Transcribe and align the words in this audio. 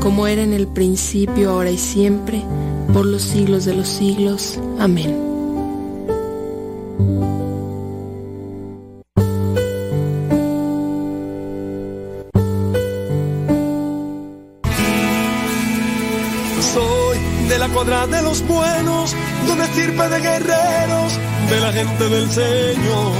como 0.00 0.26
era 0.26 0.42
en 0.42 0.52
el 0.52 0.66
principio, 0.66 1.50
ahora 1.50 1.70
y 1.70 1.78
siempre, 1.78 2.42
por 2.92 3.04
los 3.04 3.22
siglos 3.22 3.64
de 3.64 3.74
los 3.74 3.88
siglos. 3.88 4.58
Amén. 4.78 5.16
Soy 16.74 17.18
de 17.48 17.58
la 17.58 17.68
cuadra 17.68 18.06
de 18.06 18.22
los 18.22 18.46
buenos, 18.46 19.14
de 19.46 19.52
una 19.52 19.64
estirpe 19.64 20.08
de 20.08 20.20
guerreros, 20.20 21.18
de 21.50 21.60
la 21.60 21.72
gente 21.72 22.08
del 22.08 22.30
Señor. 22.30 23.12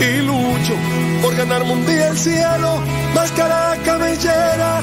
Y 0.00 0.22
lucho 0.22 0.74
por 1.22 1.34
ganarme 1.36 1.72
un 1.72 1.86
día 1.86 2.08
el 2.08 2.18
cielo, 2.18 2.80
máscara 3.14 3.76
cabellera 3.84 4.82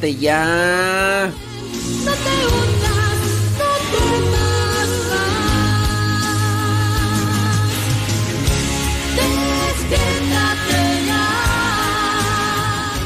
Despiértate 0.00 0.20
ya. 0.20 1.32
No 2.04 2.12
te 2.12 2.46
hundas, 2.46 3.18
no 3.58 3.70
temas 3.90 4.90
Despiértate 9.16 10.80
ya. 11.06 11.24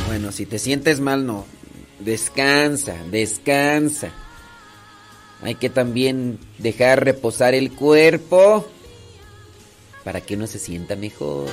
Bueno, 0.06 0.32
si 0.32 0.44
te 0.44 0.58
sientes 0.58 1.00
mal, 1.00 1.24
no. 1.26 1.46
Descansa, 1.98 2.96
descansa. 3.10 4.10
Hay 5.42 5.54
que 5.54 5.70
también 5.70 6.38
dejar 6.58 7.04
reposar 7.04 7.54
el 7.54 7.72
cuerpo 7.72 8.68
para 10.04 10.20
que 10.20 10.34
uno 10.34 10.46
se 10.46 10.58
sienta 10.58 10.94
mejor. 10.94 11.48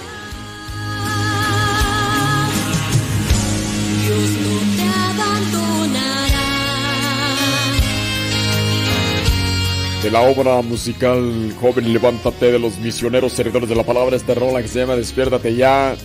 De 10.04 10.12
la 10.12 10.22
obra 10.22 10.62
musical 10.62 11.54
Joven 11.60 11.92
Levántate 11.92 12.52
de 12.52 12.60
los 12.60 12.78
misioneros 12.78 13.34
servidores 13.34 13.68
de 13.68 13.76
la 13.76 13.84
palabra, 13.84 14.16
este 14.16 14.34
rola 14.34 14.62
que 14.62 14.68
se 14.70 14.80
llama 14.80 14.96
Despiértate 14.96 15.56
ya, 15.56 15.96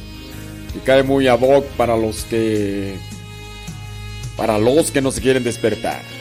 que 0.73 0.81
cae 0.81 1.05
muy 1.05 1.29
ad 1.29 1.41
hoc 1.41 1.65
para 1.77 1.97
los 1.97 2.25
que 2.25 2.97
para 4.37 4.59
los 4.59 4.91
que 4.91 5.01
no 5.01 5.13
se 5.13 5.21
quieren 5.21 5.45
despertar. 5.45 6.14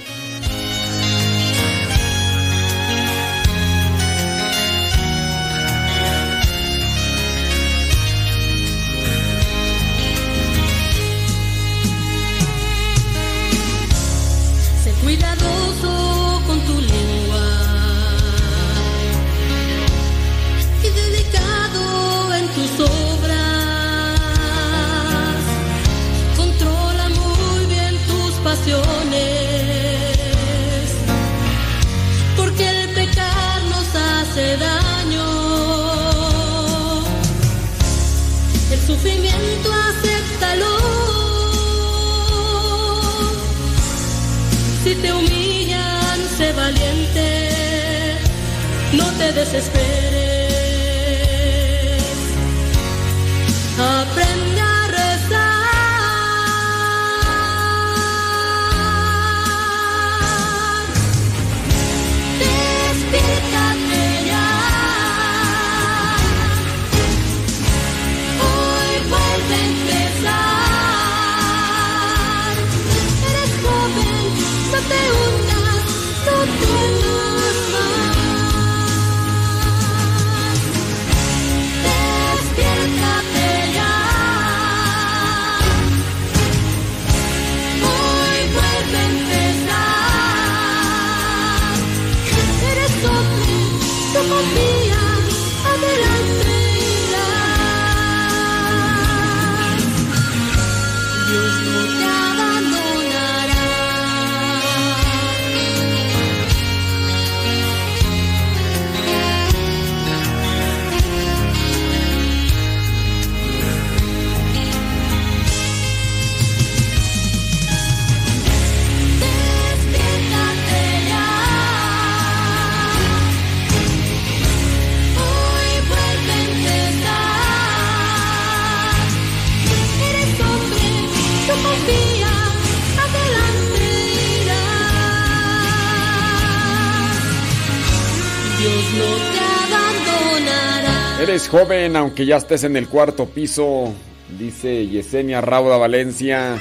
Joven, 141.53 141.95
aunque 141.95 142.25
ya 142.25 142.37
estés 142.37 142.63
en 142.63 142.75
el 142.75 142.87
cuarto 142.87 143.25
piso, 143.25 143.93
dice 144.39 144.87
Yesenia 144.87 145.41
Rauda 145.41 145.77
Valencia. 145.77 146.59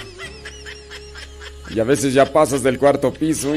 Y 1.75 1.81
a 1.81 1.85
veces 1.85 2.13
ya 2.15 2.31
pasas 2.31 2.63
del 2.63 2.79
cuarto 2.79 3.13
piso. 3.13 3.53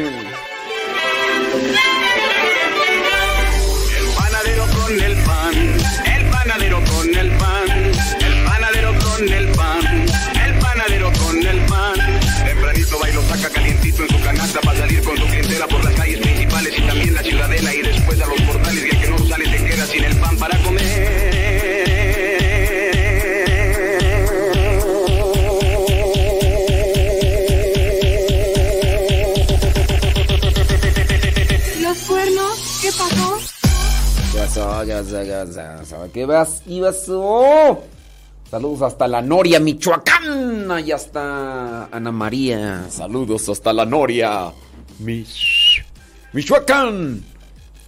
¿Qué 34.55 36.25
vas? 36.25 36.63
¿Qué 36.65 36.79
pasó? 36.79 37.83
Saludos 38.49 38.83
hasta 38.83 39.05
la 39.05 39.21
Noria, 39.21 39.59
Michoacán. 39.59 40.71
Allá 40.71 40.95
está 40.95 41.87
Ana 41.87 42.13
María. 42.13 42.85
Saludos 42.89 43.49
hasta 43.49 43.73
la 43.73 43.85
Noria. 43.85 44.53
Michoacán. 46.31 47.21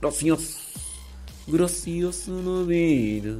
Gracias. 0.01 0.57
A 1.47 1.51
la 1.55 2.63
vida 2.65 3.36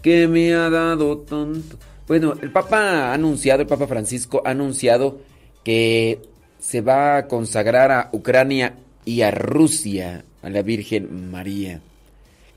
que 0.00 0.26
me 0.26 0.54
ha 0.54 0.70
dado 0.70 1.18
tanto. 1.18 1.76
Bueno, 2.08 2.32
el 2.40 2.50
Papa 2.50 3.10
ha 3.10 3.12
anunciado, 3.12 3.60
el 3.60 3.68
Papa 3.68 3.86
Francisco 3.86 4.40
ha 4.42 4.52
anunciado 4.52 5.18
que 5.62 6.22
se 6.60 6.80
va 6.80 7.18
a 7.18 7.28
consagrar 7.28 7.90
a 7.90 8.08
Ucrania 8.12 8.78
y 9.04 9.20
a 9.20 9.30
Rusia, 9.30 10.24
a 10.40 10.48
la 10.48 10.62
Virgen 10.62 11.30
María. 11.30 11.82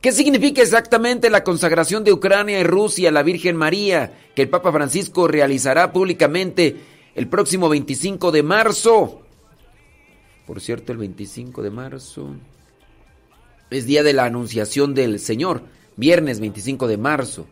¿Qué 0.08 0.14
significa 0.14 0.62
exactamente 0.62 1.30
la 1.30 1.44
consagración 1.44 2.06
de 2.06 2.14
Ucrania 2.14 2.62
y 2.62 2.64
Rusia 2.64 3.10
a 3.10 3.12
la 3.12 3.24
Virgen 3.24 3.58
María 3.58 4.30
que 4.34 4.42
el 4.42 4.48
Papa 4.48 4.72
Francisco 4.72 5.28
realizará 5.28 5.92
públicamente 5.92 6.78
el 7.14 7.28
próximo 7.28 7.68
25 7.68 8.32
de 8.32 8.42
marzo? 8.42 9.22
Por 10.46 10.62
cierto, 10.62 10.94
el 10.94 11.00
25 11.00 11.62
de 11.62 11.72
marzo 11.72 12.30
es 13.70 13.86
día 13.86 14.02
de 14.02 14.14
la 14.14 14.24
Anunciación 14.24 14.94
del 14.94 15.20
Señor, 15.20 15.64
viernes 15.98 16.40
25 16.40 16.88
de 16.88 16.98
marzo. 16.98 17.46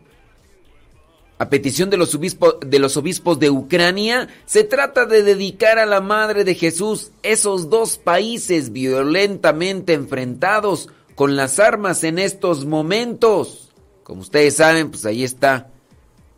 A 1.36 1.50
petición 1.50 1.90
de 1.90 1.98
los, 1.98 2.18
de 2.64 2.78
los 2.78 2.96
obispos 2.96 3.38
de 3.38 3.50
Ucrania, 3.50 4.28
se 4.46 4.64
trata 4.64 5.04
de 5.04 5.22
dedicar 5.22 5.78
a 5.78 5.84
la 5.84 6.00
Madre 6.00 6.42
de 6.42 6.54
Jesús 6.54 7.10
esos 7.22 7.68
dos 7.68 7.98
países 7.98 8.72
violentamente 8.72 9.92
enfrentados 9.92 10.88
con 11.16 11.34
las 11.34 11.58
armas 11.58 12.04
en 12.04 12.20
estos 12.20 12.64
momentos. 12.64 13.70
Como 14.04 14.20
ustedes 14.20 14.56
saben, 14.56 14.90
pues 14.90 15.04
ahí 15.04 15.24
está 15.24 15.70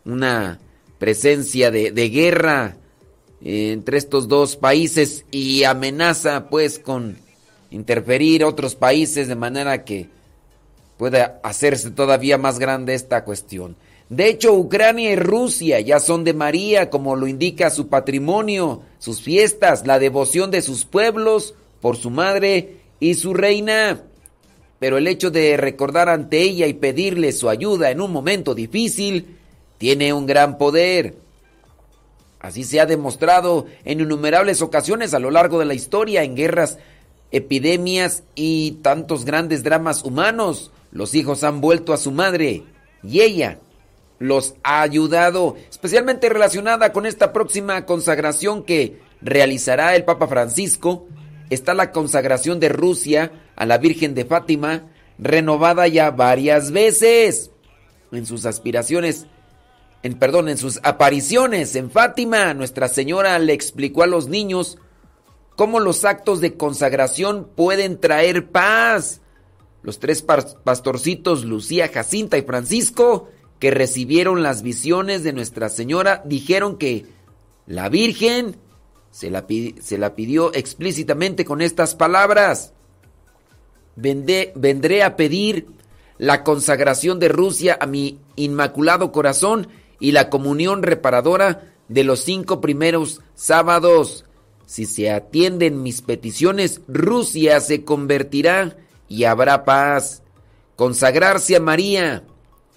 una 0.07 0.59
presencia 0.99 1.71
de, 1.71 1.91
guerra 2.09 2.77
entre 3.43 3.99
estos 3.99 4.27
dos 4.27 4.57
países 4.57 5.27
y 5.31 5.65
amenaza 5.65 6.49
pues 6.49 6.79
con 6.79 7.19
interferir 7.71 8.45
otros 8.45 8.75
países 8.75 9.29
de 9.29 9.35
manera 9.35 9.85
que 9.85 10.09
pueda 10.97 11.39
hacerse 11.43 11.91
todavía 11.91 12.39
más 12.39 12.59
grande 12.59 12.95
esta 12.95 13.25
cuestión. 13.25 13.77
De 14.09 14.29
hecho, 14.29 14.55
Ucrania 14.55 15.13
y 15.13 15.17
Rusia 15.17 15.81
ya 15.81 16.01
son 16.01 16.25
de 16.25 16.33
María, 16.33 16.89
como 16.89 17.15
lo 17.15 17.27
indica 17.27 17.69
su 17.69 17.89
patrimonio, 17.89 18.83
sus 18.99 19.21
fiestas, 19.21 19.87
la 19.87 19.99
devoción 19.99 20.51
de 20.51 20.63
sus 20.63 20.85
pueblos 20.85 21.55
por 21.81 21.97
su 21.97 22.11
madre 22.11 22.79
y 23.01 23.15
su 23.15 23.35
reina 23.35 24.03
pero 24.79 24.99
el 24.99 25.07
hecho 25.07 25.31
de 25.31 25.57
recordar 25.57 26.09
ante 26.09 26.41
ella 26.41 26.67
y 26.67 26.75
pedirle 26.75 27.33
su 27.33 27.49
ayuda 27.49 27.91
en 27.91 28.01
un 28.01 28.13
momento 28.13 28.55
difícil 28.55 29.37
tiene 29.79 30.13
un 30.13 30.27
gran 30.27 30.59
poder. 30.59 31.17
Así 32.41 32.63
se 32.65 32.81
ha 32.81 32.87
demostrado 32.87 33.67
en 33.85 34.01
innumerables 34.01 34.63
ocasiones 34.63 35.15
a 35.15 35.19
lo 35.19 35.31
largo 35.31 35.59
de 35.59 35.65
la 35.65 35.75
historia, 35.75 36.23
en 36.23 36.37
guerras, 36.37 36.79
epidemias 37.33 38.23
y 38.35 38.73
tantos 38.83 39.25
grandes 39.25 39.65
dramas 39.65 40.05
humanos. 40.05 40.71
Los 40.93 41.15
hijos 41.15 41.43
han 41.43 41.61
vuelto 41.61 41.93
a 41.93 41.97
su 41.97 42.13
madre 42.13 42.63
y 43.03 43.21
ella 43.21 43.59
los 44.19 44.55
ha 44.63 44.83
ayudado, 44.83 45.57
especialmente 45.71 46.29
relacionada 46.29 46.93
con 46.93 47.07
esta 47.07 47.33
próxima 47.33 47.85
consagración 47.87 48.65
que 48.65 49.01
realizará 49.21 49.95
el 49.95 50.05
Papa 50.05 50.27
Francisco. 50.29 51.07
Está 51.51 51.75
la 51.75 51.93
consagración 51.93 52.61
de 52.61 52.69
Rusia 52.69 53.33
a 53.57 53.67
la 53.67 53.79
Virgen 53.79 54.15
de 54.15 54.25
Fátima, 54.25 54.89
renovada 55.19 55.89
ya 55.89 56.11
varias 56.11 56.71
veces 56.71 57.51
en 58.13 58.27
sus 58.27 58.47
aspiraciones, 58.47 59.27
en 60.03 60.19
perdón, 60.19 60.49
en 60.49 60.59
sus 60.59 60.81
apariciones 60.83 61.75
en 61.77 61.91
Fátima, 61.91 62.55
Nuestra 62.55 62.89
Señora 62.89 63.39
le 63.39 63.53
explicó 63.53 64.03
a 64.03 64.07
los 64.07 64.29
niños 64.29 64.79
cómo 65.57 65.81
los 65.81 66.05
actos 66.05 66.41
de 66.41 66.55
consagración 66.55 67.49
pueden 67.55 67.99
traer 67.99 68.49
paz. 68.51 69.21
Los 69.83 69.99
tres 69.99 70.23
pastorcitos, 70.23 71.45
Lucía, 71.45 71.89
Jacinta 71.89 72.37
y 72.39 72.43
Francisco, 72.43 73.29
que 73.59 73.71
recibieron 73.71 74.43
las 74.43 74.63
visiones 74.63 75.25
de 75.25 75.33
Nuestra 75.33 75.69
Señora, 75.69 76.23
dijeron 76.25 76.79
que 76.79 77.07
la 77.67 77.89
Virgen 77.89 78.57
se 79.19 79.31
la, 79.99 80.15
pidió 80.15 80.55
explícitamente 80.55 81.45
con 81.45 81.61
estas 81.61 81.97
palabras 81.97 82.73
vendré 83.97 85.03
a 85.03 85.17
pedir 85.17 85.67
la 86.19 86.45
consagración 86.45 87.19
de 87.19 87.29
Rusia 87.29 87.77
a 87.81 87.87
mi 87.87 88.21
inmaculado 88.37 89.11
corazón 89.11 89.67
y 89.99 90.13
la 90.13 90.31
comunión 90.31 90.85
reparadora 90.85 91.73
de 91.89 92.05
los 92.05 92.21
cinco 92.21 92.61
primeros 92.61 93.21
sábados. 93.35 94.25
Si 94.67 94.87
se 94.87 95.11
atienden 95.11 95.83
mis 95.83 96.01
peticiones, 96.01 96.81
Rusia 96.87 97.59
se 97.59 97.85
convertirá 97.85 98.77
y 99.09 99.25
habrá 99.25 99.65
paz. 99.65 100.23
Consagrarse 100.77 101.57
a 101.57 101.61
María 101.61 102.23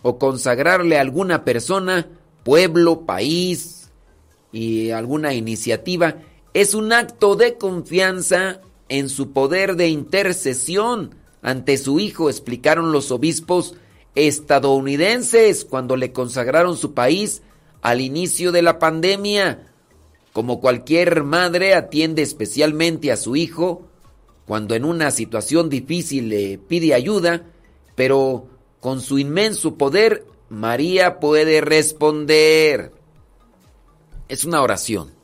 o 0.01 0.17
consagrarle 0.17 0.97
a 0.97 1.01
alguna 1.01 1.43
persona, 1.43 2.07
pueblo, 2.43 3.05
país 3.05 3.91
y 4.51 4.89
alguna 4.89 5.33
iniciativa 5.33 6.15
es 6.53 6.73
un 6.73 6.91
acto 6.93 7.35
de 7.35 7.57
confianza 7.57 8.61
en 8.89 9.09
su 9.09 9.31
poder 9.31 9.75
de 9.75 9.87
intercesión 9.87 11.15
ante 11.41 11.77
su 11.77 11.99
hijo, 11.99 12.29
explicaron 12.29 12.91
los 12.91 13.11
obispos 13.11 13.75
estadounidenses 14.15 15.65
cuando 15.65 15.95
le 15.95 16.11
consagraron 16.11 16.77
su 16.77 16.93
país 16.93 17.41
al 17.81 18.01
inicio 18.01 18.51
de 18.51 18.61
la 18.61 18.79
pandemia. 18.79 19.71
Como 20.33 20.59
cualquier 20.59 21.23
madre 21.23 21.73
atiende 21.73 22.21
especialmente 22.21 23.11
a 23.11 23.17
su 23.17 23.35
hijo 23.35 23.87
cuando 24.45 24.75
en 24.75 24.85
una 24.85 25.11
situación 25.11 25.69
difícil 25.69 26.29
le 26.29 26.57
pide 26.57 26.93
ayuda, 26.93 27.43
pero 27.95 28.47
con 28.79 29.01
su 29.01 29.17
inmenso 29.17 29.75
poder 29.75 30.25
María 30.49 31.19
puede 31.19 31.61
responder. 31.61 32.91
Es 34.27 34.43
una 34.43 34.61
oración. 34.61 35.20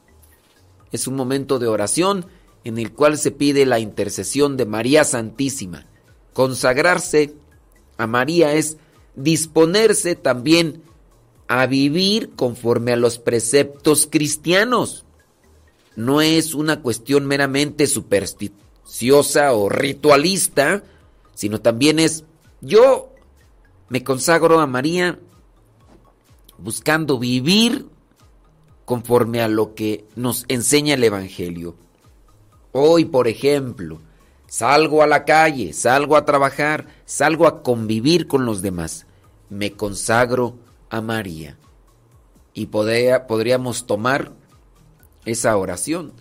Es 0.91 1.07
un 1.07 1.15
momento 1.15 1.59
de 1.59 1.67
oración 1.67 2.25
en 2.63 2.77
el 2.77 2.91
cual 2.91 3.17
se 3.17 3.31
pide 3.31 3.65
la 3.65 3.79
intercesión 3.79 4.57
de 4.57 4.65
María 4.65 5.03
Santísima. 5.03 5.85
Consagrarse 6.33 7.33
a 7.97 8.07
María 8.07 8.53
es 8.53 8.77
disponerse 9.15 10.15
también 10.15 10.83
a 11.47 11.65
vivir 11.65 12.31
conforme 12.35 12.91
a 12.93 12.97
los 12.97 13.19
preceptos 13.19 14.07
cristianos. 14.09 15.05
no 15.95 16.21
es 16.21 16.53
una 16.53 16.81
cuestión 16.83 17.25
meramente 17.25 17.87
supersticiosa 17.87 19.53
o 19.53 19.67
ritualista, 19.67 20.83
sino 21.33 21.59
también 21.59 21.97
es 21.97 22.23
yo 22.61 23.11
me 23.89 24.03
consagro 24.03 24.59
a 24.59 24.67
María 24.67 25.19
buscando 26.59 27.17
vivir 27.17 27.87
conforme 28.87 29.41
a 29.41 29.49
lo 29.49 29.75
que 29.75 30.05
nos 30.15 30.45
enseña 30.47 30.93
el 30.93 31.03
Evangelio. 31.03 31.75
Hoy, 32.71 33.03
por 33.03 33.27
ejemplo, 33.27 33.99
salgo 34.47 35.03
a 35.03 35.07
la 35.07 35.25
calle, 35.25 35.73
salgo 35.73 36.15
a 36.15 36.23
trabajar, 36.23 36.87
salgo 37.03 37.47
a 37.47 37.63
convivir 37.63 38.27
con 38.27 38.45
los 38.45 38.61
demás. 38.61 39.05
Me 39.49 39.73
consagro 39.73 40.55
a 40.89 41.01
María. 41.01 41.57
Y 42.53 42.67
podríamos 42.67 43.87
tomar 43.87 44.31
esa 45.25 45.57
oración, 45.57 46.13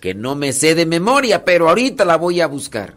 que 0.00 0.14
no 0.14 0.36
me 0.36 0.54
sé 0.54 0.74
de 0.74 0.86
memoria, 0.86 1.44
pero 1.44 1.68
ahorita 1.68 2.06
la 2.06 2.16
voy 2.16 2.40
a 2.40 2.46
buscar. 2.46 2.96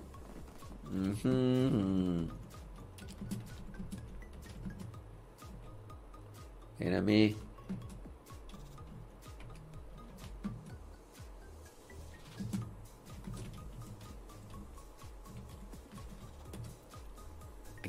Espérame. 6.79 7.48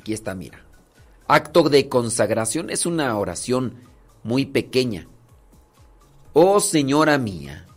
Aquí 0.01 0.13
está, 0.13 0.33
mira. 0.33 0.65
Acto 1.27 1.69
de 1.69 1.87
consagración 1.87 2.71
es 2.71 2.87
una 2.87 3.15
oración 3.19 3.75
muy 4.23 4.47
pequeña. 4.47 5.07
Oh 6.33 6.59
Señora 6.59 7.19
mía, 7.19 7.67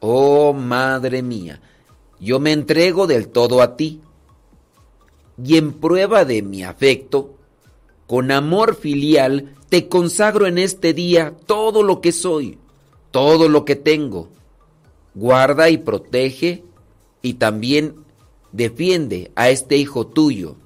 oh 0.00 0.52
Madre 0.52 1.22
mía, 1.22 1.60
yo 2.18 2.40
me 2.40 2.50
entrego 2.50 3.06
del 3.06 3.28
todo 3.28 3.62
a 3.62 3.76
ti. 3.76 4.00
Y 5.40 5.56
en 5.56 5.74
prueba 5.74 6.24
de 6.24 6.42
mi 6.42 6.64
afecto, 6.64 7.36
con 8.08 8.32
amor 8.32 8.74
filial, 8.74 9.54
te 9.68 9.88
consagro 9.88 10.48
en 10.48 10.58
este 10.58 10.94
día 10.94 11.32
todo 11.46 11.84
lo 11.84 12.00
que 12.00 12.10
soy, 12.10 12.58
todo 13.12 13.48
lo 13.48 13.64
que 13.64 13.76
tengo. 13.76 14.30
Guarda 15.14 15.70
y 15.70 15.78
protege 15.78 16.64
y 17.22 17.34
también 17.34 17.94
defiende 18.50 19.30
a 19.36 19.48
este 19.48 19.76
hijo 19.76 20.08
tuyo 20.08 20.56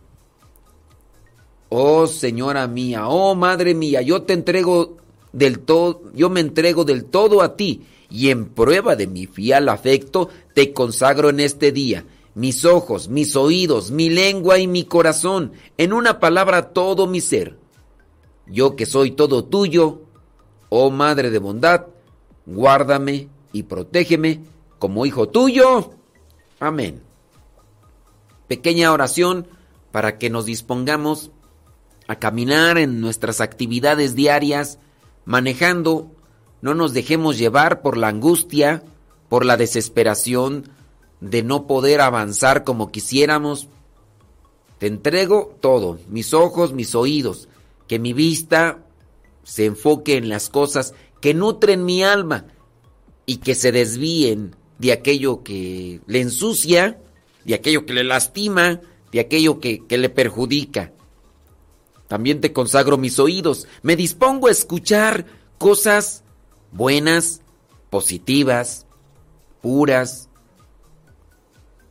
Oh 1.71 2.07
Señora 2.07 2.67
mía, 2.67 3.09
oh 3.09 3.35
Madre 3.35 3.75
mía, 3.75 4.03
yo 4.03 4.23
te 4.23 4.35
entrego 4.35 4.99
del 5.33 5.61
todo, 5.61 6.03
yo 6.15 6.29
me 6.29 6.41
entrego 6.41 6.85
del 6.85 7.05
todo 7.05 7.41
a 7.41 7.57
ti, 7.57 7.87
y 8.11 8.31
en 8.31 8.47
prueba 8.47 8.97
de 8.97 9.07
mi 9.07 9.27
fiel 9.27 9.69
afecto 9.69 10.29
te 10.53 10.73
consagro 10.73 11.31
en 11.31 11.41
este 11.41 11.73
día 11.73 12.05
mis 12.35 12.65
ojos, 12.65 13.09
mis 13.09 13.37
oídos, 13.37 13.91
mi 13.91 14.09
lengua 14.09 14.59
y 14.59 14.67
mi 14.67 14.85
corazón, 14.85 15.53
en 15.77 15.93
una 15.93 16.21
palabra 16.21 16.73
todo 16.73 17.07
mi 17.07 17.21
ser. 17.21 17.59
Yo 18.47 18.77
que 18.77 18.87
soy 18.87 19.13
todo 19.13 19.45
tuyo, 19.45 20.03
oh 20.69 20.91
Madre 20.91 21.31
de 21.31 21.39
bondad, 21.39 21.87
guárdame 22.47 23.29
y 23.53 23.65
protégeme 23.65 24.41
como 24.79 25.07
hijo 25.07 25.29
tuyo. 25.29 25.93
Amén. 26.59 27.03
Pequeña 28.49 28.93
oración 28.93 29.47
para 29.93 30.19
que 30.19 30.31
nos 30.31 30.47
dispongamos 30.47 31.31
a 32.11 32.17
caminar 32.17 32.77
en 32.77 33.01
nuestras 33.01 33.41
actividades 33.41 34.17
diarias, 34.17 34.81
manejando, 35.25 36.11
no 36.61 36.75
nos 36.75 36.93
dejemos 36.93 37.39
llevar 37.39 37.83
por 37.83 37.97
la 37.97 38.09
angustia, 38.09 38.83
por 39.29 39.45
la 39.45 39.57
desesperación 39.57 40.69
de 41.21 41.45
no 41.45 41.69
poder 41.69 42.01
avanzar 42.01 42.65
como 42.65 42.91
quisiéramos. 42.91 43.69
Te 44.79 44.89
entrego 44.89 45.57
todo, 45.61 46.01
mis 46.09 46.35
ojos, 46.35 46.73
mis 46.73 46.97
oídos, 46.97 47.49
que 47.87 48.01
mi 48.01 48.13
vista 48.13 48.81
se 49.45 49.67
enfoque 49.67 50.17
en 50.17 50.29
las 50.29 50.49
cosas 50.49 50.95
que 51.21 51.33
nutren 51.33 51.85
mi 51.85 52.03
alma 52.03 52.47
y 53.25 53.37
que 53.37 53.55
se 53.55 53.71
desvíen 53.71 54.57
de 54.81 54.91
aquello 54.91 55.45
que 55.45 56.01
le 56.09 56.21
ensucia, 56.21 56.99
de 57.45 57.55
aquello 57.55 57.87
que 57.87 57.93
le 57.93 58.03
lastima, 58.03 58.81
de 59.13 59.21
aquello 59.21 59.61
que, 59.61 59.87
que 59.87 59.97
le 59.97 60.09
perjudica. 60.09 60.93
También 62.11 62.41
te 62.41 62.53
consagro 62.53 62.99
mis 62.99 63.21
oídos. 63.21 63.69
Me 63.83 63.95
dispongo 63.95 64.49
a 64.49 64.51
escuchar 64.51 65.27
cosas 65.59 66.25
buenas, 66.73 67.41
positivas, 67.89 68.85
puras, 69.63 70.29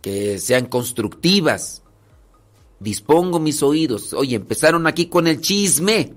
que 0.01 0.38
sean 0.38 0.65
constructivas. 0.65 1.84
Dispongo 2.82 3.39
mis 3.39 3.63
oídos. 3.63 4.12
Oye, 4.12 4.36
empezaron 4.36 4.88
aquí 4.88 5.05
con 5.05 5.25
el 5.25 5.39
chisme. 5.39 6.13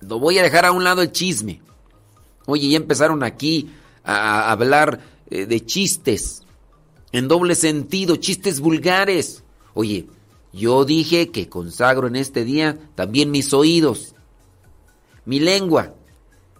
Lo 0.00 0.18
voy 0.18 0.40
a 0.40 0.42
dejar 0.42 0.64
a 0.64 0.72
un 0.72 0.82
lado 0.82 1.00
el 1.02 1.12
chisme. 1.12 1.62
Oye, 2.46 2.70
ya 2.70 2.76
empezaron 2.76 3.22
aquí 3.22 3.70
a, 4.02 4.50
hablar 4.50 4.98
eh, 5.30 5.46
de 5.46 5.64
chistes 5.64 6.42
en 7.12 7.28
doble 7.28 7.54
sentido, 7.54 8.16
chistes 8.16 8.58
vulgares. 8.58 9.44
Oye, 9.74 10.08
yo 10.58 10.84
dije 10.84 11.30
que 11.30 11.48
consagro 11.48 12.06
en 12.08 12.16
este 12.16 12.44
día 12.44 12.78
también 12.94 13.30
mis 13.30 13.54
oídos, 13.54 14.14
mi 15.24 15.40
lengua. 15.40 15.94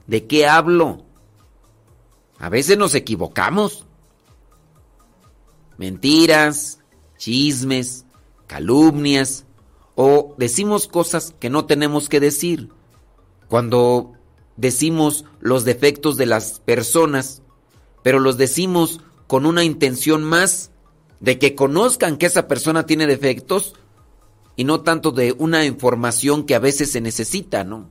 ¿De 0.06 0.26
qué 0.26 0.46
hablo? 0.46 1.04
A 2.38 2.48
veces 2.48 2.78
nos 2.78 2.94
equivocamos. 2.94 3.84
Mentiras, 5.76 6.80
chismes, 7.18 8.06
calumnias 8.46 9.44
o 9.94 10.34
decimos 10.38 10.88
cosas 10.88 11.34
que 11.38 11.50
no 11.50 11.66
tenemos 11.66 12.08
que 12.08 12.20
decir. 12.20 12.70
Cuando 13.48 14.12
decimos 14.56 15.24
los 15.40 15.64
defectos 15.64 16.16
de 16.16 16.26
las 16.26 16.60
personas, 16.60 17.42
pero 18.02 18.18
los 18.20 18.38
decimos 18.38 19.00
con 19.26 19.44
una 19.44 19.64
intención 19.64 20.24
más 20.24 20.70
de 21.20 21.38
que 21.38 21.54
conozcan 21.54 22.16
que 22.16 22.26
esa 22.26 22.48
persona 22.48 22.86
tiene 22.86 23.06
defectos 23.06 23.74
y 24.58 24.64
no 24.64 24.80
tanto 24.80 25.12
de 25.12 25.36
una 25.38 25.64
información 25.64 26.44
que 26.44 26.56
a 26.56 26.58
veces 26.58 26.90
se 26.90 27.00
necesita, 27.00 27.62
¿no? 27.62 27.88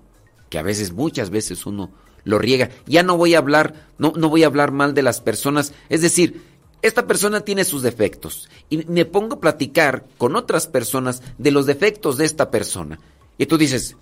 Que 0.50 0.60
a 0.60 0.64
veces, 0.64 0.92
muchas 0.92 1.30
veces 1.30 1.66
uno 1.66 1.92
lo 2.26 2.40
riega. 2.40 2.72
Ya 2.86 3.04
no 3.04 3.16
voy 3.16 3.36
a 3.36 3.38
hablar, 3.38 3.88
no, 3.98 4.12
no 4.18 4.28
voy 4.28 4.44
a 4.44 4.48
hablar 4.48 4.74
mal 4.74 4.94
de 4.94 5.02
las 5.02 5.22
personas, 5.22 5.72
es 5.88 6.02
decir, 6.02 6.44
esta 6.82 7.08
persona 7.08 7.40
tiene 7.40 7.64
sus 7.64 7.84
defectos 7.84 8.50
y 8.70 8.84
me 8.86 9.06
pongo 9.06 9.36
a 9.36 9.40
platicar 9.40 10.06
con 10.18 10.36
otras 10.36 10.68
personas 10.68 11.24
de 11.38 11.52
los 11.52 11.68
defectos 11.68 12.18
de 12.18 12.26
esta 12.26 12.52
persona. 12.52 13.00
Y 13.38 13.46
tú 13.46 13.58
dices, 13.58 13.96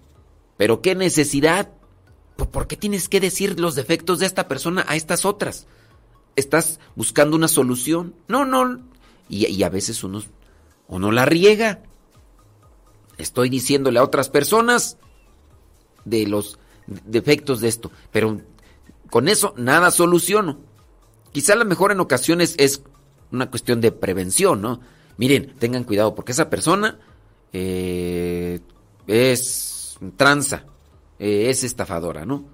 pero 0.58 0.82
qué 0.82 0.96
necesidad, 0.96 1.70
¿por 2.36 2.66
qué 2.66 2.78
tienes 2.78 3.08
que 3.10 3.20
decir 3.20 3.60
los 3.60 3.76
defectos 3.76 4.18
de 4.18 4.26
esta 4.26 4.48
persona 4.48 4.84
a 4.88 4.96
estas 4.96 5.24
otras? 5.24 5.68
¿Estás 6.36 6.80
buscando 6.96 7.36
una 7.36 7.48
solución? 7.48 8.16
No, 8.28 8.44
no, 8.44 8.82
y, 9.30 9.62
a 9.62 9.70
veces 9.70 10.04
uno, 10.04 10.24
uno 10.88 11.12
la 11.12 11.26
riega. 11.26 11.84
Estoy 13.18 13.50
diciéndole 13.50 14.00
a 14.00 14.04
otras 14.04 14.30
personas 14.30 14.98
de 16.04 16.28
los 16.28 16.60
defectos 16.88 17.62
de 17.62 17.68
esto, 17.68 17.92
pero 18.12 18.42
con 19.10 19.28
eso 19.28 19.54
nada 19.58 19.92
soluciono. 19.92 20.60
Quizá 21.32 21.56
la 21.56 21.66
mejor 21.66 21.92
en 21.92 22.00
ocasiones 22.00 22.56
es 22.58 22.82
una 23.32 23.50
cuestión 23.50 23.82
de 23.82 23.92
prevención, 23.92 24.62
¿no? 24.62 24.80
Miren, 25.18 25.56
tengan 25.60 25.84
cuidado 25.84 26.16
porque 26.16 26.32
esa 26.32 26.50
persona 26.50 27.00
eh, 27.54 28.60
es 29.08 29.98
tranza, 30.18 30.66
eh, 31.20 31.50
es 31.50 31.64
estafadora, 31.64 32.26
¿no? 32.26 32.46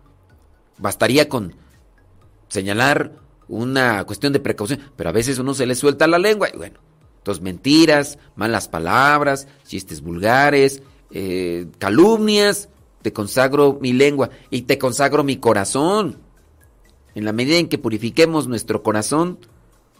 Bastaría 0.77 1.27
con 1.27 1.55
señalar 2.47 3.13
una 3.47 4.03
cuestión 4.05 4.33
de 4.33 4.39
precaución, 4.39 4.79
pero 4.95 5.09
a 5.09 5.13
veces 5.13 5.39
uno 5.39 5.53
se 5.53 5.65
le 5.65 5.75
suelta 5.75 6.07
la 6.07 6.19
lengua 6.19 6.49
y 6.53 6.57
bueno, 6.57 6.79
entonces 7.21 7.43
mentiras, 7.43 8.17
malas 8.35 8.67
palabras, 8.67 9.47
chistes 9.63 10.01
vulgares, 10.01 10.81
eh, 11.11 11.67
calumnias, 11.77 12.67
te 13.03 13.13
consagro 13.13 13.77
mi 13.79 13.93
lengua 13.93 14.31
y 14.49 14.63
te 14.63 14.79
consagro 14.79 15.23
mi 15.23 15.37
corazón. 15.37 16.17
En 17.13 17.23
la 17.23 17.31
medida 17.31 17.57
en 17.57 17.69
que 17.69 17.77
purifiquemos 17.77 18.47
nuestro 18.47 18.81
corazón, 18.81 19.37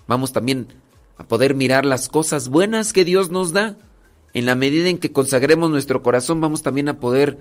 vamos 0.08 0.34
también 0.34 0.70
a 1.18 1.28
poder 1.28 1.54
mirar 1.54 1.86
las 1.86 2.10
cosas 2.10 2.50
buenas 2.50 2.92
que 2.92 3.06
Dios 3.06 3.30
nos 3.30 3.54
da. 3.54 3.78
En 4.34 4.48
la 4.48 4.56
medida 4.56 4.90
en 4.90 4.98
que 4.98 5.12
consagremos 5.12 5.70
nuestro 5.70 6.02
corazón, 6.02 6.42
vamos 6.42 6.64
también 6.64 6.90
a 6.90 7.00
poder 7.00 7.38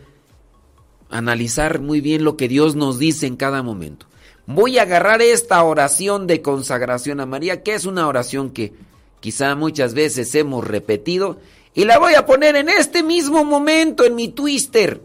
analizar 1.09 1.81
muy 1.81 2.03
bien 2.03 2.23
lo 2.23 2.37
que 2.37 2.49
Dios 2.49 2.77
nos 2.77 2.99
dice 2.99 3.27
en 3.27 3.37
cada 3.37 3.63
momento 3.63 4.11
voy 4.47 4.79
a 4.79 4.83
agarrar 4.83 5.23
esta 5.23 5.63
oración 5.63 6.27
de 6.27 6.43
consagración 6.43 7.21
a 7.21 7.27
María, 7.27 7.63
que 7.63 7.75
es 7.75 7.85
una 7.85 8.09
oración 8.09 8.51
que 8.51 8.73
quizá 9.21 9.55
muchas 9.55 9.95
veces 9.95 10.35
hemos 10.35 10.67
repetido, 10.67 11.39
y 11.75 11.85
la 11.85 11.99
voy 11.99 12.15
a 12.15 12.27
poner 12.27 12.57
en 12.57 12.69
este 12.69 13.03
mismo 13.03 13.45
momento 13.45 14.05
en 14.05 14.15
mi 14.15 14.29
twister. 14.29 15.01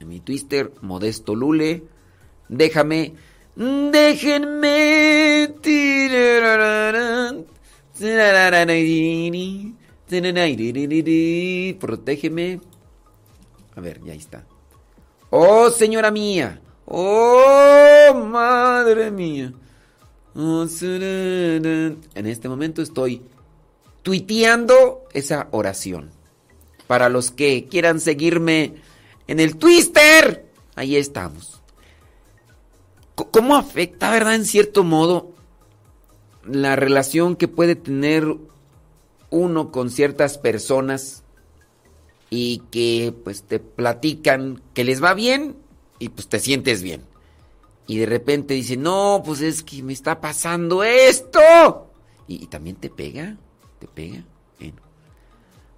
En 0.00 0.08
mi 0.08 0.20
twister, 0.20 0.72
Modesto 0.80 1.34
Lule, 1.34 1.84
déjame 2.48 3.14
Déjenme. 3.60 5.48
Protégeme. 11.78 12.60
A 13.76 13.80
ver, 13.80 14.00
ya 14.02 14.14
está. 14.14 14.46
Oh, 15.30 15.68
señora 15.68 16.10
mía. 16.10 16.60
Oh, 16.86 18.14
madre 18.14 19.10
mía. 19.10 19.52
En 20.34 22.26
este 22.26 22.48
momento 22.48 22.82
estoy 22.82 23.22
tuiteando 24.02 25.04
esa 25.12 25.48
oración. 25.50 26.10
Para 26.86 27.08
los 27.08 27.30
que 27.30 27.66
quieran 27.68 28.00
seguirme 28.00 28.74
en 29.26 29.40
el 29.40 29.56
Twister, 29.56 30.46
ahí 30.74 30.96
estamos. 30.96 31.60
¿Cómo 33.14 33.56
afecta, 33.56 34.10
verdad, 34.10 34.34
en 34.34 34.44
cierto 34.44 34.82
modo, 34.82 35.32
la 36.44 36.74
relación 36.74 37.36
que 37.36 37.48
puede 37.48 37.76
tener 37.76 38.26
uno 39.30 39.70
con 39.70 39.90
ciertas 39.90 40.38
personas 40.38 41.22
y 42.30 42.62
que 42.70 43.14
pues 43.24 43.42
te 43.42 43.58
platican 43.60 44.62
que 44.74 44.84
les 44.84 45.02
va 45.02 45.14
bien 45.14 45.56
y 45.98 46.08
pues 46.08 46.28
te 46.28 46.40
sientes 46.40 46.82
bien? 46.82 47.09
Y 47.90 47.98
de 47.98 48.06
repente 48.06 48.54
dicen, 48.54 48.82
no, 48.82 49.20
pues 49.24 49.40
es 49.40 49.64
que 49.64 49.82
me 49.82 49.92
está 49.92 50.20
pasando 50.20 50.84
esto. 50.84 51.40
Y, 52.28 52.44
y 52.44 52.46
también 52.46 52.76
te 52.76 52.88
pega, 52.88 53.36
te 53.80 53.88
pega. 53.88 54.22
Bueno. 54.60 54.76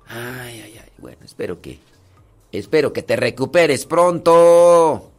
Ay, 0.09 0.61
ay, 0.63 0.79
ay. 0.83 0.91
Bueno, 0.99 1.21
espero 1.25 1.63
que. 1.63 1.79
Espero 2.53 2.93
que 2.93 3.03
te 3.03 3.17
recuperes 3.17 3.87
pronto. 3.87 5.11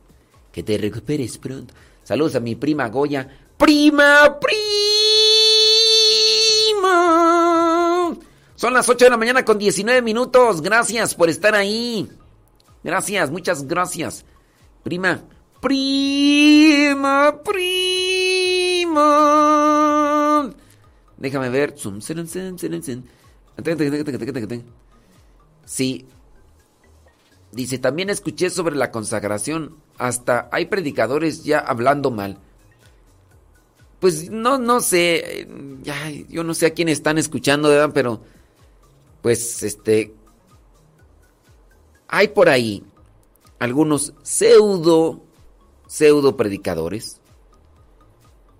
Que 0.51 0.61
te 0.61 0.77
recuperes 0.77 1.39
pronto. 1.39 1.73
Saludos 2.03 2.35
a 2.35 2.39
mi 2.39 2.53
prima 2.53 2.87
Goya. 2.89 3.27
¡Prima! 3.57 4.37
¡Prima! 4.39 4.53
Son 8.53 8.71
las 8.71 8.87
8 8.87 9.05
de 9.05 9.09
la 9.09 9.17
mañana 9.17 9.43
con 9.43 9.57
19 9.57 10.03
minutos. 10.03 10.61
Gracias 10.61 11.15
por 11.15 11.27
estar 11.27 11.55
ahí. 11.55 12.07
Gracias, 12.83 13.31
muchas 13.31 13.65
gracias. 13.67 14.25
Prima, 14.83 15.23
prima, 15.63 17.39
prima. 17.43 19.09
Déjame 21.17 21.49
ver. 21.49 21.73
Sí. 25.65 26.05
Dice, 27.53 27.77
también 27.77 28.09
escuché 28.09 28.49
sobre 28.49 28.75
la 28.75 28.91
consagración. 28.91 29.77
Hasta 29.97 30.49
hay 30.51 30.65
predicadores 30.65 31.45
ya 31.45 31.59
hablando 31.59 32.11
mal. 32.11 32.39
Pues 33.99 34.29
no, 34.29 34.57
no 34.57 34.81
sé. 34.81 35.47
Ya, 35.81 36.09
yo 36.27 36.43
no 36.43 36.53
sé 36.53 36.65
a 36.65 36.73
quién 36.73 36.89
están 36.89 37.17
escuchando. 37.17 37.69
Pero, 37.93 38.21
pues, 39.21 39.63
este. 39.63 40.13
Hay 42.09 42.27
por 42.27 42.49
ahí 42.49 42.83
algunos 43.59 44.13
pseudo, 44.23 45.23
pseudo 45.93 46.35
predicadores. 46.35 47.21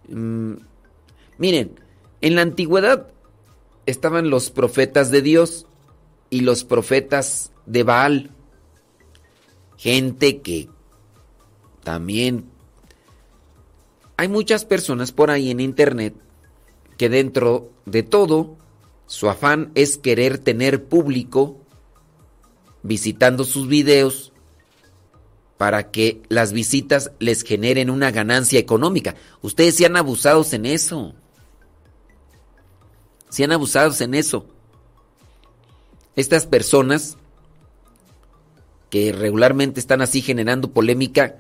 Mm, 0.08 0.54
miren, 1.39 1.80
en 2.22 2.36
la 2.36 2.43
antigüedad 2.43 3.08
estaban 3.88 4.30
los 4.30 4.52
profetas 4.52 5.10
de 5.10 5.24
Dios 5.24 5.65
y 6.30 6.41
los 6.41 6.63
profetas 6.63 7.52
de 7.65 7.82
Baal. 7.82 8.30
Gente 9.78 10.41
que 10.41 10.69
también... 11.84 12.52
Hay 14.15 14.28
muchas 14.28 14.63
personas 14.63 15.12
por 15.12 15.32
ahí 15.32 15.50
en 15.50 15.60
internet 15.60 16.13
que 17.00 17.10
dentro 17.10 17.72
de 17.88 18.04
todo 18.04 18.58
su 19.08 19.28
afán 19.28 19.72
es 19.74 19.98
querer 19.98 20.38
tener 20.38 20.86
público 20.86 21.58
visitando 22.84 23.43
sus 23.43 23.67
videos 23.67 24.33
para 25.63 25.91
que 25.91 26.21
las 26.28 26.52
visitas 26.52 27.12
les 27.19 27.41
generen 27.41 27.89
una 27.89 28.12
ganancia 28.12 28.60
económica. 28.60 29.15
Ustedes 29.41 29.78
se 29.78 29.86
han 29.86 29.95
abusado 29.95 30.45
en 30.52 30.65
eso. 30.65 31.15
Se 33.30 33.45
han 33.45 33.54
abusado 33.54 33.93
en 34.04 34.13
eso. 34.13 34.45
Estas 36.17 36.47
personas 36.47 37.17
que 38.89 39.13
regularmente 39.13 39.80
están 39.80 40.02
así 40.02 40.21
generando 40.21 40.73
polémica, 40.73 41.38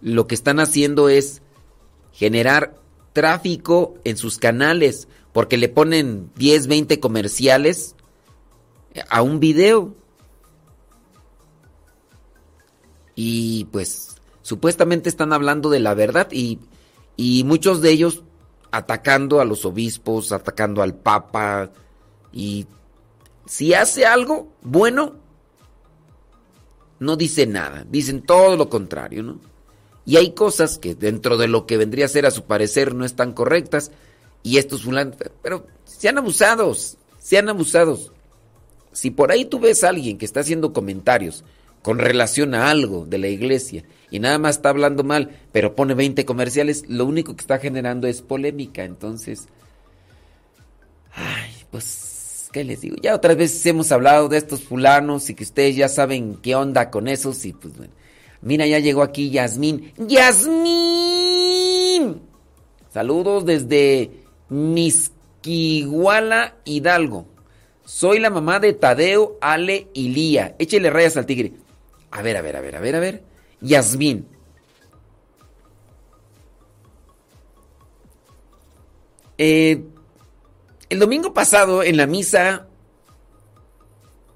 lo 0.00 0.28
que 0.28 0.36
están 0.36 0.60
haciendo 0.60 1.08
es 1.08 1.42
generar 2.12 2.76
tráfico 3.14 3.96
en 4.04 4.16
sus 4.16 4.38
canales, 4.38 5.08
porque 5.32 5.56
le 5.56 5.68
ponen 5.68 6.30
10, 6.36 6.68
20 6.68 7.00
comerciales 7.00 7.96
a 9.10 9.22
un 9.22 9.40
video. 9.40 9.92
Y 13.14 13.66
pues 13.66 14.16
supuestamente 14.42 15.08
están 15.08 15.32
hablando 15.32 15.70
de 15.70 15.80
la 15.80 15.94
verdad 15.94 16.28
y, 16.30 16.58
y 17.16 17.44
muchos 17.44 17.80
de 17.80 17.90
ellos 17.90 18.22
atacando 18.70 19.40
a 19.40 19.44
los 19.44 19.64
obispos, 19.64 20.32
atacando 20.32 20.82
al 20.82 20.94
papa 20.94 21.70
y 22.32 22.66
si 23.46 23.74
hace 23.74 24.06
algo 24.06 24.48
bueno, 24.62 25.14
no 26.98 27.16
dice 27.16 27.46
nada, 27.46 27.86
dicen 27.88 28.22
todo 28.22 28.56
lo 28.56 28.68
contrario, 28.68 29.22
¿no? 29.22 29.38
Y 30.06 30.16
hay 30.16 30.32
cosas 30.32 30.78
que 30.78 30.94
dentro 30.94 31.36
de 31.36 31.48
lo 31.48 31.66
que 31.66 31.76
vendría 31.76 32.06
a 32.06 32.08
ser 32.08 32.26
a 32.26 32.30
su 32.30 32.44
parecer 32.44 32.94
no 32.94 33.04
están 33.04 33.32
correctas 33.32 33.90
y 34.42 34.58
estos 34.58 34.82
fulanos, 34.82 35.16
pero 35.42 35.66
sean 35.84 36.18
abusados, 36.18 36.98
sean 37.18 37.48
abusados. 37.48 38.12
Si 38.92 39.10
por 39.10 39.30
ahí 39.30 39.44
tú 39.44 39.60
ves 39.60 39.82
a 39.82 39.88
alguien 39.88 40.18
que 40.18 40.26
está 40.26 40.40
haciendo 40.40 40.72
comentarios 40.72 41.44
con 41.84 41.98
relación 41.98 42.54
a 42.54 42.70
algo 42.70 43.04
de 43.04 43.18
la 43.18 43.28
iglesia 43.28 43.84
y 44.10 44.18
nada 44.18 44.38
más 44.38 44.56
está 44.56 44.70
hablando 44.70 45.04
mal, 45.04 45.36
pero 45.52 45.74
pone 45.74 45.92
20 45.92 46.24
comerciales, 46.24 46.84
lo 46.88 47.04
único 47.04 47.36
que 47.36 47.42
está 47.42 47.58
generando 47.58 48.06
es 48.06 48.22
polémica. 48.22 48.84
Entonces, 48.84 49.48
ay, 51.12 51.52
pues, 51.70 52.48
¿qué 52.52 52.64
les 52.64 52.80
digo? 52.80 52.96
Ya 53.02 53.14
otras 53.14 53.36
veces 53.36 53.66
hemos 53.66 53.92
hablado 53.92 54.30
de 54.30 54.38
estos 54.38 54.62
fulanos 54.62 55.28
y 55.28 55.34
que 55.34 55.44
ustedes 55.44 55.76
ya 55.76 55.90
saben 55.90 56.36
qué 56.36 56.54
onda 56.54 56.90
con 56.90 57.06
esos 57.06 57.44
y 57.44 57.52
pues 57.52 57.76
bueno. 57.76 57.92
Mira, 58.40 58.66
ya 58.66 58.78
llegó 58.78 59.02
aquí 59.02 59.28
Yasmín. 59.28 59.92
¡Yasmín! 60.08 60.62
Saludos 62.94 63.44
desde 63.44 64.10
Misquiguala, 64.48 65.18
Hidalgo. 66.64 67.26
Soy 67.84 68.20
la 68.20 68.30
mamá 68.30 68.58
de 68.58 68.72
Tadeo, 68.72 69.36
Ale 69.42 69.88
y 69.92 70.08
Lía. 70.08 70.56
Échele 70.58 70.88
rayas 70.88 71.18
al 71.18 71.26
tigre. 71.26 71.52
A 72.14 72.22
ver, 72.22 72.36
a 72.36 72.42
ver, 72.42 72.56
a 72.56 72.60
ver, 72.60 72.76
a 72.76 72.80
ver, 72.80 72.94
a 72.94 73.00
ver. 73.00 73.24
Yasmín. 73.60 74.28
Eh, 79.36 79.84
el 80.88 80.98
domingo 81.00 81.34
pasado 81.34 81.82
en 81.82 81.96
la 81.96 82.06
misa 82.06 82.68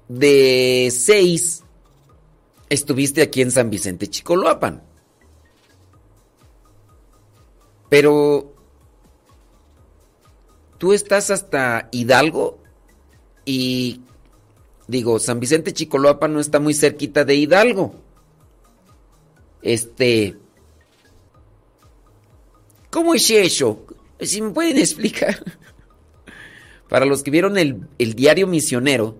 de 0.09 0.89
6 0.91 1.63
estuviste 2.67 3.21
aquí 3.21 3.41
en 3.41 3.51
San 3.51 3.69
Vicente 3.69 4.09
Chicoloapan. 4.09 4.83
Pero 7.87 8.53
tú 10.77 10.91
estás 10.91 11.29
hasta 11.29 11.87
Hidalgo 11.91 12.59
y 13.45 14.01
Digo, 14.89 15.19
San 15.19 15.39
Vicente 15.39 15.71
Chicoloapan 15.71 16.33
no 16.33 16.39
está 16.39 16.59
muy 16.59 16.73
cerquita 16.73 17.23
de 17.23 17.35
Hidalgo. 17.35 17.93
Este. 19.61 20.35
¿Cómo 22.89 23.13
es 23.13 23.29
eso? 23.29 23.85
Si 24.19 24.41
me 24.41 24.49
pueden 24.49 24.77
explicar. 24.79 25.43
Para 26.89 27.05
los 27.05 27.21
que 27.21 27.29
vieron 27.29 27.59
el, 27.59 27.87
diario 27.99 28.47
misionero, 28.47 29.15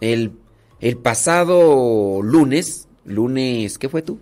el, 0.00 0.32
el, 0.80 0.96
pasado 0.96 2.20
lunes, 2.24 2.88
lunes, 3.04 3.78
¿qué 3.78 3.88
fue 3.88 4.02
tú? 4.02 4.18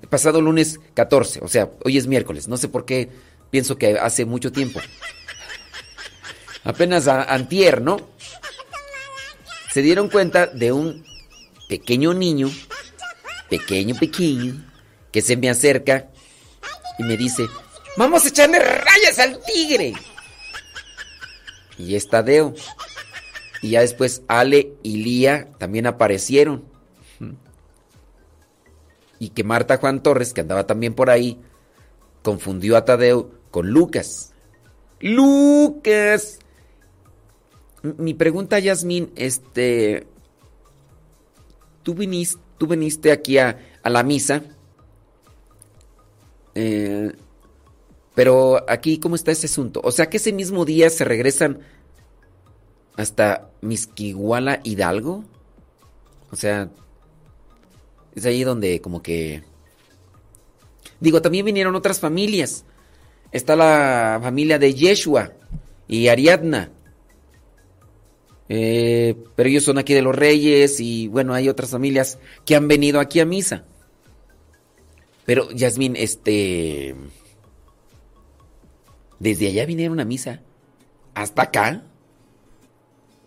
El 0.00 0.08
pasado 0.08 0.40
lunes 0.40 0.80
14, 0.94 1.40
o 1.42 1.48
sea, 1.48 1.70
hoy 1.84 1.98
es 1.98 2.06
miércoles, 2.06 2.48
no 2.48 2.56
sé 2.56 2.68
por 2.68 2.86
qué 2.86 3.10
pienso 3.50 3.76
que 3.76 3.98
hace 3.98 4.24
mucho 4.24 4.50
tiempo 4.50 4.80
apenas 6.64 7.08
a, 7.08 7.22
antier, 7.22 7.80
¿no? 7.80 7.98
Se 9.72 9.82
dieron 9.82 10.08
cuenta 10.08 10.46
de 10.46 10.72
un 10.72 11.04
pequeño 11.68 12.12
niño, 12.14 12.50
pequeño, 13.48 13.94
pequeño, 13.96 14.64
que 15.12 15.22
se 15.22 15.36
me 15.36 15.48
acerca 15.48 16.08
y 16.98 17.04
me 17.04 17.16
dice, 17.16 17.46
vamos 17.96 18.24
a 18.24 18.28
echarle 18.28 18.58
rayas 18.58 19.18
al 19.18 19.40
tigre. 19.44 19.94
Y 21.78 21.94
está 21.94 22.22
Deo. 22.22 22.54
Y 23.62 23.70
ya 23.70 23.80
después 23.80 24.22
Ale 24.28 24.74
y 24.82 24.98
Lía 24.98 25.48
también 25.58 25.86
aparecieron. 25.86 26.64
y 29.18 29.30
que 29.30 29.44
Marta 29.44 29.76
Juan 29.76 30.02
Torres, 30.02 30.32
que 30.32 30.40
andaba 30.40 30.66
también 30.66 30.94
por 30.94 31.10
ahí, 31.10 31.38
confundió 32.22 32.76
a 32.76 32.84
Tadeo 32.84 33.30
con 33.50 33.70
Lucas. 33.70 34.32
Lucas. 35.00 36.39
Mi 37.82 38.14
pregunta, 38.14 38.58
Yasmín, 38.58 39.10
este, 39.16 40.06
tú 41.82 41.94
viniste, 41.94 42.40
tú 42.58 42.66
viniste 42.66 43.10
aquí 43.10 43.38
a, 43.38 43.58
a 43.82 43.88
la 43.90 44.02
misa, 44.02 44.42
eh, 46.54 47.12
pero 48.14 48.64
aquí, 48.68 48.98
¿cómo 48.98 49.14
está 49.14 49.30
ese 49.30 49.46
asunto? 49.46 49.80
O 49.82 49.92
sea, 49.92 50.10
que 50.10 50.18
ese 50.18 50.32
mismo 50.32 50.64
día 50.64 50.90
se 50.90 51.04
regresan 51.04 51.60
hasta 52.96 53.50
Misquiguala 53.62 54.60
Hidalgo. 54.62 55.24
O 56.30 56.36
sea, 56.36 56.68
es 58.14 58.26
ahí 58.26 58.44
donde 58.44 58.80
como 58.80 59.02
que... 59.02 59.42
Digo, 61.00 61.22
también 61.22 61.46
vinieron 61.46 61.74
otras 61.76 61.98
familias. 61.98 62.64
Está 63.32 63.56
la 63.56 64.18
familia 64.22 64.58
de 64.58 64.74
Yeshua 64.74 65.32
y 65.88 66.08
Ariadna. 66.08 66.70
Eh, 68.52 69.14
pero 69.36 69.48
ellos 69.48 69.62
son 69.62 69.78
aquí 69.78 69.94
de 69.94 70.02
los 70.02 70.12
Reyes 70.12 70.80
y 70.80 71.06
bueno, 71.06 71.34
hay 71.34 71.48
otras 71.48 71.70
familias 71.70 72.18
que 72.44 72.56
han 72.56 72.66
venido 72.66 72.98
aquí 72.98 73.20
a 73.20 73.24
misa. 73.24 73.64
Pero, 75.24 75.48
Yasmín, 75.52 75.94
este... 75.94 76.96
Desde 79.20 79.46
allá 79.46 79.66
vinieron 79.66 80.00
a 80.00 80.04
misa. 80.04 80.42
Hasta 81.14 81.42
acá. 81.42 81.84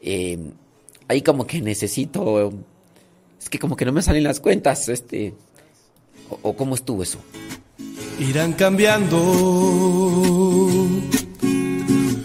Eh, 0.01 0.37
ahí 1.07 1.21
como 1.21 1.47
que 1.47 1.61
necesito 1.61 2.51
es 3.39 3.49
que 3.49 3.59
como 3.59 3.77
que 3.77 3.85
no 3.85 3.93
me 3.93 4.01
salen 4.01 4.23
las 4.25 4.41
cuentas, 4.41 4.89
este... 4.89 5.33
¿O, 6.41 6.53
cómo 6.53 6.75
estuvo 6.75 7.01
eso? 7.01 7.19
Irán 8.19 8.51
cambiando. 8.53 9.17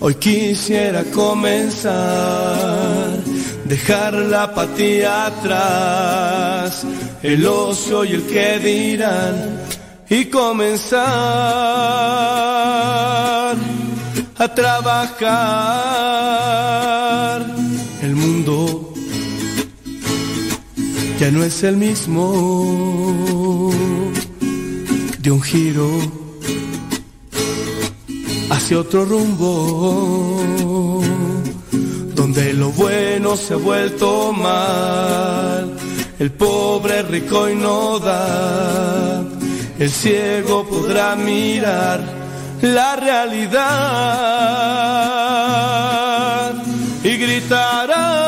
Hoy 0.01 0.15
quisiera 0.15 1.03
comenzar, 1.13 1.93
dejar 3.65 4.15
la 4.15 4.45
apatía 4.45 5.27
atrás, 5.27 6.87
el 7.21 7.45
ocio 7.45 8.05
y 8.05 8.13
el 8.13 8.23
que 8.23 8.61
dirán, 8.61 9.61
y 10.09 10.27
comenzar 10.27 11.03
a 14.37 14.55
trabajar. 14.55 15.27
El 18.01 18.15
mundo 18.15 18.95
ya 21.19 21.33
no 21.33 21.43
es 21.43 21.65
el 21.65 21.77
mismo 21.77 23.73
de 25.19 25.31
un 25.33 25.43
giro 25.43 26.28
hacia 28.51 28.81
otro 28.81 29.05
rumbo, 29.05 30.43
donde 32.15 32.53
lo 32.53 32.71
bueno 32.71 33.37
se 33.37 33.55
ha 33.55 33.57
vuelto 33.57 34.33
mal, 34.33 35.77
el 36.19 36.31
pobre 36.33 37.03
rico 37.03 37.49
y 37.49 37.55
no 37.55 37.99
da, 37.99 39.25
el 39.79 39.91
ciego 39.91 40.67
podrá 40.69 41.15
mirar 41.17 42.01
la 42.63 42.97
realidad 42.97 43.59
y 47.05 47.17
gritará 47.17 48.28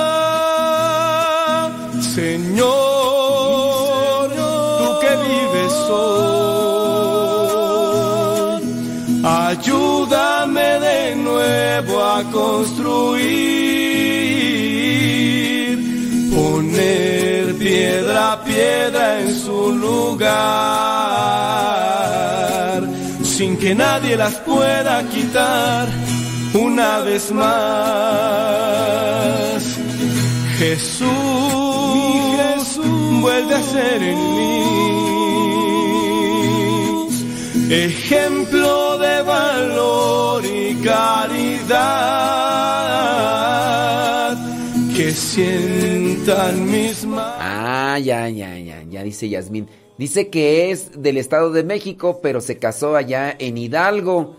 a 18.17 18.43
piedra 18.45 19.21
en 19.21 19.35
su 19.35 19.73
lugar, 19.73 20.31
sin 23.23 23.57
que 23.59 23.75
nadie 23.75 24.17
las 24.17 24.35
pueda 24.37 25.03
quitar 25.09 25.89
una 26.55 27.01
vez 27.01 27.33
más. 27.33 27.51
Jesús, 30.59 31.09
Jesús 32.37 33.21
vuelve 33.23 33.55
a 33.55 33.63
ser 33.63 34.03
en 34.03 34.35
mí 34.35 34.61
ejemplo 37.71 38.99
de 38.99 39.23
valor 39.23 40.45
y 40.45 40.75
caridad 40.83 41.71
que 44.97 45.13
sientan 45.13 46.69
mis. 46.71 47.00
Ah, 47.83 47.99
ya, 47.99 48.29
ya, 48.29 48.59
ya, 48.59 48.83
ya 48.83 49.03
dice 49.03 49.29
Yasmín. 49.29 49.69
Dice 49.97 50.29
que 50.29 50.71
es 50.71 51.03
del 51.03 51.17
Estado 51.17 51.51
de 51.51 51.65
México, 51.65 52.21
pero 52.23 52.41
se 52.41 52.59
casó 52.59 52.95
allá 52.95 53.35
en 53.39 53.57
Hidalgo 53.57 54.37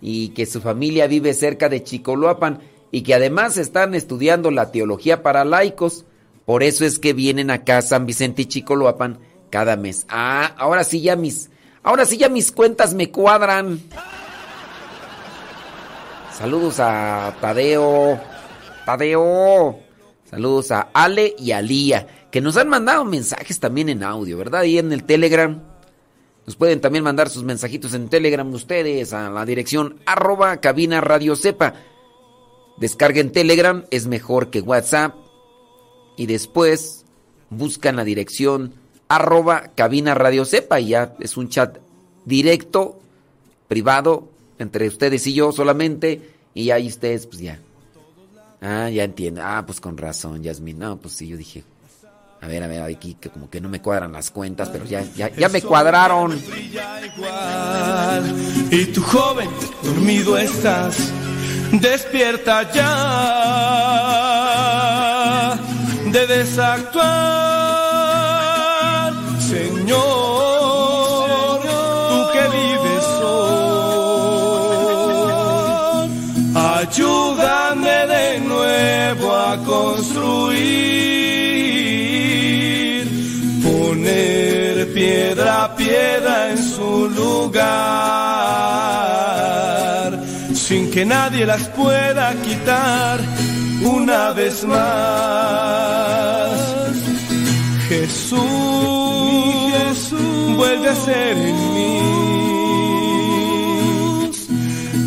y 0.00 0.28
que 0.30 0.46
su 0.46 0.60
familia 0.60 1.06
vive 1.06 1.34
cerca 1.34 1.68
de 1.68 1.82
Chicoloapan 1.82 2.60
y 2.92 3.02
que 3.02 3.14
además 3.14 3.56
están 3.56 3.94
estudiando 3.94 4.50
la 4.50 4.70
teología 4.70 5.22
para 5.22 5.44
laicos. 5.44 6.04
Por 6.44 6.62
eso 6.62 6.84
es 6.84 7.00
que 7.00 7.12
vienen 7.12 7.50
acá 7.50 7.78
a 7.78 7.82
San 7.82 8.06
Vicente 8.06 8.42
y 8.42 8.46
Chicoloapan 8.46 9.18
cada 9.50 9.76
mes. 9.76 10.06
Ah, 10.08 10.54
ahora 10.56 10.84
sí 10.84 11.00
ya 11.00 11.16
mis 11.16 11.50
Ahora 11.82 12.04
sí 12.04 12.18
ya 12.18 12.28
mis 12.28 12.50
cuentas 12.50 12.94
me 12.94 13.10
cuadran. 13.10 13.80
Saludos 16.36 16.80
a 16.80 17.34
Tadeo. 17.40 18.20
Tadeo. 18.84 19.86
Saludos 20.28 20.72
a 20.72 20.88
Ale 20.92 21.36
y 21.38 21.52
a 21.52 21.62
Lía, 21.62 22.15
que 22.30 22.40
nos 22.40 22.56
han 22.56 22.68
mandado 22.68 23.04
mensajes 23.04 23.60
también 23.60 23.88
en 23.88 24.02
audio, 24.02 24.36
¿verdad? 24.38 24.64
Y 24.64 24.78
en 24.78 24.92
el 24.92 25.04
Telegram. 25.04 25.62
Nos 26.46 26.56
pueden 26.56 26.80
también 26.80 27.02
mandar 27.02 27.28
sus 27.28 27.42
mensajitos 27.42 27.92
en 27.94 28.08
Telegram 28.08 28.48
ustedes 28.52 29.12
a 29.12 29.30
la 29.30 29.44
dirección 29.44 29.96
arroba 30.06 30.58
cabina 30.58 31.00
radio. 31.00 31.34
Descarguen 32.78 33.32
Telegram, 33.32 33.84
es 33.90 34.06
mejor 34.06 34.50
que 34.50 34.60
WhatsApp. 34.60 35.14
Y 36.16 36.26
después 36.26 37.04
buscan 37.50 37.96
la 37.96 38.04
dirección 38.04 38.74
arroba 39.08 39.72
cabina 39.74 40.14
radio 40.14 40.44
y 40.78 40.86
ya 40.86 41.14
es 41.20 41.36
un 41.36 41.48
chat 41.48 41.78
directo, 42.24 42.98
privado, 43.68 44.28
entre 44.58 44.88
ustedes 44.88 45.26
y 45.26 45.34
yo 45.34 45.52
solamente 45.52 46.20
y 46.54 46.70
ahí 46.70 46.88
ustedes 46.88 47.26
pues 47.26 47.40
ya. 47.40 47.60
Ah, 48.60 48.88
ya 48.90 49.04
entiendo. 49.04 49.42
Ah, 49.44 49.62
pues 49.66 49.80
con 49.80 49.96
razón, 49.96 50.42
Yasmin. 50.42 50.78
No, 50.78 50.96
pues 50.96 51.14
sí, 51.14 51.28
yo 51.28 51.36
dije, 51.36 51.62
a 52.46 52.48
ver, 52.48 52.62
a 52.62 52.68
ver, 52.68 52.80
aquí 52.80 53.16
que 53.20 53.28
como 53.28 53.50
que 53.50 53.60
no 53.60 53.68
me 53.68 53.82
cuadran 53.82 54.12
las 54.12 54.30
cuentas, 54.30 54.68
pero 54.68 54.84
ya, 54.84 55.02
ya, 55.16 55.28
ya 55.34 55.48
me 55.48 55.60
cuadraron. 55.62 56.40
Y 58.70 58.84
tu 58.84 59.02
joven, 59.02 59.50
dormido 59.82 60.38
estás, 60.38 60.96
despierta 61.72 62.72
ya 62.72 62.86
de 66.12 66.26
desactuar. 66.28 67.02
Señor, 69.40 70.15
lugar, 87.46 87.70
sin 90.54 90.90
que 90.90 91.04
nadie 91.04 91.46
las 91.46 91.68
pueda 91.68 92.34
quitar 92.42 93.20
una 93.82 94.32
vez 94.32 94.64
más. 94.64 96.50
Jesús 97.88 98.40
vuelve 100.56 100.88
a 100.88 100.94
ser 100.94 101.36
en 101.36 101.74
mí. 101.74 102.00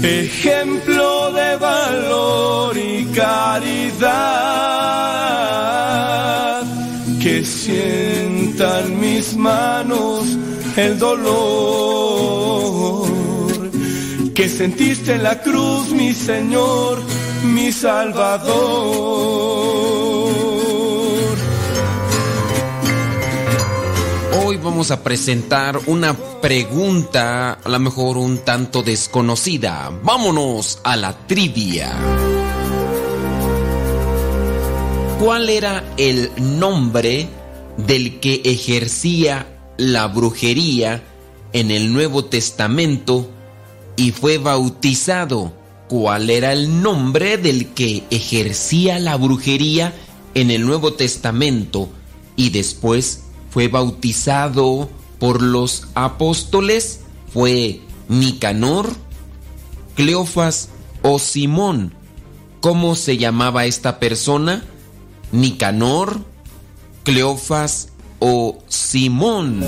Ejemplo 0.01 1.31
de 1.33 1.57
valor 1.57 2.77
y 2.77 3.05
caridad 3.13 4.29
que 7.21 7.43
sientan 7.43 8.97
mis 8.99 9.35
manos 9.35 10.37
el 10.77 10.99
dolor 10.99 12.59
que 14.33 14.47
sentiste 14.47 15.15
en 15.15 15.23
la 15.23 15.41
cruz, 15.41 15.89
mi 15.91 16.13
Señor, 16.13 17.01
mi 17.43 17.71
Salvador. 17.71 18.49
Hoy 24.45 24.57
vamos 24.57 24.91
a 24.91 25.03
presentar 25.03 25.79
una 25.87 26.13
pregunta, 26.13 27.59
a 27.63 27.69
lo 27.69 27.79
mejor 27.79 28.17
un 28.17 28.37
tanto 28.39 28.81
desconocida. 28.81 29.91
Vámonos 30.03 30.79
a 30.83 30.95
la 30.95 31.27
trivia. 31.27 31.91
¿Cuál 35.19 35.49
era 35.49 35.83
el 35.97 36.31
nombre 36.37 37.27
del 37.75 38.21
que 38.21 38.41
ejercía 38.45 39.58
la 39.79 40.07
brujería 40.07 41.01
en 41.53 41.71
el 41.71 41.93
Nuevo 41.93 42.25
Testamento 42.25 43.29
y 43.95 44.11
fue 44.11 44.37
bautizado? 44.37 45.53
¿Cuál 45.87 46.29
era 46.29 46.53
el 46.53 46.81
nombre 46.81 47.37
del 47.37 47.69
que 47.69 48.03
ejercía 48.11 48.99
la 48.99 49.15
brujería 49.15 49.95
en 50.35 50.51
el 50.51 50.65
Nuevo 50.65 50.93
Testamento 50.93 51.89
y 52.35 52.51
después 52.51 53.23
fue 53.49 53.69
bautizado 53.69 54.89
por 55.17 55.41
los 55.41 55.87
apóstoles? 55.95 56.99
¿Fue 57.33 57.81
Nicanor, 58.09 58.93
Cleofas 59.95 60.69
o 61.01 61.19
Simón? 61.19 61.93
¿Cómo 62.59 62.95
se 62.95 63.17
llamaba 63.17 63.65
esta 63.65 63.99
persona? 63.99 64.65
Nicanor, 65.31 66.19
Cleofas 67.03 67.89
o 68.19 68.59
Simón. 68.67 69.63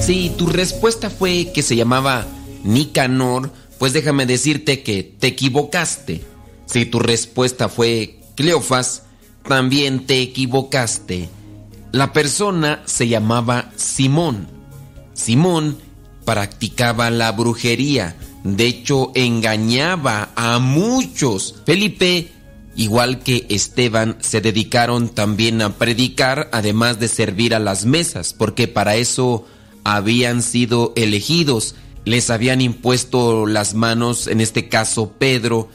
Si 0.00 0.30
tu 0.30 0.46
respuesta 0.46 1.10
fue 1.10 1.50
que 1.54 1.62
se 1.62 1.76
llamaba 1.76 2.26
Nicanor, 2.64 3.52
pues 3.78 3.92
déjame 3.92 4.26
decirte 4.26 4.82
que 4.82 5.02
te 5.02 5.28
equivocaste. 5.28 6.22
Si 6.66 6.86
tu 6.86 6.98
respuesta 6.98 7.68
fue 7.68 8.20
Cleofas, 8.34 9.04
también 9.46 10.06
te 10.06 10.20
equivocaste. 10.20 11.28
La 11.92 12.12
persona 12.12 12.82
se 12.84 13.08
llamaba 13.08 13.72
Simón. 13.76 14.48
Simón 15.14 15.78
practicaba 16.24 17.10
la 17.10 17.32
brujería 17.32 18.16
de 18.44 18.66
hecho, 18.66 19.12
engañaba 19.14 20.30
a 20.34 20.58
muchos. 20.58 21.56
Felipe, 21.66 22.32
igual 22.80 23.18
que 23.18 23.44
Esteban, 23.50 24.16
se 24.20 24.40
dedicaron 24.40 25.10
también 25.10 25.60
a 25.60 25.76
predicar, 25.76 26.48
además 26.50 26.98
de 26.98 27.08
servir 27.08 27.54
a 27.54 27.58
las 27.58 27.84
mesas, 27.84 28.32
porque 28.32 28.68
para 28.68 28.96
eso 28.96 29.44
habían 29.84 30.42
sido 30.42 30.94
elegidos. 30.96 31.74
Les 32.06 32.30
habían 32.30 32.62
impuesto 32.62 33.44
las 33.44 33.74
manos, 33.74 34.28
en 34.28 34.40
este 34.40 34.70
caso 34.70 35.12
Pedro, 35.18 35.68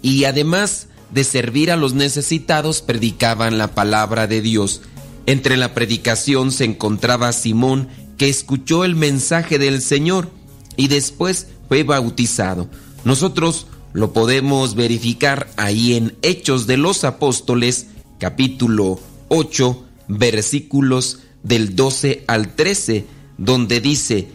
y 0.00 0.24
además 0.24 0.86
de 1.10 1.24
servir 1.24 1.70
a 1.70 1.76
los 1.76 1.92
necesitados, 1.92 2.80
predicaban 2.80 3.58
la 3.58 3.74
palabra 3.74 4.26
de 4.26 4.40
Dios. 4.40 4.80
Entre 5.26 5.58
la 5.58 5.74
predicación 5.74 6.52
se 6.52 6.64
encontraba 6.64 7.34
Simón, 7.34 7.88
que 8.16 8.30
escuchó 8.30 8.86
el 8.86 8.96
mensaje 8.96 9.58
del 9.58 9.82
Señor, 9.82 10.30
y 10.78 10.88
después 10.88 11.48
fue 11.68 11.82
bautizado. 11.82 12.70
Nosotros 13.04 13.66
lo 13.96 14.12
podemos 14.12 14.74
verificar 14.74 15.48
ahí 15.56 15.94
en 15.94 16.18
Hechos 16.20 16.66
de 16.66 16.76
los 16.76 17.02
Apóstoles, 17.02 17.86
capítulo 18.18 19.00
8, 19.28 19.84
versículos 20.08 21.20
del 21.42 21.74
12 21.74 22.24
al 22.26 22.54
13, 22.54 23.06
donde 23.38 23.80
dice, 23.80 24.28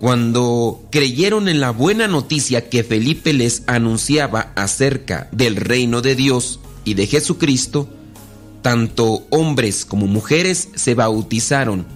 cuando 0.00 0.82
creyeron 0.90 1.46
en 1.46 1.60
la 1.60 1.70
buena 1.70 2.08
noticia 2.08 2.68
que 2.68 2.82
Felipe 2.82 3.32
les 3.32 3.62
anunciaba 3.68 4.52
acerca 4.56 5.28
del 5.30 5.54
reino 5.54 6.02
de 6.02 6.16
Dios 6.16 6.58
y 6.84 6.94
de 6.94 7.06
Jesucristo, 7.06 7.88
tanto 8.62 9.28
hombres 9.30 9.84
como 9.84 10.08
mujeres 10.08 10.70
se 10.74 10.96
bautizaron, 10.96 11.86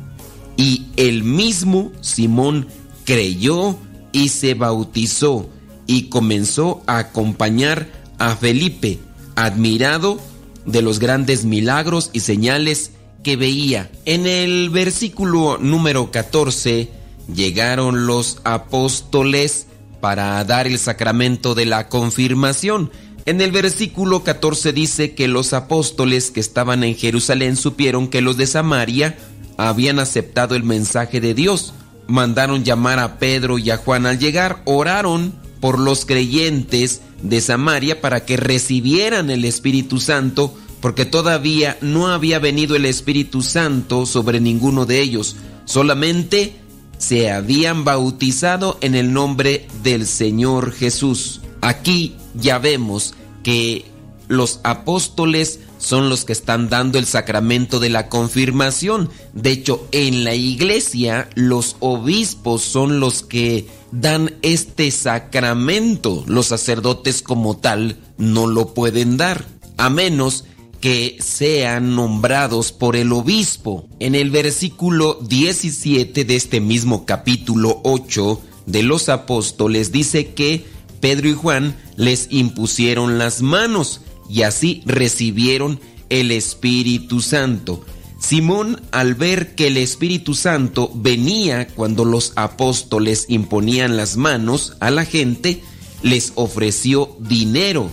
y 0.56 0.86
el 0.94 1.24
mismo 1.24 1.90
Simón 2.00 2.68
creyó 3.04 3.76
y 4.12 4.28
se 4.28 4.54
bautizó 4.54 5.50
y 5.88 6.04
comenzó 6.10 6.82
a 6.86 6.98
acompañar 6.98 7.88
a 8.18 8.36
Felipe, 8.36 9.00
admirado 9.34 10.20
de 10.66 10.82
los 10.82 11.00
grandes 11.00 11.44
milagros 11.44 12.10
y 12.12 12.20
señales 12.20 12.92
que 13.24 13.36
veía. 13.36 13.90
En 14.04 14.28
el 14.28 14.70
versículo 14.70 15.58
número 15.58 16.12
14 16.12 16.90
llegaron 17.34 18.06
los 18.06 18.38
apóstoles 18.44 19.66
para 20.00 20.44
dar 20.44 20.66
el 20.66 20.78
sacramento 20.78 21.56
de 21.56 21.66
la 21.66 21.88
confirmación. 21.88 22.92
En 23.24 23.40
el 23.40 23.50
versículo 23.50 24.22
14 24.22 24.72
dice 24.72 25.14
que 25.14 25.26
los 25.26 25.52
apóstoles 25.52 26.30
que 26.30 26.40
estaban 26.40 26.84
en 26.84 26.94
Jerusalén 26.94 27.56
supieron 27.56 28.08
que 28.08 28.20
los 28.20 28.36
de 28.36 28.46
Samaria 28.46 29.18
habían 29.56 29.98
aceptado 29.98 30.54
el 30.54 30.64
mensaje 30.64 31.20
de 31.20 31.34
Dios 31.34 31.72
mandaron 32.06 32.64
llamar 32.64 32.98
a 32.98 33.18
Pedro 33.18 33.58
y 33.58 33.70
a 33.70 33.76
Juan 33.76 34.06
al 34.06 34.18
llegar, 34.18 34.62
oraron 34.64 35.47
por 35.60 35.78
los 35.78 36.04
creyentes 36.04 37.02
de 37.22 37.40
Samaria 37.40 38.00
para 38.00 38.24
que 38.24 38.36
recibieran 38.36 39.30
el 39.30 39.44
Espíritu 39.44 40.00
Santo, 40.00 40.54
porque 40.80 41.04
todavía 41.04 41.76
no 41.80 42.08
había 42.08 42.38
venido 42.38 42.76
el 42.76 42.84
Espíritu 42.84 43.42
Santo 43.42 44.06
sobre 44.06 44.40
ninguno 44.40 44.86
de 44.86 45.00
ellos, 45.00 45.36
solamente 45.64 46.56
se 46.98 47.30
habían 47.30 47.84
bautizado 47.84 48.78
en 48.80 48.94
el 48.94 49.12
nombre 49.12 49.68
del 49.82 50.06
Señor 50.06 50.72
Jesús. 50.72 51.40
Aquí 51.60 52.16
ya 52.34 52.58
vemos 52.58 53.14
que 53.42 53.84
los 54.28 54.60
apóstoles 54.62 55.60
son 55.78 56.10
los 56.10 56.24
que 56.24 56.32
están 56.32 56.68
dando 56.68 56.98
el 56.98 57.06
sacramento 57.06 57.80
de 57.80 57.88
la 57.88 58.08
confirmación. 58.08 59.10
De 59.32 59.50
hecho, 59.50 59.88
en 59.92 60.24
la 60.24 60.34
iglesia 60.34 61.30
los 61.34 61.76
obispos 61.80 62.62
son 62.62 63.00
los 63.00 63.22
que 63.22 63.66
dan 63.92 64.34
este 64.42 64.90
sacramento. 64.90 66.24
Los 66.26 66.46
sacerdotes 66.46 67.22
como 67.22 67.56
tal 67.56 67.96
no 68.16 68.46
lo 68.46 68.74
pueden 68.74 69.16
dar, 69.16 69.44
a 69.76 69.90
menos 69.90 70.44
que 70.80 71.18
sean 71.20 71.96
nombrados 71.96 72.72
por 72.72 72.96
el 72.96 73.12
obispo. 73.12 73.88
En 73.98 74.14
el 74.14 74.30
versículo 74.30 75.18
17 75.22 76.24
de 76.24 76.36
este 76.36 76.60
mismo 76.60 77.04
capítulo 77.04 77.80
8 77.84 78.40
de 78.66 78.82
los 78.82 79.08
apóstoles 79.08 79.92
dice 79.92 80.34
que 80.34 80.64
Pedro 81.00 81.28
y 81.28 81.34
Juan 81.34 81.76
les 81.96 82.28
impusieron 82.30 83.18
las 83.18 83.42
manos 83.42 84.02
y 84.28 84.42
así 84.42 84.82
recibieron 84.84 85.80
el 86.10 86.30
Espíritu 86.30 87.20
Santo. 87.20 87.84
Simón, 88.18 88.82
al 88.90 89.14
ver 89.14 89.54
que 89.54 89.68
el 89.68 89.76
Espíritu 89.76 90.34
Santo 90.34 90.90
venía 90.94 91.68
cuando 91.68 92.04
los 92.04 92.32
apóstoles 92.36 93.26
imponían 93.28 93.96
las 93.96 94.16
manos 94.16 94.76
a 94.80 94.90
la 94.90 95.04
gente, 95.04 95.62
les 96.02 96.32
ofreció 96.34 97.16
dinero 97.20 97.90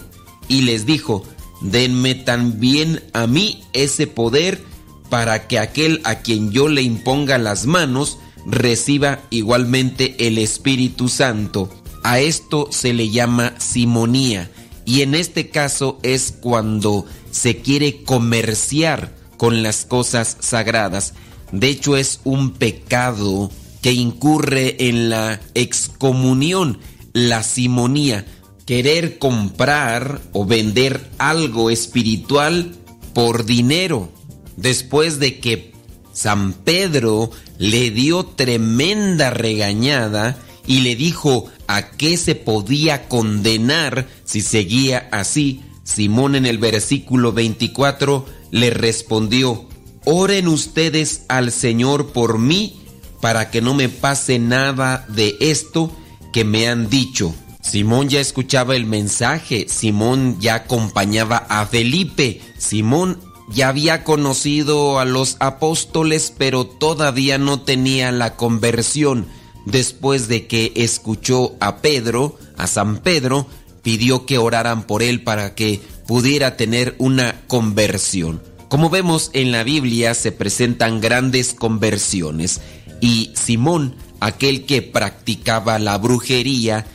y 0.48 0.62
les 0.62 0.86
dijo, 0.86 1.24
denme 1.62 2.16
también 2.16 3.04
a 3.14 3.28
mí 3.28 3.64
ese 3.74 4.08
poder 4.08 4.62
para 5.10 5.48
que 5.48 5.60
aquel 5.60 6.02
a 6.04 6.16
quien 6.16 6.52
yo 6.52 6.68
le 6.68 6.82
imponga 6.82 7.38
las 7.38 7.66
manos 7.66 8.18
reciba 8.48 9.22
igualmente 9.30 10.16
el 10.28 10.38
Espíritu 10.38 11.08
Santo. 11.08 11.70
A 12.04 12.20
esto 12.20 12.68
se 12.72 12.94
le 12.94 13.10
llama 13.10 13.54
simonía 13.60 14.52
y 14.86 15.02
en 15.02 15.16
este 15.16 15.50
caso 15.50 16.00
es 16.04 16.32
cuando 16.32 17.06
se 17.32 17.58
quiere 17.58 18.04
comerciar 18.04 19.16
con 19.38 19.64
las 19.64 19.86
cosas 19.86 20.38
sagradas. 20.40 21.14
De 21.52 21.70
hecho 21.70 21.98
es 21.98 22.22
un 22.24 22.52
pecado 22.52 23.52
que 23.82 23.94
incurre 23.94 24.88
en 24.88 25.10
la 25.10 25.40
excomunión, 25.54 26.80
la 27.14 27.44
simonía, 27.44 28.26
querer 28.66 29.20
comprar 29.20 30.22
o 30.34 30.46
vender 30.46 31.10
algo 31.18 31.70
espiritual 31.70 32.76
por 33.14 33.46
dinero. 33.46 34.12
Después 34.58 35.20
de 35.20 35.40
que 35.40 35.74
San 36.14 36.54
Pedro 36.54 37.30
le 37.58 37.92
dio 37.92 38.26
tremenda 38.26 39.30
regañada 39.30 40.38
y 40.66 40.80
le 40.80 40.96
dijo, 40.96 41.52
a 41.68 41.92
qué 41.92 42.18
se 42.18 42.36
podía 42.36 43.08
condenar 43.08 44.08
si 44.24 44.42
seguía 44.42 45.08
así, 45.12 45.62
Simón 45.84 46.36
en 46.36 46.46
el 46.46 46.58
versículo 46.58 47.32
24 47.34 48.26
le 48.56 48.70
respondió, 48.70 49.68
oren 50.06 50.48
ustedes 50.48 51.24
al 51.28 51.52
Señor 51.52 52.14
por 52.14 52.40
mí 52.40 52.80
para 53.20 53.52
que 53.52 53.62
no 53.62 53.74
me 53.74 53.90
pase 53.90 54.40
nada 54.40 55.06
de 55.10 55.36
esto 55.42 55.92
que 56.32 56.46
me 56.46 56.70
han 56.70 56.90
dicho. 56.90 57.36
Simón 57.62 58.08
ya 58.08 58.22
escuchaba 58.22 58.78
el 58.78 58.86
mensaje, 58.86 59.66
Simón 59.68 60.38
ya 60.40 60.56
acompañaba 60.56 61.46
a 61.50 61.66
Felipe, 61.66 62.40
Simón 62.58 63.20
ya 63.50 63.68
había 63.68 64.06
conocido 64.06 65.00
a 65.00 65.06
los 65.06 65.36
apóstoles, 65.42 66.32
pero 66.38 66.66
todavía 66.66 67.38
no 67.38 67.60
tenía 67.60 68.14
la 68.14 68.38
conversión 68.38 69.28
después 69.66 70.30
de 70.30 70.48
que 70.48 70.72
escuchó 70.78 71.58
a 71.60 71.82
Pedro, 71.82 72.38
a 72.56 72.68
San 72.68 73.00
Pedro, 73.00 73.48
pidió 73.82 74.26
que 74.26 74.38
oraran 74.38 74.84
por 74.84 75.04
él 75.04 75.24
para 75.24 75.56
que 75.56 75.82
pudiera 76.08 76.58
tener 76.58 76.96
una 76.98 77.42
conversión. 77.48 78.42
Como 78.68 78.90
vemos 78.90 79.30
en 79.34 79.52
la 79.52 79.64
Biblia 79.64 80.14
se 80.14 80.32
presentan 80.32 81.02
grandes 81.02 81.54
conversiones 81.54 82.62
y 83.02 83.32
Simón, 83.36 83.96
aquel 84.20 84.66
que 84.66 84.82
practicaba 84.82 85.80
la 85.80 85.98
brujería, 85.98 86.86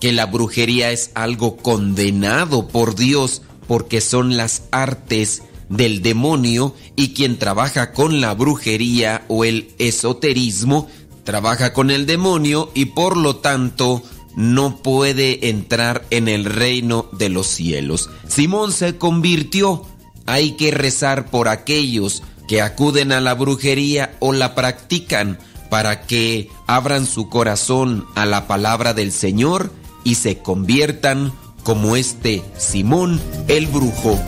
que 0.00 0.12
la 0.12 0.26
brujería 0.26 0.92
es 0.92 1.10
algo 1.14 1.56
condenado 1.56 2.68
por 2.68 2.94
Dios 2.94 3.42
porque 3.66 4.00
son 4.00 4.36
las 4.36 4.62
artes 4.70 5.42
del 5.68 6.02
demonio 6.02 6.74
y 6.94 7.14
quien 7.14 7.38
trabaja 7.38 7.92
con 7.92 8.20
la 8.20 8.34
brujería 8.34 9.24
o 9.28 9.44
el 9.44 9.74
esoterismo 9.78 10.88
trabaja 11.24 11.72
con 11.72 11.90
el 11.90 12.06
demonio 12.06 12.70
y 12.72 12.86
por 12.86 13.16
lo 13.16 13.36
tanto 13.36 14.02
no 14.36 14.76
puede 14.76 15.48
entrar 15.48 16.04
en 16.10 16.28
el 16.28 16.44
reino 16.44 17.06
de 17.12 17.30
los 17.30 17.48
cielos. 17.48 18.10
Simón 18.28 18.70
se 18.70 18.96
convirtió. 18.96 19.82
Hay 20.26 20.52
que 20.52 20.70
rezar 20.70 21.30
por 21.30 21.48
aquellos 21.48 22.22
que 22.46 22.62
acuden 22.62 23.12
a 23.12 23.20
la 23.20 23.34
brujería 23.34 24.16
o 24.20 24.32
la 24.32 24.54
practican 24.54 25.38
para 25.70 26.02
que 26.02 26.48
abran 26.66 27.06
su 27.06 27.28
corazón 27.28 28.06
a 28.14 28.26
la 28.26 28.46
palabra 28.46 28.94
del 28.94 29.10
Señor 29.10 29.72
y 30.04 30.16
se 30.16 30.38
conviertan 30.38 31.32
como 31.64 31.96
este 31.96 32.44
Simón 32.56 33.20
el 33.48 33.66
brujo. 33.66 34.20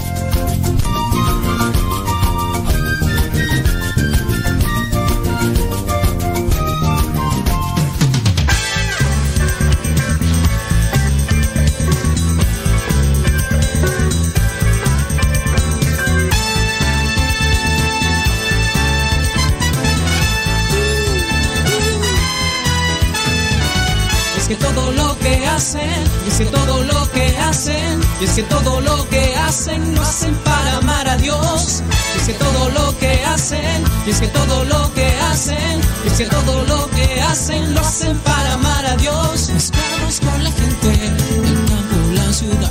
Y 25.59 26.28
es 26.28 26.38
que 26.38 26.44
todo 26.44 26.84
lo 26.84 27.11
que 27.11 27.36
hacen, 27.38 28.00
y 28.20 28.24
es 28.24 28.30
que 28.30 28.44
todo 28.44 28.80
lo 28.80 29.09
que 29.09 29.34
hacen. 29.34 29.92
Lo 29.96 30.02
hacen 30.02 30.34
para 30.44 30.76
amar 30.76 31.09
a 31.09 31.16
Dios. 31.16 31.82
Y 32.14 32.18
es 32.20 32.26
que 32.28 32.34
todo 32.34 32.70
lo 32.70 32.96
que 32.98 33.24
hacen, 33.24 33.84
y 34.06 34.11
es 34.11 34.20
que 34.20 34.28
todo 34.28 34.64
lo 34.64 34.94
que 34.94 35.09
hacen, 35.18 35.80
y 36.04 36.09
es 36.09 36.12
que 36.16 36.26
todo 36.26 36.62
lo 36.62 36.88
que 36.90 37.20
hacen. 37.22 37.74
Lo 37.74 37.80
hacen 37.80 38.16
para 38.18 38.52
amar 38.52 38.86
a 38.86 38.94
Dios. 38.96 39.50
Mezclamos 39.50 40.20
con 40.20 40.44
la 40.44 40.52
gente, 40.52 40.92
el 40.92 41.54
campo, 41.66 41.96
la 42.14 42.32
ciudad, 42.32 42.70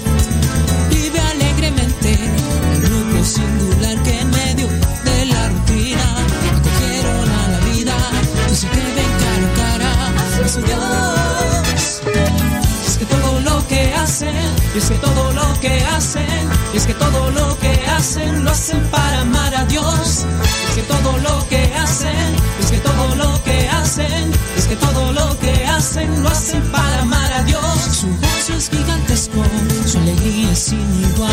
es 14.78 14.89
que 14.89 14.95
todo 14.97 15.32
lo 15.34 15.59
que 15.59 15.84
hacen, 15.86 16.49
es 16.73 16.86
que 16.86 16.93
todo 16.93 17.32
lo 17.32 17.57
que 17.59 17.73
hacen 17.88 18.43
lo 18.43 18.51
hacen 18.51 18.80
para 18.91 19.21
amar 19.21 19.55
a 19.55 19.65
Dios. 19.65 20.25
Es 20.69 20.75
que 20.75 20.84
todo 20.84 21.17
lo 21.17 21.47
que 21.49 21.73
hacen, 21.73 22.36
es 22.59 22.71
que 22.71 22.78
todo 22.78 23.15
lo 23.15 23.43
que 23.43 23.67
hacen, 23.69 24.32
es 24.55 24.67
que 24.67 24.75
todo 24.75 25.13
lo 25.13 25.39
que 25.39 25.65
hacen 25.65 26.21
lo 26.21 26.30
hacen 26.30 26.61
para 26.71 27.01
amar 27.01 27.34
a 27.34 27.43
Dios. 27.43 27.63
Su 27.91 28.07
gozo 28.07 28.53
es 28.55 28.69
gigantesco, 28.69 29.43
su 29.88 29.97
alegría 29.97 30.51
es 30.51 30.59
sin 30.59 30.88
igual. 31.09 31.32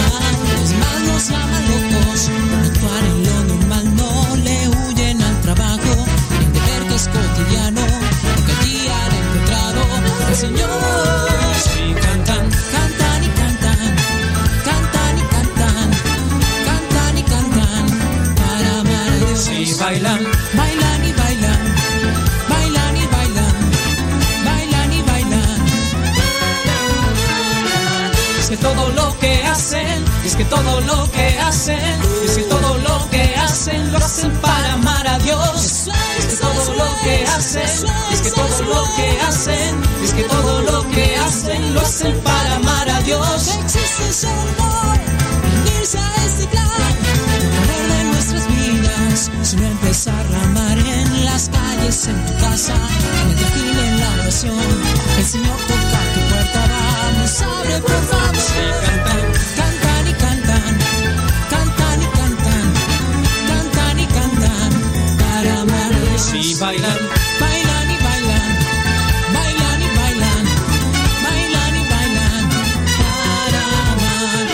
Los 0.61 0.73
más 0.81 1.01
nos 1.07 1.29
llaman 1.29 1.65
locos, 1.71 2.14
que 30.45 30.57
todo 30.57 30.81
lo 30.81 31.11
que 31.11 31.39
hacen, 31.39 32.01
es 32.25 32.37
que 32.37 32.43
todo 32.45 32.79
lo 32.79 33.11
que 33.11 33.35
hacen 33.37 33.93
lo 33.93 33.99
hacen 33.99 34.31
para 34.41 34.73
amar 34.75 35.07
a 35.07 35.19
Dios. 35.19 35.89
Es 36.19 36.27
que 36.27 36.37
todo 36.37 36.75
lo 36.75 36.85
que 37.03 37.25
hacen, 37.25 37.63
es 38.13 38.21
que 38.21 38.31
todo 38.31 38.63
lo 38.63 38.85
que 38.97 39.21
hacen, 39.21 39.83
es 40.03 40.13
que 40.13 40.23
todo 40.25 40.63
lo 40.63 40.89
que 40.91 41.17
hacen 41.17 41.75
lo 41.75 41.81
hacen 41.81 42.21
para 42.21 42.57
amar 42.57 42.89
a 42.91 43.01
Dios. 43.03 43.59
Existe 43.65 44.29
unirse 45.65 45.99
a 45.99 46.25
este 46.27 46.49
sino 49.43 49.67
empezar 49.67 50.27
a 50.35 50.45
amar 50.45 50.79
en 50.79 51.25
las 51.27 51.49
calles, 51.51 52.07
en 52.07 52.27
tu 52.27 52.33
casa, 52.39 52.75
en 52.75 53.31
el 53.31 53.79
en 53.79 54.01
la 54.01 54.13
oración. 54.15 54.59
El 55.19 55.25
Señor 55.25 55.57
toca 55.69 56.01
tu 56.15 56.21
puerta, 56.31 56.67
vamos, 56.67 57.43
abre 57.43 57.79
por 57.81 58.03
favor. 58.09 58.25
Sí, 66.43 66.55
bailan, 66.61 66.99
bailan 67.41 67.91
y 67.91 67.97
bailan, 68.03 68.59
bailan 69.33 69.83
y 69.83 69.89
bailan, 69.97 70.45
bailan 71.25 71.77
y 71.77 71.85
bailan, 71.93 72.51
para. 72.99 73.63
Amar. 73.93 74.47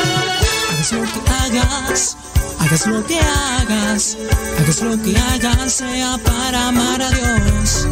Hagas 0.70 0.92
lo 0.92 1.02
que 1.02 1.20
hagas 1.30 2.16
Hagas 2.60 2.86
lo 2.86 3.04
que 3.04 3.18
hagas, 3.18 4.16
hagas 4.60 4.82
lo 4.82 5.02
que 5.02 5.16
hagas, 5.18 5.72
sea 5.72 6.16
para 6.18 6.68
amar 6.68 7.02
a 7.02 7.10
Dios. 7.10 7.88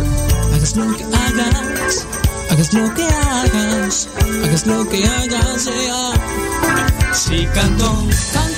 Hagas 0.55 0.77
lo 0.77 0.97
que 0.97 1.05
hagas, 1.05 2.07
hagas 2.51 2.75
lo 2.75 2.95
que 2.95 3.05
hagas, 3.05 4.09
hagas 4.45 4.67
lo 4.67 4.89
que 4.89 5.05
hagas, 5.05 5.63
sea. 5.63 6.13
Si 7.13 7.47
canto, 7.47 8.07
y 8.07 8.33
canto, 8.33 8.58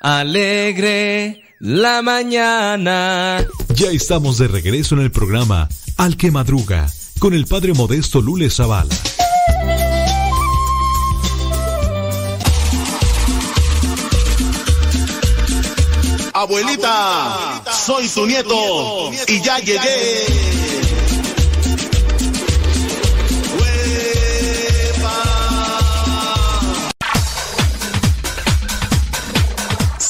Alegre 0.00 1.42
la 1.58 2.02
mañana. 2.02 3.46
Ya 3.74 3.90
estamos 3.90 4.38
de 4.38 4.48
regreso 4.48 4.94
en 4.94 5.02
el 5.02 5.10
programa 5.10 5.68
Al 5.96 6.16
que 6.16 6.30
madruga 6.30 6.86
con 7.18 7.34
el 7.34 7.46
padre 7.46 7.72
modesto 7.72 8.20
Lule 8.20 8.50
Zavala. 8.50 8.94
Abuelita, 16.34 17.62
soy 17.72 18.08
tu 18.08 18.26
nieto 18.26 19.10
y 19.26 19.40
ya 19.40 19.58
llegué. 19.58 20.65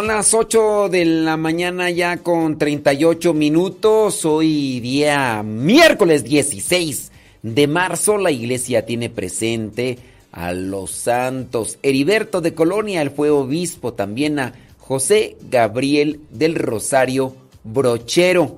Son 0.00 0.06
las 0.06 0.32
8 0.32 0.88
de 0.88 1.04
la 1.04 1.36
mañana 1.36 1.90
ya 1.90 2.16
con 2.16 2.56
38 2.56 3.34
minutos. 3.34 4.24
Hoy 4.24 4.80
día 4.80 5.42
miércoles 5.42 6.24
16 6.24 7.12
de 7.42 7.66
marzo 7.66 8.16
la 8.16 8.30
iglesia 8.30 8.86
tiene 8.86 9.10
presente 9.10 9.98
a 10.32 10.54
los 10.54 10.92
santos. 10.92 11.78
Heriberto 11.82 12.40
de 12.40 12.54
Colonia, 12.54 13.02
él 13.02 13.10
fue 13.10 13.28
obispo. 13.28 13.92
También 13.92 14.38
a 14.38 14.54
José 14.78 15.36
Gabriel 15.50 16.20
del 16.30 16.54
Rosario 16.54 17.36
Brochero, 17.62 18.56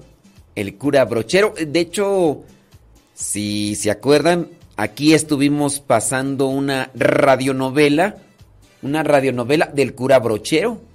el 0.54 0.76
cura 0.76 1.04
Brochero. 1.06 1.54
De 1.58 1.80
hecho, 1.80 2.44
si 3.14 3.74
se 3.74 3.90
acuerdan, 3.90 4.46
aquí 4.76 5.12
estuvimos 5.12 5.80
pasando 5.80 6.46
una 6.46 6.92
radionovela, 6.94 8.18
una 8.82 9.02
radionovela 9.02 9.66
del 9.66 9.92
cura 9.96 10.20
Brochero. 10.20 10.91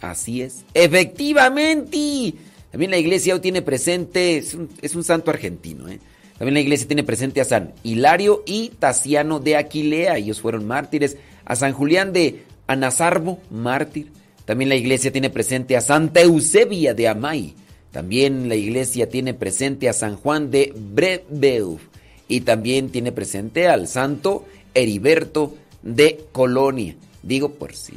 Así 0.00 0.42
es. 0.42 0.64
Efectivamente. 0.74 2.34
También 2.70 2.90
la 2.90 2.98
iglesia 2.98 3.34
hoy 3.34 3.40
tiene 3.40 3.62
presente, 3.62 4.36
es 4.36 4.54
un, 4.54 5.04
santo 5.04 5.30
argentino, 5.30 5.88
¿eh? 5.88 6.00
También 6.36 6.54
la 6.54 6.60
iglesia 6.60 6.86
tiene 6.86 7.02
presente 7.02 7.40
a 7.40 7.44
San 7.44 7.72
Hilario 7.82 8.44
y 8.46 8.68
Tasiano 8.78 9.40
de 9.40 9.56
Aquilea, 9.56 10.18
ellos 10.18 10.40
fueron 10.40 10.66
mártires. 10.66 11.16
A 11.44 11.56
San 11.56 11.72
Julián 11.72 12.12
de 12.12 12.44
Anazarbo, 12.68 13.40
mártir. 13.50 14.12
También 14.44 14.68
la 14.68 14.76
iglesia 14.76 15.10
tiene 15.10 15.30
presente 15.30 15.76
a 15.76 15.80
Santa 15.80 16.20
Eusebia 16.20 16.94
de 16.94 17.08
Amay. 17.08 17.54
También 17.90 18.48
la 18.48 18.54
iglesia 18.54 19.08
tiene 19.08 19.34
presente 19.34 19.88
a 19.88 19.92
San 19.92 20.16
Juan 20.16 20.50
de 20.50 20.72
Brebeuf. 20.76 21.80
Y 22.28 22.42
también 22.42 22.90
tiene 22.90 23.10
presente 23.10 23.66
al 23.66 23.88
santo 23.88 24.46
Heriberto 24.74 25.54
de 25.82 26.24
Colonia. 26.30 26.94
Digo 27.22 27.50
por 27.54 27.74
si 27.74 27.94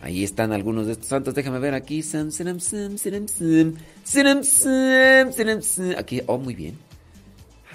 Ahí 0.00 0.24
están 0.24 0.52
algunos 0.52 0.86
de 0.86 0.92
estos 0.92 1.08
santos. 1.08 1.34
Déjame 1.34 1.58
ver 1.58 1.74
aquí. 1.74 2.02
Aquí, 5.96 6.22
oh, 6.26 6.38
muy 6.38 6.54
bien. 6.54 6.78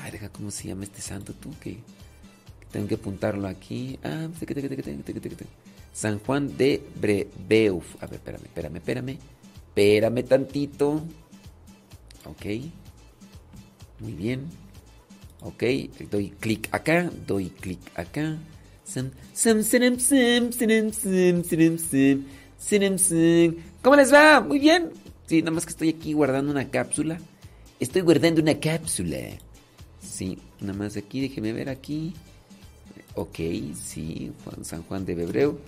Ay, 0.01 0.11
deja 0.11 0.29
cómo 0.29 0.51
se 0.51 0.67
llama 0.67 0.83
este 0.83 1.01
santo 1.01 1.33
tú, 1.33 1.51
que, 1.59 1.77
tengo 2.71 2.87
que 2.87 2.95
apuntarlo 2.95 3.47
aquí. 3.47 3.99
Ah, 4.03 4.27
San 5.93 6.19
Juan 6.19 6.57
de 6.57 6.83
Brebeuf. 6.99 7.95
A 8.01 8.07
ver, 8.07 8.15
espérame, 8.15 8.45
espérame, 8.45 8.77
espérame. 8.77 9.17
Espérame 9.67 10.23
tantito. 10.23 11.03
Ok. 12.25 12.45
Muy 13.99 14.13
bien. 14.13 14.45
Ok, 15.41 15.63
doy 16.09 16.31
clic 16.31 16.69
acá, 16.71 17.09
doy 17.27 17.49
clic 17.49 17.79
acá. 17.95 18.35
¿Cómo 23.81 23.95
les 23.95 24.13
va? 24.13 24.41
Muy 24.41 24.59
bien. 24.59 24.91
Sí, 25.27 25.41
nada 25.41 25.51
más 25.51 25.65
que 25.65 25.71
estoy 25.71 25.89
aquí 25.89 26.13
guardando 26.13 26.51
una 26.51 26.69
cápsula. 26.69 27.19
Estoy 27.79 28.01
guardando 28.01 28.41
una 28.41 28.59
cápsula. 28.59 29.17
Sí, 29.99 30.37
nada 30.61 30.73
más 30.73 30.95
aquí, 30.97 31.19
déjeme 31.19 31.51
ver 31.51 31.69
aquí. 31.69 32.13
Ok, 33.15 33.39
sí, 33.75 34.31
San 34.61 34.83
Juan 34.83 35.05
de 35.05 35.15
Bebreu. 35.15 35.59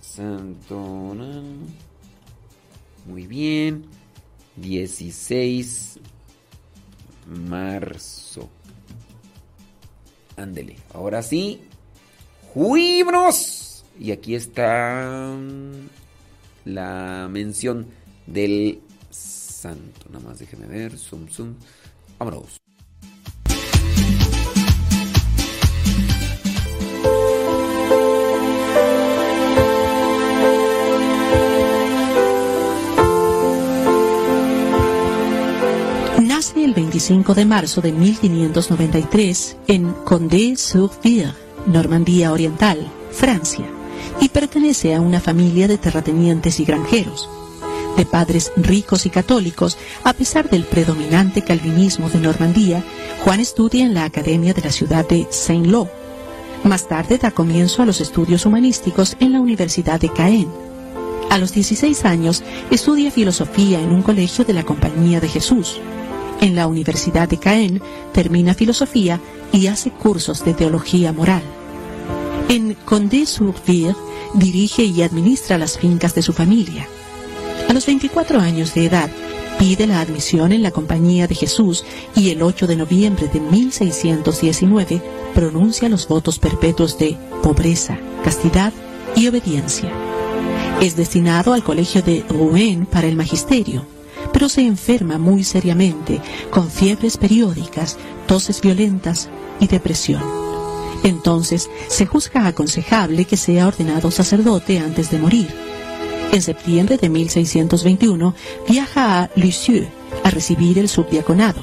Santo. 0.00 1.14
Muy 3.06 3.26
bien. 3.26 3.84
16 4.56 5.98
marzo. 7.26 8.48
Ándele. 10.36 10.76
Ahora 10.92 11.22
sí, 11.22 11.60
¡Juíbros! 12.56 13.84
Y 14.00 14.12
aquí 14.12 14.34
está 14.34 15.36
la 16.64 17.28
mención 17.30 17.86
del 18.26 18.80
santo. 19.10 20.06
Nada 20.10 20.24
más 20.26 20.38
déjenme 20.38 20.66
ver. 20.66 20.96
Zoom, 20.96 21.28
zoom. 21.28 21.54
Vámonos. 22.18 22.56
Nace 36.22 36.64
el 36.64 36.72
25 36.72 37.34
de 37.34 37.44
marzo 37.44 37.82
de 37.82 37.92
1593 37.92 39.58
en 39.66 39.92
Condé-sur-Vire 39.92 41.45
Normandía 41.66 42.32
Oriental, 42.32 42.90
Francia, 43.10 43.66
y 44.20 44.28
pertenece 44.28 44.94
a 44.94 45.00
una 45.00 45.20
familia 45.20 45.68
de 45.68 45.78
terratenientes 45.78 46.60
y 46.60 46.64
granjeros. 46.64 47.28
De 47.96 48.04
padres 48.04 48.52
ricos 48.56 49.06
y 49.06 49.10
católicos, 49.10 49.78
a 50.04 50.12
pesar 50.12 50.50
del 50.50 50.64
predominante 50.64 51.42
calvinismo 51.42 52.10
de 52.10 52.20
Normandía, 52.20 52.84
Juan 53.24 53.40
estudia 53.40 53.84
en 53.84 53.94
la 53.94 54.04
Academia 54.04 54.52
de 54.52 54.62
la 54.62 54.70
ciudad 54.70 55.08
de 55.08 55.26
Saint-Lô. 55.30 55.88
Más 56.62 56.88
tarde 56.88 57.18
da 57.18 57.30
comienzo 57.30 57.82
a 57.82 57.86
los 57.86 58.00
estudios 58.00 58.44
humanísticos 58.44 59.16
en 59.18 59.32
la 59.32 59.40
Universidad 59.40 60.00
de 60.00 60.10
Caen. 60.10 60.48
A 61.30 61.38
los 61.38 61.52
16 61.52 62.04
años 62.04 62.42
estudia 62.70 63.10
filosofía 63.10 63.80
en 63.80 63.90
un 63.90 64.02
colegio 64.02 64.44
de 64.44 64.52
la 64.52 64.64
Compañía 64.64 65.20
de 65.20 65.28
Jesús. 65.28 65.80
En 66.40 66.54
la 66.54 66.66
Universidad 66.66 67.28
de 67.28 67.38
Caen 67.38 67.82
termina 68.12 68.54
filosofía 68.54 69.20
y 69.52 69.68
hace 69.68 69.90
cursos 69.90 70.44
de 70.44 70.54
teología 70.54 71.12
moral. 71.12 71.42
En 72.48 72.74
Condé-sur-Vire 72.74 73.94
dirige 74.34 74.84
y 74.84 75.02
administra 75.02 75.58
las 75.58 75.78
fincas 75.78 76.14
de 76.14 76.22
su 76.22 76.32
familia. 76.32 76.86
A 77.68 77.72
los 77.72 77.86
24 77.86 78.38
años 78.40 78.74
de 78.74 78.86
edad, 78.86 79.10
pide 79.58 79.86
la 79.86 80.00
admisión 80.00 80.52
en 80.52 80.62
la 80.62 80.70
Compañía 80.70 81.26
de 81.26 81.34
Jesús 81.34 81.84
y 82.14 82.30
el 82.30 82.42
8 82.42 82.66
de 82.66 82.76
noviembre 82.76 83.28
de 83.32 83.40
1619 83.40 85.02
pronuncia 85.34 85.88
los 85.88 86.06
votos 86.06 86.38
perpetuos 86.38 86.98
de 86.98 87.16
pobreza, 87.42 87.98
castidad 88.22 88.72
y 89.16 89.28
obediencia. 89.28 89.90
Es 90.80 90.96
destinado 90.96 91.54
al 91.54 91.64
colegio 91.64 92.02
de 92.02 92.24
Rouen 92.28 92.86
para 92.86 93.08
el 93.08 93.16
magisterio, 93.16 93.86
pero 94.36 94.50
se 94.50 94.60
enferma 94.60 95.16
muy 95.16 95.44
seriamente 95.44 96.20
con 96.50 96.70
fiebres 96.70 97.16
periódicas, 97.16 97.96
toses 98.26 98.60
violentas 98.60 99.30
y 99.60 99.66
depresión. 99.66 100.22
Entonces 101.04 101.70
se 101.88 102.04
juzga 102.04 102.46
aconsejable 102.46 103.24
que 103.24 103.38
sea 103.38 103.66
ordenado 103.66 104.10
sacerdote 104.10 104.78
antes 104.78 105.10
de 105.10 105.16
morir. 105.16 105.48
En 106.32 106.42
septiembre 106.42 106.98
de 106.98 107.08
1621 107.08 108.34
viaja 108.68 109.22
a 109.22 109.30
Lisieux 109.36 109.88
a 110.22 110.28
recibir 110.28 110.78
el 110.78 110.90
subdiaconado 110.90 111.62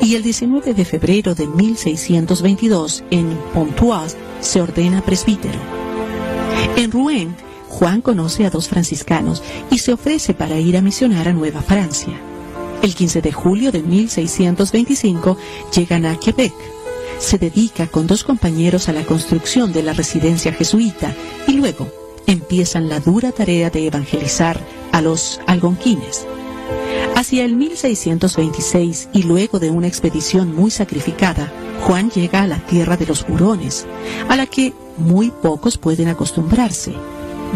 y 0.00 0.14
el 0.14 0.22
19 0.22 0.74
de 0.74 0.84
febrero 0.84 1.34
de 1.34 1.48
1622 1.48 3.02
en 3.10 3.36
Pontoise 3.52 4.16
se 4.40 4.60
ordena 4.60 5.04
presbítero. 5.04 5.58
En 6.76 6.92
Rouen, 6.92 7.34
Juan 7.82 8.00
conoce 8.00 8.46
a 8.46 8.50
dos 8.50 8.68
franciscanos 8.68 9.42
y 9.68 9.78
se 9.78 9.92
ofrece 9.92 10.34
para 10.34 10.56
ir 10.56 10.76
a 10.76 10.80
misionar 10.80 11.26
a 11.26 11.32
Nueva 11.32 11.62
Francia. 11.62 12.12
El 12.80 12.94
15 12.94 13.20
de 13.22 13.32
julio 13.32 13.72
de 13.72 13.82
1625 13.82 15.36
llegan 15.74 16.06
a 16.06 16.16
Quebec 16.16 16.52
se 17.18 17.38
dedica 17.38 17.88
con 17.88 18.06
dos 18.06 18.22
compañeros 18.22 18.88
a 18.88 18.92
la 18.92 19.02
construcción 19.02 19.72
de 19.72 19.82
la 19.82 19.94
residencia 19.94 20.52
jesuita 20.52 21.12
y 21.48 21.54
luego 21.54 21.88
empiezan 22.28 22.88
la 22.88 23.00
dura 23.00 23.32
tarea 23.32 23.68
de 23.68 23.88
evangelizar 23.88 24.60
a 24.92 25.02
los 25.02 25.40
algonquines. 25.48 26.24
Hacia 27.16 27.44
el 27.44 27.56
1626 27.56 29.08
y 29.12 29.24
luego 29.24 29.58
de 29.58 29.70
una 29.70 29.88
expedición 29.88 30.54
muy 30.54 30.70
sacrificada, 30.70 31.52
Juan 31.80 32.12
llega 32.12 32.42
a 32.42 32.46
la 32.46 32.58
tierra 32.58 32.96
de 32.96 33.06
los 33.06 33.26
hurones, 33.28 33.88
a 34.28 34.36
la 34.36 34.46
que 34.46 34.72
muy 34.98 35.32
pocos 35.32 35.78
pueden 35.78 36.06
acostumbrarse. 36.06 36.94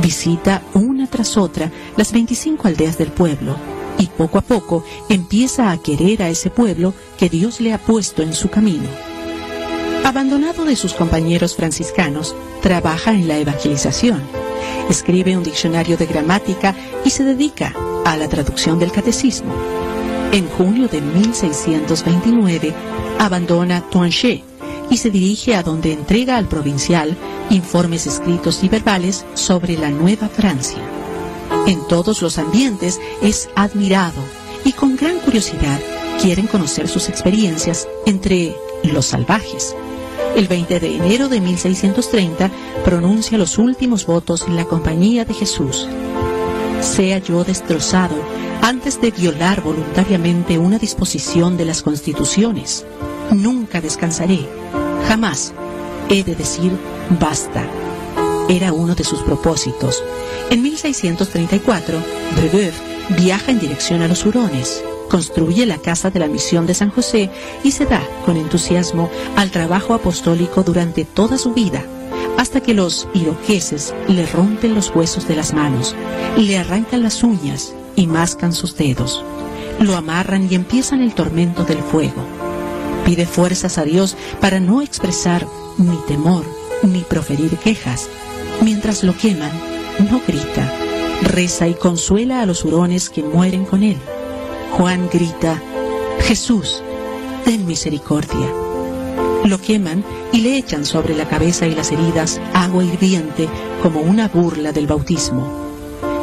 Visita 0.02 0.62
una 0.74 1.06
tras 1.06 1.36
otra 1.36 1.70
las 1.96 2.12
25 2.12 2.68
aldeas 2.68 2.98
del 2.98 3.12
pueblo 3.12 3.56
y 3.98 4.08
poco 4.08 4.38
a 4.38 4.42
poco 4.42 4.84
empieza 5.08 5.70
a 5.70 5.78
querer 5.78 6.22
a 6.22 6.28
ese 6.28 6.50
pueblo 6.50 6.94
que 7.18 7.28
Dios 7.28 7.60
le 7.60 7.72
ha 7.72 7.78
puesto 7.78 8.22
en 8.22 8.34
su 8.34 8.48
camino. 8.50 8.88
Abandonado 10.04 10.64
de 10.64 10.76
sus 10.76 10.94
compañeros 10.94 11.56
franciscanos, 11.56 12.36
trabaja 12.62 13.12
en 13.12 13.26
la 13.26 13.38
evangelización 13.38 14.22
escribe 14.88 15.36
un 15.36 15.42
diccionario 15.42 15.96
de 15.96 16.06
gramática 16.06 16.74
y 17.04 17.10
se 17.10 17.24
dedica 17.24 17.72
a 18.04 18.16
la 18.16 18.28
traducción 18.28 18.78
del 18.78 18.92
catecismo. 18.92 19.52
En 20.32 20.48
junio 20.48 20.88
de 20.88 21.00
1629 21.00 22.74
abandona 23.18 23.80
Touanchet 23.90 24.42
y 24.90 24.98
se 24.98 25.10
dirige 25.10 25.54
a 25.54 25.62
donde 25.62 25.92
entrega 25.92 26.36
al 26.36 26.46
provincial 26.46 27.16
informes 27.50 28.06
escritos 28.06 28.62
y 28.62 28.68
verbales 28.68 29.24
sobre 29.34 29.76
la 29.76 29.90
Nueva 29.90 30.28
Francia. 30.28 30.78
En 31.66 31.86
todos 31.88 32.22
los 32.22 32.38
ambientes 32.38 33.00
es 33.22 33.48
admirado 33.56 34.22
y 34.64 34.72
con 34.72 34.96
gran 34.96 35.18
curiosidad 35.18 35.80
quieren 36.20 36.46
conocer 36.46 36.88
sus 36.88 37.08
experiencias 37.08 37.88
entre 38.06 38.54
los 38.84 39.06
salvajes. 39.06 39.74
El 40.34 40.48
20 40.48 40.80
de 40.80 40.96
enero 40.96 41.28
de 41.28 41.40
1630 41.40 42.50
pronuncia 42.84 43.38
los 43.38 43.58
últimos 43.58 44.06
votos 44.06 44.44
en 44.46 44.56
la 44.56 44.64
compañía 44.64 45.24
de 45.24 45.34
Jesús. 45.34 45.88
Sea 46.80 47.18
yo 47.18 47.42
destrozado 47.42 48.14
antes 48.62 49.00
de 49.00 49.10
violar 49.10 49.62
voluntariamente 49.62 50.58
una 50.58 50.78
disposición 50.78 51.56
de 51.56 51.64
las 51.64 51.82
constituciones. 51.82 52.84
Nunca 53.30 53.80
descansaré, 53.80 54.46
jamás 55.08 55.52
he 56.08 56.22
de 56.22 56.34
decir 56.34 56.72
basta. 57.20 57.64
Era 58.48 58.72
uno 58.72 58.94
de 58.94 59.04
sus 59.04 59.20
propósitos. 59.22 60.02
En 60.50 60.62
1634, 60.62 61.98
Brebeuf 62.36 62.74
viaja 63.16 63.50
en 63.50 63.58
dirección 63.58 64.02
a 64.02 64.08
los 64.08 64.24
hurones, 64.24 64.82
construye 65.10 65.66
la 65.66 65.78
casa 65.78 66.10
de 66.10 66.20
la 66.20 66.28
misión 66.28 66.66
de 66.66 66.74
San 66.74 66.90
José 66.90 67.30
y 67.64 67.72
se 67.72 67.86
da 67.86 68.02
con 68.24 68.36
entusiasmo 68.36 69.10
al 69.36 69.50
trabajo 69.50 69.94
apostólico 69.94 70.62
durante 70.62 71.04
toda 71.04 71.38
su 71.38 71.52
vida, 71.52 71.84
hasta 72.38 72.60
que 72.60 72.74
los 72.74 73.08
iroqueses 73.14 73.94
le 74.08 74.26
rompen 74.26 74.74
los 74.74 74.94
huesos 74.94 75.26
de 75.26 75.36
las 75.36 75.52
manos, 75.54 75.96
le 76.36 76.58
arrancan 76.58 77.02
las 77.02 77.22
uñas 77.22 77.74
y 77.96 78.06
mascan 78.06 78.52
sus 78.52 78.76
dedos. 78.76 79.24
Lo 79.80 79.96
amarran 79.96 80.48
y 80.50 80.54
empiezan 80.54 81.02
el 81.02 81.14
tormento 81.14 81.64
del 81.64 81.78
fuego. 81.78 82.45
Pide 83.06 83.24
fuerzas 83.24 83.78
a 83.78 83.84
Dios 83.84 84.16
para 84.40 84.58
no 84.58 84.82
expresar 84.82 85.46
ni 85.78 85.96
temor 86.08 86.44
ni 86.82 87.02
proferir 87.02 87.56
quejas. 87.56 88.08
Mientras 88.62 89.04
lo 89.04 89.16
queman, 89.16 89.52
no 90.10 90.20
grita, 90.26 90.72
reza 91.22 91.68
y 91.68 91.74
consuela 91.74 92.40
a 92.40 92.46
los 92.46 92.64
hurones 92.64 93.08
que 93.08 93.22
mueren 93.22 93.64
con 93.64 93.84
él. 93.84 93.96
Juan 94.72 95.08
grita, 95.08 95.62
Jesús, 96.22 96.82
ten 97.44 97.64
misericordia. 97.64 98.52
Lo 99.44 99.60
queman 99.60 100.02
y 100.32 100.40
le 100.40 100.56
echan 100.56 100.84
sobre 100.84 101.14
la 101.14 101.28
cabeza 101.28 101.68
y 101.68 101.76
las 101.76 101.92
heridas 101.92 102.40
agua 102.54 102.82
hirviente 102.82 103.48
como 103.84 104.00
una 104.00 104.26
burla 104.26 104.72
del 104.72 104.88
bautismo. 104.88 105.48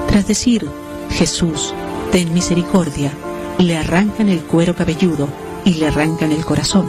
Tras 0.10 0.28
decir, 0.28 0.70
Jesús, 1.12 1.74
ten 2.12 2.34
misericordia, 2.34 3.14
le 3.58 3.78
arrancan 3.78 4.28
el 4.28 4.42
cuero 4.42 4.76
cabelludo 4.76 5.30
y 5.66 5.76
le 5.76 5.88
arrancan 5.88 6.32
el 6.32 6.46
corazón. 6.46 6.88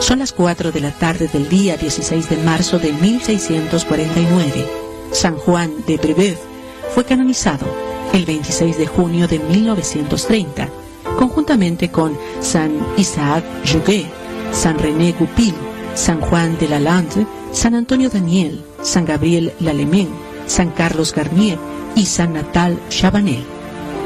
Son 0.00 0.18
las 0.18 0.32
4 0.32 0.72
de 0.72 0.80
la 0.80 0.92
tarde 0.92 1.28
del 1.32 1.48
día 1.48 1.76
16 1.76 2.28
de 2.28 2.36
marzo 2.38 2.78
de 2.78 2.92
1649. 2.92 4.66
San 5.12 5.36
Juan 5.36 5.72
de 5.86 5.96
Brebeuf 5.96 6.38
fue 6.94 7.04
canonizado 7.04 7.66
el 8.12 8.24
26 8.24 8.78
de 8.78 8.86
junio 8.86 9.26
de 9.28 9.38
1930, 9.38 10.68
conjuntamente 11.18 11.90
con 11.90 12.16
San 12.40 12.78
Isaac 12.96 13.44
Joguet, 13.70 14.06
San 14.52 14.78
René 14.78 15.12
Goupil, 15.12 15.54
San 15.94 16.20
Juan 16.20 16.58
de 16.58 16.68
Lalande, 16.68 17.26
San 17.52 17.74
Antonio 17.74 18.10
Daniel, 18.10 18.62
San 18.82 19.04
Gabriel 19.04 19.52
Lalemén, 19.60 20.08
San 20.46 20.70
Carlos 20.70 21.12
Garnier 21.14 21.58
y 21.94 22.06
San 22.06 22.34
Natal 22.34 22.78
Chabanel. 22.88 23.55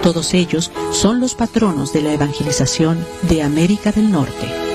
Todos 0.02 0.34
ellos 0.34 0.70
son 0.92 1.20
los 1.20 1.34
patronos 1.34 1.92
de 1.92 2.02
la 2.02 2.12
evangelización 2.12 3.04
de 3.22 3.42
América 3.42 3.92
del 3.92 4.10
Norte. 4.10 4.69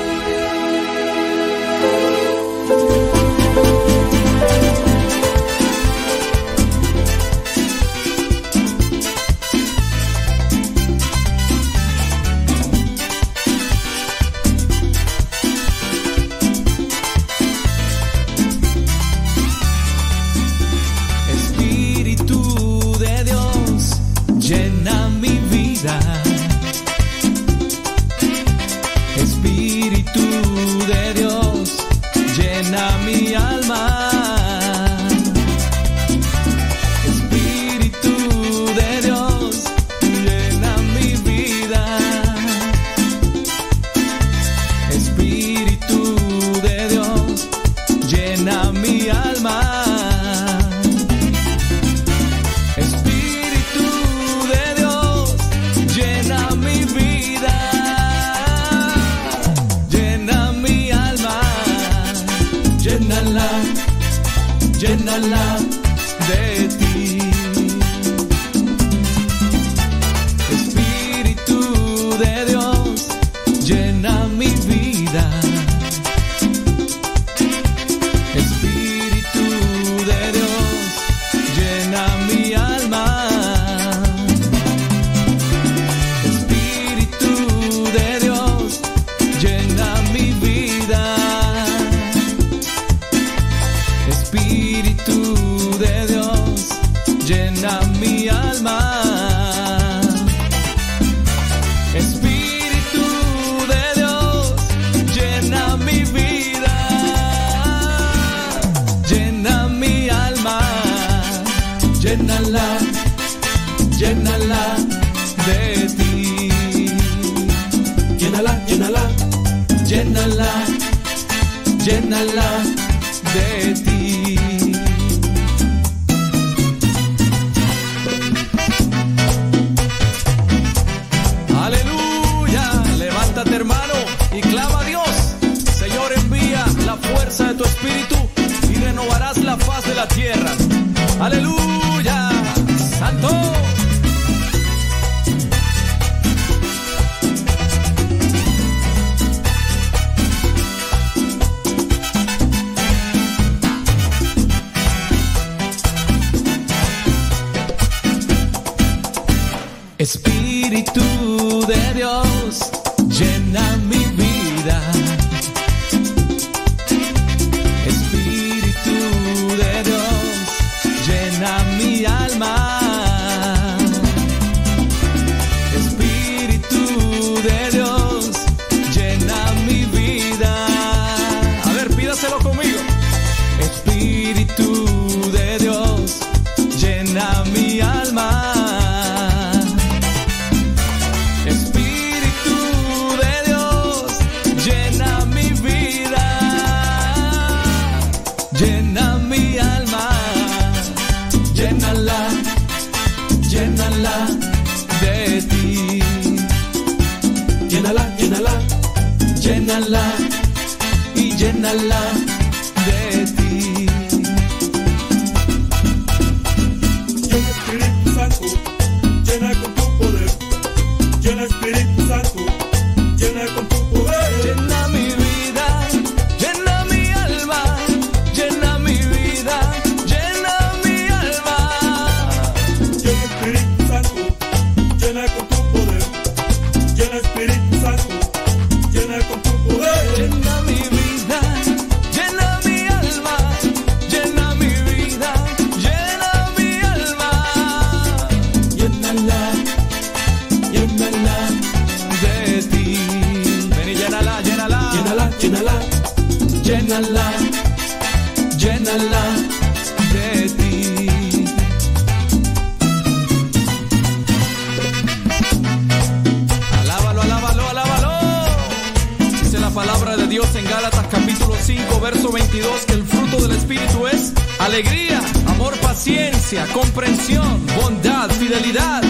Capítulo 270.91 271.55
5, 271.59 271.99
verso 271.99 272.31
22, 272.31 272.85
que 272.85 272.93
el 272.93 273.03
fruto 273.05 273.47
del 273.47 273.57
Espíritu 273.57 274.05
es 274.05 274.33
alegría, 274.59 275.19
amor, 275.47 275.75
paciencia, 275.79 276.67
comprensión, 276.73 277.65
bondad, 277.75 278.29
fidelidad. 278.29 279.01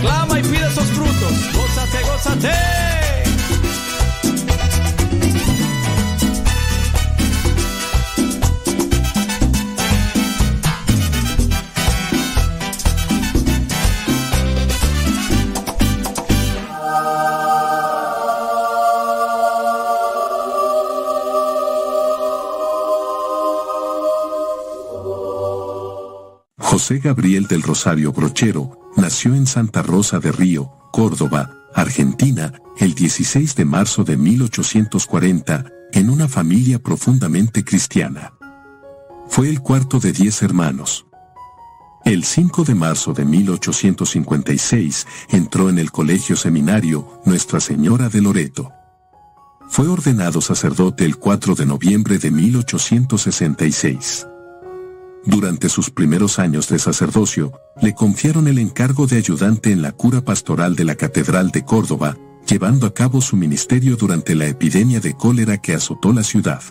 Clama 0.00 0.40
y 0.40 0.42
pide 0.42 0.66
esos 0.66 0.86
frutos. 0.86 1.52
Gózate, 1.54 2.02
gózate. 2.02 2.93
José 26.84 26.98
Gabriel 26.98 27.46
del 27.46 27.62
Rosario 27.62 28.12
Brochero 28.12 28.78
nació 28.94 29.34
en 29.34 29.46
Santa 29.46 29.80
Rosa 29.80 30.18
de 30.18 30.30
Río, 30.30 30.70
Córdoba, 30.92 31.50
Argentina, 31.74 32.52
el 32.76 32.94
16 32.94 33.54
de 33.54 33.64
marzo 33.64 34.04
de 34.04 34.18
1840, 34.18 35.64
en 35.94 36.10
una 36.10 36.28
familia 36.28 36.78
profundamente 36.78 37.64
cristiana. 37.64 38.34
Fue 39.28 39.48
el 39.48 39.62
cuarto 39.62 39.98
de 39.98 40.12
diez 40.12 40.42
hermanos. 40.42 41.06
El 42.04 42.22
5 42.22 42.64
de 42.64 42.74
marzo 42.74 43.14
de 43.14 43.24
1856 43.24 45.06
entró 45.30 45.70
en 45.70 45.78
el 45.78 45.90
colegio 45.90 46.36
seminario 46.36 47.22
Nuestra 47.24 47.60
Señora 47.60 48.10
de 48.10 48.20
Loreto. 48.20 48.72
Fue 49.70 49.88
ordenado 49.88 50.42
sacerdote 50.42 51.06
el 51.06 51.16
4 51.16 51.54
de 51.54 51.64
noviembre 51.64 52.18
de 52.18 52.30
1866. 52.30 54.26
Durante 55.26 55.68
sus 55.70 55.90
primeros 55.90 56.38
años 56.38 56.68
de 56.68 56.78
sacerdocio, 56.78 57.52
le 57.80 57.94
confiaron 57.94 58.46
el 58.46 58.58
encargo 58.58 59.06
de 59.06 59.16
ayudante 59.16 59.72
en 59.72 59.80
la 59.80 59.92
cura 59.92 60.22
pastoral 60.22 60.76
de 60.76 60.84
la 60.84 60.96
Catedral 60.96 61.50
de 61.50 61.64
Córdoba, 61.64 62.16
llevando 62.46 62.86
a 62.86 62.92
cabo 62.92 63.22
su 63.22 63.36
ministerio 63.36 63.96
durante 63.96 64.34
la 64.34 64.46
epidemia 64.46 65.00
de 65.00 65.14
cólera 65.14 65.56
que 65.58 65.74
azotó 65.74 66.12
la 66.12 66.22
ciudad. 66.22 66.62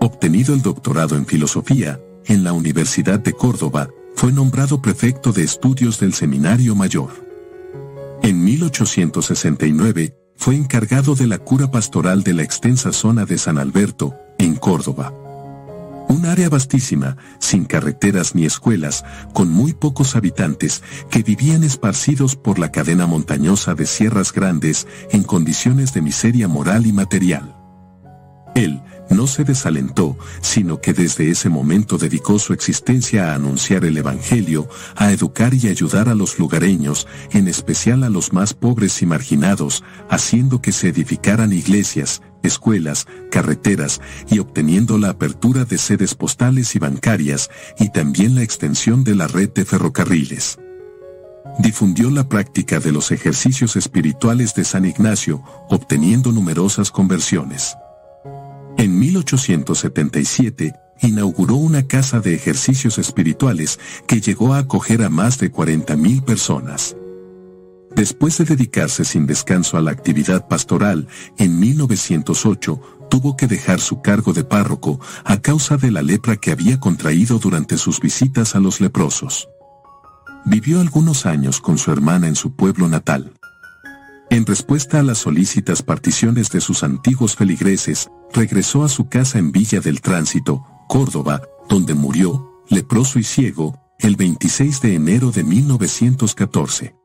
Obtenido 0.00 0.54
el 0.54 0.62
doctorado 0.62 1.14
en 1.16 1.26
filosofía, 1.26 2.00
en 2.24 2.42
la 2.42 2.54
Universidad 2.54 3.20
de 3.20 3.34
Córdoba, 3.34 3.88
fue 4.14 4.32
nombrado 4.32 4.80
prefecto 4.80 5.32
de 5.32 5.44
estudios 5.44 6.00
del 6.00 6.14
Seminario 6.14 6.74
Mayor. 6.74 7.10
En 8.22 8.42
1869, 8.42 10.16
fue 10.36 10.56
encargado 10.56 11.14
de 11.14 11.26
la 11.26 11.38
cura 11.38 11.70
pastoral 11.70 12.22
de 12.22 12.34
la 12.34 12.42
extensa 12.42 12.92
zona 12.92 13.26
de 13.26 13.36
San 13.36 13.58
Alberto, 13.58 14.14
en 14.38 14.54
Córdoba. 14.54 15.12
Un 16.08 16.26
área 16.26 16.48
vastísima, 16.48 17.16
sin 17.38 17.64
carreteras 17.64 18.34
ni 18.34 18.44
escuelas, 18.44 19.04
con 19.32 19.50
muy 19.50 19.72
pocos 19.72 20.16
habitantes, 20.16 20.82
que 21.10 21.22
vivían 21.22 21.64
esparcidos 21.64 22.36
por 22.36 22.58
la 22.58 22.70
cadena 22.70 23.06
montañosa 23.06 23.74
de 23.74 23.86
sierras 23.86 24.32
grandes, 24.32 24.86
en 25.10 25.22
condiciones 25.22 25.94
de 25.94 26.02
miseria 26.02 26.48
moral 26.48 26.86
y 26.86 26.92
material. 26.92 27.56
Él, 28.54 28.82
no 29.10 29.26
se 29.26 29.44
desalentó, 29.44 30.16
sino 30.40 30.80
que 30.80 30.92
desde 30.92 31.30
ese 31.30 31.48
momento 31.48 31.98
dedicó 31.98 32.38
su 32.38 32.52
existencia 32.52 33.30
a 33.30 33.34
anunciar 33.34 33.84
el 33.84 33.96
Evangelio, 33.96 34.68
a 34.96 35.12
educar 35.12 35.54
y 35.54 35.68
ayudar 35.68 36.08
a 36.08 36.14
los 36.14 36.38
lugareños, 36.38 37.06
en 37.30 37.48
especial 37.48 38.04
a 38.04 38.10
los 38.10 38.32
más 38.32 38.54
pobres 38.54 39.02
y 39.02 39.06
marginados, 39.06 39.84
haciendo 40.08 40.60
que 40.62 40.72
se 40.72 40.88
edificaran 40.88 41.52
iglesias, 41.52 42.22
escuelas, 42.42 43.06
carreteras 43.30 44.00
y 44.30 44.38
obteniendo 44.38 44.98
la 44.98 45.10
apertura 45.10 45.64
de 45.64 45.78
sedes 45.78 46.14
postales 46.14 46.74
y 46.74 46.78
bancarias, 46.78 47.50
y 47.78 47.90
también 47.90 48.34
la 48.34 48.42
extensión 48.42 49.04
de 49.04 49.14
la 49.14 49.26
red 49.26 49.50
de 49.50 49.64
ferrocarriles. 49.64 50.58
Difundió 51.58 52.10
la 52.10 52.28
práctica 52.28 52.80
de 52.80 52.92
los 52.92 53.12
ejercicios 53.12 53.76
espirituales 53.76 54.54
de 54.54 54.64
San 54.64 54.86
Ignacio, 54.86 55.42
obteniendo 55.68 56.32
numerosas 56.32 56.90
conversiones. 56.90 57.76
En 58.78 58.98
1877, 58.98 60.74
inauguró 61.02 61.56
una 61.56 61.86
casa 61.86 62.20
de 62.20 62.34
ejercicios 62.34 62.98
espirituales 62.98 63.78
que 64.06 64.20
llegó 64.20 64.54
a 64.54 64.58
acoger 64.58 65.02
a 65.02 65.08
más 65.08 65.38
de 65.38 65.52
40.000 65.52 66.24
personas. 66.24 66.96
Después 67.94 68.38
de 68.38 68.44
dedicarse 68.44 69.04
sin 69.04 69.26
descanso 69.26 69.76
a 69.76 69.82
la 69.82 69.90
actividad 69.90 70.48
pastoral, 70.48 71.08
en 71.36 71.60
1908 71.60 72.80
tuvo 73.10 73.36
que 73.36 73.46
dejar 73.46 73.80
su 73.80 74.00
cargo 74.00 74.32
de 74.32 74.44
párroco 74.44 74.98
a 75.24 75.42
causa 75.42 75.76
de 75.76 75.90
la 75.90 76.00
lepra 76.00 76.36
que 76.36 76.52
había 76.52 76.80
contraído 76.80 77.38
durante 77.38 77.76
sus 77.76 78.00
visitas 78.00 78.54
a 78.54 78.60
los 78.60 78.80
leprosos. 78.80 79.48
Vivió 80.46 80.80
algunos 80.80 81.26
años 81.26 81.60
con 81.60 81.76
su 81.76 81.92
hermana 81.92 82.28
en 82.28 82.34
su 82.34 82.56
pueblo 82.56 82.88
natal. 82.88 83.34
En 84.32 84.46
respuesta 84.46 84.98
a 84.98 85.02
las 85.02 85.18
solícitas 85.18 85.82
particiones 85.82 86.48
de 86.48 86.62
sus 86.62 86.84
antiguos 86.84 87.36
feligreses, 87.36 88.08
regresó 88.32 88.82
a 88.82 88.88
su 88.88 89.10
casa 89.10 89.38
en 89.38 89.52
Villa 89.52 89.80
del 89.80 90.00
Tránsito, 90.00 90.64
Córdoba, 90.88 91.42
donde 91.68 91.92
murió, 91.92 92.64
leproso 92.70 93.18
y 93.18 93.24
ciego, 93.24 93.78
el 93.98 94.16
26 94.16 94.80
de 94.80 94.94
enero 94.94 95.32
de 95.32 95.44
1914. 95.44 96.96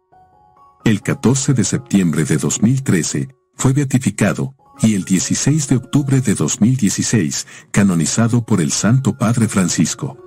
El 0.85 1.01
14 1.01 1.53
de 1.53 1.65
septiembre 1.65 2.23
de 2.23 2.37
2013, 2.37 3.27
fue 3.55 3.73
beatificado, 3.73 4.55
y 4.81 4.95
el 4.95 5.03
16 5.03 5.67
de 5.67 5.75
octubre 5.75 6.21
de 6.21 6.33
2016, 6.33 7.45
canonizado 7.71 8.45
por 8.45 8.61
el 8.61 8.71
Santo 8.71 9.17
Padre 9.17 9.49
Francisco. 9.49 10.26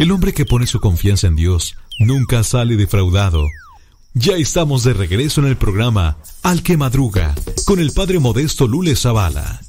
El 0.00 0.12
hombre 0.12 0.32
que 0.32 0.46
pone 0.46 0.66
su 0.66 0.80
confianza 0.80 1.26
en 1.26 1.36
Dios 1.36 1.76
nunca 1.98 2.42
sale 2.42 2.76
defraudado. 2.76 3.46
Ya 4.14 4.34
estamos 4.36 4.82
de 4.82 4.94
regreso 4.94 5.42
en 5.42 5.46
el 5.46 5.58
programa 5.58 6.16
Al 6.42 6.62
que 6.62 6.78
Madruga 6.78 7.34
con 7.66 7.78
el 7.80 7.92
Padre 7.92 8.18
Modesto 8.18 8.66
Lule 8.66 8.96
Zavala. 8.96 9.60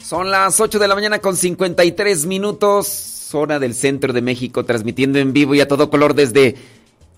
Son 0.00 0.30
las 0.30 0.58
8 0.58 0.78
de 0.78 0.88
la 0.88 0.94
mañana 0.94 1.18
con 1.18 1.36
53 1.36 2.24
minutos, 2.24 3.28
hora 3.34 3.58
del 3.58 3.74
centro 3.74 4.14
de 4.14 4.22
México, 4.22 4.64
transmitiendo 4.64 5.18
en 5.18 5.34
vivo 5.34 5.54
y 5.54 5.60
a 5.60 5.68
todo 5.68 5.90
color 5.90 6.14
desde 6.14 6.56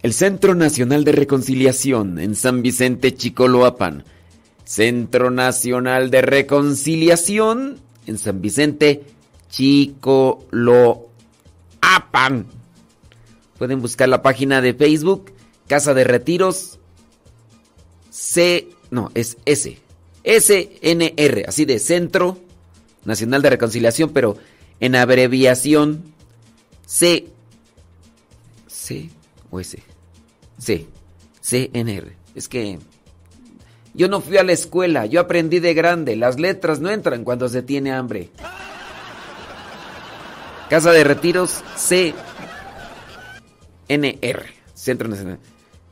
el 0.02 0.12
Centro 0.12 0.56
Nacional 0.56 1.04
de 1.04 1.12
Reconciliación 1.12 2.18
en 2.18 2.34
San 2.34 2.62
Vicente 2.62 3.14
Chicoloapan. 3.14 4.02
Centro 4.70 5.32
Nacional 5.32 6.12
de 6.12 6.22
Reconciliación 6.22 7.80
en 8.06 8.18
San 8.18 8.40
Vicente 8.40 9.02
Chicoloapan. 9.48 10.46
Pueden 13.58 13.82
buscar 13.82 14.08
la 14.08 14.22
página 14.22 14.60
de 14.60 14.72
Facebook, 14.74 15.32
Casa 15.66 15.92
de 15.92 16.04
Retiros 16.04 16.78
C, 18.10 18.68
no, 18.92 19.10
es 19.16 19.38
S. 19.44 19.76
SNR, 20.22 21.48
así 21.48 21.64
de 21.64 21.80
Centro 21.80 22.38
Nacional 23.04 23.42
de 23.42 23.50
Reconciliación, 23.50 24.10
pero 24.10 24.36
en 24.78 24.94
abreviación 24.94 26.04
C. 26.86 27.26
C 28.68 29.10
o 29.50 29.58
S. 29.58 29.82
C. 30.58 30.86
CNR. 31.40 32.12
Es 32.36 32.48
que 32.48 32.78
yo 33.94 34.08
no 34.08 34.20
fui 34.20 34.36
a 34.36 34.44
la 34.44 34.52
escuela, 34.52 35.06
yo 35.06 35.20
aprendí 35.20 35.60
de 35.60 35.74
grande. 35.74 36.16
Las 36.16 36.38
letras 36.38 36.80
no 36.80 36.90
entran 36.90 37.24
cuando 37.24 37.48
se 37.48 37.62
tiene 37.62 37.92
hambre. 37.92 38.30
Casa 40.68 40.92
de 40.92 41.02
Retiros 41.04 41.62
C. 41.76 42.14
NR. 43.88 44.44
Centro 44.74 45.08
Nacional. 45.08 45.38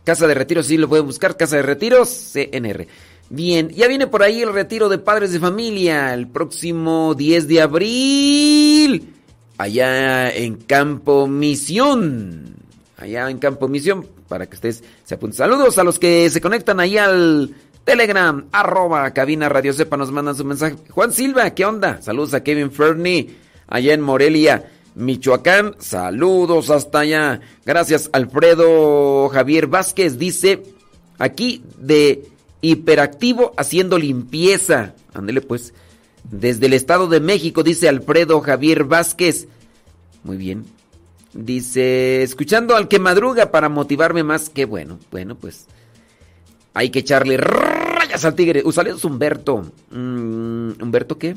Casa 0.05 0.27
de 0.27 0.35
Retiros, 0.35 0.67
sí 0.67 0.77
lo 0.79 0.89
pueden 0.89 1.05
buscar. 1.05 1.37
Casa 1.37 1.57
de 1.57 1.63
Retiros 1.63 2.09
CNR. 2.09 2.87
Bien, 3.29 3.69
ya 3.69 3.89
viene 3.89 4.07
por 4.07 4.23
ahí 4.23 4.41
el 4.41 4.55
retiro 4.55 4.89
de 4.89 4.97
padres 4.97 5.33
de 5.33 5.39
familia 5.41 6.15
el 6.15 6.29
próximo 6.29 7.15
10 7.15 7.47
de 7.47 7.61
abril. 7.61 9.15
Allá 9.59 10.31
en 10.31 10.55
Campo 10.55 11.27
Misión. 11.27 12.55
Allá 12.97 13.29
en 13.29 13.39
Campo 13.39 13.69
Misión, 13.69 14.07
para 14.29 14.47
que 14.47 14.55
ustedes 14.55 14.83
se 15.05 15.15
apunten. 15.15 15.37
Saludos 15.37 15.77
a 15.77 15.85
los 15.85 15.99
que 15.99 16.31
se 16.31 16.41
conectan 16.41 16.81
ahí 16.81 16.97
al 16.97 17.55
Telegram, 17.89 18.45
arroba 18.53 19.11
cabina 19.15 19.49
Radio 19.49 19.73
Sepa, 19.73 19.97
nos 19.97 20.13
mandan 20.13 20.37
su 20.37 20.45
mensaje. 20.45 20.77
Juan 20.91 21.11
Silva, 21.11 21.49
¿qué 21.55 21.65
onda? 21.65 22.03
Saludos 22.03 22.35
a 22.35 22.43
Kevin 22.43 22.71
Fernie, 22.71 23.31
allá 23.67 23.95
en 23.95 24.03
Morelia, 24.03 24.71
Michoacán. 24.95 25.75
Saludos 25.79 26.69
hasta 26.69 26.99
allá. 26.99 27.41
Gracias, 27.65 28.11
Alfredo 28.13 29.31
Javier 29.31 29.69
Vázquez. 29.69 30.19
Dice 30.19 30.65
aquí 31.19 31.63
de 31.79 32.29
hiperactivo 32.61 33.55
haciendo 33.57 33.97
limpieza. 33.97 34.95
Ándele 35.15 35.41
pues. 35.41 35.73
Desde 36.31 36.67
el 36.67 36.75
Estado 36.75 37.07
de 37.07 37.21
México, 37.21 37.63
dice 37.63 37.89
Alfredo 37.89 38.39
Javier 38.43 38.85
Vázquez. 38.85 39.49
Muy 40.25 40.37
bien. 40.37 40.67
Dice, 41.33 42.23
escuchando 42.23 42.77
al 42.77 42.87
que 42.87 42.99
madruga 42.99 43.51
para 43.51 43.71
motivarme 43.71 44.25
más. 44.25 44.51
Qué 44.51 44.67
bueno. 44.67 44.99
Bueno, 45.11 45.37
pues 45.37 45.69
hay 46.79 46.91
que 46.91 47.01
echarle 47.01 47.37
rayas 47.37 48.25
al 48.25 48.37
tigre. 48.37 48.63
Uh, 48.65 48.71
saludos 48.71 49.05
Humberto. 49.05 49.65
Mm, 49.91 50.81
¿Humberto 50.81 51.19
qué? 51.19 51.35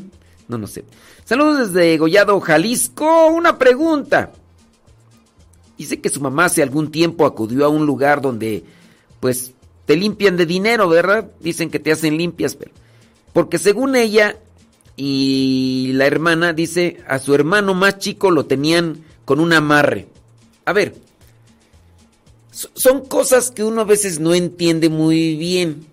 No, 0.48 0.60
no 0.60 0.68
sé. 0.68 0.86
Saludos 1.26 1.74
desde 1.74 1.98
Gollado, 1.98 2.40
Jalisco. 2.40 3.26
Una 3.30 3.58
pregunta. 3.58 4.34
Dice 5.80 6.00
que 6.00 6.10
su 6.10 6.22
mamá 6.22 6.46
hace 6.46 6.62
algún 6.62 6.92
tiempo 6.92 7.26
acudió 7.26 7.66
a 7.66 7.70
un 7.70 7.88
lugar 7.88 8.22
donde, 8.22 8.64
pues, 9.20 9.54
te 9.88 9.96
limpian 9.96 10.38
de 10.38 10.46
dinero, 10.46 10.88
¿verdad? 10.88 11.32
Dicen 11.40 11.72
que 11.72 11.80
te 11.80 11.92
hacen 11.92 12.18
limpias, 12.18 12.56
pero... 12.56 12.70
Porque 13.34 13.58
según 13.58 13.96
ella 13.96 14.38
y 14.96 15.92
la 15.94 16.06
hermana, 16.06 16.54
dice, 16.54 17.02
a 17.08 17.18
su 17.18 17.34
hermano 17.34 17.74
más 17.74 17.98
chico 17.98 18.30
lo 18.30 18.46
tenían 18.46 19.04
con 19.26 19.40
un 19.40 19.54
amarre. 19.54 20.08
A 20.66 20.74
ver, 20.74 20.94
son 22.52 23.06
cosas 23.06 23.50
que 23.52 23.64
uno 23.64 23.82
a 23.82 23.86
veces 23.86 24.20
no 24.20 24.34
entiende 24.34 24.90
muy 24.90 25.36
bien. 25.36 25.88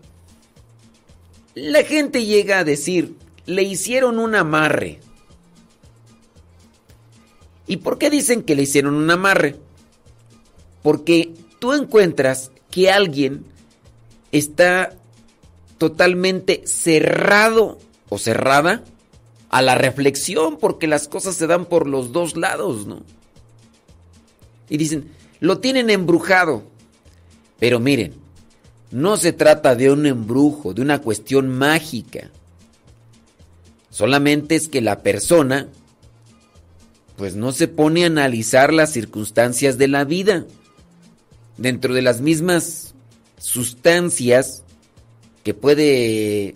La 1.55 1.83
gente 1.85 2.25
llega 2.25 2.59
a 2.59 2.65
decir, 2.65 3.15
le 3.47 3.63
hicieron 3.63 4.19
un 4.19 4.35
amarre. 4.35 5.01
¿Y 7.67 7.79
por 7.79 7.99
qué 7.99 8.11
dicen 8.11 8.43
que 8.43 8.55
le 8.55 8.63
hicieron 8.63 8.95
un 8.95 9.11
amarre? 9.11 9.57
Porque 10.83 11.33
tú 11.59 11.73
encuentras 11.73 12.51
que 12.71 12.91
alguien 12.91 13.45
está 14.33 14.97
totalmente 15.79 16.63
cerrado 16.67 17.79
o 18.09 18.19
cerrada 18.19 18.85
a 19.51 19.63
la 19.63 19.75
reflexión, 19.75 20.59
porque 20.59 20.87
las 20.87 21.09
cosas 21.09 21.37
se 21.37 21.47
dan 21.47 21.67
por 21.67 21.87
los 21.87 22.13
dos 22.13 22.37
lados, 22.37 22.87
¿no? 22.87 23.03
Y 24.69 24.77
dicen, 24.77 25.11
lo 25.41 25.59
tienen 25.59 25.91
embrujado. 25.91 26.65
Pero 27.59 27.81
miren, 27.81 28.15
no 28.91 29.17
se 29.17 29.33
trata 29.33 29.75
de 29.75 29.91
un 29.91 30.07
embrujo, 30.07 30.75
de 30.75 30.83
una 30.83 31.01
cuestión 31.01 31.49
mágica. 31.49 32.31
Solamente 33.91 34.55
es 34.55 34.69
que 34.69 34.81
la 34.81 35.03
persona, 35.03 35.69
pues 37.17 37.35
no 37.35 37.53
se 37.53 37.69
pone 37.69 38.05
a 38.05 38.07
analizar 38.07 38.73
las 38.73 38.93
circunstancias 38.93 39.77
de 39.79 39.89
la 39.89 40.05
vida. 40.05 40.47
Dentro 41.57 41.95
de 41.95 42.03
las 42.03 42.21
mismas 42.21 42.95
sustancias 43.39 44.63
que 45.43 45.55
puede 45.55 46.55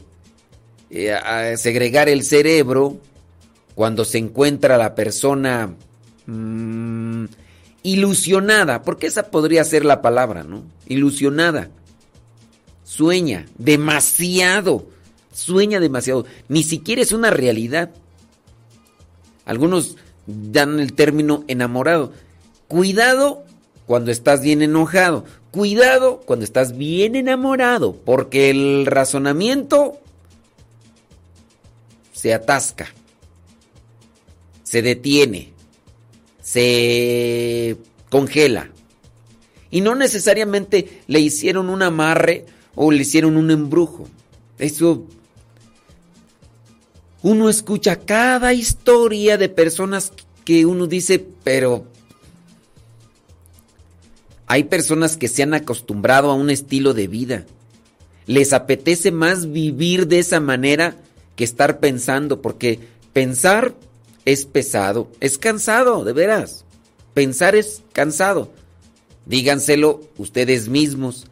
eh, 0.91 1.55
segregar 1.57 2.09
el 2.09 2.23
cerebro 2.23 2.99
cuando 3.75 4.05
se 4.05 4.19
encuentra 4.19 4.77
la 4.77 4.95
persona 4.95 5.75
mm, 6.27 7.25
ilusionada, 7.83 8.83
porque 8.83 9.07
esa 9.07 9.31
podría 9.31 9.65
ser 9.65 9.85
la 9.85 10.03
palabra, 10.03 10.45
¿no? 10.45 10.63
Ilusionada. 10.87 11.71
Sueña 12.85 13.47
demasiado, 13.57 14.87
sueña 15.33 15.81
demasiado, 15.81 16.27
ni 16.49 16.63
siquiera 16.63 17.03
es 17.03 17.13
una 17.13 17.31
realidad. 17.31 17.91
Algunos 19.45 19.97
dan 20.27 20.79
el 20.79 20.93
término 20.93 21.45
enamorado. 21.49 22.13
Cuidado 22.69 23.45
cuando 23.87 24.11
estás 24.11 24.43
bien 24.43 24.63
enojado, 24.63 25.25
Cuidado 25.53 26.23
cuando 26.25 26.47
estás 26.47 26.79
bien 26.79 27.15
enamorado, 27.15 27.95
porque 27.95 28.49
el 28.49 28.87
razonamiento 28.87 30.01
se 32.15 32.33
atasca, 32.33 32.89
se 34.63 34.81
detiene, 34.81 35.52
se 36.53 37.79
congela. 38.11 38.71
Y 39.71 39.81
no 39.81 39.95
necesariamente 39.95 41.01
le 41.07 41.21
hicieron 41.21 41.71
un 41.71 41.81
amarre 41.81 42.45
o 42.75 42.91
le 42.91 43.03
hicieron 43.03 43.39
un 43.39 43.51
embrujo. 43.51 44.07
Eso 44.59 45.07
uno 47.23 47.49
escucha 47.49 47.97
cada 47.97 48.53
historia 48.53 49.39
de 49.39 49.49
personas 49.49 50.13
que 50.45 50.67
uno 50.67 50.87
dice, 50.87 51.25
pero 51.43 51.87
hay 54.47 54.65
personas 54.65 55.17
que 55.17 55.29
se 55.29 55.43
han 55.43 55.55
acostumbrado 55.55 56.31
a 56.31 56.35
un 56.35 56.51
estilo 56.51 56.93
de 56.93 57.07
vida. 57.09 57.47
Les 58.27 58.53
apetece 58.53 59.11
más 59.11 59.53
vivir 59.53 60.07
de 60.07 60.19
esa 60.19 60.39
manera 60.39 60.97
que 61.35 61.45
estar 61.45 61.81
pensando, 61.81 62.43
porque 62.43 62.79
pensar 63.15 63.75
es 64.25 64.45
pesado, 64.47 65.11
es 65.21 65.39
cansado, 65.39 66.05
de 66.05 66.13
veras. 66.13 66.65
Pensar 67.15 67.55
es 67.55 67.83
cansado. 67.93 68.51
Díganselo 69.27 70.01
ustedes 70.17 70.69
mismos. 70.69 71.27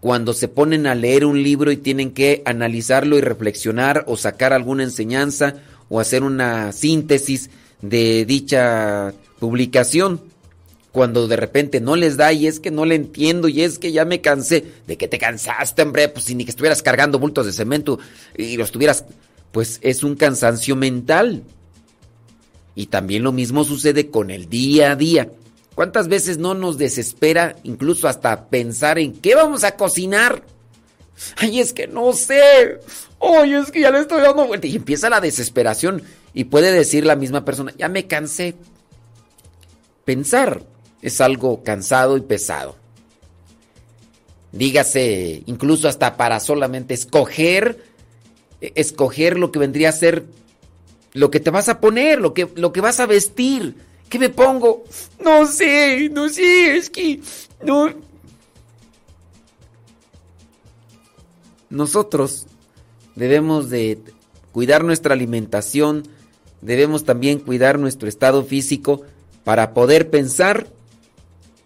Cuando 0.00 0.34
se 0.34 0.48
ponen 0.48 0.86
a 0.86 0.94
leer 0.94 1.24
un 1.24 1.42
libro 1.42 1.72
y 1.72 1.76
tienen 1.76 2.12
que 2.12 2.42
analizarlo 2.44 3.18
y 3.18 3.22
reflexionar 3.22 4.04
o 4.06 4.16
sacar 4.16 4.52
alguna 4.52 4.84
enseñanza 4.84 5.56
o 5.88 6.00
hacer 6.00 6.22
una 6.22 6.72
síntesis 6.72 7.50
de 7.82 8.24
dicha 8.24 9.14
publicación 9.38 10.20
cuando 10.96 11.28
de 11.28 11.36
repente 11.36 11.78
no 11.78 11.94
les 11.94 12.16
da 12.16 12.32
y 12.32 12.46
es 12.46 12.58
que 12.58 12.70
no 12.70 12.86
le 12.86 12.94
entiendo 12.94 13.48
y 13.48 13.60
es 13.60 13.78
que 13.78 13.92
ya 13.92 14.06
me 14.06 14.22
cansé. 14.22 14.64
¿De 14.86 14.96
que 14.96 15.08
te 15.08 15.18
cansaste, 15.18 15.82
hombre? 15.82 16.08
Pues 16.08 16.24
si 16.24 16.34
ni 16.34 16.46
que 16.46 16.50
estuvieras 16.50 16.82
cargando 16.82 17.18
bultos 17.18 17.44
de 17.44 17.52
cemento 17.52 17.98
y 18.34 18.56
los 18.56 18.72
tuvieras... 18.72 19.04
Pues 19.52 19.78
es 19.82 20.02
un 20.02 20.16
cansancio 20.16 20.74
mental. 20.74 21.42
Y 22.76 22.86
también 22.86 23.24
lo 23.24 23.32
mismo 23.32 23.64
sucede 23.64 24.10
con 24.10 24.30
el 24.30 24.48
día 24.48 24.92
a 24.92 24.96
día. 24.96 25.30
¿Cuántas 25.74 26.08
veces 26.08 26.38
no 26.38 26.54
nos 26.54 26.78
desespera 26.78 27.56
incluso 27.64 28.06
hasta 28.06 28.48
pensar 28.48 28.98
en 28.98 29.14
qué 29.14 29.34
vamos 29.34 29.64
a 29.64 29.76
cocinar? 29.76 30.44
Ay, 31.36 31.58
es 31.58 31.72
que 31.72 31.86
no 31.86 32.12
sé. 32.12 32.78
Ay, 33.18 33.54
es 33.54 33.70
que 33.72 33.80
ya 33.80 33.90
le 33.90 34.00
estoy 34.00 34.20
dando 34.20 34.46
vuelta. 34.46 34.66
Y 34.66 34.76
empieza 34.76 35.08
la 35.08 35.20
desesperación. 35.22 36.02
Y 36.34 36.44
puede 36.44 36.70
decir 36.70 37.06
la 37.06 37.16
misma 37.16 37.46
persona, 37.46 37.72
ya 37.78 37.88
me 37.88 38.06
cansé. 38.06 38.54
Pensar 40.04 40.62
es 41.00 41.20
algo 41.22 41.62
cansado 41.62 42.16
y 42.18 42.20
pesado. 42.20 42.76
dígase 44.52 45.42
incluso 45.46 45.88
hasta 45.88 46.16
para 46.16 46.40
solamente 46.40 46.94
escoger, 46.94 47.82
eh, 48.60 48.72
escoger 48.74 49.38
lo 49.38 49.50
que 49.50 49.58
vendría 49.58 49.88
a 49.88 49.92
ser 49.92 50.26
lo 51.16 51.30
que 51.30 51.40
te 51.40 51.50
vas 51.50 51.68
a 51.68 51.80
poner, 51.80 52.20
lo 52.20 52.34
que, 52.34 52.48
lo 52.56 52.72
que 52.72 52.80
vas 52.80 53.00
a 53.00 53.06
vestir. 53.06 53.74
¿Qué 54.08 54.18
me 54.18 54.28
pongo? 54.28 54.84
No 55.18 55.46
sé, 55.46 56.08
no 56.10 56.28
sé, 56.28 56.76
es 56.76 56.90
que 56.90 57.20
no. 57.64 57.92
Nosotros 61.70 62.46
debemos 63.14 63.70
de 63.70 63.98
cuidar 64.52 64.84
nuestra 64.84 65.14
alimentación, 65.14 66.04
debemos 66.60 67.04
también 67.04 67.40
cuidar 67.40 67.78
nuestro 67.78 68.08
estado 68.08 68.44
físico 68.44 69.02
para 69.42 69.72
poder 69.72 70.10
pensar 70.10 70.68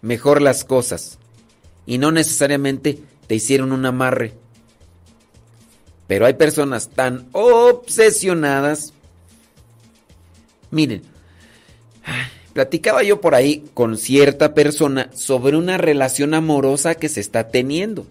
mejor 0.01 0.41
las 0.41 0.63
cosas. 0.63 1.19
Y 1.85 1.97
no 1.97 2.11
necesariamente 2.11 2.99
te 3.27 3.35
hicieron 3.35 3.73
un 3.73 3.85
amarre. 3.85 4.33
Pero 6.07 6.25
hay 6.25 6.33
personas 6.35 6.89
tan 6.89 7.27
obsesionadas. 7.33 8.93
Miren, 10.71 11.03
platicaba 12.53 13.03
yo 13.03 13.21
por 13.21 13.35
ahí 13.35 13.65
con 13.73 13.97
cierta 13.97 14.53
persona 14.53 15.09
sobre 15.13 15.57
una 15.57 15.77
relación 15.77 16.33
amorosa 16.33 16.95
que 16.95 17.09
se 17.09 17.19
está 17.19 17.49
teniendo. 17.49 18.07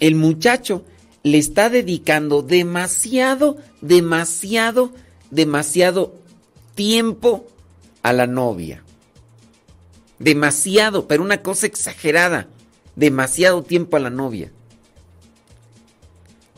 El 0.00 0.16
muchacho 0.16 0.84
le 1.22 1.38
está 1.38 1.70
dedicando 1.70 2.42
demasiado, 2.42 3.56
demasiado, 3.80 4.92
demasiado 5.30 6.14
tiempo 6.74 7.48
a 8.02 8.12
la 8.12 8.26
novia. 8.26 8.84
Demasiado, 10.18 11.08
pero 11.08 11.22
una 11.22 11.42
cosa 11.42 11.66
exagerada. 11.66 12.48
Demasiado 12.94 13.62
tiempo 13.62 13.96
a 13.96 14.00
la 14.00 14.10
novia. 14.10 14.52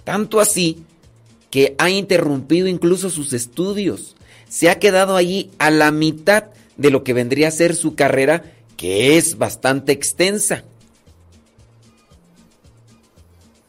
Tanto 0.05 0.41
así 0.41 0.85
que 1.51 1.74
ha 1.79 1.91
interrumpido 1.91 2.68
incluso 2.68 3.11
sus 3.11 3.33
estudios. 3.33 4.16
Se 4.49 4.70
ha 4.70 4.78
quedado 4.78 5.16
allí 5.16 5.51
a 5.59 5.70
la 5.70 5.90
mitad 5.90 6.44
de 6.76 6.90
lo 6.90 7.05
que 7.05 7.12
vendría 7.12 7.49
a 7.49 7.53
ser 7.53 7.74
su 7.74 7.94
carrera, 7.94 8.44
que 8.76 9.16
es 9.16 9.36
bastante 9.36 9.92
extensa. 9.92 10.64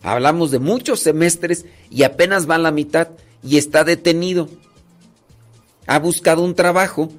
Hablamos 0.02 0.52
de 0.52 0.60
muchos 0.60 1.02
semestres 1.02 1.66
y 1.90 2.04
apenas 2.04 2.50
va 2.50 2.56
a 2.56 2.60
la 2.60 2.72
mitad 2.72 3.10
y 3.44 3.58
está 3.58 3.84
detenido. 3.84 4.50
Ha 5.88 6.00
buscado 6.00 6.44
un 6.44 6.56
trabajo 6.56 7.12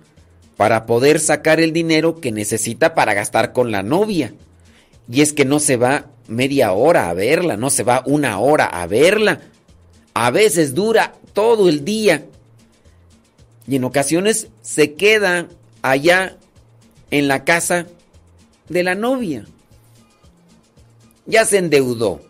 para 0.56 0.86
poder 0.86 1.20
sacar 1.20 1.60
el 1.60 1.72
dinero 1.72 2.20
que 2.20 2.32
necesita 2.32 2.94
para 2.94 3.14
gastar 3.14 3.52
con 3.52 3.70
la 3.70 3.82
novia. 3.82 4.34
Y 5.10 5.22
es 5.22 5.32
que 5.32 5.44
no 5.44 5.58
se 5.58 5.76
va 5.76 6.06
media 6.28 6.72
hora 6.72 7.10
a 7.10 7.14
verla, 7.14 7.56
no 7.56 7.70
se 7.70 7.82
va 7.82 8.02
una 8.06 8.38
hora 8.38 8.66
a 8.66 8.86
verla. 8.86 9.40
A 10.14 10.30
veces 10.30 10.74
dura 10.74 11.14
todo 11.32 11.68
el 11.68 11.84
día. 11.84 12.26
Y 13.70 13.76
en 13.76 13.84
ocasiones 13.84 14.48
se 14.60 14.92
queda 14.92 15.48
allá 15.80 16.36
en 17.10 17.26
la 17.26 17.44
casa 17.44 17.86
de 18.68 18.82
la 18.82 18.94
novia. 18.94 19.46
Ya 21.24 21.46
se 21.46 21.56
endeudó 21.56 22.20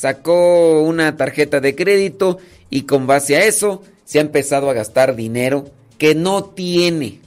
sacó 0.00 0.80
una 0.80 1.14
tarjeta 1.18 1.60
de 1.60 1.76
crédito 1.76 2.38
y 2.70 2.84
con 2.84 3.06
base 3.06 3.36
a 3.36 3.44
eso 3.44 3.82
se 4.06 4.16
ha 4.16 4.22
empezado 4.22 4.70
a 4.70 4.72
gastar 4.72 5.14
dinero 5.14 5.66
que 5.98 6.14
no 6.14 6.42
tiene. 6.44 7.20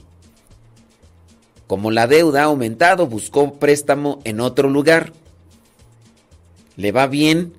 Como 1.68 1.92
la 1.92 2.08
deuda 2.08 2.40
ha 2.40 2.46
aumentado, 2.46 3.06
buscó 3.06 3.54
préstamo 3.60 4.18
en 4.24 4.40
otro 4.40 4.68
lugar. 4.68 5.12
Le 6.74 6.90
va 6.90 7.06
bien 7.06 7.52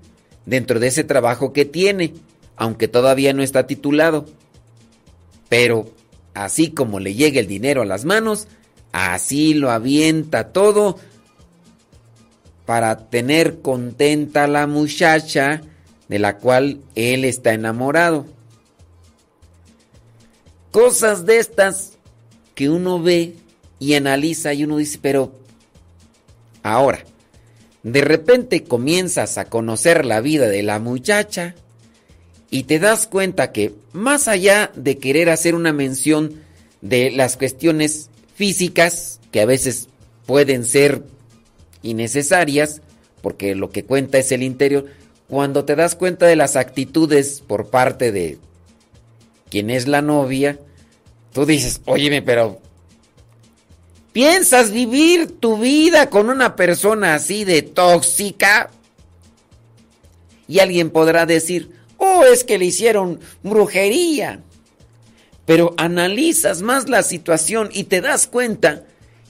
dentro 0.46 0.82
de 0.82 0.88
ese 0.88 1.06
trabajo 1.06 1.54
que 1.54 1.64
tiene, 1.64 2.14
aunque 2.58 2.90
todavía 2.90 3.32
no 3.32 3.42
está 3.42 3.68
titulado. 3.68 4.26
Pero 5.58 5.90
así 6.34 6.72
como 6.72 7.00
le 7.00 7.14
llega 7.14 7.40
el 7.40 7.48
dinero 7.48 7.82
a 7.82 7.86
las 7.86 8.04
manos, 8.04 8.50
así 8.92 9.54
lo 9.54 9.72
avienta 9.72 10.52
todo 10.52 11.00
para 12.66 13.08
tener 13.08 13.62
contenta 13.62 14.44
a 14.44 14.48
la 14.48 14.68
muchacha 14.68 15.62
de 16.10 16.20
la 16.20 16.40
cual 16.40 16.82
él 16.96 17.24
está 17.24 17.54
enamorado. 17.54 18.26
Cosas 20.72 21.26
de 21.26 21.38
estas 21.38 21.94
que 22.54 22.70
uno 22.70 23.02
ve 23.02 23.38
y 23.80 23.94
analiza 23.94 24.54
y 24.54 24.66
uno 24.66 24.76
dice, 24.76 25.00
pero 25.02 25.40
ahora, 26.64 27.00
de 27.82 28.02
repente 28.02 28.66
comienzas 28.66 29.38
a 29.38 29.46
conocer 29.46 30.06
la 30.06 30.20
vida 30.20 30.50
de 30.50 30.64
la 30.64 30.80
muchacha 30.80 31.56
y 32.56 32.64
te 32.64 32.80
das 32.80 33.06
cuenta 33.06 33.52
que 33.52 33.74
más 33.92 34.30
allá 34.30 34.72
de 34.78 34.98
querer 34.98 35.30
hacer 35.30 35.56
una 35.56 35.74
mención 35.74 36.42
de 36.80 37.12
las 37.12 37.36
cuestiones 37.36 38.10
físicas, 38.34 39.20
que 39.34 39.42
a 39.42 39.46
veces 39.46 39.90
pueden 40.26 40.64
ser 40.64 41.04
innecesarias, 41.82 42.82
porque 43.22 43.56
lo 43.56 43.72
que 43.72 43.84
cuenta 43.84 44.20
es 44.20 44.32
el 44.32 44.42
interior, 44.42 44.86
cuando 45.28 45.66
te 45.66 45.76
das 45.76 45.96
cuenta 45.96 46.28
de 46.28 46.38
las 46.38 46.56
actitudes 46.56 47.44
por 47.46 47.70
parte 47.70 48.14
de 48.14 48.38
quien 49.50 49.70
es 49.70 49.86
la 49.86 50.02
novia, 50.02 50.58
tú 51.34 51.46
dices, 51.46 51.82
óyeme, 51.84 52.22
pero 52.22 52.62
¿piensas 54.14 54.72
vivir 54.72 55.42
tu 55.42 55.58
vida 55.58 56.10
con 56.10 56.30
una 56.30 56.56
persona 56.56 57.16
así 57.16 57.44
de 57.44 57.64
tóxica? 57.64 58.72
Y 60.48 60.60
alguien 60.60 60.90
podrá 60.90 61.26
decir, 61.26 61.84
es 62.24 62.44
que 62.44 62.58
le 62.58 62.66
hicieron 62.66 63.20
brujería. 63.44 64.42
Pero 65.46 65.74
analizas 65.78 66.62
más 66.62 66.90
la 66.90 67.04
situación 67.04 67.70
y 67.72 67.84
te 67.84 68.02
das 68.02 68.28
cuenta 68.28 68.86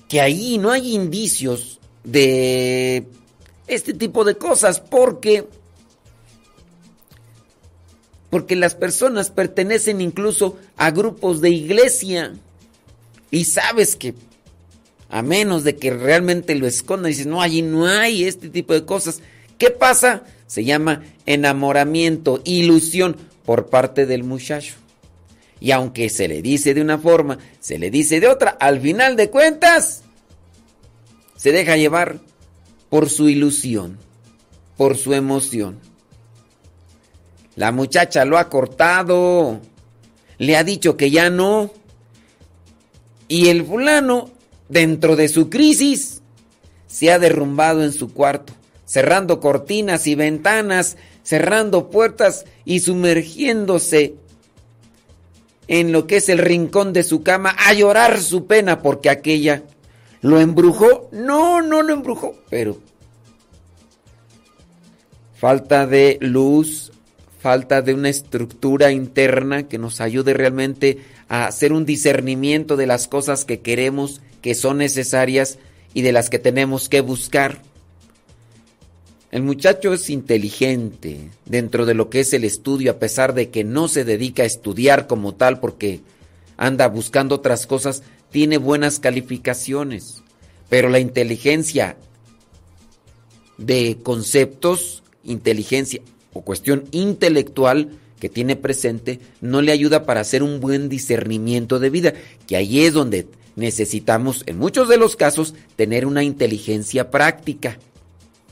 que 0.08 0.22
ahí 0.22 0.58
no 0.58 0.72
hay 0.72 0.94
indicios 0.94 1.80
de 2.04 3.06
este 3.68 3.94
tipo 3.94 4.24
de 4.24 4.36
cosas 4.38 4.80
porque 4.80 5.48
porque 8.30 8.56
las 8.56 8.76
personas 8.76 9.30
pertenecen 9.30 10.02
incluso 10.02 10.58
a 10.78 10.92
grupos 10.92 11.42
de 11.42 11.50
iglesia 11.50 12.34
y 13.32 13.46
sabes 13.46 13.96
que 13.96 14.14
a 15.10 15.22
menos 15.22 15.64
de 15.64 15.78
que 15.78 15.92
realmente 15.92 16.56
lo 16.56 16.68
escondan 16.68 17.10
dices 17.10 17.26
no 17.26 17.42
allí 17.42 17.62
no 17.62 17.88
hay 17.88 18.26
este 18.26 18.50
tipo 18.50 18.74
de 18.74 18.86
cosas 18.86 19.22
qué 19.58 19.72
pasa 19.72 20.24
se 20.48 20.64
llama 20.64 21.04
enamoramiento 21.26 22.42
ilusión 22.46 23.18
por 23.46 23.68
parte 23.68 24.06
del 24.06 24.24
muchacho 24.24 24.76
y 25.60 25.72
aunque 25.72 26.10
se 26.10 26.28
le 26.28 26.42
dice 26.42 26.74
de 26.74 26.82
una 26.82 26.98
forma 26.98 27.38
se 27.60 27.80
le 27.80 27.90
dice 27.90 28.20
de 28.20 28.28
otra 28.28 28.52
al 28.52 28.80
final 28.80 29.16
de 29.16 29.30
cuentas 29.30 30.04
se 31.36 31.52
deja 31.52 31.78
llevar 31.78 32.20
por 32.90 33.10
su 33.10 33.30
ilusión, 33.30 33.98
por 34.78 34.98
su 34.98 35.14
emoción. 35.14 35.80
La 37.56 37.72
muchacha 37.72 38.26
lo 38.26 38.38
ha 38.38 38.50
cortado, 38.50 39.60
le 40.38 40.58
ha 40.58 40.64
dicho 40.64 40.98
que 40.98 41.12
ya 41.12 41.30
no. 41.30 41.72
Y 43.28 43.50
el 43.50 43.66
fulano, 43.66 44.30
dentro 44.70 45.16
de 45.16 45.30
su 45.30 45.50
crisis, 45.50 46.22
se 46.88 47.12
ha 47.12 47.20
derrumbado 47.20 47.84
en 47.84 47.92
su 47.92 48.14
cuarto, 48.14 48.54
cerrando 48.86 49.40
cortinas 49.40 50.08
y 50.08 50.16
ventanas, 50.16 50.98
cerrando 51.24 51.90
puertas 51.90 52.46
y 52.66 52.80
sumergiéndose 52.80 54.16
en 55.68 55.92
lo 55.92 56.06
que 56.06 56.18
es 56.18 56.30
el 56.30 56.38
rincón 56.38 56.94
de 56.94 57.04
su 57.04 57.24
cama 57.24 57.56
a 57.58 57.74
llorar 57.74 58.22
su 58.22 58.46
pena 58.46 58.82
porque 58.82 59.10
aquella 59.10 59.64
¿Lo 60.26 60.40
embrujó? 60.40 61.08
No, 61.12 61.62
no 61.62 61.84
lo 61.84 61.94
embrujó, 61.94 62.36
pero 62.50 62.80
falta 65.36 65.86
de 65.86 66.18
luz, 66.20 66.92
falta 67.40 67.84
de 67.84 67.94
una 67.94 68.10
estructura 68.10 68.92
interna 68.92 69.68
que 69.68 69.78
nos 69.78 70.02
ayude 70.02 70.34
realmente 70.34 70.98
a 71.30 71.46
hacer 71.46 71.74
un 71.74 71.86
discernimiento 71.86 72.76
de 72.76 72.88
las 72.88 73.08
cosas 73.08 73.46
que 73.46 73.60
queremos, 73.60 74.20
que 74.42 74.56
son 74.56 74.80
necesarias 74.80 75.60
y 75.94 76.02
de 76.02 76.12
las 76.12 76.32
que 76.32 76.40
tenemos 76.40 76.90
que 76.90 77.02
buscar. 77.02 77.62
El 79.36 79.44
muchacho 79.44 79.94
es 79.94 80.10
inteligente 80.10 81.30
dentro 81.44 81.86
de 81.86 81.94
lo 81.94 82.10
que 82.10 82.22
es 82.22 82.32
el 82.32 82.46
estudio, 82.46 82.90
a 82.90 83.00
pesar 83.00 83.34
de 83.34 83.50
que 83.50 83.66
no 83.66 83.90
se 83.90 84.06
dedica 84.06 84.44
a 84.44 84.46
estudiar 84.46 85.08
como 85.08 85.36
tal 85.36 85.60
porque 85.60 86.00
anda 86.56 86.88
buscando 86.88 87.36
otras 87.36 87.68
cosas, 87.68 88.02
tiene 88.32 88.58
buenas 88.58 89.00
calificaciones, 89.00 90.24
pero 90.70 90.88
la 90.88 91.00
inteligencia 91.00 91.98
de 93.58 93.98
conceptos, 94.02 95.04
inteligencia 95.26 96.00
o 96.32 96.40
cuestión 96.40 96.86
intelectual 96.92 97.90
que 98.22 98.30
tiene 98.30 98.56
presente 98.56 99.20
no 99.42 99.62
le 99.62 99.74
ayuda 99.74 100.06
para 100.06 100.22
hacer 100.22 100.44
un 100.44 100.62
buen 100.62 100.88
discernimiento 100.88 101.80
de 101.80 101.90
vida, 101.90 102.14
que 102.48 102.56
ahí 102.56 102.86
es 102.86 102.94
donde 102.94 103.28
necesitamos, 103.58 104.44
en 104.46 104.58
muchos 104.58 104.88
de 104.88 104.96
los 104.96 105.18
casos, 105.18 105.56
tener 105.76 106.06
una 106.06 106.24
inteligencia 106.24 107.12
práctica. 107.12 107.78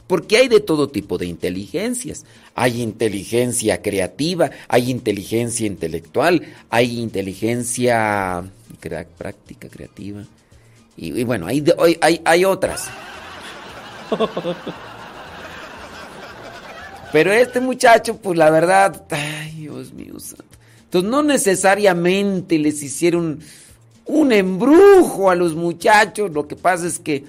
Porque 0.07 0.37
hay 0.37 0.47
de 0.47 0.59
todo 0.59 0.89
tipo 0.89 1.17
de 1.17 1.25
inteligencias. 1.27 2.25
Hay 2.55 2.81
inteligencia 2.81 3.81
creativa, 3.81 4.51
hay 4.67 4.91
inteligencia 4.91 5.65
intelectual, 5.65 6.41
hay 6.69 6.99
inteligencia 6.99 8.43
práctica, 9.17 9.69
creativa. 9.69 10.23
Y, 10.95 11.23
bueno, 11.23 11.47
hay, 11.47 11.63
hay, 12.01 12.21
hay 12.23 12.45
otras. 12.45 12.89
Pero 17.11 17.31
este 17.31 17.59
muchacho, 17.59 18.17
pues 18.17 18.37
la 18.37 18.49
verdad, 18.49 19.05
ay 19.11 19.51
Dios 19.55 19.93
mío 19.93 20.19
santo. 20.19 20.45
Entonces 20.85 21.09
no 21.09 21.23
necesariamente 21.23 22.57
les 22.57 22.81
hicieron 22.83 23.39
un 24.05 24.31
embrujo 24.31 25.29
a 25.29 25.35
los 25.35 25.55
muchachos. 25.55 26.31
Lo 26.31 26.47
que 26.47 26.55
pasa 26.55 26.87
es 26.87 26.99
que 26.99 27.23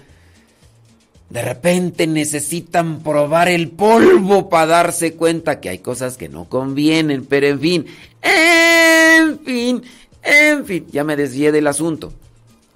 de 1.30 1.42
repente 1.42 2.06
necesitan 2.06 3.02
probar 3.02 3.48
el 3.48 3.70
polvo 3.70 4.48
para 4.48 4.66
darse 4.66 5.14
cuenta 5.14 5.60
que 5.60 5.68
hay 5.68 5.78
cosas 5.78 6.16
que 6.16 6.28
no 6.28 6.48
convienen. 6.48 7.24
Pero 7.24 7.46
en 7.46 7.60
fin, 7.60 7.86
en 8.22 9.38
fin, 9.40 9.82
en 10.22 10.64
fin, 10.64 10.86
ya 10.90 11.04
me 11.04 11.16
desvié 11.16 11.52
del 11.52 11.66
asunto. 11.66 12.12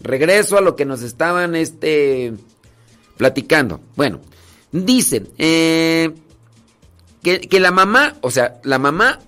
Regreso 0.01 0.57
a 0.57 0.61
lo 0.61 0.77
que 0.77 0.85
nos 0.85 1.03
estaban 1.03 1.55
este, 1.57 2.33
platicando. 3.17 3.81
Bueno, 3.97 4.21
dice 4.73 5.25
eh, 5.39 6.11
que, 7.23 7.41
que 7.41 7.61
la 7.61 7.71
mamá, 7.71 8.17
o 8.23 8.31
sea, 8.31 8.61
la 8.65 8.79
mamá 8.79 9.19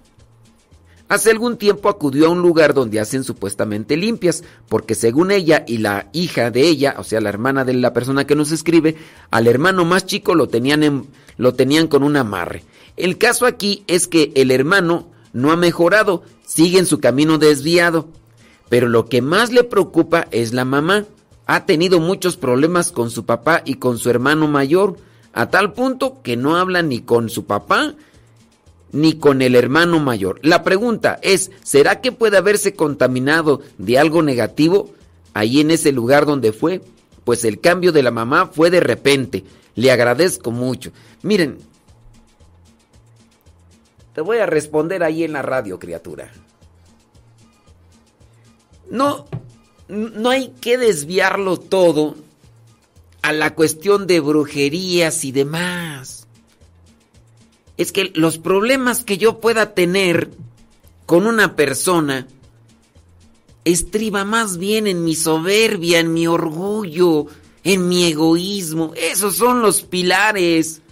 hace 1.10 1.30
algún 1.30 1.58
tiempo 1.58 1.90
acudió 1.90 2.26
a 2.26 2.30
un 2.30 2.40
lugar 2.40 2.72
donde 2.72 3.00
hacen 3.00 3.24
supuestamente 3.24 3.98
limpias, 3.98 4.42
porque 4.68 4.94
según 4.94 5.30
ella 5.30 5.64
y 5.66 5.76
la 5.78 6.08
hija 6.14 6.50
de 6.50 6.62
ella, 6.62 6.94
o 6.98 7.04
sea, 7.04 7.20
la 7.20 7.28
hermana 7.28 7.66
de 7.66 7.74
la 7.74 7.92
persona 7.92 8.26
que 8.26 8.34
nos 8.36 8.52
escribe, 8.52 8.96
al 9.30 9.46
hermano 9.46 9.84
más 9.84 10.06
chico 10.06 10.34
lo 10.34 10.46
tenían, 10.48 10.82
en- 10.82 11.06
lo 11.36 11.52
tenían 11.52 11.88
con 11.88 12.02
un 12.02 12.16
amarre. 12.16 12.64
El 12.96 13.18
caso 13.18 13.44
aquí 13.44 13.84
es 13.86 14.06
que 14.06 14.32
el 14.34 14.50
hermano 14.50 15.08
no 15.34 15.52
ha 15.52 15.56
mejorado, 15.56 16.22
sigue 16.46 16.78
en 16.78 16.86
su 16.86 17.00
camino 17.00 17.36
desviado. 17.38 18.08
Pero 18.68 18.88
lo 18.88 19.06
que 19.06 19.20
más 19.20 19.50
le 19.52 19.64
preocupa 19.64 20.28
es 20.30 20.52
la 20.52 20.64
mamá. 20.64 21.04
Ha 21.46 21.66
tenido 21.66 21.98
muchos 21.98 22.36
problemas 22.36 22.92
con 22.92 23.10
su 23.10 23.24
papá 23.26 23.62
y 23.64 23.74
con 23.74 23.98
su 23.98 24.10
hermano 24.10 24.46
mayor, 24.46 24.96
a 25.32 25.50
tal 25.50 25.72
punto 25.72 26.22
que 26.22 26.36
no 26.36 26.56
habla 26.56 26.82
ni 26.82 27.00
con 27.00 27.30
su 27.30 27.46
papá 27.46 27.94
ni 28.92 29.14
con 29.14 29.42
el 29.42 29.54
hermano 29.54 30.00
mayor. 30.00 30.40
La 30.42 30.62
pregunta 30.62 31.18
es, 31.22 31.50
¿será 31.62 32.00
que 32.00 32.12
puede 32.12 32.36
haberse 32.36 32.74
contaminado 32.74 33.60
de 33.78 33.98
algo 33.98 34.22
negativo 34.22 34.90
ahí 35.34 35.60
en 35.60 35.70
ese 35.70 35.92
lugar 35.92 36.26
donde 36.26 36.52
fue? 36.52 36.82
Pues 37.24 37.44
el 37.44 37.60
cambio 37.60 37.92
de 37.92 38.02
la 38.02 38.10
mamá 38.10 38.46
fue 38.46 38.70
de 38.70 38.80
repente. 38.80 39.44
Le 39.74 39.90
agradezco 39.90 40.50
mucho. 40.50 40.92
Miren, 41.22 41.58
te 44.14 44.20
voy 44.20 44.38
a 44.38 44.46
responder 44.46 45.02
ahí 45.02 45.24
en 45.24 45.32
la 45.32 45.42
radio, 45.42 45.78
criatura. 45.78 46.30
No, 48.90 49.26
no 49.88 50.30
hay 50.30 50.48
que 50.60 50.76
desviarlo 50.76 51.58
todo 51.58 52.16
a 53.22 53.32
la 53.32 53.54
cuestión 53.54 54.06
de 54.06 54.20
brujerías 54.20 55.24
y 55.24 55.32
demás. 55.32 56.19
Es 57.80 57.92
que 57.92 58.12
los 58.14 58.36
problemas 58.36 59.04
que 59.04 59.16
yo 59.16 59.40
pueda 59.40 59.72
tener 59.72 60.28
con 61.06 61.26
una 61.26 61.56
persona 61.56 62.28
estriba 63.64 64.26
más 64.26 64.58
bien 64.58 64.86
en 64.86 65.02
mi 65.02 65.14
soberbia, 65.14 65.98
en 65.98 66.12
mi 66.12 66.26
orgullo, 66.26 67.24
en 67.64 67.88
mi 67.88 68.04
egoísmo. 68.04 68.92
Esos 68.96 69.36
son 69.36 69.62
los 69.62 69.80
pilares 69.80 70.82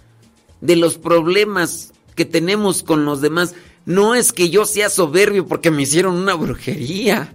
de 0.63 0.77
los 0.77 0.97
problemas 0.97 1.93
que 2.17 2.25
tenemos 2.25 2.83
con 2.83 3.05
los 3.05 3.21
demás. 3.21 3.55
No 3.85 4.15
es 4.15 4.33
que 4.33 4.49
yo 4.49 4.65
sea 4.65 4.89
soberbio 4.89 5.47
porque 5.47 5.71
me 5.71 5.83
hicieron 5.83 6.15
una 6.15 6.37
brujería. 6.37 7.35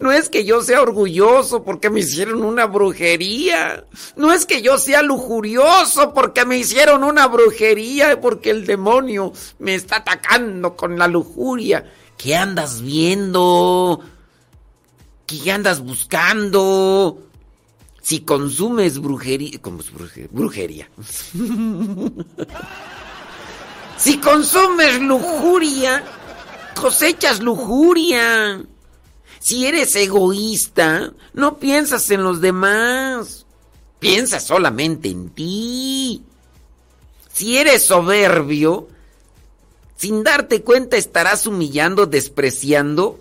No 0.00 0.10
es 0.12 0.28
que 0.28 0.44
yo 0.44 0.62
sea 0.62 0.82
orgulloso 0.82 1.62
porque 1.64 1.90
me 1.90 2.00
hicieron 2.00 2.42
una 2.44 2.66
brujería. 2.66 3.86
No 4.16 4.32
es 4.32 4.46
que 4.46 4.62
yo 4.62 4.78
sea 4.78 5.02
lujurioso 5.02 6.12
porque 6.12 6.44
me 6.44 6.58
hicieron 6.58 7.04
una 7.04 7.26
brujería, 7.28 8.20
porque 8.20 8.50
el 8.50 8.66
demonio 8.66 9.32
me 9.58 9.74
está 9.74 9.96
atacando 9.98 10.76
con 10.76 10.98
la 10.98 11.06
lujuria. 11.08 11.90
¿Qué 12.16 12.34
andas 12.36 12.80
viendo? 12.82 14.00
¿Qué 15.26 15.50
andas 15.52 15.80
buscando? 15.80 17.18
Si 18.02 18.20
consumes 18.20 18.98
brujería, 18.98 19.58
¿cómo 19.62 19.80
es 19.80 19.92
bruje- 19.92 20.28
brujería? 20.30 20.90
si 23.96 24.18
consumes 24.18 25.00
lujuria, 25.00 26.04
cosechas 26.74 27.40
lujuria. 27.40 28.62
Si 29.44 29.66
eres 29.66 29.94
egoísta, 29.94 31.12
no 31.34 31.58
piensas 31.58 32.10
en 32.10 32.22
los 32.22 32.40
demás. 32.40 33.44
Piensas 33.98 34.46
solamente 34.46 35.10
en 35.10 35.28
ti. 35.28 36.22
Si 37.30 37.58
eres 37.58 37.82
soberbio, 37.82 38.88
sin 39.96 40.24
darte 40.24 40.62
cuenta 40.62 40.96
estarás 40.96 41.46
humillando, 41.46 42.06
despreciando, 42.06 43.20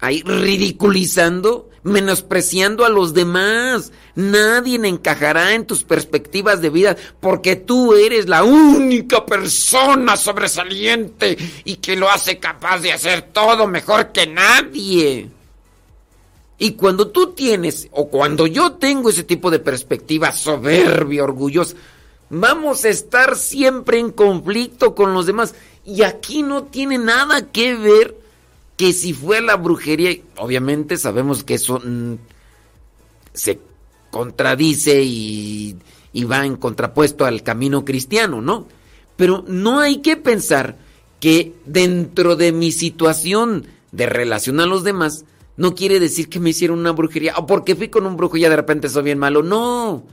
ridiculizando, 0.00 1.70
menospreciando 1.84 2.84
a 2.84 2.88
los 2.88 3.14
demás. 3.14 3.92
Nadie 4.16 4.80
encajará 4.88 5.54
en 5.54 5.66
tus 5.66 5.84
perspectivas 5.84 6.60
de 6.60 6.70
vida 6.70 6.96
porque 7.20 7.54
tú 7.54 7.94
eres 7.94 8.28
la 8.28 8.42
única 8.42 9.24
persona 9.24 10.16
sobresaliente 10.16 11.38
y 11.64 11.76
que 11.76 11.94
lo 11.94 12.10
hace 12.10 12.38
capaz 12.38 12.80
de 12.80 12.92
hacer 12.92 13.22
todo 13.32 13.68
mejor 13.68 14.10
que 14.10 14.26
nadie. 14.26 15.30
Y 16.58 16.72
cuando 16.72 17.08
tú 17.08 17.32
tienes, 17.32 17.88
o 17.92 18.08
cuando 18.08 18.46
yo 18.46 18.72
tengo 18.72 19.10
ese 19.10 19.24
tipo 19.24 19.50
de 19.50 19.58
perspectiva 19.58 20.32
soberbia, 20.32 21.24
orgullosa, 21.24 21.76
vamos 22.30 22.84
a 22.84 22.88
estar 22.88 23.36
siempre 23.36 23.98
en 23.98 24.10
conflicto 24.10 24.94
con 24.94 25.12
los 25.12 25.26
demás. 25.26 25.54
Y 25.84 26.02
aquí 26.02 26.42
no 26.42 26.64
tiene 26.64 26.96
nada 26.96 27.50
que 27.50 27.74
ver 27.74 28.23
que 28.76 28.92
si 28.92 29.12
fue 29.12 29.40
la 29.40 29.56
brujería, 29.56 30.16
obviamente 30.36 30.96
sabemos 30.96 31.44
que 31.44 31.54
eso 31.54 31.80
mm, 31.84 32.14
se 33.32 33.60
contradice 34.10 35.02
y, 35.02 35.76
y 36.12 36.24
va 36.24 36.44
en 36.44 36.56
contrapuesto 36.56 37.24
al 37.24 37.42
camino 37.42 37.84
cristiano, 37.84 38.40
¿no? 38.40 38.66
Pero 39.16 39.44
no 39.46 39.80
hay 39.80 39.98
que 39.98 40.16
pensar 40.16 40.76
que 41.20 41.54
dentro 41.64 42.36
de 42.36 42.52
mi 42.52 42.72
situación 42.72 43.66
de 43.92 44.06
relación 44.06 44.60
a 44.60 44.66
los 44.66 44.82
demás, 44.82 45.24
no 45.56 45.74
quiere 45.74 46.00
decir 46.00 46.28
que 46.28 46.40
me 46.40 46.50
hicieron 46.50 46.80
una 46.80 46.92
brujería, 46.92 47.34
o 47.36 47.46
porque 47.46 47.76
fui 47.76 47.88
con 47.88 48.06
un 48.06 48.16
brujo 48.16 48.36
y 48.36 48.40
ya 48.40 48.50
de 48.50 48.56
repente 48.56 48.88
soy 48.88 49.04
bien 49.04 49.18
malo, 49.18 49.42
no. 49.42 50.04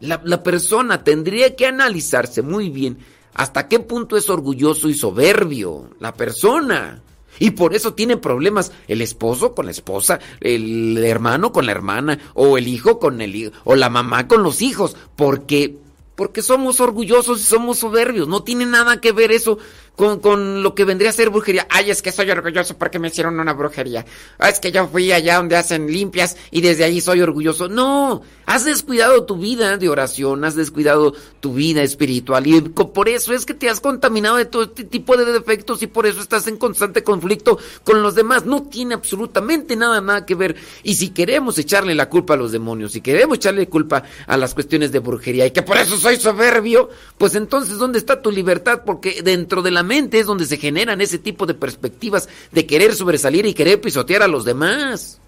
La, 0.00 0.20
la 0.24 0.42
persona 0.42 1.04
tendría 1.04 1.54
que 1.54 1.66
analizarse 1.66 2.42
muy 2.42 2.70
bien 2.70 2.98
hasta 3.34 3.68
qué 3.68 3.78
punto 3.80 4.16
es 4.16 4.28
orgulloso 4.28 4.88
y 4.88 4.94
soberbio, 4.94 5.90
la 6.00 6.14
persona. 6.14 7.02
Y 7.40 7.52
por 7.52 7.74
eso 7.74 7.94
tiene 7.94 8.16
problemas 8.16 8.70
el 8.86 9.02
esposo 9.02 9.54
con 9.54 9.64
la 9.64 9.72
esposa, 9.72 10.20
el 10.40 10.98
hermano 10.98 11.50
con 11.50 11.66
la 11.66 11.72
hermana, 11.72 12.20
o 12.34 12.56
el 12.56 12.68
hijo 12.68 13.00
con 13.00 13.20
el 13.20 13.34
hijo, 13.34 13.52
o 13.64 13.74
la 13.74 13.90
mamá 13.90 14.28
con 14.28 14.44
los 14.44 14.62
hijos, 14.62 14.94
porque 15.16 15.76
porque 16.20 16.42
somos 16.42 16.80
orgullosos 16.80 17.40
y 17.40 17.44
somos 17.44 17.78
soberbios. 17.78 18.28
No 18.28 18.42
tiene 18.42 18.66
nada 18.66 19.00
que 19.00 19.10
ver 19.10 19.32
eso 19.32 19.56
con, 19.96 20.20
con, 20.20 20.62
lo 20.62 20.74
que 20.74 20.84
vendría 20.84 21.10
a 21.10 21.12
ser 21.12 21.30
brujería. 21.30 21.66
Ay, 21.70 21.90
es 21.90 22.02
que 22.02 22.12
soy 22.12 22.30
orgulloso 22.30 22.76
porque 22.78 22.98
me 22.98 23.08
hicieron 23.08 23.38
una 23.38 23.52
brujería. 23.52 24.04
Ah, 24.38 24.48
es 24.48 24.58
que 24.58 24.72
yo 24.72 24.88
fui 24.88 25.12
allá 25.12 25.36
donde 25.36 25.56
hacen 25.56 25.86
limpias 25.86 26.36
y 26.50 26.60
desde 26.60 26.84
allí 26.84 27.00
soy 27.00 27.20
orgulloso. 27.20 27.68
No, 27.68 28.22
has 28.46 28.64
descuidado 28.64 29.24
tu 29.24 29.36
vida 29.36 29.76
de 29.76 29.88
oración, 29.88 30.44
has 30.44 30.54
descuidado 30.54 31.14
tu 31.40 31.54
vida 31.54 31.82
espiritual 31.82 32.46
y 32.46 32.60
por 32.60 33.08
eso 33.08 33.32
es 33.32 33.44
que 33.46 33.54
te 33.54 33.68
has 33.68 33.80
contaminado 33.80 34.36
de 34.36 34.44
todo 34.44 34.62
este 34.64 34.84
tipo 34.84 35.16
de 35.16 35.24
defectos 35.24 35.82
y 35.82 35.86
por 35.86 36.06
eso 36.06 36.20
estás 36.20 36.46
en 36.46 36.56
constante 36.56 37.04
conflicto 37.04 37.58
con 37.84 38.02
los 38.02 38.14
demás. 38.14 38.46
No 38.46 38.62
tiene 38.62 38.94
absolutamente 38.94 39.76
nada, 39.76 40.00
nada 40.00 40.26
que 40.26 40.34
ver. 40.34 40.56
Y 40.82 40.94
si 40.94 41.10
queremos 41.10 41.58
echarle 41.58 41.94
la 41.94 42.08
culpa 42.08 42.34
a 42.34 42.36
los 42.36 42.52
demonios, 42.52 42.92
si 42.92 43.00
queremos 43.00 43.36
echarle 43.36 43.68
culpa 43.68 44.02
a 44.26 44.36
las 44.36 44.54
cuestiones 44.54 44.92
de 44.92 44.98
brujería 44.98 45.46
y 45.46 45.50
que 45.50 45.62
por 45.62 45.76
eso 45.76 45.96
soy 45.96 46.16
soberbio, 46.16 46.88
pues 47.18 47.34
entonces 47.34 47.78
¿dónde 47.78 47.98
está 47.98 48.22
tu 48.22 48.30
libertad? 48.30 48.82
Porque 48.84 49.22
dentro 49.22 49.62
de 49.62 49.70
la 49.70 49.82
es 49.92 50.26
donde 50.26 50.46
se 50.46 50.56
generan 50.56 51.00
ese 51.00 51.18
tipo 51.18 51.46
de 51.46 51.54
perspectivas 51.54 52.28
de 52.52 52.66
querer 52.66 52.94
sobresalir 52.94 53.46
y 53.46 53.54
querer 53.54 53.80
pisotear 53.80 54.22
a 54.22 54.28
los 54.28 54.44
demás. 54.44 55.20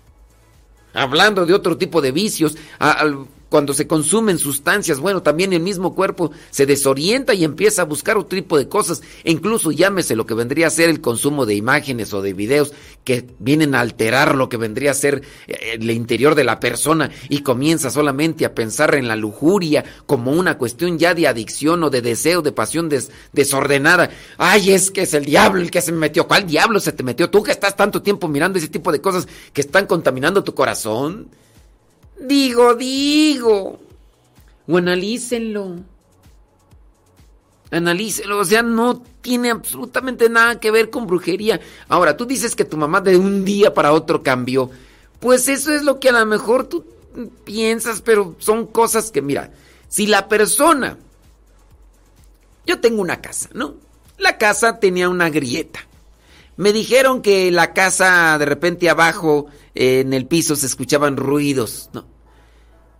Hablando 0.94 1.46
de 1.46 1.54
otro 1.54 1.76
tipo 1.76 2.00
de 2.02 2.12
vicios, 2.12 2.56
al- 2.78 3.26
cuando 3.52 3.74
se 3.74 3.86
consumen 3.86 4.38
sustancias, 4.38 4.98
bueno, 4.98 5.22
también 5.22 5.52
el 5.52 5.60
mismo 5.60 5.94
cuerpo 5.94 6.32
se 6.48 6.64
desorienta 6.64 7.34
y 7.34 7.44
empieza 7.44 7.82
a 7.82 7.84
buscar 7.84 8.16
otro 8.16 8.38
tipo 8.38 8.56
de 8.56 8.66
cosas, 8.66 9.02
e 9.24 9.30
incluso 9.30 9.70
llámese 9.70 10.16
lo 10.16 10.24
que 10.24 10.32
vendría 10.32 10.68
a 10.68 10.70
ser 10.70 10.88
el 10.88 11.02
consumo 11.02 11.44
de 11.44 11.54
imágenes 11.54 12.14
o 12.14 12.22
de 12.22 12.32
videos 12.32 12.72
que 13.04 13.26
vienen 13.38 13.74
a 13.74 13.80
alterar 13.80 14.36
lo 14.36 14.48
que 14.48 14.56
vendría 14.56 14.92
a 14.92 14.94
ser 14.94 15.20
eh, 15.46 15.74
el 15.74 15.90
interior 15.90 16.34
de 16.34 16.44
la 16.44 16.60
persona 16.60 17.10
y 17.28 17.40
comienza 17.42 17.90
solamente 17.90 18.46
a 18.46 18.54
pensar 18.54 18.94
en 18.94 19.06
la 19.06 19.16
lujuria 19.16 19.84
como 20.06 20.32
una 20.32 20.56
cuestión 20.56 20.98
ya 20.98 21.12
de 21.12 21.28
adicción 21.28 21.84
o 21.84 21.90
de 21.90 22.00
deseo, 22.00 22.40
de 22.40 22.52
pasión 22.52 22.88
desordenada. 23.34 24.08
Ay, 24.38 24.72
es 24.72 24.90
que 24.90 25.02
es 25.02 25.12
el 25.12 25.26
diablo 25.26 25.60
el 25.60 25.70
que 25.70 25.82
se 25.82 25.92
me 25.92 25.98
metió. 25.98 26.26
¿Cuál 26.26 26.46
diablo 26.46 26.80
se 26.80 26.92
te 26.92 27.02
metió? 27.02 27.28
Tú 27.28 27.42
que 27.42 27.50
estás 27.50 27.76
tanto 27.76 28.00
tiempo 28.00 28.28
mirando 28.28 28.58
ese 28.58 28.68
tipo 28.68 28.90
de 28.90 29.02
cosas 29.02 29.28
que 29.52 29.60
están 29.60 29.86
contaminando 29.86 30.42
tu 30.42 30.54
corazón. 30.54 31.28
Digo, 32.22 32.74
digo. 32.74 33.80
O 34.68 34.76
analícenlo. 34.76 35.76
Analícenlo. 37.70 38.38
O 38.38 38.44
sea, 38.44 38.62
no 38.62 39.02
tiene 39.20 39.50
absolutamente 39.50 40.28
nada 40.28 40.60
que 40.60 40.70
ver 40.70 40.90
con 40.90 41.06
brujería. 41.06 41.60
Ahora, 41.88 42.16
tú 42.16 42.24
dices 42.24 42.54
que 42.54 42.64
tu 42.64 42.76
mamá 42.76 43.00
de 43.00 43.16
un 43.16 43.44
día 43.44 43.74
para 43.74 43.92
otro 43.92 44.22
cambió. 44.22 44.70
Pues 45.18 45.48
eso 45.48 45.72
es 45.72 45.82
lo 45.82 45.98
que 45.98 46.10
a 46.10 46.12
lo 46.12 46.24
mejor 46.26 46.66
tú 46.66 46.84
piensas, 47.44 48.02
pero 48.02 48.36
son 48.38 48.66
cosas 48.66 49.10
que, 49.10 49.22
mira, 49.22 49.52
si 49.88 50.06
la 50.06 50.28
persona... 50.28 50.98
Yo 52.64 52.78
tengo 52.78 53.02
una 53.02 53.20
casa, 53.20 53.50
¿no? 53.54 53.74
La 54.18 54.38
casa 54.38 54.78
tenía 54.78 55.08
una 55.08 55.30
grieta. 55.30 55.80
Me 56.56 56.72
dijeron 56.72 57.20
que 57.20 57.50
la 57.50 57.72
casa 57.72 58.38
de 58.38 58.44
repente 58.44 58.88
abajo 58.88 59.46
en 59.74 60.12
el 60.12 60.26
piso 60.26 60.54
se 60.54 60.66
escuchaban 60.66 61.16
ruidos, 61.16 61.90
¿no? 61.92 62.11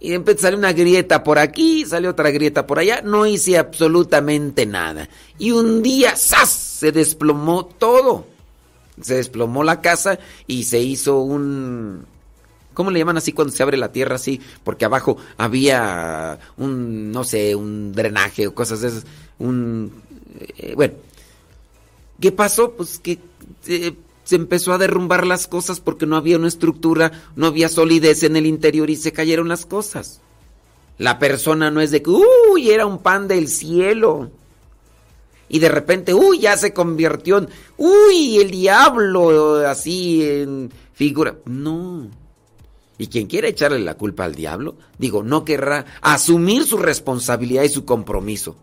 Y 0.05 0.19
salir 0.37 0.59
una 0.59 0.73
grieta 0.73 1.23
por 1.23 1.39
aquí, 1.39 1.87
salió 1.87 2.11
otra 2.11 2.33
grieta 2.33 2.67
por 2.67 2.81
allá, 2.81 3.03
no 3.03 3.25
hice 3.25 3.57
absolutamente 3.57 4.67
nada. 4.67 5.09
Y 5.39 5.53
un 5.53 5.81
día, 5.81 6.17
¡zas! 6.17 6.73
se 6.83 6.91
desplomó 6.91 7.67
todo. 7.67 8.27
Se 9.01 9.15
desplomó 9.15 9.63
la 9.63 9.81
casa 9.81 10.19
y 10.49 10.65
se 10.65 10.81
hizo 10.81 11.21
un... 11.21 12.05
¿Cómo 12.75 12.91
le 12.91 12.99
llaman 12.99 13.19
así 13.19 13.33
cuando 13.33 13.55
se 13.55 13.63
abre 13.63 13.77
la 13.77 13.93
tierra 13.93 14.17
así? 14.17 14.41
Porque 14.65 14.85
abajo 14.85 15.17
había 15.37 16.41
un, 16.57 17.13
no 17.13 17.23
sé, 17.23 17.55
un 17.55 17.93
drenaje 17.93 18.49
o 18.49 18.55
cosas 18.57 18.81
de 18.81 18.89
esas. 18.89 19.05
Un... 19.39 19.93
Eh, 20.59 20.73
bueno. 20.75 20.95
¿Qué 22.21 22.33
pasó? 22.33 22.73
Pues 22.73 22.99
que... 22.99 23.21
Eh, 23.69 23.95
se 24.25 24.37
empezó 24.37 24.73
a 24.73 24.79
derrumbar 24.79 25.27
las 25.27 25.47
cosas 25.47 25.81
porque 25.81 26.07
no 26.07 26.17
había 26.17 26.39
una 26.39 26.49
estructura, 26.49 27.13
no 27.37 27.47
había 27.47 27.69
solidez 27.69 28.23
en 28.23 28.37
el 28.37 28.47
interior 28.47 28.91
y 28.91 28.97
se 28.97 29.13
cayeron 29.13 29.49
las 29.49 29.67
cosas. 29.67 30.21
La 30.99 31.19
persona 31.19 31.71
no 31.71 31.81
es 31.81 31.91
de 31.91 32.03
que, 32.03 32.11
uy, 32.11 32.71
era 32.71 32.87
un 32.87 32.99
pan 32.99 33.27
del 33.27 33.49
cielo. 33.49 34.31
Y 35.49 35.59
de 35.59 35.69
repente, 35.69 36.15
uy, 36.15 36.39
ya 36.39 36.57
se 36.57 36.73
convirtió 36.73 37.39
en, 37.39 37.49
uy, 37.77 38.39
el 38.39 38.51
diablo, 38.51 39.67
así 39.67 40.25
en 40.25 40.71
figura. 40.93 41.37
No. 41.45 42.09
Y 42.99 43.09
quien 43.09 43.27
quiera 43.27 43.49
echarle 43.49 43.81
la 43.81 43.95
culpa 43.95 44.25
al 44.25 44.35
diablo, 44.35 44.77
digo, 44.99 45.23
no 45.23 45.45
querrá 45.45 45.87
asumir 46.01 46.65
su 46.65 46.77
responsabilidad 46.77 47.65
y 47.65 47.69
su 47.69 47.85
compromiso 47.85 48.57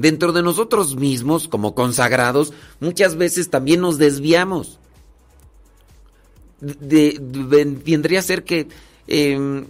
dentro 0.00 0.32
de 0.32 0.42
nosotros 0.42 0.96
mismos, 0.96 1.46
como 1.46 1.74
consagrados, 1.74 2.52
muchas 2.80 3.16
veces 3.16 3.50
también 3.50 3.80
nos 3.80 3.98
desviamos. 3.98 4.78
vendría 6.60 8.20
a 8.20 8.22
ser 8.22 8.44
que 8.44 8.68
em, 9.06 9.66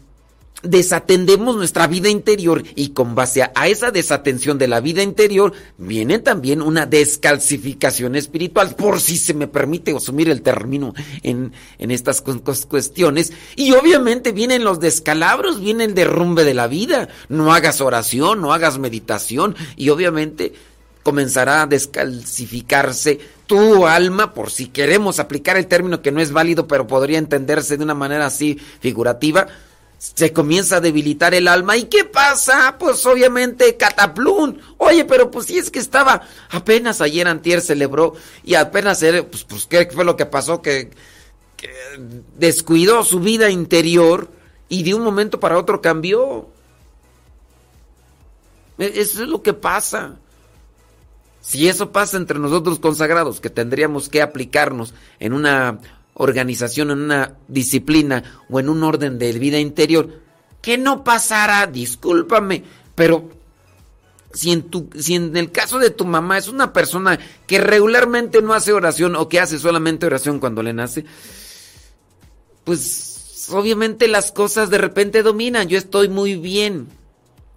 desatendemos 0.62 1.56
nuestra 1.56 1.86
vida 1.86 2.08
interior 2.08 2.62
y 2.74 2.90
con 2.90 3.14
base 3.14 3.42
a, 3.42 3.68
esa 3.68 3.90
desatención 3.90 4.58
de 4.58 4.68
la 4.68 4.80
vida 4.80 5.02
interior 5.02 5.52
viene 5.78 6.18
también 6.18 6.62
una 6.62 6.86
descalcificación 6.86 8.16
espiritual, 8.16 8.74
por 8.74 9.00
si 9.00 9.16
se 9.16 9.34
me 9.34 9.46
permite 9.46 9.94
asumir 9.94 10.28
el 10.28 10.42
término 10.42 10.94
en, 11.22 11.52
en 11.78 11.90
estas 11.90 12.20
cuestiones. 12.20 13.32
Y 13.56 13.72
obviamente 13.72 14.32
vienen 14.32 14.64
los 14.64 14.80
descalabros, 14.80 15.60
viene 15.60 15.84
el 15.84 15.94
derrumbe 15.94 16.44
de 16.44 16.54
la 16.54 16.66
vida. 16.66 17.08
No 17.28 17.52
hagas 17.52 17.80
oración, 17.80 18.40
no 18.40 18.52
hagas 18.52 18.78
meditación 18.78 19.56
y 19.76 19.88
obviamente 19.88 20.52
comenzará 21.02 21.62
a 21.62 21.66
descalcificarse 21.66 23.18
tu 23.46 23.86
alma, 23.86 24.34
por 24.34 24.50
si 24.50 24.66
queremos 24.66 25.18
aplicar 25.18 25.56
el 25.56 25.66
término 25.66 26.02
que 26.02 26.12
no 26.12 26.20
es 26.20 26.30
válido, 26.30 26.68
pero 26.68 26.86
podría 26.86 27.18
entenderse 27.18 27.76
de 27.76 27.84
una 27.84 27.94
manera 27.94 28.26
así 28.26 28.60
figurativa 28.80 29.48
se 30.00 30.32
comienza 30.32 30.76
a 30.76 30.80
debilitar 30.80 31.34
el 31.34 31.46
alma. 31.46 31.76
¿Y 31.76 31.84
qué 31.84 32.06
pasa? 32.06 32.76
Pues 32.78 33.04
obviamente 33.04 33.76
cataplún. 33.76 34.58
Oye, 34.78 35.04
pero 35.04 35.30
pues 35.30 35.46
si 35.46 35.58
es 35.58 35.70
que 35.70 35.78
estaba 35.78 36.22
apenas 36.48 37.02
ayer 37.02 37.28
antier 37.28 37.60
celebró 37.60 38.14
y 38.42 38.54
apenas 38.54 39.04
pues, 39.30 39.44
pues 39.44 39.66
qué 39.66 39.90
fue 39.92 40.06
lo 40.06 40.16
que 40.16 40.24
pasó 40.24 40.62
que, 40.62 40.90
que 41.58 41.70
descuidó 42.38 43.04
su 43.04 43.20
vida 43.20 43.50
interior 43.50 44.30
y 44.70 44.84
de 44.84 44.94
un 44.94 45.02
momento 45.02 45.38
para 45.38 45.58
otro 45.58 45.82
cambió. 45.82 46.48
E, 48.78 48.86
eso 48.86 49.22
es 49.22 49.28
lo 49.28 49.42
que 49.42 49.52
pasa. 49.52 50.16
Si 51.42 51.68
eso 51.68 51.92
pasa 51.92 52.16
entre 52.16 52.38
nosotros 52.38 52.78
consagrados, 52.78 53.38
que 53.38 53.50
tendríamos 53.50 54.08
que 54.08 54.22
aplicarnos 54.22 54.94
en 55.18 55.34
una 55.34 55.78
organización, 56.20 56.90
en 56.90 57.00
una 57.00 57.38
disciplina 57.48 58.44
o 58.50 58.60
en 58.60 58.68
un 58.68 58.84
orden 58.84 59.18
de 59.18 59.32
vida 59.32 59.58
interior, 59.58 60.20
que 60.60 60.76
no 60.76 61.02
pasara, 61.02 61.66
discúlpame, 61.66 62.62
pero 62.94 63.30
si 64.34 64.52
en, 64.52 64.64
tu, 64.64 64.90
si 64.98 65.14
en 65.14 65.34
el 65.36 65.50
caso 65.50 65.78
de 65.78 65.88
tu 65.88 66.04
mamá 66.04 66.36
es 66.36 66.48
una 66.48 66.74
persona 66.74 67.18
que 67.46 67.58
regularmente 67.58 68.42
no 68.42 68.52
hace 68.52 68.72
oración 68.72 69.16
o 69.16 69.28
que 69.28 69.40
hace 69.40 69.58
solamente 69.58 70.06
oración 70.06 70.40
cuando 70.40 70.62
le 70.62 70.74
nace, 70.74 71.06
pues 72.64 73.48
obviamente 73.50 74.06
las 74.06 74.30
cosas 74.30 74.68
de 74.68 74.76
repente 74.76 75.22
dominan, 75.22 75.68
yo 75.68 75.78
estoy 75.78 76.08
muy 76.08 76.36
bien. 76.36 76.88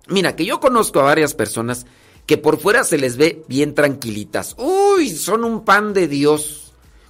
Mira, 0.08 0.38
que 0.38 0.46
yo 0.46 0.62
conozco 0.62 1.02
a 1.02 1.04
varias 1.04 1.34
personas 1.34 1.86
que 2.26 2.38
por 2.38 2.58
fuera 2.58 2.86
se 2.86 2.98
les 2.98 3.18
ve 3.18 3.44
bien 3.50 3.76
tranquilitas. 3.76 4.56
Uy, 4.58 5.10
son 5.10 5.44
un 5.44 5.66
pan 5.66 5.94
de 5.94 6.08
Dios 6.08 6.63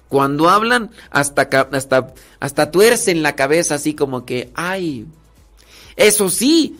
cuando 0.08 0.48
hablan, 0.48 0.90
hasta, 1.10 1.42
hasta, 1.42 2.14
hasta 2.40 2.70
tuercen 2.70 3.22
la 3.22 3.34
cabeza 3.34 3.74
así 3.76 3.94
como 3.94 4.24
que, 4.24 4.50
ay, 4.54 5.06
eso 5.96 6.28
sí, 6.28 6.76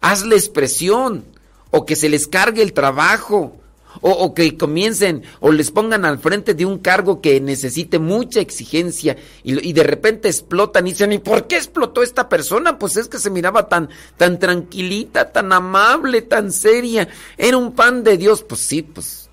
hazle 0.00 0.36
expresión, 0.36 1.24
o 1.70 1.86
que 1.86 1.96
se 1.96 2.08
les 2.08 2.26
cargue 2.26 2.62
el 2.62 2.72
trabajo, 2.72 3.56
o, 4.00 4.34
que 4.34 4.56
comiencen, 4.56 5.22
o 5.40 5.52
les 5.52 5.70
pongan 5.70 6.04
al 6.04 6.18
frente 6.18 6.54
de 6.54 6.64
un 6.64 6.78
cargo 6.78 7.20
que 7.20 7.40
necesite 7.40 7.98
mucha 7.98 8.40
exigencia, 8.40 9.16
y, 9.42 9.68
y, 9.68 9.72
de 9.72 9.82
repente 9.82 10.28
explotan 10.28 10.86
y 10.86 10.92
dicen, 10.92 11.12
¿y 11.12 11.18
por 11.18 11.46
qué 11.46 11.56
explotó 11.56 12.02
esta 12.02 12.28
persona? 12.28 12.78
Pues 12.78 12.96
es 12.96 13.08
que 13.08 13.18
se 13.18 13.30
miraba 13.30 13.68
tan, 13.68 13.90
tan 14.16 14.38
tranquilita, 14.38 15.30
tan 15.30 15.52
amable, 15.52 16.22
tan 16.22 16.52
seria, 16.52 17.08
era 17.36 17.56
un 17.56 17.72
pan 17.72 18.02
de 18.02 18.16
Dios, 18.16 18.42
pues 18.42 18.62
sí, 18.66 18.82
pues 18.82 19.28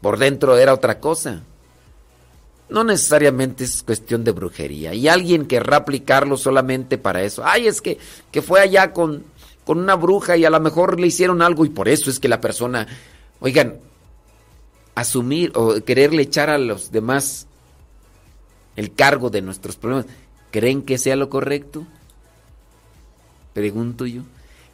por 0.00 0.18
dentro 0.18 0.56
era 0.56 0.72
otra 0.72 1.00
cosa 1.00 1.42
no 2.70 2.84
necesariamente 2.84 3.64
es 3.64 3.82
cuestión 3.82 4.24
de 4.24 4.32
brujería. 4.32 4.94
Y 4.94 5.08
alguien 5.08 5.46
querrá 5.46 5.78
aplicarlo 5.78 6.36
solamente 6.36 6.98
para 6.98 7.22
eso. 7.22 7.42
Ay, 7.44 7.66
es 7.66 7.80
que, 7.80 7.98
que 8.30 8.42
fue 8.42 8.60
allá 8.60 8.92
con, 8.92 9.24
con 9.64 9.78
una 9.78 9.96
bruja 9.96 10.36
y 10.36 10.44
a 10.44 10.50
lo 10.50 10.60
mejor 10.60 11.00
le 11.00 11.08
hicieron 11.08 11.42
algo 11.42 11.64
y 11.64 11.70
por 11.70 11.88
eso 11.88 12.10
es 12.10 12.20
que 12.20 12.28
la 12.28 12.40
persona, 12.40 12.86
oigan, 13.40 13.78
asumir 14.94 15.52
o 15.54 15.82
quererle 15.84 16.22
echar 16.22 16.50
a 16.50 16.58
los 16.58 16.90
demás 16.90 17.46
el 18.76 18.94
cargo 18.94 19.30
de 19.30 19.42
nuestros 19.42 19.76
problemas, 19.76 20.06
¿creen 20.50 20.82
que 20.82 20.98
sea 20.98 21.16
lo 21.16 21.28
correcto? 21.28 21.86
Pregunto 23.52 24.06
yo. 24.06 24.22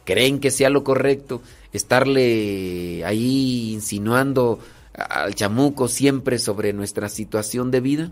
¿Creen 0.05 0.39
que 0.39 0.51
sea 0.51 0.69
lo 0.69 0.85
correcto 0.85 1.41
estarle 1.73 3.03
ahí 3.03 3.73
insinuando 3.73 4.59
al 4.97 5.35
chamuco 5.35 5.87
siempre 5.87 6.39
sobre 6.39 6.73
nuestra 6.73 7.09
situación 7.09 7.71
de 7.71 7.79
vida? 7.81 8.11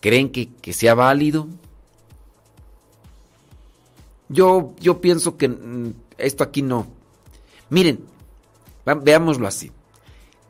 ¿Creen 0.00 0.30
que, 0.30 0.72
sea 0.72 0.94
válido? 0.94 1.48
Yo, 4.28 4.74
yo 4.80 5.00
pienso 5.00 5.36
que 5.36 5.48
mm, 5.48 5.92
esto 6.18 6.44
aquí 6.44 6.62
no. 6.62 6.86
Miren, 7.68 8.00
veámoslo 8.84 9.46
así. 9.46 9.70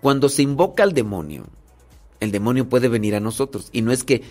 Cuando 0.01 0.29
se 0.29 0.43
invoca 0.43 0.83
al 0.83 0.93
demonio, 0.93 1.47
el 2.21 2.31
demonio 2.31 2.69
puede 2.69 2.89
venir 2.89 3.15
a 3.17 3.21
nosotros. 3.21 3.69
Y 3.73 3.83
no 3.83 3.93
es 3.93 4.05
que 4.05 4.23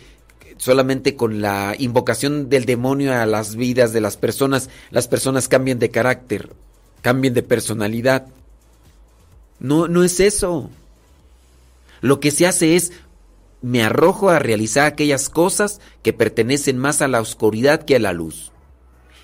solamente 0.57 1.15
con 1.15 1.41
la 1.41 1.75
invocación 1.77 2.49
del 2.49 2.65
demonio 2.65 3.13
a 3.13 3.25
las 3.25 3.55
vidas 3.55 3.93
de 3.93 4.01
las 4.01 4.17
personas, 4.17 4.69
las 4.91 5.07
personas 5.07 5.47
cambien 5.47 5.79
de 5.79 5.89
carácter, 5.89 6.53
cambien 7.01 7.33
de 7.33 7.43
personalidad. 7.43 8.27
No, 9.59 9.87
no 9.87 10.03
es 10.03 10.19
eso. 10.19 10.69
Lo 12.01 12.19
que 12.19 12.31
se 12.31 12.47
hace 12.47 12.75
es 12.75 12.91
me 13.61 13.83
arrojo 13.83 14.29
a 14.29 14.39
realizar 14.39 14.85
aquellas 14.85 15.29
cosas 15.29 15.81
que 16.01 16.13
pertenecen 16.13 16.77
más 16.77 17.01
a 17.01 17.07
la 17.07 17.19
oscuridad 17.19 17.83
que 17.83 17.97
a 17.97 17.99
la 17.99 18.13
luz. 18.13 18.51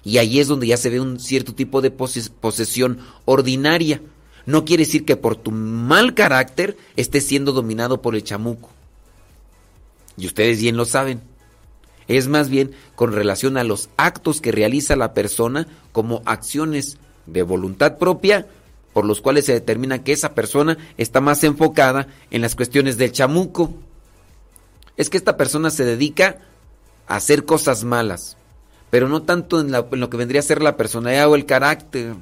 Y 0.03 0.17
ahí 0.17 0.39
es 0.39 0.47
donde 0.47 0.67
ya 0.67 0.77
se 0.77 0.89
ve 0.89 0.99
un 0.99 1.19
cierto 1.19 1.55
tipo 1.55 1.81
de 1.81 1.89
posesión 1.89 2.99
ordinaria. 3.25 4.01
No 4.45 4.65
quiere 4.65 4.85
decir 4.85 5.05
que 5.05 5.15
por 5.15 5.35
tu 5.35 5.51
mal 5.51 6.13
carácter 6.13 6.77
estés 6.95 7.25
siendo 7.25 7.53
dominado 7.53 8.01
por 8.01 8.15
el 8.15 8.23
chamuco. 8.23 8.69
Y 10.17 10.27
ustedes 10.27 10.59
bien 10.59 10.77
lo 10.77 10.85
saben. 10.85 11.21
Es 12.07 12.27
más 12.27 12.49
bien 12.49 12.71
con 12.95 13.13
relación 13.13 13.57
a 13.57 13.63
los 13.63 13.89
actos 13.97 14.41
que 14.41 14.51
realiza 14.51 14.95
la 14.95 15.13
persona 15.15 15.67
como 15.91 16.21
acciones 16.25 16.97
de 17.25 17.41
voluntad 17.41 17.97
propia 17.97 18.47
por 18.95 19.03
los 19.03 19.19
cuales 19.19 19.43
se 19.43 19.51
determina 19.51 20.05
que 20.05 20.13
esa 20.13 20.33
persona 20.33 20.77
está 20.97 21.19
más 21.19 21.43
enfocada 21.43 22.07
en 22.31 22.41
las 22.41 22.55
cuestiones 22.55 22.97
del 22.97 23.11
chamuco. 23.11 23.73
Es 24.95 25.09
que 25.09 25.17
esta 25.17 25.35
persona 25.35 25.69
se 25.69 25.83
dedica 25.83 26.37
a 27.05 27.17
hacer 27.17 27.43
cosas 27.43 27.83
malas, 27.83 28.37
pero 28.91 29.09
no 29.09 29.23
tanto 29.23 29.59
en, 29.59 29.75
en 29.75 29.99
lo 29.99 30.09
que 30.09 30.15
vendría 30.15 30.39
a 30.39 30.43
ser 30.43 30.61
la 30.61 30.77
personalidad 30.77 31.29
o 31.29 31.35
el 31.35 31.45
carácter. 31.45 32.15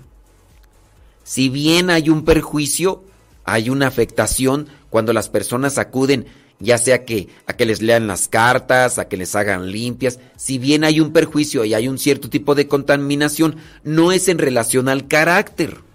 Si 1.23 1.49
bien 1.49 1.91
hay 1.91 2.09
un 2.09 2.25
perjuicio, 2.25 3.03
hay 3.43 3.69
una 3.69 3.85
afectación 3.85 4.67
cuando 4.89 5.13
las 5.13 5.29
personas 5.29 5.77
acuden 5.77 6.25
ya 6.59 6.79
sea 6.79 7.05
que 7.05 7.27
a 7.45 7.53
que 7.53 7.67
les 7.67 7.83
lean 7.83 8.07
las 8.07 8.27
cartas, 8.27 8.97
a 8.97 9.07
que 9.07 9.17
les 9.17 9.35
hagan 9.35 9.71
limpias, 9.71 10.19
si 10.37 10.57
bien 10.57 10.85
hay 10.85 10.99
un 11.01 11.13
perjuicio 11.13 11.65
y 11.65 11.75
hay 11.75 11.87
un 11.87 11.99
cierto 11.99 12.31
tipo 12.31 12.55
de 12.55 12.67
contaminación, 12.67 13.57
no 13.83 14.11
es 14.11 14.27
en 14.27 14.39
relación 14.39 14.89
al 14.89 15.07
carácter. 15.07 15.92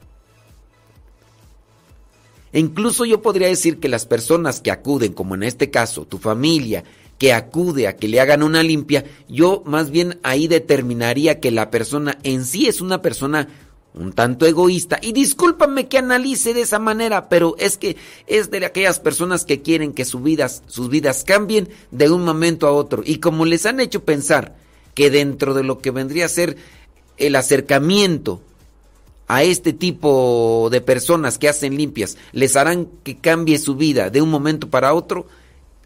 E 2.52 2.60
incluso 2.60 3.04
yo 3.04 3.22
podría 3.22 3.48
decir 3.48 3.78
que 3.78 3.88
las 3.88 4.06
personas 4.06 4.60
que 4.60 4.70
acuden, 4.70 5.12
como 5.12 5.34
en 5.34 5.42
este 5.42 5.70
caso, 5.70 6.04
tu 6.04 6.18
familia, 6.18 6.84
que 7.18 7.32
acude 7.32 7.88
a 7.88 7.96
que 7.96 8.08
le 8.08 8.20
hagan 8.20 8.42
una 8.42 8.62
limpia, 8.62 9.04
yo 9.28 9.62
más 9.66 9.90
bien 9.90 10.18
ahí 10.22 10.46
determinaría 10.46 11.40
que 11.40 11.50
la 11.50 11.70
persona 11.70 12.18
en 12.22 12.44
sí 12.44 12.68
es 12.68 12.80
una 12.80 13.02
persona 13.02 13.48
un 13.94 14.12
tanto 14.12 14.46
egoísta. 14.46 14.98
Y 15.02 15.12
discúlpame 15.12 15.88
que 15.88 15.98
analice 15.98 16.54
de 16.54 16.62
esa 16.62 16.78
manera, 16.78 17.28
pero 17.28 17.56
es 17.58 17.76
que 17.76 17.96
es 18.26 18.50
de 18.50 18.64
aquellas 18.64 19.00
personas 19.00 19.44
que 19.44 19.60
quieren 19.60 19.92
que 19.92 20.04
sus 20.04 20.22
vidas, 20.22 20.62
sus 20.68 20.88
vidas 20.88 21.24
cambien 21.24 21.68
de 21.90 22.08
un 22.08 22.24
momento 22.24 22.66
a 22.66 22.72
otro. 22.72 23.02
Y 23.04 23.18
como 23.18 23.44
les 23.44 23.66
han 23.66 23.80
hecho 23.80 24.04
pensar 24.04 24.56
que 24.94 25.10
dentro 25.10 25.54
de 25.54 25.64
lo 25.64 25.78
que 25.78 25.90
vendría 25.90 26.26
a 26.26 26.28
ser 26.28 26.56
el 27.16 27.34
acercamiento 27.34 28.40
a 29.28 29.42
este 29.42 29.72
tipo 29.72 30.68
de 30.70 30.80
personas 30.80 31.38
que 31.38 31.48
hacen 31.48 31.76
limpias, 31.76 32.16
les 32.32 32.56
harán 32.56 32.88
que 33.04 33.18
cambie 33.18 33.58
su 33.58 33.76
vida 33.76 34.10
de 34.10 34.22
un 34.22 34.30
momento 34.30 34.68
para 34.68 34.94
otro, 34.94 35.26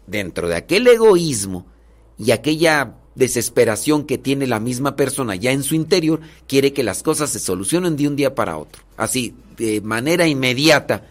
dentro 0.07 0.47
de 0.47 0.55
aquel 0.55 0.87
egoísmo 0.87 1.65
y 2.17 2.31
aquella 2.31 2.95
desesperación 3.15 4.05
que 4.05 4.17
tiene 4.17 4.47
la 4.47 4.59
misma 4.59 4.95
persona 4.95 5.35
ya 5.35 5.51
en 5.51 5.63
su 5.63 5.75
interior, 5.75 6.21
quiere 6.47 6.73
que 6.73 6.83
las 6.83 7.03
cosas 7.03 7.29
se 7.29 7.39
solucionen 7.39 7.95
de 7.95 8.07
un 8.07 8.15
día 8.15 8.33
para 8.33 8.57
otro, 8.57 8.81
así, 8.97 9.35
de 9.57 9.81
manera 9.81 10.27
inmediata. 10.27 11.05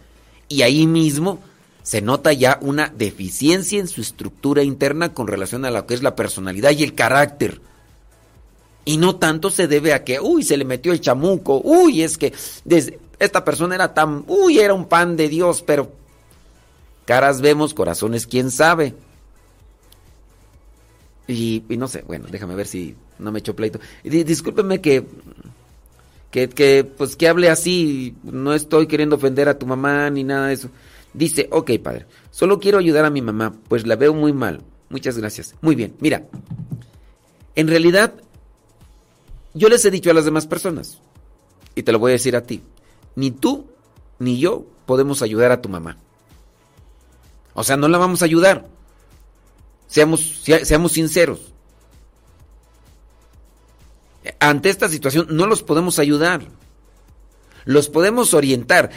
Y 0.48 0.62
ahí 0.62 0.86
mismo 0.86 1.40
se 1.82 2.02
nota 2.02 2.32
ya 2.32 2.58
una 2.60 2.92
deficiencia 2.96 3.78
en 3.78 3.88
su 3.88 4.00
estructura 4.00 4.62
interna 4.62 5.12
con 5.12 5.26
relación 5.26 5.64
a 5.64 5.70
lo 5.70 5.86
que 5.86 5.94
es 5.94 6.02
la 6.02 6.16
personalidad 6.16 6.70
y 6.72 6.82
el 6.82 6.94
carácter. 6.94 7.60
Y 8.84 8.96
no 8.96 9.16
tanto 9.16 9.50
se 9.50 9.68
debe 9.68 9.92
a 9.92 10.02
que, 10.02 10.18
uy, 10.18 10.42
se 10.42 10.56
le 10.56 10.64
metió 10.64 10.92
el 10.92 11.00
chamuco, 11.00 11.60
uy, 11.64 12.02
es 12.02 12.18
que 12.18 12.32
esta 13.18 13.44
persona 13.44 13.76
era 13.76 13.94
tan, 13.94 14.24
uy, 14.26 14.58
era 14.58 14.74
un 14.74 14.86
pan 14.86 15.16
de 15.16 15.28
Dios, 15.28 15.62
pero 15.62 15.92
caras 17.04 17.40
vemos, 17.40 17.74
corazones, 17.74 18.26
quién 18.26 18.50
sabe. 18.50 18.94
Y, 21.28 21.62
no 21.68 21.86
sé, 21.88 22.02
bueno, 22.06 22.26
déjame 22.30 22.54
ver 22.56 22.66
si 22.66 22.96
no 23.18 23.30
me 23.30 23.38
echo 23.38 23.54
pleito. 23.54 23.78
Discúlpeme 24.02 24.80
que, 24.80 25.04
que, 26.30 26.48
que, 26.48 26.84
pues 26.84 27.14
que 27.14 27.28
hable 27.28 27.48
así, 27.48 28.16
no 28.24 28.52
estoy 28.54 28.88
queriendo 28.88 29.16
ofender 29.16 29.48
a 29.48 29.58
tu 29.58 29.66
mamá 29.66 30.10
ni 30.10 30.24
nada 30.24 30.48
de 30.48 30.54
eso. 30.54 30.70
Dice, 31.14 31.48
ok 31.50 31.72
padre, 31.82 32.06
solo 32.30 32.58
quiero 32.58 32.78
ayudar 32.78 33.04
a 33.04 33.10
mi 33.10 33.22
mamá, 33.22 33.54
pues 33.68 33.86
la 33.86 33.96
veo 33.96 34.14
muy 34.14 34.32
mal. 34.32 34.62
Muchas 34.88 35.16
gracias. 35.16 35.54
Muy 35.60 35.74
bien, 35.74 35.94
mira, 36.00 36.24
en 37.54 37.68
realidad 37.68 38.14
yo 39.54 39.68
les 39.68 39.84
he 39.84 39.90
dicho 39.90 40.10
a 40.10 40.14
las 40.14 40.24
demás 40.24 40.46
personas, 40.46 41.00
y 41.74 41.82
te 41.82 41.92
lo 41.92 41.98
voy 41.98 42.12
a 42.12 42.12
decir 42.12 42.36
a 42.36 42.42
ti, 42.42 42.62
ni 43.16 43.30
tú 43.30 43.66
ni 44.18 44.38
yo 44.38 44.66
podemos 44.86 45.22
ayudar 45.22 45.52
a 45.52 45.60
tu 45.60 45.68
mamá. 45.68 45.98
O 47.54 47.64
sea, 47.64 47.76
no 47.76 47.88
la 47.88 47.98
vamos 47.98 48.22
a 48.22 48.24
ayudar. 48.24 48.66
Seamos, 49.86 50.42
seamos 50.62 50.92
sinceros. 50.92 51.52
Ante 54.38 54.70
esta 54.70 54.88
situación 54.88 55.26
no 55.30 55.46
los 55.46 55.62
podemos 55.62 55.98
ayudar. 55.98 56.42
Los 57.64 57.88
podemos 57.88 58.32
orientar. 58.32 58.90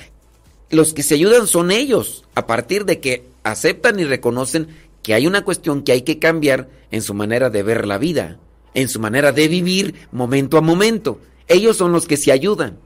Los 0.69 0.93
que 0.93 1.03
se 1.03 1.15
ayudan 1.15 1.47
son 1.47 1.71
ellos, 1.71 2.25
a 2.33 2.47
partir 2.47 2.85
de 2.85 2.99
que 2.99 3.27
aceptan 3.43 3.99
y 3.99 4.05
reconocen 4.05 4.69
que 5.03 5.13
hay 5.13 5.27
una 5.27 5.43
cuestión 5.43 5.83
que 5.83 5.91
hay 5.91 6.01
que 6.01 6.17
cambiar 6.17 6.69
en 6.91 7.01
su 7.01 7.13
manera 7.13 7.49
de 7.49 7.61
ver 7.61 7.85
la 7.85 7.97
vida, 7.97 8.39
en 8.75 8.87
su 8.87 8.99
manera 8.99 9.31
de 9.31 9.47
vivir 9.47 9.95
momento 10.11 10.57
a 10.57 10.61
momento. 10.61 11.19
Ellos 11.47 11.77
son 11.77 11.91
los 11.91 12.05
que 12.05 12.17
se 12.17 12.31
ayudan. 12.31 12.77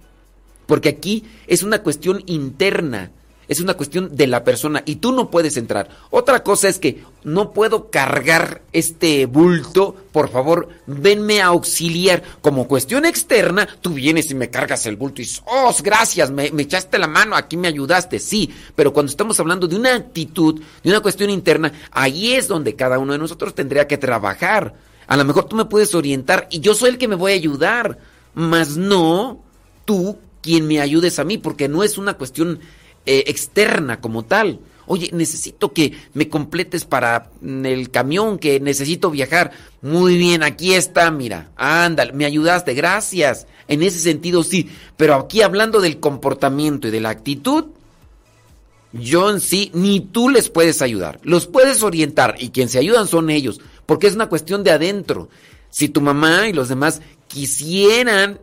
Porque 0.65 0.89
aquí 0.89 1.25
es 1.47 1.63
una 1.63 1.83
cuestión 1.83 2.23
interna 2.27 3.11
es 3.49 3.59
una 3.59 3.73
cuestión 3.73 4.15
de 4.15 4.27
la 4.27 4.43
persona 4.43 4.83
y 4.85 4.97
tú 4.97 5.11
no 5.11 5.31
puedes 5.31 5.57
entrar. 5.57 5.89
Otra 6.11 6.43
cosa 6.43 6.69
es 6.69 6.77
que 6.77 7.03
no 7.23 7.51
puedo 7.51 7.89
cargar 7.89 8.61
este 8.71 9.25
bulto, 9.25 9.95
por 10.11 10.29
favor, 10.29 10.69
venme 10.85 11.41
a 11.41 11.47
auxiliar. 11.47 12.21
Como 12.41 12.67
cuestión 12.67 13.05
externa, 13.05 13.67
tú 13.81 13.95
vienes 13.95 14.29
y 14.29 14.35
me 14.35 14.51
cargas 14.51 14.85
el 14.85 14.97
bulto 14.97 15.21
y 15.21 15.25
dices, 15.25 15.41
oh, 15.47 15.75
gracias, 15.83 16.29
me, 16.29 16.51
me 16.51 16.61
echaste 16.61 16.99
la 16.99 17.07
mano, 17.07 17.35
aquí 17.35 17.57
me 17.57 17.67
ayudaste, 17.67 18.19
sí. 18.19 18.53
Pero 18.75 18.93
cuando 18.93 19.09
estamos 19.09 19.39
hablando 19.39 19.67
de 19.67 19.75
una 19.75 19.95
actitud, 19.95 20.61
de 20.83 20.89
una 20.89 21.01
cuestión 21.01 21.31
interna, 21.31 21.73
ahí 21.91 22.33
es 22.33 22.47
donde 22.47 22.75
cada 22.75 22.99
uno 22.99 23.13
de 23.13 23.19
nosotros 23.19 23.55
tendría 23.55 23.87
que 23.87 23.97
trabajar. 23.97 24.75
A 25.09 25.17
lo 25.17 25.25
mejor 25.25 25.45
tú 25.45 25.55
me 25.55 25.65
puedes 25.65 25.95
orientar 25.95 26.47
y 26.51 26.59
yo 26.59 26.75
soy 26.75 26.91
el 26.91 26.97
que 26.99 27.07
me 27.07 27.15
voy 27.15 27.31
a 27.31 27.35
ayudar, 27.35 27.97
mas 28.35 28.77
no 28.77 29.43
tú 29.83 30.19
quien 30.43 30.67
me 30.67 30.79
ayudes 30.79 31.17
a 31.17 31.23
mí, 31.23 31.39
porque 31.39 31.67
no 31.67 31.83
es 31.83 31.97
una 31.97 32.13
cuestión 32.13 32.59
eh, 33.07 33.23
externa 33.25 34.01
como 34.01 34.23
tal. 34.23 34.59
Oye, 34.85 35.09
necesito 35.11 35.73
que 35.73 35.93
me 36.13 36.29
completes 36.29 36.85
para 36.85 37.31
el 37.43 37.89
camión, 37.89 38.37
que 38.37 38.59
necesito 38.59 39.09
viajar. 39.09 39.51
Muy 39.81 40.15
bien, 40.15 40.43
aquí 40.43 40.75
está, 40.75 41.09
mira. 41.09 41.49
Ándale, 41.55 42.13
me 42.13 42.25
ayudaste, 42.25 42.75
gracias. 42.75 43.47
En 43.67 43.81
ese 43.81 43.97
sentido 43.97 44.43
sí, 44.43 44.69
pero 44.95 45.15
aquí 45.15 45.41
hablando 45.41 45.81
del 45.81 45.99
comportamiento 45.99 46.87
y 46.87 46.91
de 46.91 47.01
la 47.01 47.09
actitud, 47.09 47.65
yo 48.93 49.31
en 49.31 49.39
sí, 49.39 49.71
ni 49.73 50.01
tú 50.01 50.29
les 50.29 50.49
puedes 50.49 50.83
ayudar. 50.83 51.19
Los 51.23 51.47
puedes 51.47 51.81
orientar 51.81 52.35
y 52.37 52.49
quien 52.49 52.69
se 52.69 52.77
ayudan 52.77 53.07
son 53.07 53.31
ellos, 53.31 53.59
porque 53.89 54.05
es 54.05 54.13
una 54.13 54.29
cuestión 54.29 54.63
de 54.63 54.69
adentro. 54.69 55.29
Si 55.71 55.89
tu 55.89 55.99
mamá 55.99 56.47
y 56.47 56.53
los 56.53 56.69
demás 56.69 57.01
quisieran 57.27 58.39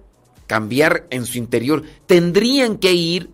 cambiar 0.48 1.06
en 1.10 1.24
su 1.24 1.39
interior, 1.39 1.85
tendrían 2.06 2.78
que 2.78 2.94
ir 2.94 3.31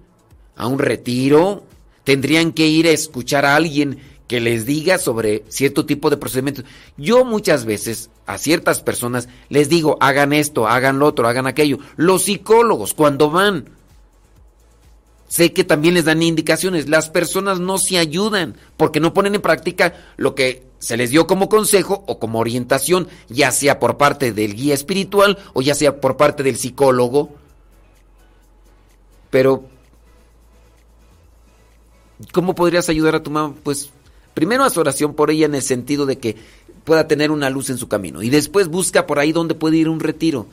a 0.54 0.66
un 0.66 0.78
retiro, 0.78 1.64
tendrían 2.04 2.52
que 2.52 2.66
ir 2.66 2.86
a 2.86 2.90
escuchar 2.90 3.46
a 3.46 3.56
alguien 3.56 3.96
que 4.28 4.40
les 4.40 4.66
diga 4.66 4.98
sobre 4.98 5.44
cierto 5.48 5.86
tipo 5.86 6.10
de 6.10 6.18
procedimientos. 6.18 6.66
Yo 6.98 7.24
muchas 7.24 7.64
veces 7.64 8.10
a 8.26 8.36
ciertas 8.36 8.82
personas 8.82 9.30
les 9.48 9.70
digo, 9.70 9.96
hagan 10.02 10.34
esto, 10.34 10.68
hagan 10.68 10.98
lo 10.98 11.06
otro, 11.06 11.26
hagan 11.28 11.46
aquello. 11.46 11.78
Los 11.96 12.24
psicólogos, 12.24 12.92
cuando 12.92 13.30
van, 13.30 13.70
sé 15.32 15.54
que 15.54 15.64
también 15.64 15.94
les 15.94 16.04
dan 16.04 16.22
indicaciones. 16.22 16.90
Las 16.90 17.08
personas 17.08 17.58
no 17.58 17.78
se 17.78 17.96
ayudan 17.96 18.54
porque 18.76 19.00
no 19.00 19.14
ponen 19.14 19.34
en 19.34 19.40
práctica 19.40 19.94
lo 20.18 20.34
que 20.34 20.64
se 20.78 20.98
les 20.98 21.08
dio 21.08 21.26
como 21.26 21.48
consejo 21.48 22.04
o 22.06 22.18
como 22.18 22.38
orientación, 22.38 23.08
ya 23.30 23.50
sea 23.50 23.80
por 23.80 23.96
parte 23.96 24.34
del 24.34 24.54
guía 24.54 24.74
espiritual 24.74 25.38
o 25.54 25.62
ya 25.62 25.74
sea 25.74 26.02
por 26.02 26.18
parte 26.18 26.42
del 26.42 26.56
psicólogo. 26.56 27.30
Pero 29.30 29.64
¿Cómo 32.30 32.54
podrías 32.54 32.90
ayudar 32.90 33.14
a 33.14 33.22
tu 33.22 33.30
mamá? 33.30 33.54
Pues 33.64 33.88
primero 34.34 34.64
haz 34.64 34.76
oración 34.76 35.14
por 35.14 35.30
ella 35.30 35.46
en 35.46 35.54
el 35.54 35.62
sentido 35.62 36.04
de 36.06 36.18
que 36.18 36.36
pueda 36.84 37.08
tener 37.08 37.30
una 37.30 37.50
luz 37.50 37.70
en 37.70 37.78
su 37.78 37.88
camino. 37.88 38.22
Y 38.22 38.28
después 38.28 38.68
busca 38.68 39.06
por 39.06 39.18
ahí 39.18 39.32
donde 39.32 39.54
puede 39.54 39.78
ir 39.78 39.88
un 39.88 39.98
retiro 39.98 40.46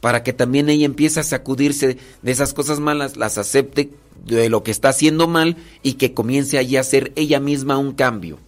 para 0.00 0.22
que 0.22 0.32
también 0.32 0.68
ella 0.68 0.86
empiece 0.86 1.20
a 1.20 1.24
sacudirse 1.24 1.98
de 2.22 2.32
esas 2.32 2.54
cosas 2.54 2.80
malas, 2.80 3.16
las 3.16 3.38
acepte 3.38 3.90
de 4.24 4.48
lo 4.48 4.62
que 4.62 4.70
está 4.70 4.90
haciendo 4.90 5.26
mal 5.26 5.56
y 5.82 5.94
que 5.94 6.14
comience 6.14 6.58
allí 6.58 6.76
a 6.76 6.80
hacer 6.80 7.12
ella 7.16 7.40
misma 7.40 7.78
un 7.78 7.92
cambio. 7.92 8.38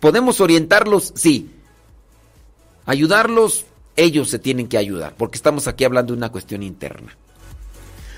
¿Podemos 0.00 0.40
orientarlos? 0.40 1.12
Sí. 1.14 1.50
Ayudarlos, 2.86 3.64
ellos 3.96 4.30
se 4.30 4.38
tienen 4.38 4.68
que 4.68 4.78
ayudar, 4.78 5.14
porque 5.16 5.36
estamos 5.36 5.68
aquí 5.68 5.84
hablando 5.84 6.12
de 6.12 6.18
una 6.18 6.32
cuestión 6.32 6.62
interna. 6.62 7.16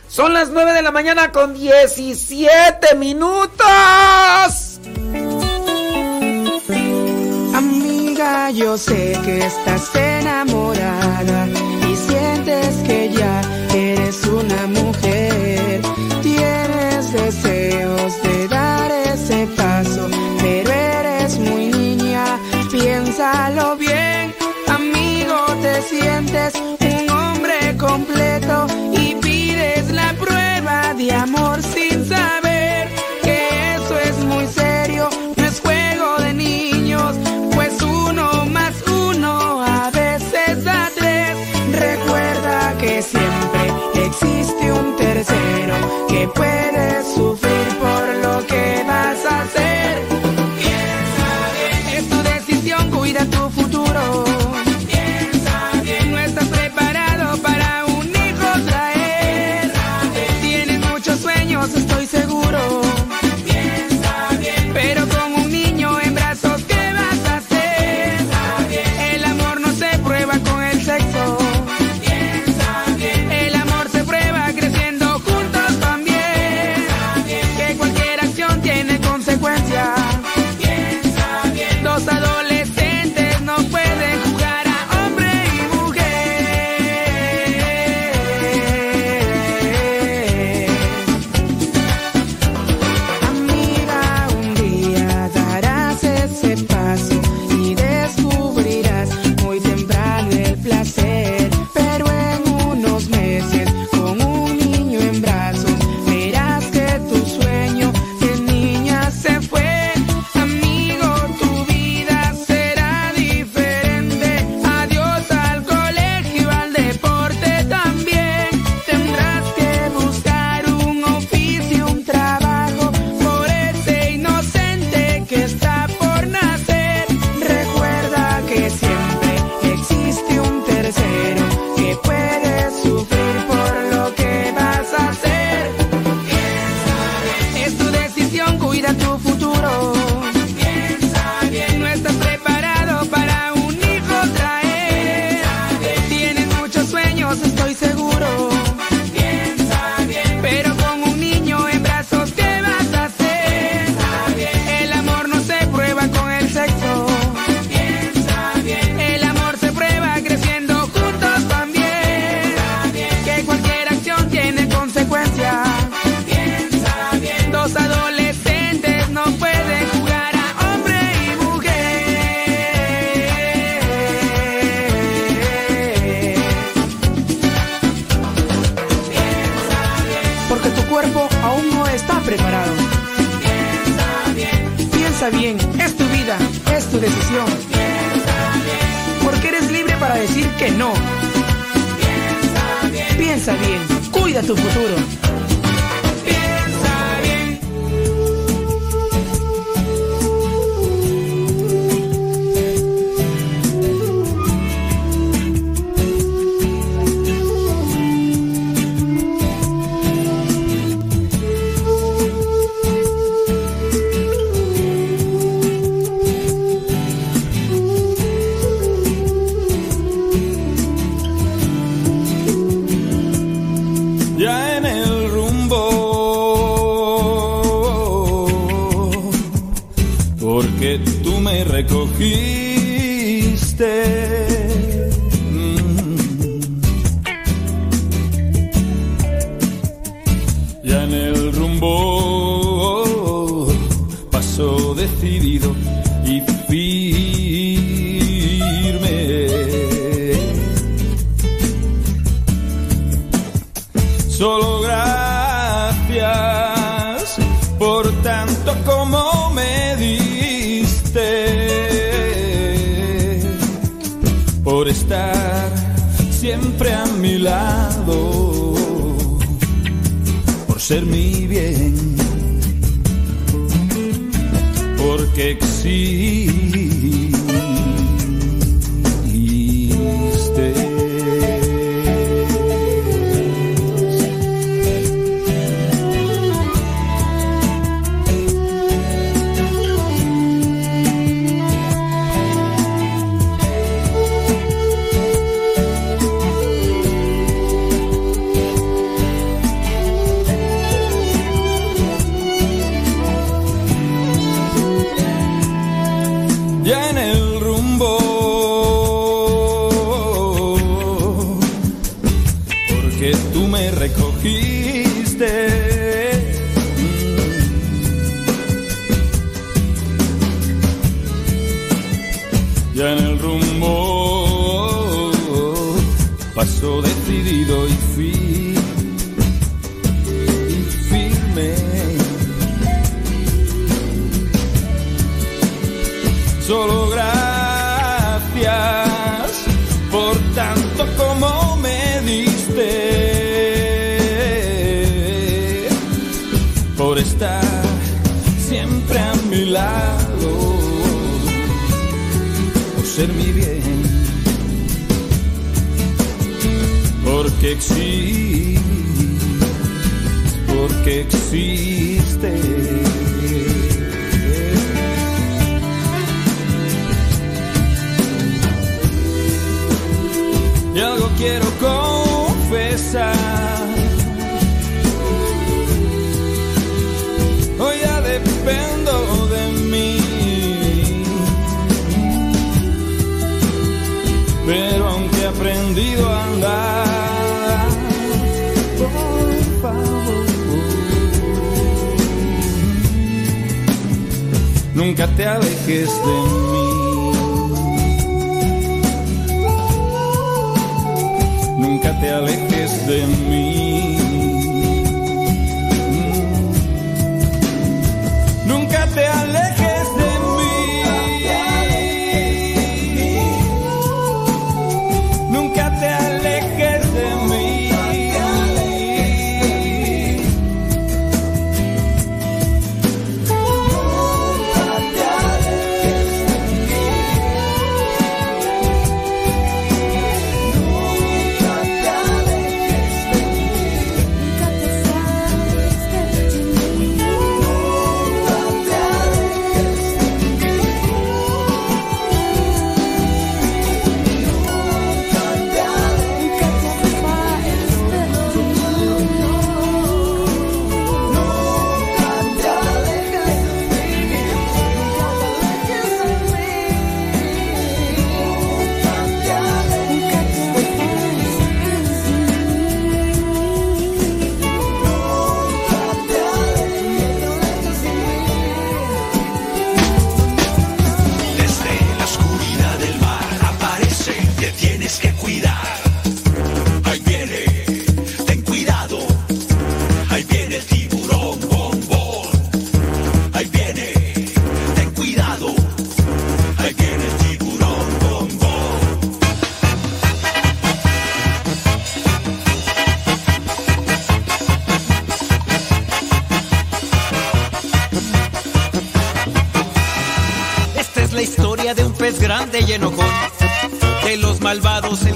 Son 0.09 0.32
las 0.32 0.51
9 0.51 0.72
de 0.72 0.82
la 0.82 0.93
mañana 0.93 1.32
con 1.32 1.55
17 1.55 2.94
minutos. 2.94 3.60
Amiga, 7.55 8.51
yo 8.51 8.78
sé 8.78 9.18
que 9.24 9.44
estás 9.44 9.94
enamorada 9.94 11.03
un 26.55 27.10
hombre 27.10 27.76
completo 27.78 28.66
y 28.93 29.14
pides 29.16 29.90
la 29.90 30.12
prueba 30.14 30.94
de 30.94 31.12
amor 31.12 31.62
sin 31.62 32.06
saber 32.06 32.89
que 33.22 33.48
eso 33.76 33.98
es 33.98 34.16
muy 34.24 34.47
serio, 34.47 35.09
no 35.36 35.44
es 35.44 35.60
juego 35.60 36.16
de 36.18 36.35
niños, 36.35 37.14
pues 37.55 37.81
uno 37.82 38.44
más 38.47 38.74
uno 38.86 39.62
a 39.62 39.90
veces 39.90 40.64
da 40.64 40.90
tres. 40.97 41.36
Recuerda 41.72 42.74
que 42.78 43.02
siempre 43.02 44.06
existe 44.06 44.72
un 44.72 44.97
tercero 44.97 46.06
que 46.09 46.28
puede 46.28 47.05
sufrir. 47.14 47.43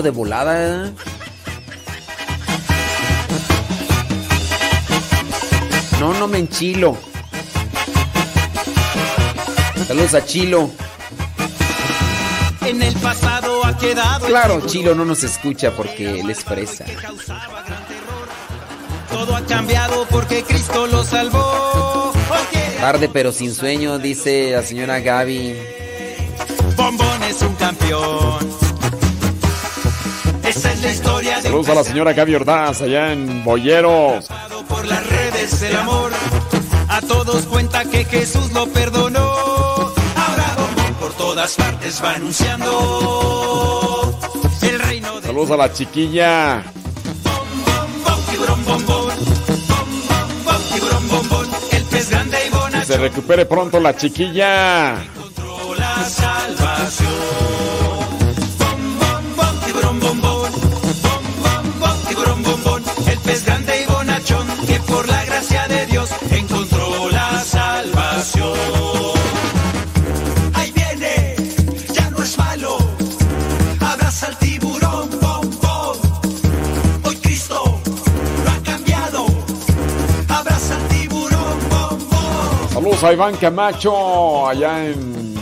de 0.00 0.10
volada. 0.10 0.86
¿eh? 0.86 0.92
No, 6.00 6.14
no 6.14 6.26
me 6.26 6.38
enchilo. 6.38 6.96
Saludos 9.86 10.14
a 10.14 10.24
Chilo. 10.24 10.70
En 12.64 12.80
el 12.80 12.94
pasado 12.94 13.66
ha 13.66 13.76
quedado. 13.76 14.26
Claro, 14.26 14.62
Chilo 14.66 14.94
no 14.94 15.04
nos 15.04 15.22
escucha 15.24 15.72
porque 15.72 16.20
él 16.20 16.30
es 16.30 16.42
fresa. 16.42 16.86
Todo 19.10 19.36
ha 19.36 19.44
cambiado 19.44 20.06
porque 20.08 20.42
Cristo 20.44 20.86
lo 20.86 21.04
salvó. 21.04 22.12
Tarde 22.80 23.10
pero 23.12 23.30
sin 23.30 23.54
sueño, 23.54 23.98
dice 23.98 24.52
la 24.52 24.62
señora 24.62 25.00
Gaby. 25.00 25.54
Bombón 26.76 27.22
es 27.24 27.42
un 27.42 27.54
campeón. 27.56 28.61
Saludos 31.42 31.68
a 31.68 31.74
la 31.74 31.84
señora 31.84 32.12
Gaby 32.12 32.34
Ordaz 32.34 32.82
allá 32.82 33.12
en 33.12 33.44
Boyero. 33.44 34.18
Por 34.68 34.84
las 34.84 35.06
redes 35.06 35.62
el 35.62 35.76
amor 35.76 36.10
a 36.88 37.00
todos 37.02 37.44
cuenta 37.44 37.84
que 37.84 38.04
Jesús 38.04 38.50
lo 38.52 38.66
perdonó. 38.66 39.20
Ahora 39.20 40.56
por 40.98 41.12
todas 41.12 41.54
partes 41.54 42.02
va 42.02 42.14
anunciando 42.14 44.18
el 44.62 44.80
reino 44.80 45.20
de 45.20 45.26
Saludos 45.28 45.52
a 45.52 45.56
la 45.56 45.72
chiquilla. 45.72 46.64
Que 52.72 52.84
se 52.84 52.96
recupere 52.96 53.46
pronto 53.46 53.78
la 53.78 53.96
chiquilla. 53.96 54.96
Controla 55.14 56.04
salvación. 56.08 57.08
Bom, 58.58 58.98
bom, 58.98 59.36
bom, 59.36 59.60
tiburón, 59.64 60.00
por 64.92 65.08
la 65.08 65.24
gracia 65.24 65.66
de 65.68 65.86
Dios 65.86 66.10
encontró 66.30 67.08
la 67.10 67.40
salvación. 67.40 68.52
Ahí 70.52 70.70
viene, 70.72 71.34
ya 71.92 72.10
no 72.10 72.22
es 72.22 72.36
malo. 72.36 72.76
Abraza 73.80 74.26
al 74.26 74.38
tiburón 74.38 75.08
bombón. 75.20 75.96
Hoy 77.04 77.16
Cristo 77.16 77.80
lo 78.44 78.50
ha 78.50 78.62
cambiado. 78.62 79.26
Abraza 80.28 80.74
al 80.76 80.88
tiburón 80.88 81.58
bombón. 81.70 82.68
Saludos 82.74 83.04
a 83.04 83.12
Iván 83.12 83.36
Camacho, 83.36 84.48
allá 84.48 84.84
en 84.84 85.34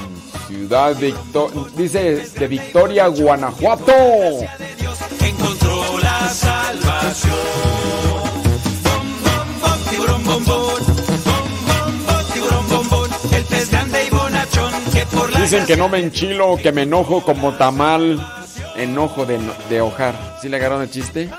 Ciudad 0.46 0.94
Victoria. 0.96 1.62
Dice 1.76 2.28
de 2.38 2.48
Victoria, 2.48 3.08
Guanajuato. 3.08 3.92
Dicen 15.40 15.64
que 15.64 15.76
no 15.76 15.88
me 15.88 15.98
enchilo, 15.98 16.58
que 16.58 16.70
me 16.70 16.82
enojo 16.82 17.22
como 17.24 17.54
tamal. 17.54 18.20
Enojo 18.76 19.24
de, 19.24 19.40
de 19.70 19.80
hojar. 19.80 20.14
¿Sí 20.40 20.48
le 20.48 20.56
agarraron 20.56 20.82
el 20.82 20.90
chiste? 20.90 21.30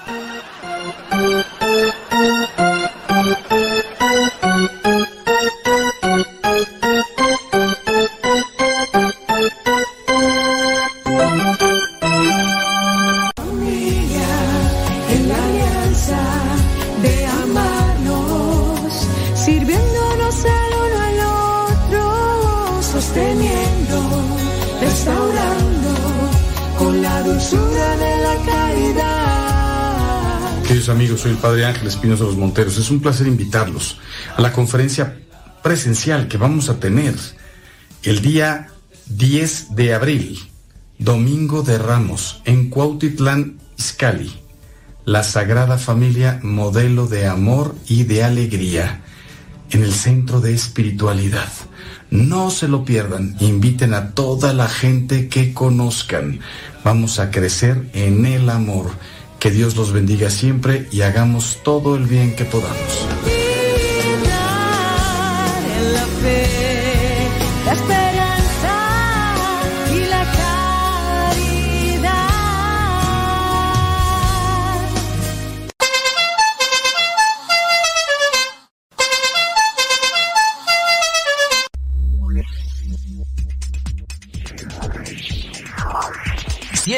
Ángel 31.72 31.88
Espinosa 31.88 32.26
los 32.26 32.38
Monteros. 32.38 32.78
Es 32.78 32.92
un 32.92 33.00
placer 33.00 33.28
invitarlos 33.28 33.98
a 34.36 34.42
la 34.42 34.52
conferencia 34.52 35.18
presencial 35.64 36.28
que 36.28 36.38
vamos 36.38 36.70
a 36.70 36.80
tener 36.80 37.16
el 38.04 38.22
día 38.22 38.68
10 39.08 39.76
de 39.76 39.94
abril, 39.94 40.40
Domingo 40.98 41.64
de 41.64 41.78
Ramos, 41.78 42.42
en 42.46 42.70
Cuautitlán, 42.70 43.60
Izcalli. 43.78 44.34
La 45.06 45.24
Sagrada 45.24 45.78
Familia, 45.78 46.40
modelo 46.44 47.08
de 47.08 47.26
amor 47.26 47.76
y 47.88 48.04
de 48.04 48.24
alegría, 48.24 49.02
en 49.72 49.82
el 49.84 49.94
centro 49.94 50.42
de 50.42 50.54
espiritualidad. 50.54 51.52
No 52.12 52.52
se 52.52 52.68
lo 52.68 52.84
pierdan, 52.86 53.36
inviten 53.40 53.94
a 53.94 54.12
toda 54.12 54.54
la 54.54 54.68
gente 54.68 55.28
que 55.30 55.54
conozcan. 55.54 56.40
Vamos 56.84 57.20
a 57.20 57.32
crecer 57.32 57.90
en 57.94 58.26
el 58.26 58.50
amor. 58.50 58.92
Que 59.42 59.50
Dios 59.50 59.76
los 59.76 59.92
bendiga 59.92 60.30
siempre 60.30 60.86
y 60.92 61.02
hagamos 61.02 61.62
todo 61.64 61.96
el 61.96 62.06
bien 62.06 62.36
que 62.36 62.46
podamos. 62.46 63.31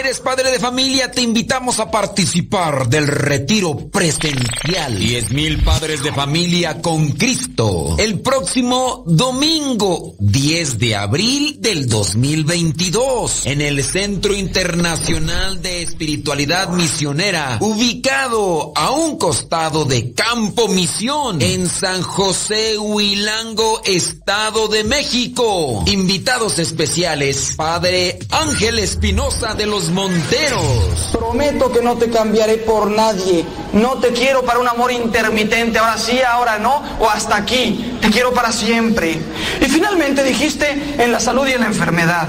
Eres 0.04 0.20
padre 0.20 0.52
de 0.52 0.60
familia, 0.60 1.10
te 1.10 1.22
invitamos 1.22 1.80
a 1.80 1.90
participar 1.90 2.90
del 2.90 3.08
retiro 3.08 3.88
presencial. 3.90 5.00
10 5.00 5.32
mil 5.32 5.64
padres 5.64 6.04
de 6.04 6.12
familia 6.12 6.82
con 6.82 7.12
Cristo. 7.12 7.96
El 7.98 8.20
próximo 8.20 9.04
domingo, 9.08 10.16
10 10.20 10.78
de 10.78 10.98
abril 10.98 11.56
del 11.62 11.88
2022, 11.88 13.46
en 13.46 13.62
el 13.62 13.82
Centro 13.82 14.36
Internacional 14.36 15.62
de 15.62 15.84
Espiritualidad 15.84 16.70
Misionera, 16.70 17.58
ubicado 17.62 18.74
a 18.76 18.92
un 18.92 19.18
costado 19.18 19.86
de 19.86 20.12
Campo 20.12 20.68
Misión, 20.68 21.42
en 21.42 21.70
San 21.70 22.02
José 22.02 22.78
Huilango, 22.78 23.82
Estado 23.86 24.68
de 24.68 24.84
México. 24.84 25.86
Invitados 25.88 26.60
especiales, 26.60 27.54
Padre 27.56 28.20
Ángel 28.32 28.80
Espinosa 28.80 29.54
de 29.54 29.66
los 29.66 29.93
Monteros. 29.94 31.10
Prometo 31.12 31.72
que 31.72 31.82
no 31.82 31.96
te 31.96 32.10
cambiaré 32.10 32.58
por 32.58 32.90
nadie. 32.90 33.46
No 33.74 34.00
te 34.00 34.10
quiero 34.10 34.44
para 34.44 34.60
un 34.60 34.68
amor 34.68 34.92
intermitente, 34.92 35.78
ahora 35.78 35.98
sí, 35.98 36.20
ahora 36.22 36.58
no, 36.58 36.82
o 37.00 37.10
hasta 37.10 37.36
aquí. 37.36 37.98
Te 38.02 38.10
quiero 38.10 38.34
para 38.34 38.52
siempre. 38.52 39.22
Y 39.62 39.66
finalmente 39.66 40.24
dijiste 40.24 40.96
en 40.98 41.12
la 41.12 41.20
salud 41.20 41.48
y 41.48 41.52
en 41.52 41.62
la 41.62 41.68
enfermedad. 41.68 42.28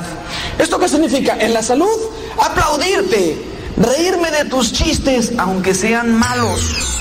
¿Esto 0.58 0.78
qué 0.78 0.88
significa? 0.88 1.36
En 1.40 1.54
la 1.54 1.62
salud, 1.62 1.98
aplaudirte, 2.38 3.42
reírme 3.78 4.30
de 4.30 4.44
tus 4.44 4.72
chistes, 4.72 5.32
aunque 5.38 5.74
sean 5.74 6.12
malos. 6.12 7.00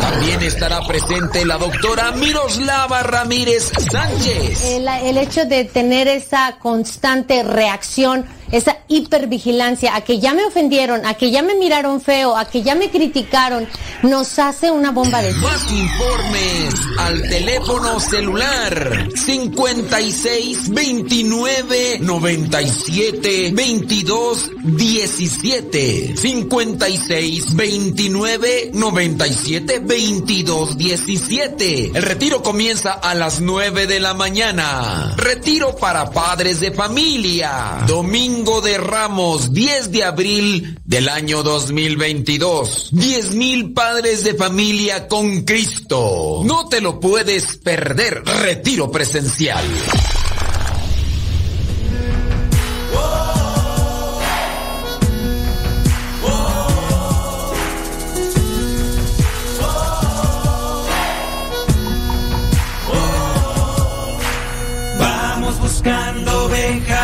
También 0.00 0.42
estará 0.42 0.80
presente 0.86 1.44
la 1.44 1.56
doctora 1.56 2.12
Miroslava 2.12 3.02
Ramírez 3.02 3.70
Sánchez. 3.90 4.64
El, 4.64 4.88
el 4.88 5.18
hecho 5.18 5.44
de 5.44 5.64
tener 5.64 6.08
esa 6.08 6.56
constante 6.58 7.42
reacción, 7.42 8.26
esa 8.52 8.78
hipervigilancia 8.88 9.94
a 9.94 10.00
que 10.00 10.18
ya 10.18 10.34
me 10.34 10.44
ofendieron, 10.44 11.04
a 11.06 11.14
que 11.14 11.30
ya 11.30 11.42
me 11.42 11.54
miraron 11.54 12.00
feo, 12.00 12.36
a 12.36 12.46
que 12.46 12.62
ya 12.62 12.74
me 12.74 12.90
criticaron, 12.90 13.68
nos 14.02 14.38
hace 14.38 14.70
una 14.70 14.90
bomba 14.90 15.20
de 15.20 15.32
Más 15.34 15.70
informes 15.70 16.74
al 16.98 17.22
teléfono 17.28 18.00
celular 18.00 19.08
56 19.14 20.70
29 20.70 21.98
97 22.00 23.50
22 23.52 24.50
17 24.64 26.16
56 26.16 27.54
29 27.54 28.70
97 28.72 29.78
22 29.80 30.78
17 30.78 31.92
El 31.94 32.02
retiro 32.02 32.42
comienza 32.42 32.92
a 32.92 33.14
las 33.14 33.40
9 33.40 33.86
de 33.86 34.00
la 34.00 34.14
mañana. 34.14 35.14
Retiro 35.16 35.76
para 35.76 36.10
padres 36.10 36.60
de 36.60 36.72
familia. 36.72 37.84
Domingo 37.86 38.37
de 38.38 38.78
Ramos, 38.78 39.52
10 39.52 39.90
de 39.90 40.04
abril 40.04 40.78
del 40.84 41.08
año 41.08 41.42
2022. 41.42 42.90
10 42.92 43.34
mil 43.34 43.72
padres 43.72 44.22
de 44.22 44.34
familia 44.34 45.08
con 45.08 45.42
Cristo. 45.42 46.42
No 46.44 46.68
te 46.68 46.80
lo 46.80 47.00
puedes 47.00 47.56
perder. 47.56 48.22
Retiro 48.24 48.92
presencial. 48.92 49.64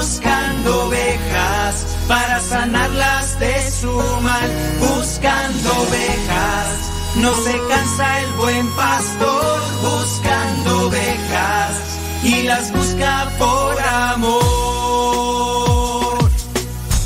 Buscando 0.00 0.86
ovejas 0.86 1.84
para 2.08 2.40
sanarlas 2.40 3.38
de 3.38 3.70
su 3.70 3.92
mal. 3.92 4.50
Buscando 4.78 5.72
ovejas. 5.76 6.90
No 7.16 7.34
se 7.34 7.52
cansa 7.68 8.20
el 8.20 8.32
buen 8.32 8.66
pastor 8.70 9.60
buscando 9.82 10.86
ovejas 10.86 11.98
y 12.24 12.44
las 12.44 12.72
busca 12.72 13.30
por 13.38 13.78
amor. 13.78 14.40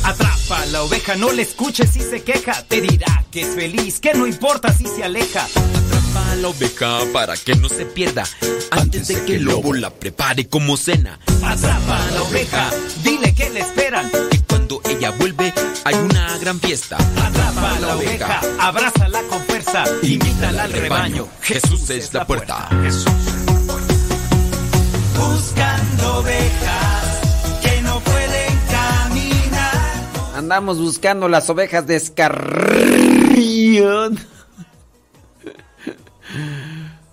Atrapa 0.05 0.65
la 0.67 0.85
oveja, 0.85 1.17
no 1.17 1.33
le 1.33 1.43
escuches 1.43 1.91
si 1.91 1.99
se 2.01 2.23
queja. 2.23 2.63
Te 2.63 2.81
dirá 2.81 3.25
que 3.33 3.41
es 3.41 3.57
feliz, 3.57 3.99
que 3.99 4.15
no 4.15 4.25
importa 4.25 4.73
si 4.73 4.87
se 4.87 5.03
aleja. 5.03 5.43
Atrapa 5.43 6.04
a 6.17 6.35
la 6.37 6.49
oveja 6.49 7.01
para 7.13 7.37
que 7.37 7.55
no 7.57 7.69
se 7.69 7.85
pierda 7.87 8.25
antes 8.71 9.09
de 9.09 9.25
que 9.25 9.35
el 9.37 9.45
lobo 9.45 9.73
la 9.75 9.91
prepare 9.91 10.49
como 10.49 10.77
cena. 10.77 11.19
Atrapa 11.43 12.07
a 12.07 12.11
la 12.13 12.23
oveja, 12.23 12.71
dile 13.03 13.35
que 13.35 13.51
le 13.51 13.61
esperan. 13.61 14.11
Que 14.31 14.41
cuando 14.41 14.81
ella 14.89 15.11
vuelve 15.11 15.53
hay 15.85 15.95
una 15.95 16.39
gran 16.39 16.61
fiesta. 16.61 16.97
Atrapa 16.97 17.77
a 17.77 17.81
la 17.81 17.97
oveja, 17.97 18.41
abrázala 18.61 19.23
con 19.23 19.43
fuerza, 19.45 19.85
invítala 20.03 20.63
al 20.65 20.73
rebaño. 20.73 21.29
Jesús 21.43 21.91
es 21.91 22.13
la 22.15 22.27
puerta. 22.27 22.69
Buscando 25.17 26.19
ovejas 26.19 27.21
que 27.63 27.83
no 27.83 28.01
pueden 28.01 28.59
caminar. 28.71 30.37
Andamos 30.37 30.79
buscando 30.79 31.29
las 31.29 31.49
ovejas 31.51 31.87
descarriadas. 31.87 34.13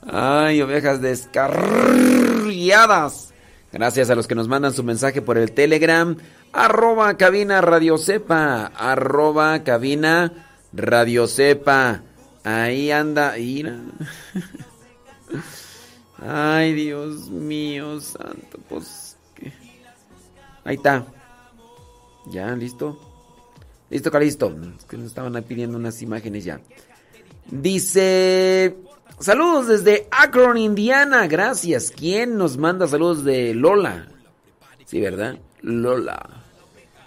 Ay, 0.07 0.61
ovejas 0.61 1.01
descarriadas. 1.01 3.33
Gracias 3.71 4.09
a 4.09 4.15
los 4.15 4.27
que 4.27 4.35
nos 4.35 4.47
mandan 4.47 4.73
su 4.73 4.83
mensaje 4.83 5.21
por 5.21 5.37
el 5.37 5.53
Telegram. 5.53 6.17
Arroba 6.51 7.15
cabina 7.15 7.61
radio 7.61 7.97
sepa. 7.97 8.65
Arroba 8.75 9.63
cabina 9.63 10.47
radio 10.73 11.27
sepa. 11.27 12.01
Ahí 12.43 12.91
anda. 12.91 13.35
Mira. 13.37 13.79
Ay, 16.19 16.73
Dios 16.73 17.29
mío, 17.29 18.01
santo. 18.01 18.59
Pues. 18.67 19.17
Ahí 20.63 20.75
está. 20.75 21.05
Ya, 22.31 22.53
listo. 22.55 22.99
Listo, 23.89 24.11
Calisto. 24.11 24.55
Es 24.77 24.85
que 24.85 24.97
nos 24.97 25.07
estaban 25.07 25.41
pidiendo 25.43 25.77
unas 25.77 26.01
imágenes 26.01 26.43
ya. 26.43 26.59
Dice. 27.49 28.75
Saludos 29.21 29.67
desde 29.67 30.07
Akron, 30.09 30.57
Indiana. 30.57 31.27
Gracias. 31.27 31.91
¿Quién 31.95 32.37
nos 32.37 32.57
manda 32.57 32.87
saludos 32.87 33.23
de 33.23 33.53
Lola? 33.53 34.07
Sí, 34.85 34.99
¿verdad? 34.99 35.37
Lola. 35.61 36.43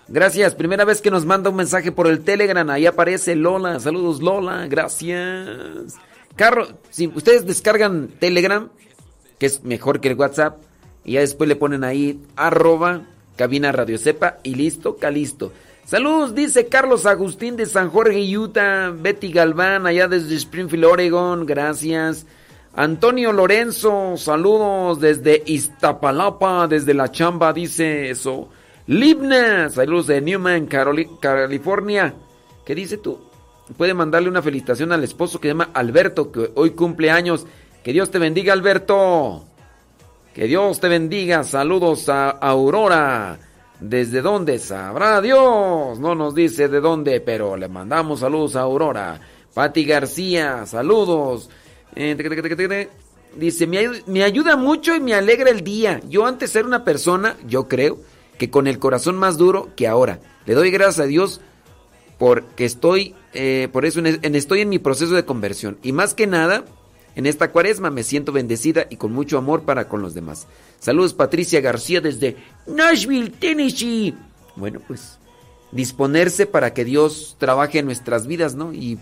Gracias. 0.07 0.55
Primera 0.55 0.85
vez 0.85 1.01
que 1.01 1.11
nos 1.11 1.27
manda 1.27 1.51
un 1.51 1.57
mensaje 1.57 1.91
por 1.91 2.07
el 2.07 2.20
Telegram. 2.20 2.70
Ahí 2.70 2.86
aparece 2.86 3.35
Lola. 3.35 3.81
Saludos, 3.81 4.23
Lola. 4.23 4.69
Gracias. 4.69 5.97
Carro, 6.36 6.69
si 6.91 7.09
ustedes 7.09 7.47
descargan 7.47 8.07
Telegram, 8.20 8.70
que 9.39 9.47
es 9.47 9.65
mejor 9.65 10.01
que 10.01 10.09
el 10.09 10.15
WhatsApp, 10.15 10.62
y 11.05 11.15
ya 11.15 11.20
después 11.20 11.49
le 11.49 11.57
ponen 11.57 11.82
ahí 11.82 12.23
arroba 12.36 13.03
cabina 13.36 13.73
radio 13.73 13.99
sepa 13.99 14.39
y 14.45 14.55
listo, 14.55 14.97
calisto. 14.97 15.53
Saludos, 15.85 16.35
dice 16.35 16.69
Carlos 16.69 17.05
Agustín 17.05 17.56
de 17.56 17.66
San 17.66 17.90
Jorge, 17.90 18.19
Utah. 18.36 18.90
Betty 18.90 19.31
Galván, 19.31 19.86
allá 19.86 20.09
desde 20.09 20.36
Springfield, 20.36 20.86
Oregon. 20.86 21.44
Gracias. 21.44 22.27
Antonio 22.74 23.32
Lorenzo, 23.32 24.16
saludos 24.16 24.98
desde 24.98 25.43
Iztapalapa, 25.44 26.66
desde 26.69 26.94
la 26.94 27.12
chamba, 27.12 27.52
dice 27.52 28.09
eso. 28.09 28.48
Libna, 28.86 29.69
saludos 29.69 30.06
de 30.06 30.23
Newman, 30.23 30.66
California. 30.66 32.15
¿Qué 32.65 32.74
dice 32.74 32.97
tú? 32.97 33.20
Puede 33.77 33.93
mandarle 33.93 34.31
una 34.31 34.43
felicitación 34.43 34.90
al 34.90 35.05
esposo 35.05 35.39
que 35.39 35.48
se 35.48 35.52
llama 35.52 35.70
Alberto, 35.74 36.32
que 36.32 36.51
hoy 36.55 36.70
cumple 36.70 37.11
años. 37.11 37.47
Que 37.82 37.93
Dios 37.93 38.11
te 38.11 38.19
bendiga, 38.19 38.55
Alberto. 38.55 39.44
Que 40.35 40.47
Dios 40.47 40.81
te 40.81 40.89
bendiga. 40.89 41.44
Saludos 41.44 42.09
a 42.09 42.31
Aurora. 42.31 43.39
¿Desde 43.81 44.23
dónde? 44.23 44.59
Sabrá 44.59 45.21
Dios. 45.21 45.99
No 45.99 46.15
nos 46.15 46.35
dice 46.35 46.69
de 46.69 46.81
dónde, 46.81 47.21
pero 47.21 47.57
le 47.57 47.69
mandamos 47.69 48.21
saludos 48.21 48.57
a 48.57 48.61
Aurora. 48.63 49.21
Pati 49.53 49.85
García, 49.85 50.65
saludos. 50.67 51.51
Eh. 51.95 52.17
Dice, 53.37 53.67
me, 53.67 53.79
ayu- 53.83 54.03
me 54.07 54.23
ayuda 54.23 54.57
mucho 54.57 54.95
y 54.95 55.01
me 55.01 55.15
alegra 55.15 55.51
el 55.51 55.63
día. 55.63 56.01
Yo 56.09 56.25
antes 56.27 56.55
era 56.55 56.67
una 56.67 56.85
persona, 56.85 57.37
yo 57.47 57.69
creo, 57.69 57.99
que 58.39 58.51
con 58.51 58.67
el 58.67 58.79
corazón 58.79 59.17
más 59.17 59.37
duro 59.39 59.71
que 59.77 59.87
ahora. 59.89 60.21
Le 60.47 60.55
doy 60.55 60.71
gracias 60.71 61.01
a 61.01 61.07
Dios 61.09 61.41
porque 62.19 62.65
estoy, 62.65 63.15
eh, 63.33 63.69
por 63.73 63.85
eso 63.85 64.01
estoy 64.05 64.61
en 64.61 64.69
mi 64.69 64.79
proceso 64.79 65.15
de 65.15 65.25
conversión. 65.25 65.79
Y 65.83 65.93
más 65.93 66.15
que 66.15 66.27
nada, 66.27 66.65
en 67.15 67.27
esta 67.27 67.51
cuaresma 67.51 67.91
me 67.91 68.03
siento 68.03 68.32
bendecida 68.32 68.86
y 68.91 68.97
con 68.97 69.12
mucho 69.12 69.39
amor 69.39 69.62
para 69.62 69.89
con 69.89 70.03
los 70.03 70.15
demás. 70.15 70.47
Saludos 70.81 71.15
Patricia 71.15 71.61
García 71.61 72.01
desde 72.01 72.36
Nashville, 72.66 73.31
Tennessee. 73.31 74.15
Bueno, 74.57 74.81
pues 74.86 75.19
disponerse 75.73 76.47
para 76.47 76.73
que 76.73 76.85
Dios 76.85 77.36
trabaje 77.39 77.81
en 77.81 77.86
nuestras 77.86 78.27
vidas, 78.27 78.55
¿no? 78.55 78.73
Y, 78.73 78.99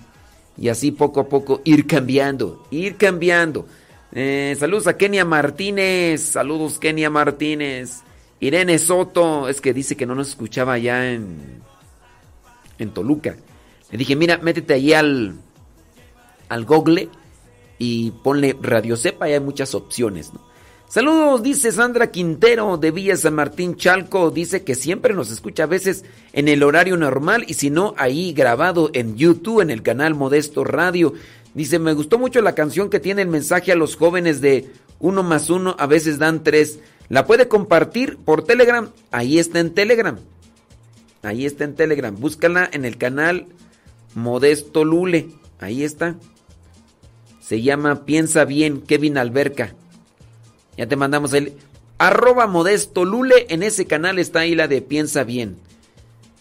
y 0.57 0.69
así 0.69 0.91
poco 0.91 1.21
a 1.21 1.29
poco 1.29 1.61
ir 1.65 1.87
cambiando, 1.87 2.67
ir 2.71 2.97
cambiando. 2.97 3.67
Eh, 4.13 4.57
saludos 4.59 4.87
a 4.87 4.97
Kenia 4.97 5.25
Martínez, 5.25 6.23
saludos 6.23 6.79
Kenia 6.79 7.11
Martínez. 7.11 8.03
Irene 8.41 8.79
Soto, 8.79 9.49
es 9.49 9.61
que 9.61 9.73
dice 9.73 9.97
que 9.97 10.05
no 10.05 10.15
nos 10.15 10.31
escuchaba 10.31 10.73
allá 10.73 11.13
en, 11.13 11.63
en 12.79 12.91
Toluca. 12.91 13.37
Le 13.91 13.99
dije, 13.99 14.17
mira, 14.17 14.39
métete 14.39 14.75
ahí 14.75 14.93
al, 14.93 15.37
al 16.49 16.65
Google 16.65 17.09
y 17.83 18.13
ponle 18.13 18.57
Radio 18.63 18.97
Cepa 18.97 19.29
y 19.29 19.33
hay 19.33 19.41
muchas 19.41 19.75
opciones. 19.75 20.31
Saludos, 20.89 21.43
dice 21.43 21.73
Sandra 21.73 22.13
Quintero 22.13 22.77
de 22.77 22.93
Villa 22.93 23.17
San 23.17 23.35
Martín 23.35 23.75
Chalco. 23.75 24.31
Dice 24.31 24.63
que 24.63 24.77
siempre 24.77 25.15
nos 25.15 25.33
escucha 25.33 25.65
a 25.65 25.67
veces 25.67 26.05
en 26.33 26.47
el 26.47 26.63
horario 26.63 26.97
normal 26.97 27.45
y 27.49 27.55
si 27.55 27.71
no, 27.71 27.93
ahí 27.99 28.35
grabado 28.35 28.91
en 28.93 29.17
YouTube, 29.17 29.63
en 29.63 29.71
el 29.71 29.83
canal 29.83 30.15
Modesto 30.15 30.63
Radio. 30.63 31.13
Dice, 31.55 31.81
me 31.81 31.93
gustó 31.93 32.21
mucho 32.21 32.41
la 32.41 32.55
canción 32.55 32.89
que 32.89 33.01
tiene 33.01 33.23
el 33.23 33.29
mensaje 33.29 33.73
a 33.73 33.77
los 33.77 33.97
jóvenes 33.97 34.41
de 34.41 34.71
uno 35.01 35.25
más 35.25 35.51
uno, 35.51 35.75
a 35.77 35.89
veces 35.89 36.21
dan 36.21 36.45
tres. 36.45 36.79
La 37.09 37.27
puede 37.27 37.49
compartir 37.49 38.17
por 38.17 38.45
Telegram. 38.45 38.91
Ahí 39.11 39.41
está 39.41 39.59
en 39.59 39.75
Telegram. 39.75 40.21
Ahí 41.25 41.47
está 41.47 41.65
en 41.65 41.75
Telegram. 41.75 42.15
Búscala 42.15 42.71
en 42.73 42.85
el 42.85 42.97
canal 42.97 43.49
Modesto 44.15 44.85
Lule. 44.85 45.31
Ahí 45.59 45.83
está. 45.83 46.15
Se 47.43 47.61
llama 47.61 48.05
Piensa 48.05 48.45
Bien, 48.45 48.81
Kevin 48.81 49.19
Alberca. 49.19 49.75
Ya 50.77 50.87
te 50.87 50.97
mandamos 50.97 51.35
el 51.35 51.55
arroba 51.99 52.47
Modesto 52.47 53.05
Lule. 53.05 53.47
En 53.49 53.63
ese 53.63 53.87
canal 53.87 54.19
está 54.19 54.41
ahí 54.41 54.55
la 54.55 54.69
de 54.69 54.81
Piensa 54.81 55.25
Bien. 55.25 55.57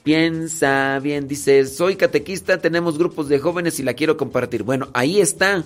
Piensa 0.03 0.99
bien, 0.99 1.27
dice, 1.27 1.63
soy 1.67 1.95
catequista, 1.95 2.57
tenemos 2.57 2.97
grupos 2.97 3.29
de 3.29 3.37
jóvenes 3.37 3.79
y 3.79 3.83
la 3.83 3.93
quiero 3.93 4.17
compartir. 4.17 4.63
Bueno, 4.63 4.89
ahí 4.93 5.21
está. 5.21 5.63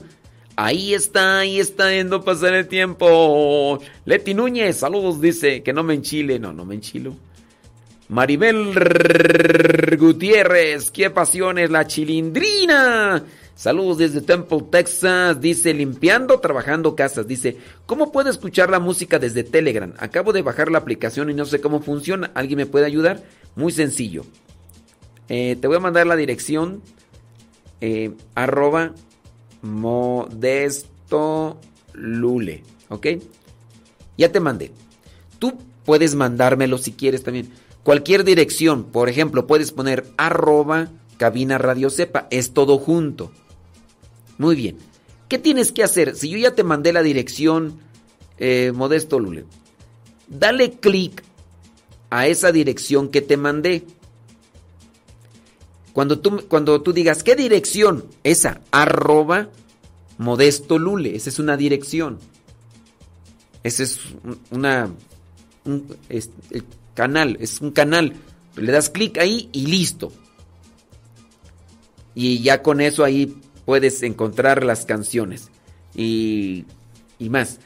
Ahí 0.58 0.94
está, 0.94 1.40
ahí 1.40 1.60
está 1.60 1.92
yendo 1.92 2.24
pasar 2.24 2.54
el 2.54 2.68
tiempo. 2.68 3.80
Leti 4.06 4.34
Núñez, 4.34 4.78
saludos, 4.78 5.20
dice, 5.20 5.64
que 5.64 5.74
no 5.74 5.84
me 5.84 5.94
enchile. 5.94 6.40
No, 6.40 6.54
no 6.54 6.66
me 6.66 6.76
enchilo. 6.76 7.16
Maribel 8.08 8.74
Gutiérrez, 9.98 10.92
qué 10.92 11.10
pasiones, 11.10 11.72
la 11.72 11.88
chilindrina. 11.88 13.24
Saludos 13.56 13.98
desde 13.98 14.20
Temple, 14.22 14.66
Texas. 14.70 15.40
Dice, 15.40 15.74
limpiando, 15.74 16.40
trabajando 16.42 16.94
casas. 16.96 17.26
Dice, 17.26 17.56
¿cómo 17.86 18.12
puedo 18.12 18.30
escuchar 18.30 18.70
la 18.70 18.80
música 18.80 19.18
desde 19.18 19.46
Telegram? 19.46 19.94
Acabo 19.98 20.34
de 20.34 20.42
bajar 20.42 20.70
la 20.70 20.80
aplicación 20.80 21.30
y 21.30 21.34
no 21.34 21.46
sé 21.46 21.62
cómo 21.62 21.82
funciona. 21.82 22.32
¿Alguien 22.36 22.58
me 22.58 22.66
puede 22.66 22.86
ayudar? 22.86 23.24
Muy 23.56 23.72
sencillo. 23.72 24.26
Eh, 25.30 25.56
te 25.60 25.68
voy 25.68 25.78
a 25.78 25.80
mandar 25.80 26.06
la 26.06 26.18
dirección. 26.18 26.82
eh, 27.80 28.12
modesto 29.62 31.60
lule. 31.94 32.64
¿Ok? 32.90 33.08
Ya 34.18 34.32
te 34.32 34.40
mandé. 34.42 34.72
Tú 35.40 35.58
puedes 35.86 36.14
mandármelo 36.14 36.78
si 36.78 36.92
quieres 36.92 37.24
también. 37.24 37.52
Cualquier 37.84 38.26
dirección. 38.26 38.84
Por 38.84 39.08
ejemplo, 39.08 39.48
puedes 39.48 39.72
poner 39.72 40.06
arroba 40.18 40.90
cabina 41.18 41.58
radio 41.58 41.90
sepa. 41.90 42.28
Es 42.32 42.54
todo 42.54 42.78
junto. 42.80 43.32
Muy 44.38 44.56
bien. 44.56 44.78
¿Qué 45.30 45.40
tienes 45.40 45.72
que 45.72 45.84
hacer? 45.84 46.16
Si 46.16 46.30
yo 46.30 46.38
ya 46.38 46.54
te 46.56 46.64
mandé 46.64 46.94
la 46.94 47.02
dirección 47.04 47.80
eh, 48.38 48.72
Modesto 48.76 49.20
Lule, 49.20 49.46
dale 50.28 50.72
clic 50.74 51.24
a 52.10 52.28
esa 52.28 52.52
dirección 52.52 53.10
que 53.10 53.22
te 53.22 53.38
mandé. 53.38 53.84
Cuando 55.94 56.20
tú, 56.20 56.44
cuando 56.48 56.82
tú 56.82 56.92
digas, 56.94 57.24
¿qué 57.24 57.36
dirección? 57.36 58.06
Esa, 58.24 58.62
arroba 58.72 59.50
Modesto 60.18 60.78
Lule. 60.78 61.16
Esa 61.16 61.30
es 61.30 61.40
una 61.40 61.56
dirección. 61.58 62.20
Ese 63.64 63.84
es 63.84 64.00
un- 64.24 64.40
una... 64.52 64.90
un- 65.64 65.88
canal, 66.94 67.38
es 67.40 67.60
un 67.62 67.72
canal. 67.72 68.14
Le 68.56 68.72
das 68.72 68.90
clic 68.90 69.18
ahí 69.18 69.50
y 69.52 69.68
listo. 69.68 70.12
Y 72.14 72.42
ya 72.42 72.62
con 72.62 72.80
eso 72.80 73.04
ahí 73.04 73.36
puedes 73.66 74.04
encontrar 74.04 74.64
las 74.64 74.86
canciones. 74.86 75.50
Y, 75.94 76.66
y 77.20 77.30
más. 77.30 77.60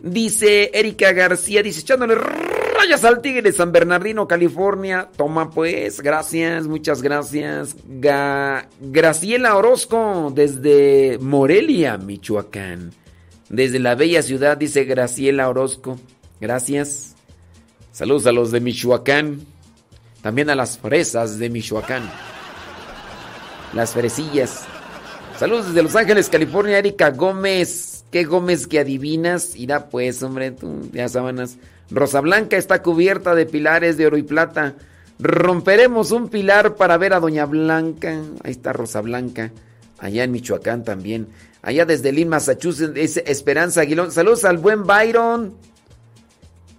Dice 0.00 0.70
Erika 0.72 1.12
García, 1.12 1.62
dice, 1.62 1.80
echándole 1.80 2.14
rayas 2.14 3.04
al 3.04 3.20
tigre 3.20 3.52
San 3.52 3.72
Bernardino, 3.72 4.26
California. 4.26 5.08
Toma 5.16 5.50
pues, 5.50 6.00
gracias, 6.00 6.66
muchas 6.66 7.02
gracias. 7.02 7.76
Graciela 8.80 9.56
Orozco, 9.56 10.32
desde 10.34 11.18
Morelia, 11.20 11.98
Michoacán. 11.98 12.92
Desde 13.50 13.78
la 13.78 13.94
bella 13.94 14.22
ciudad, 14.22 14.56
dice 14.56 14.84
Graciela 14.84 15.48
Orozco. 15.48 15.98
Gracias. 16.40 17.16
Saludos 17.92 18.26
a 18.26 18.32
los 18.32 18.52
de 18.52 18.60
Michoacán. 18.60 19.40
También 20.22 20.48
a 20.48 20.54
las 20.54 20.78
fresas 20.78 21.38
de 21.38 21.50
Michoacán. 21.50 22.10
Las 23.72 23.92
fresillas. 23.92 24.64
Saludos 25.38 25.68
desde 25.68 25.82
Los 25.82 25.96
Ángeles, 25.96 26.28
California, 26.28 26.78
Erika 26.78 27.10
Gómez. 27.10 28.04
¿Qué 28.10 28.24
Gómez 28.24 28.66
que 28.66 28.80
adivinas? 28.80 29.54
Irá 29.54 29.88
pues, 29.88 30.22
hombre, 30.22 30.50
tú 30.50 30.88
ya 30.92 31.08
sábanas. 31.08 31.56
Rosa 31.90 32.20
Blanca 32.20 32.56
está 32.56 32.82
cubierta 32.82 33.34
de 33.34 33.46
pilares 33.46 33.96
de 33.96 34.06
oro 34.06 34.16
y 34.16 34.22
plata. 34.22 34.74
Romperemos 35.18 36.10
un 36.10 36.28
pilar 36.28 36.74
para 36.74 36.96
ver 36.98 37.12
a 37.12 37.20
Doña 37.20 37.46
Blanca. 37.46 38.20
Ahí 38.42 38.50
está 38.52 38.72
Rosa 38.72 39.00
Blanca. 39.00 39.52
Allá 39.98 40.24
en 40.24 40.32
Michoacán 40.32 40.82
también. 40.82 41.28
Allá 41.62 41.84
desde 41.84 42.10
Lynn, 42.12 42.28
Massachusetts, 42.28 42.94
dice 42.94 43.22
Esperanza 43.26 43.82
Aguilón. 43.82 44.10
Saludos 44.10 44.44
al 44.44 44.58
buen 44.58 44.84
Byron. 44.84 45.54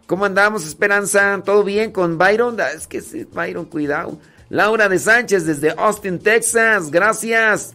¿Cómo 0.08 0.26
andamos, 0.26 0.66
Esperanza? 0.66 1.42
¿Todo 1.46 1.64
bien 1.64 1.92
con 1.92 2.18
Byron? 2.18 2.60
Ah, 2.60 2.72
Es 2.76 2.88
que 2.88 3.02
Byron, 3.32 3.66
cuidado. 3.66 4.20
Laura 4.52 4.90
de 4.90 5.00
Sánchez 5.00 5.46
desde 5.46 5.74
Austin, 5.78 6.20
Texas. 6.20 6.92
Gracias. 6.92 7.74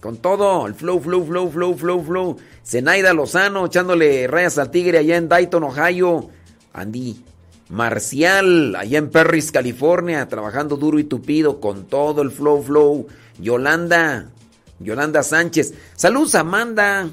Con 0.00 0.16
todo, 0.16 0.68
el 0.68 0.74
flow, 0.74 1.00
flow, 1.00 1.26
flow, 1.26 1.50
flow, 1.50 1.76
flow, 1.76 2.04
flow. 2.04 2.36
Zenaida 2.64 3.12
Lozano 3.12 3.66
echándole 3.66 4.28
rayas 4.28 4.58
al 4.58 4.70
tigre 4.70 4.98
allá 4.98 5.16
en 5.16 5.28
Dayton, 5.28 5.64
Ohio. 5.64 6.30
Andy 6.72 7.24
Marcial, 7.68 8.76
allá 8.76 8.96
en 8.96 9.10
Perris, 9.10 9.50
California, 9.50 10.28
trabajando 10.28 10.76
duro 10.76 11.00
y 11.00 11.04
tupido 11.04 11.60
con 11.60 11.86
todo 11.88 12.22
el 12.22 12.30
flow, 12.30 12.62
flow. 12.62 13.08
Yolanda, 13.40 14.30
Yolanda 14.78 15.24
Sánchez. 15.24 15.74
Saludos, 15.96 16.36
Amanda. 16.36 17.10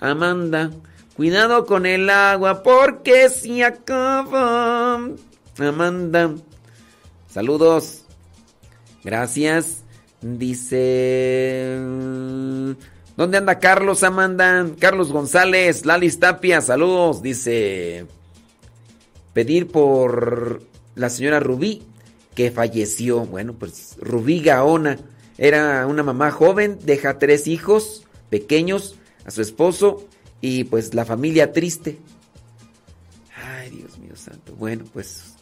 Amanda, 0.00 0.70
cuidado 1.16 1.64
con 1.64 1.86
el 1.86 2.10
agua 2.10 2.62
porque 2.62 3.30
se 3.30 3.64
acaba. 3.64 5.00
Amanda, 5.58 6.34
saludos. 7.34 8.04
Gracias. 9.02 9.82
Dice... 10.22 11.76
¿Dónde 13.16 13.38
anda 13.38 13.58
Carlos 13.58 14.02
Amanda? 14.02 14.66
Carlos 14.78 15.12
González, 15.12 15.84
Lalis 15.84 16.20
Tapia, 16.20 16.60
saludos. 16.60 17.22
Dice... 17.22 18.06
Pedir 19.34 19.66
por 19.66 20.62
la 20.94 21.10
señora 21.10 21.40
Rubí, 21.40 21.82
que 22.36 22.52
falleció. 22.52 23.26
Bueno, 23.26 23.54
pues 23.54 23.96
Rubí 24.00 24.40
Gaona 24.40 24.98
era 25.36 25.86
una 25.88 26.04
mamá 26.04 26.30
joven, 26.30 26.78
deja 26.84 27.18
tres 27.18 27.48
hijos 27.48 28.04
pequeños 28.30 28.94
a 29.26 29.32
su 29.32 29.42
esposo 29.42 30.06
y 30.40 30.64
pues 30.64 30.94
la 30.94 31.04
familia 31.04 31.52
triste. 31.52 31.98
Ay, 33.34 33.70
Dios 33.70 33.98
mío 33.98 34.14
santo. 34.14 34.54
Bueno, 34.54 34.84
pues 34.92 35.33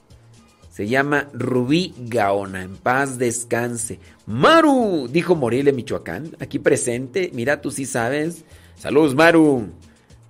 se 0.72 0.88
llama 0.88 1.28
Rubí 1.34 1.94
Gaona. 1.98 2.62
En 2.62 2.76
paz 2.76 3.18
descanse. 3.18 3.98
Maru, 4.24 5.06
dijo 5.06 5.34
Morelia, 5.34 5.70
Michoacán. 5.70 6.34
Aquí 6.40 6.58
presente. 6.58 7.30
Mira, 7.34 7.60
tú 7.60 7.70
sí 7.70 7.84
sabes. 7.84 8.44
Saludos, 8.78 9.14
Maru. 9.14 9.68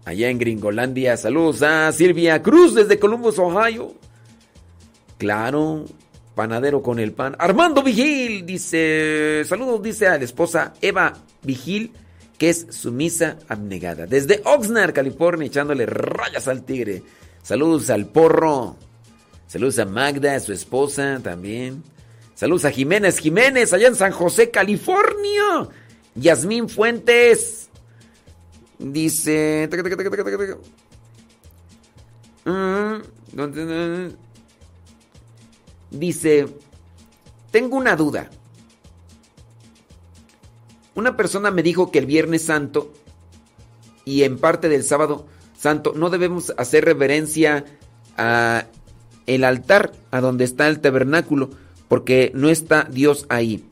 Allá 0.05 0.31
en 0.31 0.39
Gringolandia. 0.39 1.17
Saludos 1.17 1.63
a 1.63 1.93
Silvia 1.93 2.43
Cruz 2.43 2.75
desde 2.75 2.99
Columbus, 2.99 3.39
Ohio. 3.39 3.95
Claro. 5.17 5.85
Panadero 6.35 6.83
con 6.83 6.99
el 6.99 7.13
pan. 7.13 7.37
Armando 7.39 7.85
Vigil 7.85 8.45
dice. 8.45 9.45
Saludos, 9.47 9.81
dice 9.81 10.09
a 10.09 10.19
la 10.19 10.25
esposa 10.25 10.75
Eva 10.81 11.13
Vigil, 11.45 11.93
que 12.37 12.49
es 12.49 12.67
sumisa 12.71 13.39
abnegada. 13.47 14.07
Desde 14.07 14.43
Oxnard, 14.45 14.93
California, 14.93 15.47
echándole 15.47 15.87
rayas 15.87 16.49
al 16.49 16.65
tigre. 16.65 17.05
Saludos 17.45 17.91
al 17.91 18.07
porro. 18.07 18.77
Saludos 19.53 19.79
a 19.81 19.85
Magda, 19.85 20.41
su 20.41 20.51
esposa 20.55 21.21
también. 21.23 21.83
Saludos 22.35 22.65
a 22.65 22.71
Jiménez 22.71 23.19
Jiménez, 23.19 23.75
allá 23.75 23.89
en 23.89 23.95
San 23.95 24.11
José, 24.11 24.51
California. 24.51 25.69
Yasmín 26.15 26.71
Fuentes. 26.71 27.69
Dice. 28.79 29.69
Mm. 32.47 34.09
Dice. 35.91 36.49
Tengo 37.51 37.77
una 37.77 37.95
duda. 37.95 38.31
Una 40.95 41.15
persona 41.15 41.51
me 41.51 41.63
dijo 41.63 41.91
que 41.91 41.99
el 41.99 42.07
Viernes 42.07 42.47
Santo 42.47 42.91
y 44.07 44.23
en 44.23 44.39
parte 44.39 44.71
del 44.71 44.83
Sábado 44.83 45.27
Santo 45.59 45.93
no 45.95 46.09
debemos 46.09 46.55
hacer 46.57 46.87
reverencia 46.87 47.67
a 48.17 48.65
el 49.27 49.45
altar 49.45 49.93
a 50.11 50.21
donde 50.21 50.45
está 50.45 50.69
el 50.69 50.81
tabernáculo 50.81 51.51
porque 51.89 52.33
no 52.35 52.49
está 52.49 52.89
Dios 52.91 53.27
ahí 53.29 53.65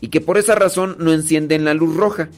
y 0.00 0.08
que 0.08 0.20
por 0.20 0.38
esa 0.38 0.54
razón 0.54 0.96
no 0.98 1.12
encienden 1.12 1.64
la 1.64 1.74
luz 1.74 1.96
roja 1.96 2.28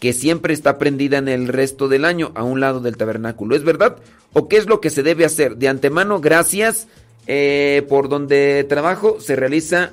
que 0.00 0.12
siempre 0.12 0.54
está 0.54 0.78
prendida 0.78 1.18
en 1.18 1.28
el 1.28 1.48
resto 1.48 1.88
del 1.88 2.04
año 2.04 2.32
a 2.34 2.42
un 2.42 2.60
lado 2.60 2.80
del 2.80 2.96
tabernáculo. 2.96 3.54
¿Es 3.54 3.64
verdad? 3.64 3.98
¿O 4.32 4.48
qué 4.48 4.56
es 4.56 4.66
lo 4.66 4.80
que 4.80 4.90
se 4.90 5.02
debe 5.02 5.26
hacer? 5.26 5.56
De 5.56 5.68
antemano, 5.68 6.20
gracias 6.20 6.88
eh, 7.26 7.86
por 7.88 8.08
donde 8.08 8.64
trabajo 8.68 9.20
se 9.20 9.36
realiza, 9.36 9.92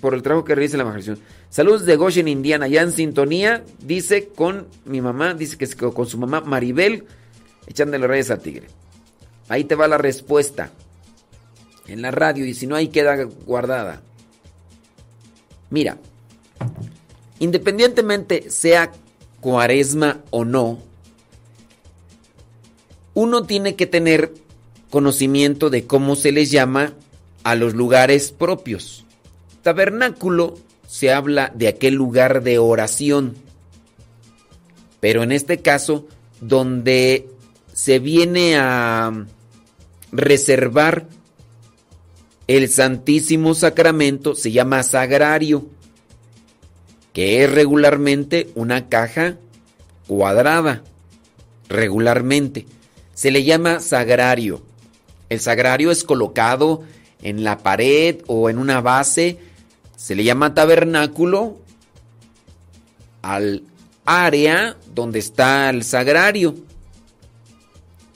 por 0.00 0.14
el 0.14 0.22
trabajo 0.22 0.44
que 0.44 0.54
realiza 0.54 0.76
la 0.76 0.84
magazine. 0.84 1.18
Saludos 1.50 1.84
de 1.86 1.96
Goshen, 1.96 2.28
Indiana, 2.28 2.68
ya 2.68 2.82
en 2.82 2.92
sintonía, 2.92 3.64
dice 3.80 4.28
con 4.28 4.68
mi 4.84 5.00
mamá, 5.00 5.34
dice 5.34 5.56
que 5.56 5.64
es 5.64 5.74
con 5.74 6.06
su 6.06 6.18
mamá 6.18 6.40
Maribel 6.40 7.04
echándole 7.66 8.06
reyes 8.06 8.30
al 8.30 8.40
tigre. 8.40 8.68
Ahí 9.48 9.64
te 9.64 9.74
va 9.74 9.88
la 9.88 9.98
respuesta. 9.98 10.70
En 11.88 12.02
la 12.02 12.10
radio 12.10 12.44
y 12.44 12.54
si 12.54 12.66
no 12.66 12.76
ahí 12.76 12.88
queda 12.88 13.24
guardada. 13.24 14.02
Mira, 15.70 15.98
independientemente 17.38 18.50
sea 18.50 18.92
cuaresma 19.40 20.20
o 20.30 20.44
no, 20.44 20.78
uno 23.14 23.44
tiene 23.44 23.74
que 23.74 23.86
tener 23.86 24.32
conocimiento 24.90 25.70
de 25.70 25.86
cómo 25.86 26.14
se 26.14 26.30
les 26.30 26.50
llama 26.50 26.92
a 27.42 27.54
los 27.54 27.74
lugares 27.74 28.32
propios. 28.32 29.04
Tabernáculo 29.62 30.56
se 30.86 31.12
habla 31.12 31.52
de 31.54 31.68
aquel 31.68 31.94
lugar 31.94 32.42
de 32.42 32.58
oración, 32.58 33.34
pero 35.00 35.22
en 35.22 35.32
este 35.32 35.58
caso 35.58 36.06
donde 36.40 37.28
se 37.72 37.98
viene 37.98 38.56
a 38.56 39.26
reservar 40.12 41.06
el 42.48 42.70
Santísimo 42.70 43.54
Sacramento 43.54 44.34
se 44.34 44.50
llama 44.50 44.82
sagrario, 44.82 45.68
que 47.12 47.44
es 47.44 47.52
regularmente 47.52 48.48
una 48.54 48.88
caja 48.88 49.36
cuadrada, 50.06 50.82
regularmente. 51.68 52.66
Se 53.12 53.30
le 53.30 53.44
llama 53.44 53.80
sagrario. 53.80 54.62
El 55.28 55.40
sagrario 55.40 55.90
es 55.90 56.04
colocado 56.04 56.84
en 57.22 57.44
la 57.44 57.58
pared 57.58 58.22
o 58.28 58.48
en 58.48 58.56
una 58.58 58.80
base. 58.80 59.38
Se 59.96 60.14
le 60.14 60.24
llama 60.24 60.54
tabernáculo 60.54 61.58
al 63.20 63.62
área 64.06 64.78
donde 64.94 65.18
está 65.18 65.68
el 65.68 65.84
sagrario. 65.84 66.54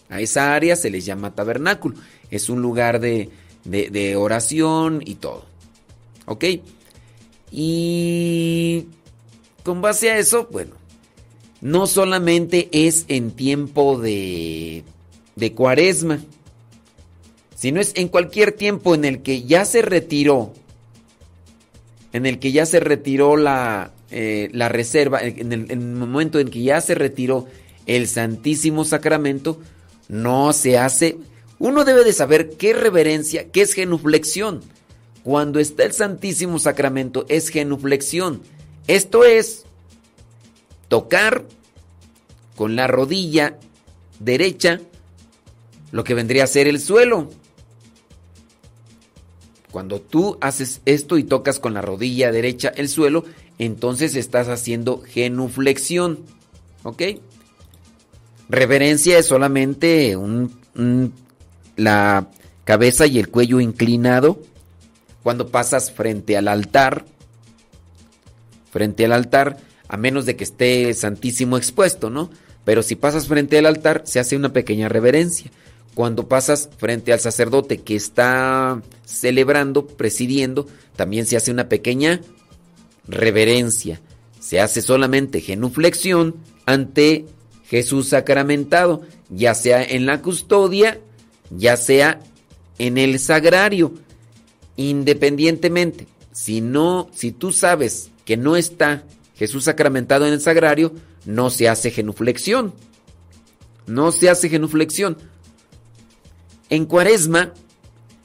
A 0.09 0.21
esa 0.21 0.55
área 0.55 0.75
se 0.75 0.89
les 0.89 1.05
llama 1.05 1.35
tabernáculo. 1.35 1.97
Es 2.31 2.49
un 2.49 2.63
lugar 2.63 2.99
de, 2.99 3.29
de, 3.65 4.17
oración 4.17 5.03
y 5.05 5.17
todo. 5.17 5.45
¿Ok? 6.27 6.45
Y 7.51 8.87
con 9.63 9.83
base 9.83 10.11
a 10.11 10.19
eso, 10.19 10.49
bueno, 10.51 10.75
no 11.61 11.87
solamente 11.87 12.69
es 12.73 13.05
en 13.09 13.31
tiempo 13.31 14.01
de, 14.01 14.85
de 15.37 15.53
cuaresma, 15.53 16.21
sino 17.55 17.81
es 17.81 17.93
en 17.95 18.09
cualquier 18.09 18.53
tiempo 18.53 18.95
en 18.95 19.05
el 19.05 19.23
que 19.23 19.43
ya 19.43 19.65
se 19.65 19.83
retiró, 19.83 20.53
en 22.13 22.27
el 22.27 22.39
que 22.39 22.53
ya 22.53 22.67
se 22.67 22.81
retiró 22.81 23.37
la, 23.37 23.93
eh, 24.11 24.51
la 24.53 24.69
reserva, 24.69 25.21
en 25.23 25.53
el, 25.53 25.71
en 25.71 25.81
el 25.81 25.95
momento 25.95 26.39
en 26.39 26.49
que 26.49 26.63
ya 26.63 26.81
se 26.81 26.95
retiró 26.95 27.47
el 27.87 28.09
Santísimo 28.09 28.85
Sacramento, 28.85 29.61
no 30.09 30.53
se 30.53 30.79
hace. 30.79 31.17
Uno 31.63 31.85
debe 31.85 32.03
de 32.03 32.13
saber 32.13 32.57
qué 32.57 32.73
reverencia, 32.73 33.53
qué 33.53 33.61
es 33.61 33.73
genuflexión. 33.73 34.63
Cuando 35.23 35.61
está 35.61 35.85
el 35.85 35.93
Santísimo 35.93 36.59
Sacramento 36.59 37.25
es 37.29 37.51
genuflexión. 37.51 38.43
Esto 38.89 39.25
es 39.25 39.63
tocar 40.89 41.45
con 42.57 42.75
la 42.75 42.89
rodilla 42.89 43.61
derecha 44.19 44.81
lo 45.93 46.03
que 46.03 46.15
vendría 46.15 46.43
a 46.43 46.49
ser 46.49 46.67
el 46.67 46.81
suelo. 46.81 47.31
Cuando 49.71 50.01
tú 50.01 50.39
haces 50.41 50.81
esto 50.85 51.17
y 51.17 51.23
tocas 51.23 51.61
con 51.61 51.75
la 51.75 51.81
rodilla 51.81 52.33
derecha 52.33 52.73
el 52.75 52.89
suelo, 52.89 53.25
entonces 53.59 54.17
estás 54.17 54.49
haciendo 54.49 55.01
genuflexión. 55.01 56.19
¿Ok? 56.83 57.03
Reverencia 58.49 59.17
es 59.17 59.27
solamente 59.27 60.17
la 61.77 62.29
cabeza 62.65 63.07
y 63.07 63.19
el 63.19 63.29
cuello 63.29 63.61
inclinado 63.61 64.39
cuando 65.23 65.49
pasas 65.49 65.91
frente 65.91 66.37
al 66.37 66.49
altar. 66.49 67.05
Frente 68.71 69.05
al 69.05 69.13
altar, 69.13 69.59
a 69.89 69.97
menos 69.97 70.25
de 70.27 70.37
que 70.37 70.45
esté 70.45 70.93
santísimo 70.95 71.57
expuesto, 71.57 72.11
¿no? 72.11 72.31
Pero 72.65 72.83
si 72.83 72.97
pasas 72.97 73.27
frente 73.27 73.59
al 73.59 73.67
altar, 73.67 74.03
se 74.07 74.21
hace 74.21 74.37
una 74.37 74.53
pequeña 74.53 74.89
reverencia. 74.89 75.51
Cuando 75.95 76.27
pasas 76.27 76.71
frente 76.79 77.13
al 77.13 77.21
sacerdote 77.21 77.79
que 77.79 77.97
está 77.97 78.81
celebrando, 79.05 79.87
presidiendo, 79.87 80.67
también 80.97 81.27
se 81.27 81.37
hace 81.37 81.51
una 81.51 81.69
pequeña 81.69 82.21
reverencia. 83.07 84.01
Se 84.41 84.61
hace 84.61 84.81
solamente 84.81 85.41
genuflexión 85.41 86.37
ante 86.65 87.27
Jesús 87.65 88.09
sacramentado, 88.09 89.03
ya 89.29 89.55
sea 89.55 89.83
en 89.83 90.07
la 90.07 90.23
custodia, 90.23 90.99
ya 91.57 91.77
sea 91.77 92.21
en 92.79 92.99
el 92.99 93.19
sagrario, 93.19 93.95
independientemente. 94.77 96.07
Si 96.33 96.61
no, 96.61 97.09
si 97.15 97.33
tú 97.33 97.53
sabes 97.53 98.11
que 98.25 98.37
no 98.37 98.57
está 98.57 99.05
Jesús 99.35 99.65
sacramentado 99.65 100.27
en 100.27 100.33
el 100.33 100.41
sagrario, 100.41 100.93
no 101.25 101.51
se 101.51 101.69
hace 101.69 101.91
genuflexión. 101.91 102.73
No 103.87 104.13
se 104.13 104.31
hace 104.31 104.49
genuflexión. 104.49 105.19
En 106.71 106.87
Cuaresma 106.87 107.53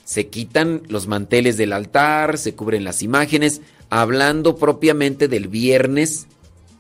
se 0.06 0.28
quitan 0.28 0.84
los 0.88 1.08
manteles 1.08 1.58
del 1.58 1.74
altar, 1.74 2.38
se 2.38 2.56
cubren 2.56 2.84
las 2.84 3.04
imágenes, 3.04 3.62
hablando 3.90 4.56
propiamente 4.56 5.28
del 5.28 5.48
Viernes 5.48 6.28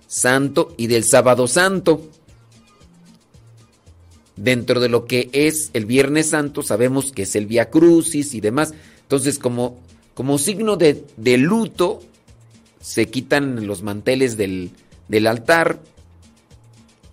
Santo 0.07 0.73
y 0.77 0.87
del 0.87 1.03
Sábado 1.03 1.47
Santo 1.47 2.09
dentro 4.37 4.79
de 4.79 4.87
lo 4.87 5.05
que 5.05 5.29
es 5.33 5.71
el 5.73 5.85
Viernes 5.85 6.29
Santo, 6.29 6.61
sabemos 6.63 7.11
que 7.11 7.23
es 7.23 7.35
el 7.35 7.47
Via 7.47 7.69
Crucis 7.69 8.33
y 8.33 8.39
demás. 8.41 8.73
Entonces, 9.01 9.39
como, 9.39 9.79
como 10.13 10.37
signo 10.37 10.77
de, 10.77 11.03
de 11.17 11.37
luto, 11.37 11.99
se 12.79 13.07
quitan 13.07 13.67
los 13.67 13.83
manteles 13.83 14.37
del, 14.37 14.71
del 15.09 15.27
altar 15.27 15.79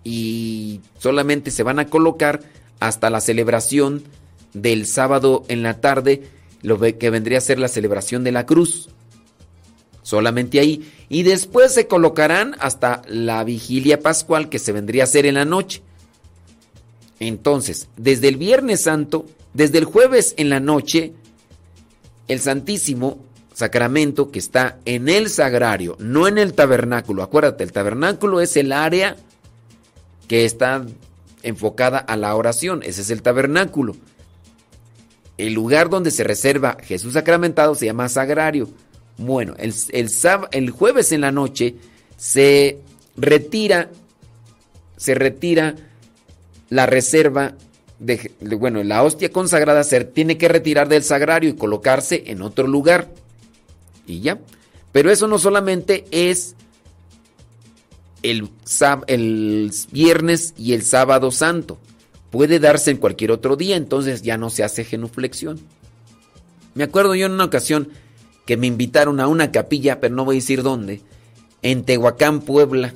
y 0.05 0.81
solamente 0.99 1.51
se 1.51 1.63
van 1.63 1.79
a 1.79 1.87
colocar 1.87 2.43
hasta 2.79 3.11
la 3.11 3.21
celebración 3.21 4.05
del 4.53 4.87
sábado 4.87 5.45
en 5.49 5.63
la 5.63 5.81
tarde, 5.81 6.23
lo 6.63 6.79
que 6.79 7.11
vendría 7.11 7.39
a 7.39 7.41
ser 7.41 7.59
la 7.59 7.69
celebración 7.69 8.23
de 8.23 8.33
la 8.33 8.47
cruz. 8.47 8.89
Solamente 10.03 10.61
ahí. 10.61 10.89
Y 11.09 11.23
después 11.23 11.73
se 11.73 11.87
colocarán 11.87 12.55
hasta 12.61 13.03
la 13.09 13.43
vigilia 13.43 14.01
pascual 14.01 14.51
que 14.51 14.59
se 14.59 14.73
vendría 14.73 15.03
a 15.03 15.05
hacer 15.05 15.25
en 15.25 15.35
la 15.35 15.47
noche. 15.47 15.83
Entonces, 17.21 17.89
desde 17.97 18.29
el 18.29 18.37
Viernes 18.37 18.83
Santo, 18.83 19.27
desde 19.53 19.79
el 19.79 19.85
jueves 19.85 20.35
en 20.37 20.51
la 20.51 20.61
noche, 20.61 21.13
el 22.29 22.41
Santísimo 22.41 23.19
Sacramento 23.55 24.33
que 24.33 24.41
está 24.41 24.79
en 24.85 25.09
el 25.09 25.31
sagrario, 25.31 25.97
no 26.01 26.27
en 26.27 26.39
el 26.39 26.55
tabernáculo. 26.55 27.23
Acuérdate, 27.23 27.63
el 27.63 27.71
tabernáculo 27.71 28.41
es 28.41 28.57
el 28.57 28.73
área 28.73 29.17
que 30.27 30.45
está 30.45 30.85
enfocada 31.45 31.99
a 31.99 32.17
la 32.17 32.35
oración. 32.35 32.83
Ese 32.83 33.03
es 33.03 33.11
el 33.11 33.23
tabernáculo. 33.23 33.95
El 35.39 35.53
lugar 35.53 35.89
donde 35.89 36.11
se 36.11 36.25
reserva 36.25 36.77
Jesús 36.83 37.13
sacramentado 37.13 37.77
se 37.77 37.87
llama 37.87 38.09
sagrario. 38.09 38.69
Bueno, 39.19 39.55
el, 39.59 39.73
el, 39.91 40.11
el 40.51 40.71
jueves 40.71 41.13
en 41.13 41.21
la 41.21 41.31
noche 41.31 41.77
se 42.17 42.81
retira, 43.17 43.91
se 44.97 45.15
retira 45.15 45.77
la 46.75 46.87
reserva 46.87 47.55
de, 48.01 48.33
bueno, 48.59 48.83
la 48.83 49.05
hostia 49.05 49.31
consagrada 49.31 49.85
se 49.85 50.05
tiene 50.05 50.37
que 50.37 50.49
retirar 50.49 50.89
del 50.89 51.05
sagrario 51.05 51.51
y 51.51 51.55
colocarse 51.55 52.25
en 52.27 52.43
otro 52.43 52.67
lugar. 52.67 53.13
Y 54.09 54.21
ya. 54.21 54.41
Pero 54.91 55.13
eso 55.13 55.29
no 55.29 55.39
solamente 55.39 56.05
es 56.11 56.57
el, 58.25 58.51
el 59.07 59.73
viernes 59.93 60.53
y 60.59 60.73
el 60.73 60.83
sábado 60.83 61.31
santo. 61.31 61.79
Puede 62.33 62.59
darse 62.59 62.91
en 62.91 62.97
cualquier 62.97 63.31
otro 63.31 63.55
día, 63.55 63.77
entonces 63.77 64.23
ya 64.23 64.37
no 64.37 64.51
se 64.51 64.65
hace 64.65 64.83
genuflexión. 64.83 65.61
Me 66.75 66.83
acuerdo 66.83 67.15
yo 67.15 67.27
en 67.27 67.33
una 67.33 67.45
ocasión 67.45 67.91
que 68.47 68.57
me 68.57 68.67
invitaron 68.67 69.21
a 69.21 69.29
una 69.29 69.53
capilla, 69.53 70.01
pero 70.01 70.17
no 70.17 70.25
voy 70.25 70.37
a 70.37 70.41
decir 70.41 70.65
dónde, 70.65 71.03
en 71.63 71.85
Tehuacán, 71.85 72.41
Puebla. 72.41 72.93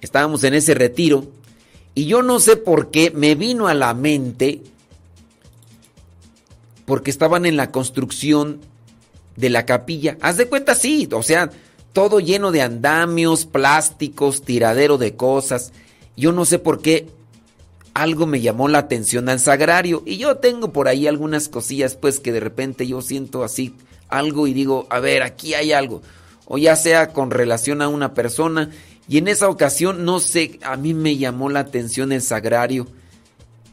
Estábamos 0.00 0.42
en 0.44 0.54
ese 0.54 0.72
retiro 0.72 1.28
y 1.94 2.06
yo 2.06 2.22
no 2.22 2.40
sé 2.40 2.56
por 2.56 2.90
qué 2.90 3.10
me 3.10 3.34
vino 3.34 3.68
a 3.68 3.74
la 3.74 3.94
mente, 3.94 4.62
porque 6.84 7.10
estaban 7.10 7.46
en 7.46 7.56
la 7.56 7.70
construcción 7.70 8.60
de 9.36 9.50
la 9.50 9.66
capilla. 9.66 10.16
Haz 10.20 10.36
de 10.36 10.48
cuenta, 10.48 10.74
sí, 10.74 11.08
o 11.12 11.22
sea, 11.22 11.50
todo 11.92 12.20
lleno 12.20 12.52
de 12.52 12.62
andamios, 12.62 13.46
plásticos, 13.46 14.42
tiradero 14.42 14.98
de 14.98 15.14
cosas. 15.16 15.72
Yo 16.16 16.32
no 16.32 16.44
sé 16.44 16.58
por 16.58 16.80
qué 16.82 17.08
algo 17.94 18.26
me 18.26 18.40
llamó 18.40 18.68
la 18.68 18.78
atención 18.78 19.28
al 19.28 19.40
sagrario. 19.40 20.02
Y 20.06 20.18
yo 20.18 20.36
tengo 20.36 20.72
por 20.72 20.88
ahí 20.88 21.06
algunas 21.06 21.48
cosillas, 21.48 21.94
pues 21.94 22.20
que 22.20 22.32
de 22.32 22.40
repente 22.40 22.86
yo 22.86 23.02
siento 23.02 23.44
así 23.44 23.74
algo 24.08 24.46
y 24.46 24.52
digo, 24.52 24.86
a 24.90 25.00
ver, 25.00 25.22
aquí 25.22 25.54
hay 25.54 25.72
algo. 25.72 26.02
O 26.46 26.58
ya 26.58 26.76
sea 26.76 27.12
con 27.12 27.30
relación 27.30 27.82
a 27.82 27.88
una 27.88 28.14
persona 28.14 28.70
Y 29.10 29.18
en 29.18 29.26
esa 29.26 29.48
ocasión, 29.48 30.04
no 30.04 30.20
sé, 30.20 30.60
a 30.62 30.76
mí 30.76 30.94
me 30.94 31.16
llamó 31.16 31.50
la 31.50 31.58
atención 31.58 32.12
el 32.12 32.22
sagrario. 32.22 32.86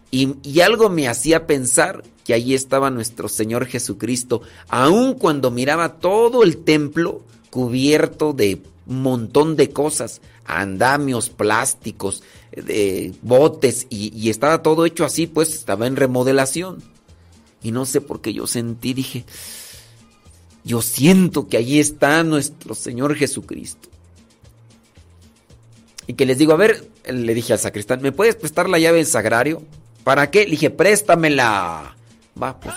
Y, 0.09 0.33
y 0.41 0.61
algo 0.61 0.89
me 0.89 1.07
hacía 1.07 1.45
pensar 1.45 2.03
que 2.23 2.33
ahí 2.33 2.55
estaba 2.55 2.89
nuestro 2.89 3.29
Señor 3.29 3.67
Jesucristo, 3.67 4.41
aun 4.67 5.13
cuando 5.13 5.51
miraba 5.51 5.99
todo 5.99 6.41
el 6.41 6.57
templo 6.57 7.21
cubierto 7.51 8.33
de 8.33 8.63
montón 8.87 9.55
de 9.55 9.69
cosas, 9.69 10.21
andamios, 10.43 11.29
plásticos, 11.29 12.23
de 12.51 13.13
botes, 13.21 13.85
y, 13.91 14.11
y 14.19 14.31
estaba 14.31 14.63
todo 14.63 14.87
hecho 14.87 15.05
así, 15.05 15.27
pues 15.27 15.53
estaba 15.53 15.85
en 15.85 15.97
remodelación. 15.97 16.81
Y 17.61 17.71
no 17.71 17.85
sé 17.85 18.01
por 18.01 18.21
qué 18.21 18.33
yo 18.33 18.47
sentí, 18.47 18.95
dije, 18.95 19.23
yo 20.63 20.81
siento 20.81 21.47
que 21.47 21.57
allí 21.57 21.79
está 21.79 22.23
nuestro 22.23 22.73
Señor 22.73 23.13
Jesucristo. 23.13 23.89
Y 26.07 26.13
que 26.13 26.25
les 26.25 26.37
digo, 26.37 26.53
a 26.53 26.57
ver, 26.57 26.89
le 27.05 27.33
dije 27.33 27.53
al 27.53 27.59
sacristán, 27.59 28.01
¿me 28.01 28.13
puedes 28.13 28.35
prestar 28.35 28.69
la 28.69 28.79
llave 28.79 28.97
del 28.97 29.07
sagrario? 29.07 29.61
¿Para 30.03 30.31
qué? 30.31 30.45
Le 30.45 30.51
dije, 30.51 30.69
préstamela. 30.69 31.95
Va, 32.41 32.57
pues. 32.57 32.73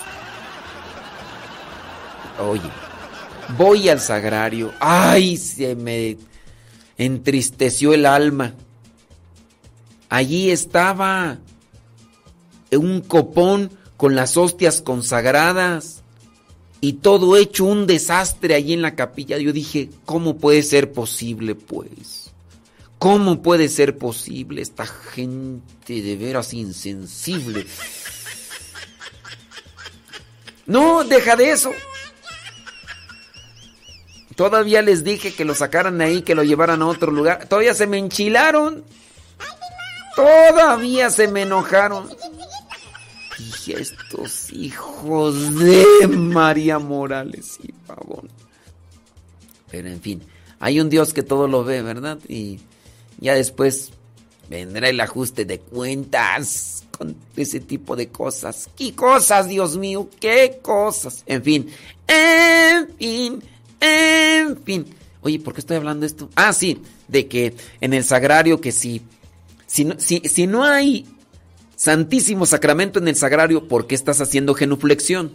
Oye, 2.40 2.69
voy 3.57 3.89
al 3.89 4.01
sagrario. 4.01 4.73
Ay, 4.81 5.36
se 5.36 5.77
me 5.77 6.19
entristeció 6.98 7.94
el 7.94 8.05
alma. 8.05 8.55
Allí 10.09 10.51
estaba 10.51 11.39
un 12.73 13.01
copón 13.01 13.70
con 13.97 14.16
las 14.16 14.36
hostias 14.36 14.82
consagradas 14.82 16.02
y 16.81 16.94
todo 16.94 17.36
hecho 17.36 17.65
un 17.65 17.86
desastre 17.86 18.55
allí 18.55 18.73
en 18.73 18.82
la 18.82 18.97
capilla. 18.97 19.39
Yo 19.39 19.52
dije, 19.52 19.90
¿cómo 20.05 20.39
puede 20.39 20.62
ser 20.62 20.93
posible, 20.93 21.55
pues? 21.55 22.20
¿Cómo 23.01 23.41
puede 23.41 23.71
ser 23.71 23.97
posible 23.97 24.61
esta 24.61 24.85
gente 24.87 26.03
de 26.03 26.17
veras 26.17 26.53
insensible? 26.53 27.67
No, 30.67 31.03
deja 31.05 31.35
de 31.35 31.51
eso. 31.51 31.73
Todavía 34.37 34.83
les 34.83 35.03
dije 35.03 35.33
que 35.33 35.47
lo 35.47 35.55
sacaran 35.55 35.99
ahí, 36.03 36.21
que 36.21 36.35
lo 36.35 36.45
llevaran 36.45 36.83
a 36.83 36.89
otro 36.89 37.11
lugar. 37.11 37.47
Todavía 37.49 37.73
se 37.73 37.87
me 37.87 37.97
enchilaron. 37.97 38.85
Todavía 40.15 41.09
se 41.09 41.27
me 41.27 41.43
enojaron. 41.43 42.07
Y 43.67 43.73
estos 43.73 44.53
hijos 44.53 45.59
de 45.59 46.07
María 46.07 46.79
Morales 46.79 47.59
y 47.63 47.73
Pavón. 47.73 48.29
Pero 49.71 49.89
en 49.89 50.03
fin, 50.03 50.23
hay 50.59 50.81
un 50.81 50.91
Dios 50.91 51.15
que 51.15 51.23
todo 51.23 51.49
lo 51.49 51.65
ve, 51.65 51.81
¿verdad? 51.81 52.19
Y 52.29 52.61
ya 53.21 53.35
después 53.35 53.91
vendrá 54.49 54.89
el 54.89 55.01
ajuste 55.01 55.45
de 55.45 55.61
cuentas 55.61 56.85
con 56.97 57.17
ese 57.37 57.61
tipo 57.61 57.97
de 57.97 58.09
cosas. 58.09 58.69
¿Qué 58.77 58.95
cosas, 58.95 59.49
Dios 59.49 59.77
mío? 59.77 60.09
¿Qué 60.21 60.59
cosas? 60.61 61.23
En 61.27 61.43
fin, 61.43 61.71
en 62.07 62.89
fin, 62.99 63.43
en 63.81 64.63
fin. 64.63 64.87
Oye, 65.23 65.39
¿por 65.39 65.55
qué 65.55 65.61
estoy 65.61 65.77
hablando 65.77 66.01
de 66.01 66.09
esto? 66.09 66.31
Ah, 66.35 66.53
sí, 66.53 66.81
de 67.09 67.27
que 67.27 67.55
en 67.81 67.95
el 67.95 68.05
sagrario 68.05 68.61
que 68.61 68.73
si, 68.73 69.03
si, 69.67 69.85
no, 69.85 69.95
si, 69.99 70.21
si 70.21 70.47
no 70.47 70.65
hay 70.65 71.07
Santísimo 71.77 72.45
Sacramento 72.45 72.99
en 72.99 73.09
el 73.09 73.17
sagrario, 73.17 73.69
¿por 73.69 73.87
qué 73.87 73.95
estás 73.95 74.21
haciendo 74.21 74.55
genuflexión? 74.55 75.33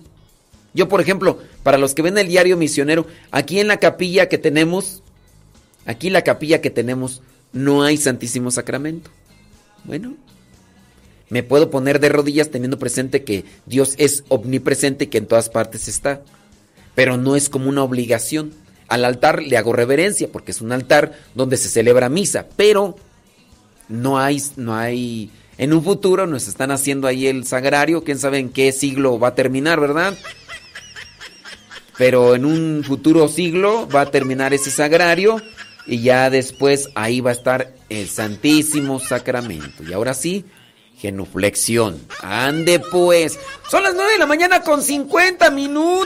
Yo, 0.75 0.89
por 0.89 1.01
ejemplo, 1.01 1.39
para 1.63 1.77
los 1.77 1.95
que 1.95 2.01
ven 2.01 2.17
el 2.17 2.27
diario 2.27 2.57
misionero, 2.57 3.07
aquí 3.31 3.59
en 3.59 3.67
la 3.67 3.77
capilla 3.77 4.27
que 4.27 4.37
tenemos, 4.37 5.01
aquí 5.85 6.09
la 6.09 6.23
capilla 6.23 6.61
que 6.61 6.69
tenemos, 6.69 7.21
no 7.55 7.83
hay 7.83 7.97
Santísimo 7.97 8.51
Sacramento. 8.51 9.09
Bueno, 9.85 10.15
me 11.29 11.41
puedo 11.41 11.71
poner 11.71 11.99
de 11.99 12.09
rodillas 12.09 12.51
teniendo 12.51 12.77
presente 12.77 13.23
que 13.23 13.45
Dios 13.65 13.95
es 13.97 14.25
omnipresente 14.27 15.05
y 15.05 15.07
que 15.07 15.17
en 15.17 15.25
todas 15.25 15.49
partes 15.49 15.87
está. 15.87 16.21
Pero 16.93 17.17
no 17.17 17.35
es 17.35 17.49
como 17.49 17.69
una 17.69 17.81
obligación. 17.81 18.53
Al 18.87 19.05
altar 19.05 19.41
le 19.41 19.57
hago 19.57 19.73
reverencia 19.73 20.27
porque 20.31 20.51
es 20.51 20.61
un 20.61 20.73
altar 20.73 21.17
donde 21.33 21.57
se 21.57 21.69
celebra 21.69 22.09
misa, 22.09 22.45
pero 22.55 22.97
no 23.87 24.19
hay, 24.19 24.43
no 24.57 24.75
hay, 24.75 25.31
en 25.57 25.73
un 25.73 25.83
futuro 25.83 26.27
nos 26.27 26.47
están 26.47 26.69
haciendo 26.71 27.07
ahí 27.07 27.25
el 27.25 27.47
sagrario, 27.47 28.03
quién 28.03 28.19
sabe 28.19 28.37
en 28.37 28.49
qué 28.49 28.71
siglo 28.71 29.17
va 29.17 29.29
a 29.29 29.35
terminar, 29.35 29.79
¿verdad? 29.79 30.13
Pero 31.97 32.35
en 32.35 32.45
un 32.45 32.83
futuro 32.85 33.27
siglo 33.27 33.87
va 33.87 34.01
a 34.01 34.11
terminar 34.11 34.53
ese 34.53 34.69
sagrario 34.69 35.41
y 35.87 36.01
ya 36.01 36.29
después 36.29 36.89
ahí 36.95 37.21
va 37.21 37.29
a 37.31 37.33
estar 37.33 37.73
el 37.89 38.07
Santísimo 38.09 38.99
Sacramento. 38.99 39.83
Y 39.83 39.93
ahora 39.93 40.13
sí, 40.13 40.45
genuflexión. 40.97 41.99
Ande 42.21 42.79
pues. 42.79 43.39
Son 43.69 43.83
las 43.83 43.93
9 43.93 44.13
de 44.13 44.19
la 44.19 44.25
mañana 44.25 44.61
con 44.61 44.81
50 44.81 45.49
minutos. 45.51 46.05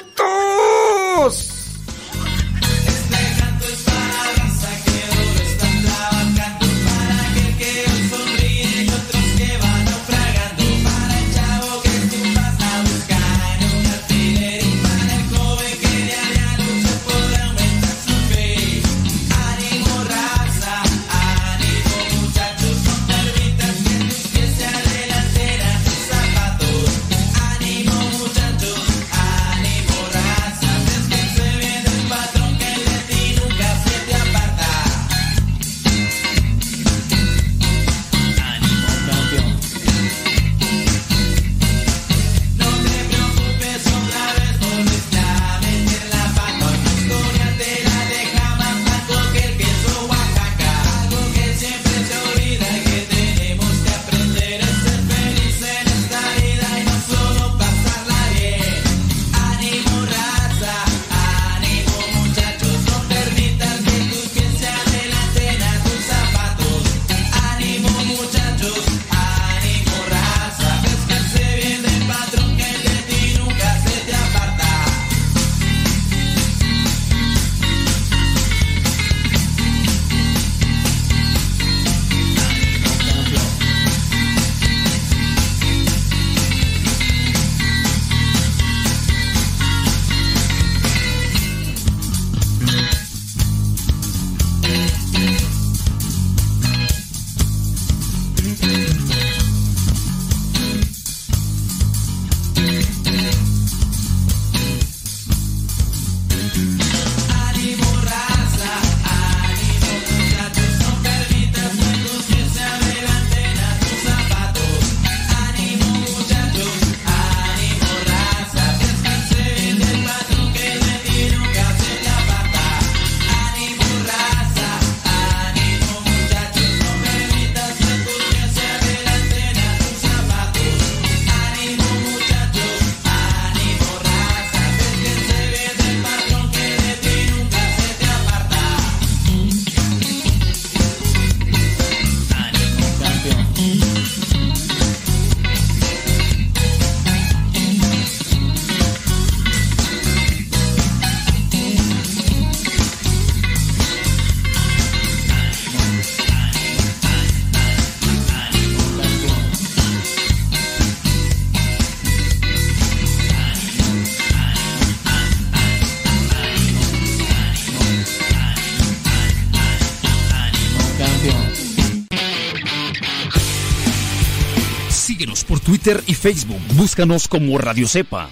Síguenos 175.20 175.44
por 175.44 175.60
Twitter 175.60 176.02
y 176.08 176.14
Facebook. 176.14 176.62
Búscanos 176.76 177.28
como 177.28 177.58
Radio 177.58 177.90
Cepa. 177.90 178.30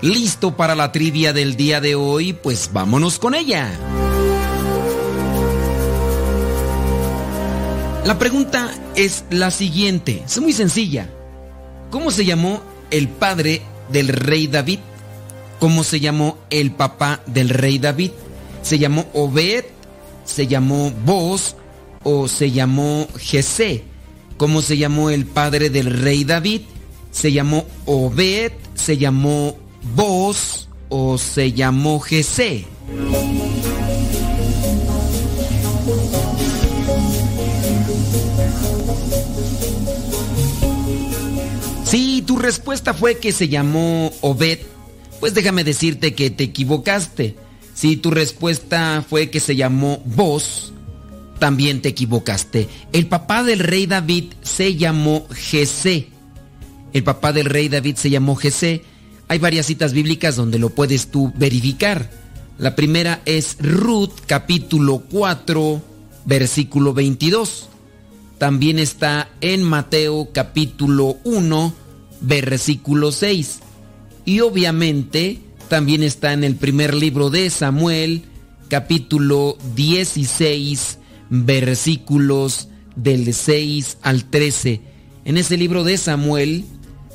¿Listo 0.00 0.56
para 0.56 0.74
la 0.74 0.90
trivia 0.90 1.34
del 1.34 1.56
día 1.56 1.82
de 1.82 1.96
hoy? 1.96 2.32
Pues 2.32 2.70
vámonos 2.72 3.18
con 3.18 3.34
ella. 3.34 3.70
La 8.06 8.18
pregunta 8.18 8.72
es 8.96 9.26
la 9.28 9.50
siguiente, 9.50 10.22
es 10.24 10.40
muy 10.40 10.54
sencilla. 10.54 11.10
¿Cómo 11.90 12.10
se 12.10 12.24
llamó 12.24 12.62
el 12.90 13.06
padre 13.06 13.60
del 13.90 14.08
rey 14.08 14.46
David? 14.46 14.78
¿Cómo 15.58 15.84
se 15.84 16.00
llamó 16.00 16.38
el 16.48 16.72
papá 16.72 17.20
del 17.26 17.50
rey 17.50 17.78
David? 17.78 18.12
¿Se 18.62 18.78
llamó 18.78 19.06
Obed? 19.12 19.64
¿Se 20.24 20.46
llamó 20.46 20.92
Boz? 21.04 21.56
¿O 22.04 22.28
se 22.28 22.50
llamó 22.50 23.06
Jesé? 23.16 23.84
¿Cómo 24.36 24.62
se 24.62 24.78
llamó 24.78 25.10
el 25.10 25.26
padre 25.26 25.68
del 25.68 25.86
rey 25.86 26.24
David? 26.24 26.62
¿Se 27.10 27.32
llamó 27.32 27.66
Obed? 27.86 28.52
¿Se 28.74 28.96
llamó 28.96 29.56
Boz? 29.94 30.68
¿O 30.88 31.18
se 31.18 31.52
llamó 31.52 32.00
Jesé? 32.00 32.66
Si 41.84 42.22
tu 42.22 42.38
respuesta 42.38 42.94
fue 42.94 43.18
que 43.18 43.32
se 43.32 43.48
llamó 43.48 44.12
Obed, 44.22 44.60
pues 45.20 45.34
déjame 45.34 45.62
decirte 45.62 46.14
que 46.14 46.30
te 46.30 46.44
equivocaste. 46.44 47.36
Si 47.74 47.96
tu 47.96 48.10
respuesta 48.10 49.04
fue 49.08 49.30
que 49.30 49.40
se 49.40 49.56
llamó 49.56 50.02
Boz, 50.04 50.72
también 51.38 51.82
te 51.82 51.88
equivocaste. 51.88 52.68
El 52.92 53.06
papá 53.06 53.42
del 53.42 53.58
rey 53.58 53.86
David 53.86 54.34
se 54.42 54.76
llamó 54.76 55.26
Jesé. 55.32 56.08
El 56.92 57.02
papá 57.02 57.32
del 57.32 57.46
rey 57.46 57.68
David 57.68 57.96
se 57.96 58.10
llamó 58.10 58.36
Jesé. 58.36 58.82
Hay 59.28 59.38
varias 59.38 59.66
citas 59.66 59.92
bíblicas 59.92 60.36
donde 60.36 60.58
lo 60.58 60.70
puedes 60.70 61.10
tú 61.10 61.32
verificar. 61.36 62.10
La 62.58 62.76
primera 62.76 63.22
es 63.24 63.56
Ruth 63.58 64.12
capítulo 64.26 65.02
4 65.10 65.82
versículo 66.26 66.94
22. 66.94 67.68
También 68.38 68.78
está 68.78 69.30
en 69.40 69.62
Mateo 69.62 70.28
capítulo 70.32 71.16
1 71.24 71.74
versículo 72.20 73.10
6. 73.10 73.60
Y 74.24 74.40
obviamente 74.40 75.40
también 75.72 76.02
está 76.02 76.34
en 76.34 76.44
el 76.44 76.56
primer 76.56 76.92
libro 76.92 77.30
de 77.30 77.48
Samuel, 77.48 78.24
capítulo 78.68 79.56
16, 79.74 80.98
versículos 81.30 82.68
del 82.94 83.32
6 83.32 83.96
al 84.02 84.26
13. 84.26 84.82
En 85.24 85.38
ese 85.38 85.56
libro 85.56 85.82
de 85.82 85.96
Samuel 85.96 86.66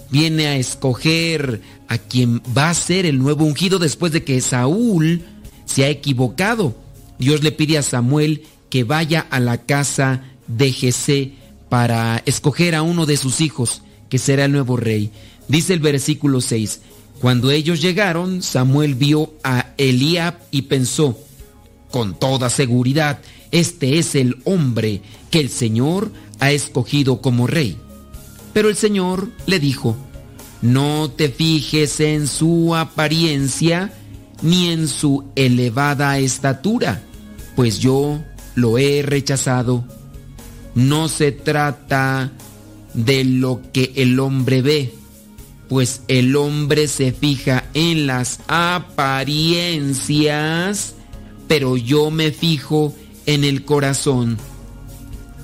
viene 0.10 0.48
a 0.48 0.56
escoger 0.56 1.62
a 1.88 2.00
quien 2.00 2.42
va 2.58 2.72
a 2.72 2.74
ser 2.74 3.06
el 3.06 3.20
nuevo 3.20 3.46
ungido 3.46 3.78
después 3.78 4.12
de 4.12 4.24
que 4.24 4.42
Saúl 4.42 5.22
se 5.66 5.84
ha 5.84 5.90
equivocado. 5.90 6.76
Dios 7.20 7.44
le 7.44 7.52
pide 7.52 7.78
a 7.78 7.84
Samuel 7.84 8.42
que 8.72 8.84
vaya 8.84 9.28
a 9.30 9.40
la 9.40 9.68
casa 9.68 10.24
de 10.48 10.72
Jesé 10.72 11.34
para 11.70 12.24
escoger 12.26 12.74
a 12.74 12.82
uno 12.82 13.06
de 13.06 13.18
sus 13.18 13.40
hijos, 13.40 13.84
que 14.10 14.18
será 14.18 14.46
el 14.46 14.52
nuevo 14.52 14.78
rey. 14.78 15.12
Dice 15.48 15.76
el 15.76 15.80
versículo 15.80 16.42
6, 16.42 16.82
cuando 17.20 17.52
ellos 17.52 17.82
llegaron, 17.82 18.42
Samuel 18.44 18.96
vio 18.96 19.34
a 19.44 19.74
Eliab 19.78 20.36
y 20.52 20.64
pensó, 20.64 21.18
con 21.92 22.20
toda 22.20 22.50
seguridad, 22.50 23.20
este 23.52 23.98
es 23.98 24.16
el 24.16 24.38
hombre 24.44 25.02
que 25.32 25.40
el 25.40 25.50
Señor 25.50 26.12
ha 26.40 26.52
escogido 26.52 27.22
como 27.22 27.48
rey. 27.48 27.78
Pero 28.54 28.70
el 28.70 28.76
Señor 28.76 29.30
le 29.46 29.60
dijo, 29.60 29.96
no 30.62 31.10
te 31.10 31.30
fijes 31.30 32.00
en 32.00 32.28
su 32.28 32.76
apariencia 32.76 33.94
ni 34.42 34.70
en 34.70 34.88
su 34.88 35.26
elevada 35.36 36.20
estatura, 36.20 37.04
pues 37.56 37.80
yo 37.80 38.22
lo 38.56 38.78
he 38.78 39.02
rechazado. 39.02 39.86
No 40.76 41.08
se 41.08 41.32
trata 41.32 42.32
de 42.94 43.24
lo 43.24 43.62
que 43.74 43.94
el 43.96 44.20
hombre 44.20 44.62
ve, 44.62 44.94
pues 45.70 46.02
el 46.08 46.36
hombre 46.36 46.88
se 46.88 47.12
fija 47.12 47.66
en 47.74 48.08
las 48.08 48.40
apariencias, 48.48 49.76
pero 51.48 51.78
yo 51.78 52.10
me 52.12 52.32
fijo 52.32 52.96
en 53.26 53.44
el 53.44 53.66
corazón. 53.66 54.38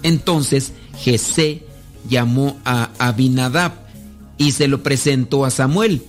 Entonces 0.04 0.74
Jesé 0.98 1.66
llamó 2.10 2.58
a 2.66 2.90
Abinadab 3.00 3.74
y 4.38 4.52
se 4.52 4.68
lo 4.68 4.84
presentó 4.84 5.45
a 5.45 5.52
Samuel, 5.52 6.04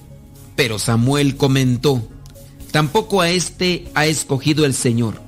pero 0.57 0.79
Samuel 0.79 1.37
comentó, 1.37 2.09
tampoco 2.71 3.21
a 3.21 3.31
este 3.31 3.89
ha 3.95 4.07
escogido 4.07 4.65
el 4.65 4.75
Señor. 4.75 5.23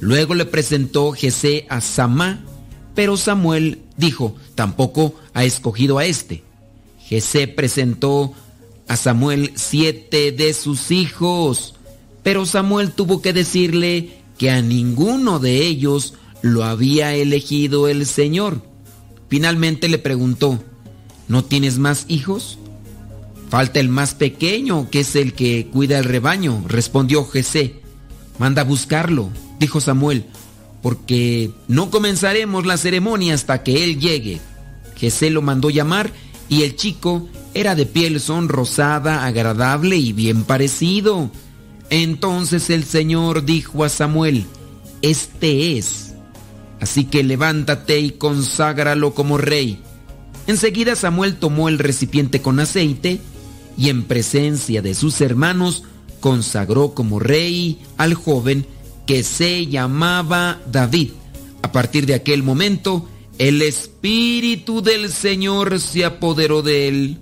Luego 0.00 0.34
le 0.34 0.44
presentó 0.44 1.12
Jesé 1.12 1.66
a 1.68 1.80
Samá, 1.80 2.44
pero 2.94 3.16
Samuel 3.16 3.82
dijo, 3.96 4.34
tampoco 4.54 5.14
ha 5.32 5.44
escogido 5.44 5.98
a 5.98 6.04
este. 6.04 6.45
Jesé 7.08 7.46
presentó 7.46 8.32
a 8.88 8.96
Samuel 8.96 9.52
siete 9.54 10.32
de 10.32 10.52
sus 10.54 10.90
hijos, 10.90 11.74
pero 12.22 12.46
Samuel 12.46 12.90
tuvo 12.92 13.22
que 13.22 13.32
decirle 13.32 14.10
que 14.38 14.50
a 14.50 14.60
ninguno 14.60 15.38
de 15.38 15.66
ellos 15.66 16.14
lo 16.42 16.64
había 16.64 17.14
elegido 17.14 17.88
el 17.88 18.06
Señor. 18.06 18.60
Finalmente 19.28 19.88
le 19.88 19.98
preguntó, 19.98 20.62
¿no 21.28 21.44
tienes 21.44 21.78
más 21.78 22.06
hijos? 22.08 22.58
Falta 23.48 23.78
el 23.78 23.88
más 23.88 24.14
pequeño, 24.14 24.90
que 24.90 25.00
es 25.00 25.14
el 25.14 25.32
que 25.32 25.68
cuida 25.68 25.98
el 25.98 26.04
rebaño, 26.04 26.64
respondió 26.66 27.24
Jesé. 27.24 27.76
Manda 28.38 28.62
a 28.62 28.64
buscarlo, 28.64 29.30
dijo 29.60 29.80
Samuel, 29.80 30.26
porque 30.82 31.52
no 31.68 31.90
comenzaremos 31.90 32.66
la 32.66 32.76
ceremonia 32.76 33.34
hasta 33.34 33.62
que 33.62 33.84
él 33.84 34.00
llegue. 34.00 34.40
Jesé 34.96 35.30
lo 35.30 35.42
mandó 35.42 35.70
llamar 35.70 36.12
y 36.48 36.62
el 36.62 36.76
chico 36.76 37.28
era 37.54 37.74
de 37.74 37.86
piel 37.86 38.20
sonrosada, 38.20 39.24
agradable 39.24 39.96
y 39.96 40.12
bien 40.12 40.44
parecido. 40.44 41.30
Entonces 41.90 42.70
el 42.70 42.84
Señor 42.84 43.44
dijo 43.44 43.84
a 43.84 43.88
Samuel, 43.88 44.44
Este 45.02 45.78
es. 45.78 46.14
Así 46.80 47.04
que 47.04 47.24
levántate 47.24 47.98
y 48.00 48.10
conságralo 48.10 49.14
como 49.14 49.38
rey. 49.38 49.80
Enseguida 50.46 50.94
Samuel 50.94 51.36
tomó 51.36 51.68
el 51.68 51.78
recipiente 51.78 52.40
con 52.42 52.60
aceite 52.60 53.20
y 53.76 53.88
en 53.88 54.04
presencia 54.04 54.82
de 54.82 54.94
sus 54.94 55.20
hermanos 55.20 55.82
consagró 56.20 56.94
como 56.94 57.18
rey 57.18 57.80
al 57.96 58.14
joven 58.14 58.66
que 59.06 59.22
se 59.22 59.66
llamaba 59.66 60.60
David. 60.70 61.10
A 61.62 61.72
partir 61.72 62.06
de 62.06 62.14
aquel 62.14 62.42
momento, 62.42 63.08
el 63.38 63.62
Espíritu 63.62 64.82
del 64.82 65.12
Señor 65.12 65.80
se 65.80 66.04
apoderó 66.04 66.62
de 66.62 66.88
él. 66.88 67.18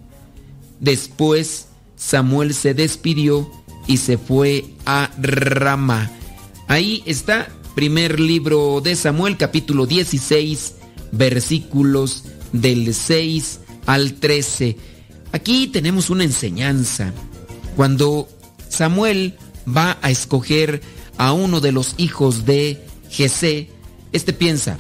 Después, 0.81 1.69
Samuel 1.97 2.55
se 2.55 2.75
despidió 2.75 3.51
y 3.87 3.97
se 3.97 4.19
fue 4.19 4.65
a 4.87 5.11
Rama. 5.19 6.11
Ahí 6.69 7.03
está, 7.07 7.49
primer 7.75 8.21
libro 8.21 8.81
de 8.81 8.97
Samuel, 8.97 9.37
capítulo 9.37 9.87
16, 9.87 10.75
versículos 11.13 12.25
del 12.53 12.95
6 12.95 13.61
al 13.87 14.15
13. 14.15 14.77
Aquí 15.33 15.67
tenemos 15.67 16.11
una 16.11 16.25
enseñanza. 16.25 17.13
Cuando 17.77 18.29
Samuel 18.69 19.37
va 19.67 19.99
a 20.01 20.11
escoger 20.11 20.81
a 21.19 21.33
uno 21.33 21.61
de 21.61 21.73
los 21.73 21.95
hijos 21.97 22.47
de 22.47 22.85
Jesé, 23.11 23.69
este 24.13 24.33
piensa, 24.33 24.79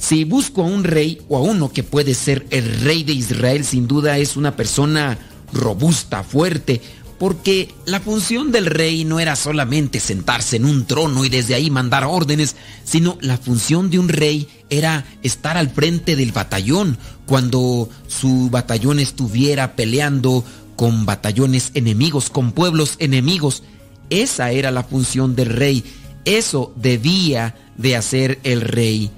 si 0.00 0.24
busco 0.24 0.62
a 0.62 0.66
un 0.66 0.82
rey 0.82 1.20
o 1.28 1.36
a 1.36 1.42
uno 1.42 1.70
que 1.70 1.82
puede 1.82 2.14
ser 2.14 2.46
el 2.50 2.80
rey 2.80 3.04
de 3.04 3.12
Israel, 3.12 3.64
sin 3.64 3.86
duda 3.86 4.16
es 4.16 4.36
una 4.36 4.56
persona 4.56 5.18
robusta, 5.52 6.24
fuerte, 6.24 6.80
porque 7.18 7.68
la 7.84 8.00
función 8.00 8.50
del 8.50 8.64
rey 8.64 9.04
no 9.04 9.20
era 9.20 9.36
solamente 9.36 10.00
sentarse 10.00 10.56
en 10.56 10.64
un 10.64 10.86
trono 10.86 11.26
y 11.26 11.28
desde 11.28 11.54
ahí 11.54 11.70
mandar 11.70 12.04
órdenes, 12.04 12.56
sino 12.82 13.18
la 13.20 13.36
función 13.36 13.90
de 13.90 13.98
un 13.98 14.08
rey 14.08 14.48
era 14.70 15.04
estar 15.22 15.58
al 15.58 15.68
frente 15.68 16.16
del 16.16 16.32
batallón 16.32 16.96
cuando 17.26 17.90
su 18.08 18.48
batallón 18.50 19.00
estuviera 19.00 19.76
peleando 19.76 20.42
con 20.76 21.04
batallones 21.04 21.72
enemigos, 21.74 22.30
con 22.30 22.52
pueblos 22.52 22.94
enemigos. 23.00 23.64
Esa 24.08 24.50
era 24.50 24.70
la 24.70 24.82
función 24.82 25.36
del 25.36 25.50
rey, 25.50 25.84
eso 26.24 26.72
debía 26.74 27.54
de 27.76 27.96
hacer 27.96 28.40
el 28.44 28.62
rey. 28.62 29.10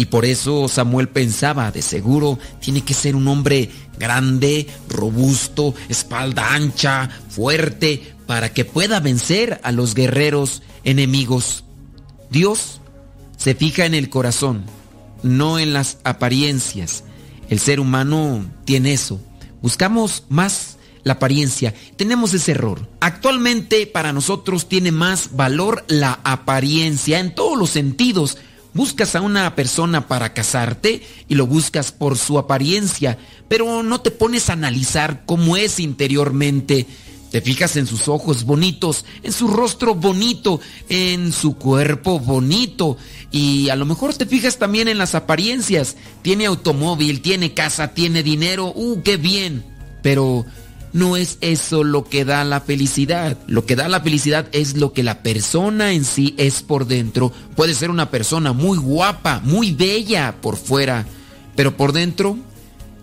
Y 0.00 0.06
por 0.06 0.24
eso 0.24 0.66
Samuel 0.66 1.10
pensaba, 1.10 1.70
de 1.72 1.82
seguro 1.82 2.38
tiene 2.58 2.82
que 2.82 2.94
ser 2.94 3.14
un 3.14 3.28
hombre 3.28 3.68
grande, 3.98 4.66
robusto, 4.88 5.74
espalda 5.90 6.54
ancha, 6.54 7.10
fuerte, 7.28 8.14
para 8.26 8.50
que 8.50 8.64
pueda 8.64 9.00
vencer 9.00 9.60
a 9.62 9.72
los 9.72 9.94
guerreros 9.94 10.62
enemigos. 10.84 11.64
Dios 12.30 12.80
se 13.36 13.54
fija 13.54 13.84
en 13.84 13.92
el 13.92 14.08
corazón, 14.08 14.64
no 15.22 15.58
en 15.58 15.74
las 15.74 15.98
apariencias. 16.02 17.04
El 17.50 17.58
ser 17.58 17.78
humano 17.78 18.46
tiene 18.64 18.94
eso. 18.94 19.20
Buscamos 19.60 20.24
más 20.30 20.78
la 21.04 21.12
apariencia. 21.12 21.74
Tenemos 21.96 22.32
ese 22.32 22.52
error. 22.52 22.88
Actualmente 23.00 23.86
para 23.86 24.14
nosotros 24.14 24.66
tiene 24.66 24.92
más 24.92 25.36
valor 25.36 25.84
la 25.88 26.20
apariencia 26.24 27.20
en 27.20 27.34
todos 27.34 27.58
los 27.58 27.68
sentidos. 27.68 28.38
Buscas 28.72 29.16
a 29.16 29.20
una 29.20 29.54
persona 29.56 30.06
para 30.06 30.32
casarte 30.32 31.02
y 31.28 31.34
lo 31.34 31.46
buscas 31.46 31.90
por 31.90 32.16
su 32.16 32.38
apariencia, 32.38 33.18
pero 33.48 33.82
no 33.82 34.00
te 34.00 34.10
pones 34.10 34.48
a 34.48 34.52
analizar 34.52 35.24
cómo 35.26 35.56
es 35.56 35.80
interiormente. 35.80 36.86
Te 37.30 37.40
fijas 37.40 37.76
en 37.76 37.86
sus 37.86 38.08
ojos 38.08 38.44
bonitos, 38.44 39.04
en 39.22 39.32
su 39.32 39.48
rostro 39.48 39.94
bonito, 39.94 40.60
en 40.88 41.32
su 41.32 41.56
cuerpo 41.56 42.18
bonito. 42.18 42.96
Y 43.30 43.68
a 43.68 43.76
lo 43.76 43.86
mejor 43.86 44.14
te 44.14 44.26
fijas 44.26 44.58
también 44.58 44.88
en 44.88 44.98
las 44.98 45.14
apariencias. 45.14 45.96
Tiene 46.22 46.46
automóvil, 46.46 47.22
tiene 47.22 47.54
casa, 47.54 47.94
tiene 47.94 48.24
dinero. 48.24 48.72
¡Uh, 48.74 49.02
qué 49.02 49.16
bien! 49.16 49.64
Pero 50.02 50.44
no 50.92 51.16
es 51.16 51.38
eso 51.40 51.84
lo 51.84 52.04
que 52.04 52.24
da 52.24 52.44
la 52.44 52.60
felicidad. 52.60 53.38
Lo 53.46 53.64
que 53.64 53.76
da 53.76 53.88
la 53.88 54.00
felicidad 54.00 54.48
es 54.52 54.76
lo 54.76 54.92
que 54.92 55.02
la 55.02 55.22
persona 55.22 55.92
en 55.92 56.04
sí 56.04 56.34
es 56.36 56.62
por 56.62 56.86
dentro. 56.86 57.32
Puede 57.54 57.74
ser 57.74 57.90
una 57.90 58.10
persona 58.10 58.52
muy 58.52 58.78
guapa, 58.78 59.40
muy 59.44 59.72
bella 59.72 60.36
por 60.40 60.56
fuera, 60.56 61.06
pero 61.54 61.76
por 61.76 61.92
dentro, 61.92 62.36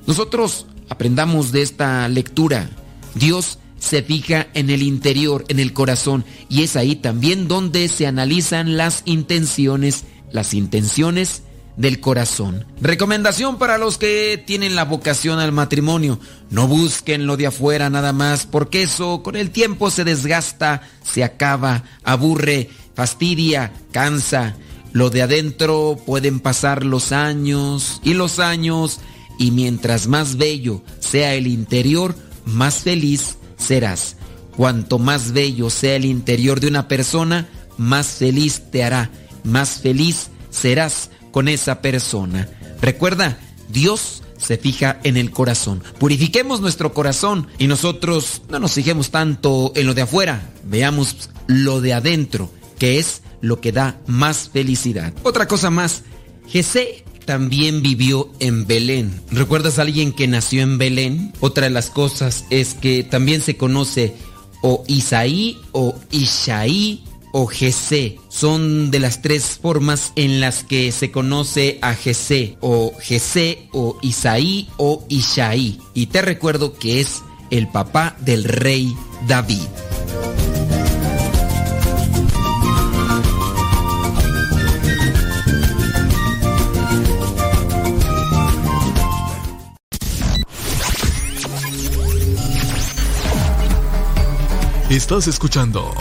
nosotros 0.05 0.65
aprendamos 0.89 1.51
de 1.51 1.61
esta 1.61 2.07
lectura. 2.09 2.69
Dios 3.15 3.59
se 3.80 4.01
fija 4.03 4.47
en 4.53 4.69
el 4.69 4.81
interior, 4.81 5.45
en 5.47 5.59
el 5.59 5.72
corazón, 5.72 6.26
y 6.49 6.64
es 6.64 6.76
ahí 6.76 6.95
también 6.95 7.47
donde 7.47 7.88
se 7.88 8.07
analizan 8.07 8.76
las 8.76 9.03
intenciones, 9.05 10.05
las 10.31 10.53
intenciones 10.53 11.43
del 11.77 11.99
corazón. 11.99 12.65
Recomendación 12.81 13.57
para 13.57 13.77
los 13.77 13.97
que 13.97 14.43
tienen 14.45 14.75
la 14.75 14.83
vocación 14.83 15.39
al 15.39 15.51
matrimonio. 15.51 16.19
No 16.49 16.67
busquen 16.67 17.27
lo 17.27 17.37
de 17.37 17.47
afuera 17.47 17.89
nada 17.89 18.11
más, 18.13 18.45
porque 18.45 18.83
eso 18.83 19.21
con 19.23 19.35
el 19.35 19.51
tiempo 19.51 19.89
se 19.89 20.03
desgasta, 20.03 20.81
se 21.03 21.23
acaba, 21.23 21.83
aburre, 22.03 22.69
fastidia, 22.95 23.71
cansa. 23.91 24.57
Lo 24.91 25.09
de 25.11 25.21
adentro 25.21 25.97
pueden 26.05 26.39
pasar 26.39 26.83
los 26.83 27.11
años 27.11 28.01
y 28.03 28.15
los 28.15 28.39
años, 28.39 28.99
y 29.37 29.51
mientras 29.51 30.07
más 30.07 30.37
bello 30.37 30.81
sea 30.99 31.35
el 31.35 31.45
interior, 31.45 32.15
más 32.45 32.77
feliz 32.77 33.37
serás. 33.57 34.15
Cuanto 34.55 34.97
más 34.97 35.33
bello 35.33 35.69
sea 35.69 35.95
el 35.95 36.05
interior 36.05 36.59
de 36.59 36.67
una 36.67 36.87
persona, 36.87 37.47
más 37.77 38.07
feliz 38.07 38.63
te 38.71 38.83
hará, 38.83 39.11
más 39.43 39.81
feliz 39.81 40.29
serás 40.49 41.11
con 41.38 41.49
esa 41.49 41.84
persona. 41.84 42.49
Recuerda, 42.81 43.38
Dios 43.69 44.23
se 44.39 44.57
fija 44.57 44.99
en 45.03 45.18
el 45.18 45.30
corazón. 45.30 45.84
Purifiquemos 45.99 46.61
nuestro 46.61 46.95
corazón 46.95 47.45
y 47.59 47.68
nosotros 47.68 48.41
no 48.49 48.57
nos 48.57 48.73
fijemos 48.73 49.11
tanto 49.11 49.72
en 49.76 49.85
lo 49.85 49.93
de 49.93 50.01
afuera, 50.01 50.51
veamos 50.64 51.30
lo 51.45 51.80
de 51.80 51.93
adentro, 51.93 52.51
que 52.80 52.97
es 52.97 53.22
lo 53.39 53.61
que 53.61 53.72
da 53.72 54.01
más 54.07 54.49
felicidad. 54.51 55.14
Otra 55.22 55.47
cosa 55.47 55.69
más, 55.69 56.01
Jesé 56.47 57.05
también 57.26 57.84
vivió 57.84 58.31
en 58.39 58.65
Belén. 58.65 59.22
¿Recuerdas 59.30 59.77
a 59.77 59.84
alguien 59.84 60.14
que 60.14 60.27
nació 60.27 60.64
en 60.64 60.80
Belén? 60.80 61.34
Otra 61.39 61.65
de 61.65 61.69
las 61.69 61.91
cosas 61.91 62.45
es 62.49 62.73
que 62.73 63.03
también 63.03 63.43
se 63.43 63.57
conoce 63.57 64.15
o 64.64 64.84
Isaí 64.88 65.59
o 65.72 65.93
Ishaí 66.09 67.03
o 67.39 67.45
Jesé. 67.45 68.18
Son 68.30 68.89
de 68.89 68.99
las 68.99 69.22
tres 69.22 69.59
formas 69.61 70.11
en 70.15 70.39
las 70.41 70.64
que 70.64 70.91
se 70.91 71.11
conoce 71.11 71.77
a 71.84 71.93
Jesé, 71.93 72.57
o 72.61 72.95
Jesé, 72.99 73.69
o 73.73 73.99
Isaí, 74.01 74.69
o 74.77 75.05
Ishaí. 75.07 75.80
Y 75.93 76.07
te 76.07 76.23
recuerdo 76.23 76.73
que 76.80 76.99
es 76.99 77.22
el 77.51 77.68
papá 77.68 78.15
del 78.22 78.43
rey 78.43 78.91
David. 79.27 79.68
Estás 94.89 95.27
escuchando 95.27 95.93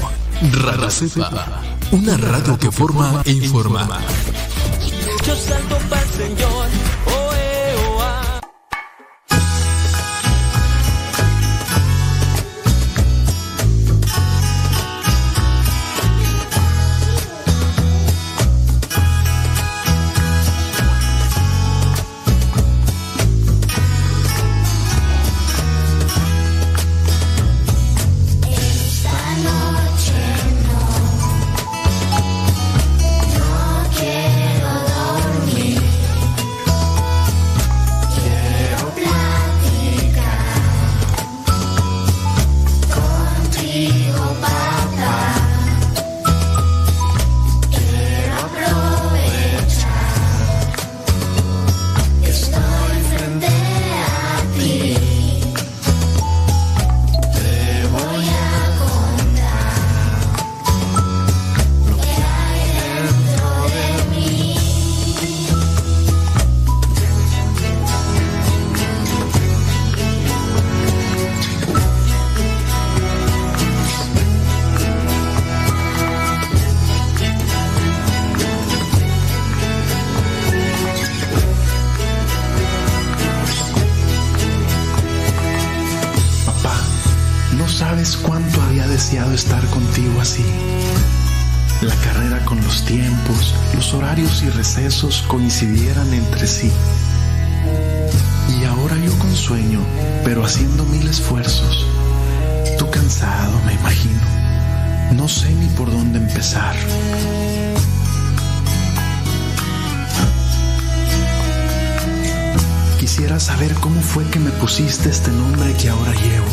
Radio 0.43 0.91
Cepa, 0.91 1.63
una 1.93 2.15
radio 2.19 2.59
que 2.59 2.71
forma 2.71 3.23
e 3.25 3.33
informa. 3.33 3.89
Yo 5.27 5.35
salto 5.35 5.79
para 5.89 6.03
el 6.03 6.09
Señor. 6.11 6.86
Pusiste 114.67 115.11
este 115.11 115.31
nombre 115.31 115.73
que 115.75 115.89
ahora 115.89 116.13
llevo. 116.13 116.51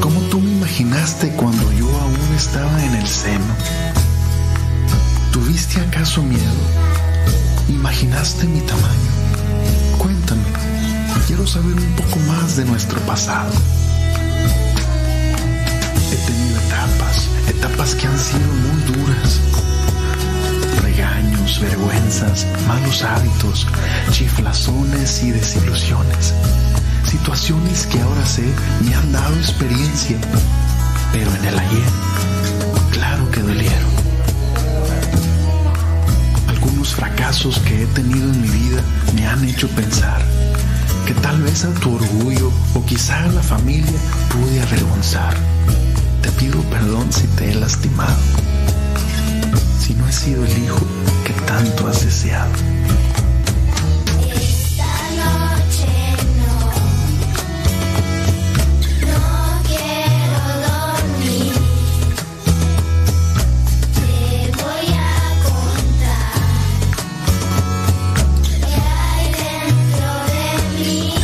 ¿Cómo 0.00 0.20
tú 0.30 0.38
me 0.38 0.52
imaginaste 0.52 1.30
cuando 1.30 1.72
yo 1.72 1.88
aún 2.00 2.34
estaba 2.36 2.84
en 2.84 2.94
el 2.94 3.04
seno? 3.08 3.52
¿Tuviste 5.32 5.80
acaso 5.80 6.22
miedo? 6.22 6.62
¿Imaginaste 7.68 8.46
mi 8.46 8.60
tamaño? 8.60 9.10
Cuéntame, 9.98 10.44
quiero 11.26 11.44
saber 11.48 11.74
un 11.74 11.96
poco 11.96 12.20
más 12.28 12.54
de 12.54 12.64
nuestro 12.64 13.00
pasado. 13.00 13.52
He 16.12 16.26
tenido 16.28 16.60
etapas, 16.60 17.28
etapas 17.48 17.94
que 17.96 18.06
han 18.06 18.18
sido 18.20 18.46
muy 18.46 18.82
duras. 18.82 19.40
Vergüenzas, 21.46 22.46
malos 22.66 23.02
hábitos, 23.02 23.66
chiflazones 24.10 25.22
y 25.22 25.30
desilusiones. 25.30 26.34
Situaciones 27.04 27.86
que 27.86 28.00
ahora 28.00 28.26
sé 28.26 28.44
me 28.84 28.94
han 28.94 29.12
dado 29.12 29.34
experiencia, 29.36 30.18
pero 31.12 31.34
en 31.36 31.44
el 31.46 31.58
ayer, 31.58 31.88
claro 32.90 33.30
que 33.30 33.40
dolieron. 33.40 33.96
algunos 36.48 36.94
fracasos 36.94 37.58
que 37.60 37.84
he 37.84 37.86
tenido 37.86 38.28
en 38.28 38.42
mi 38.42 38.48
vida 38.48 38.82
me 39.14 39.26
han 39.26 39.44
hecho 39.44 39.68
pensar 39.68 40.20
que 41.06 41.14
tal 41.14 41.40
vez 41.42 41.64
a 41.64 41.72
tu 41.74 41.94
orgullo 41.94 42.50
o 42.74 42.84
quizá 42.84 43.22
a 43.22 43.28
la 43.28 43.42
familia 43.42 43.98
pude 44.30 44.60
avergonzar. 44.60 45.34
Te 46.22 46.30
pido 46.32 46.60
perdón 46.62 47.12
si 47.12 47.28
te 47.28 47.52
he 47.52 47.54
lastimado, 47.54 48.18
si 49.86 49.94
no 49.94 50.08
he 50.08 50.12
sido 50.12 50.44
el 50.44 50.64
hijo 50.64 50.80
que 51.24 51.32
tanto 51.46 51.86
has 51.86 52.04
deseado. 52.04 52.50
Esta 54.34 54.92
noche 55.20 55.94
no, 59.06 59.22
quiero 59.62 60.42
dormir. 60.66 61.54
Te 63.94 64.10
voy 64.60 64.88
a 64.90 65.22
contar 65.46 66.42
qué 68.58 68.80
hay 69.04 69.26
dentro 69.44 70.10
de 70.32 70.46
mí. 70.82 71.14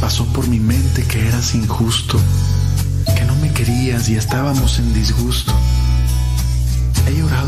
Pasó 0.00 0.24
por 0.32 0.48
mi 0.48 0.58
mente 0.58 1.02
que 1.02 1.28
eras 1.28 1.54
injusto, 1.54 2.18
que 3.14 3.24
no 3.26 3.34
me 3.36 3.52
querías 3.52 4.08
y 4.08 4.16
estábamos 4.16 4.78
en 4.78 4.94
disgusto. 4.94 5.52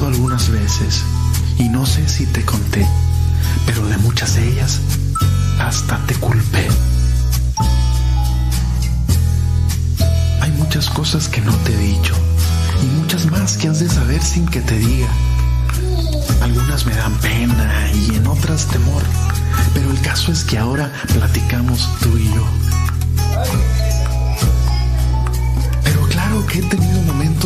Algunas 0.06 0.50
veces 0.50 1.04
y 1.58 1.68
no 1.68 1.86
sé 1.86 2.08
si 2.08 2.26
te 2.26 2.44
conté, 2.44 2.86
pero 3.66 3.86
de 3.86 3.96
muchas 3.98 4.34
de 4.34 4.48
ellas 4.48 4.80
hasta 5.60 5.98
te 6.06 6.14
culpé. 6.14 6.66
Hay 10.40 10.50
muchas 10.52 10.90
cosas 10.90 11.28
que 11.28 11.40
no 11.42 11.54
te 11.58 11.74
he 11.74 11.78
dicho 11.78 12.14
y 12.82 12.86
muchas 13.00 13.30
más 13.30 13.56
que 13.56 13.68
has 13.68 13.80
de 13.80 13.88
saber 13.88 14.22
sin 14.22 14.46
que 14.46 14.60
te 14.60 14.78
diga. 14.78 15.08
Algunas 16.42 16.86
me 16.86 16.94
dan 16.94 17.14
pena 17.20 17.90
y 17.94 18.16
en 18.16 18.26
otras 18.26 18.66
temor, 18.66 19.02
pero 19.74 19.90
el 19.90 20.00
caso 20.00 20.32
es 20.32 20.44
que 20.44 20.58
ahora 20.58 20.90
platicamos 21.14 21.88
tú 22.00 22.16
y 22.16 22.24
yo. 22.34 22.59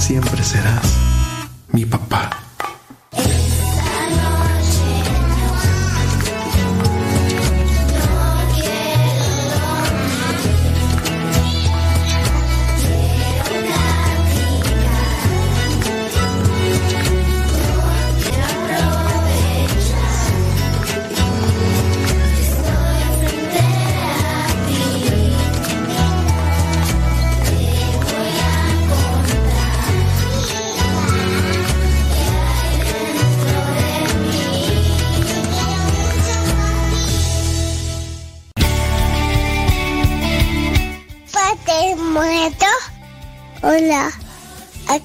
siempre 0.00 0.42
serás 0.42 0.94
mi 1.72 1.84
papá. 1.84 2.43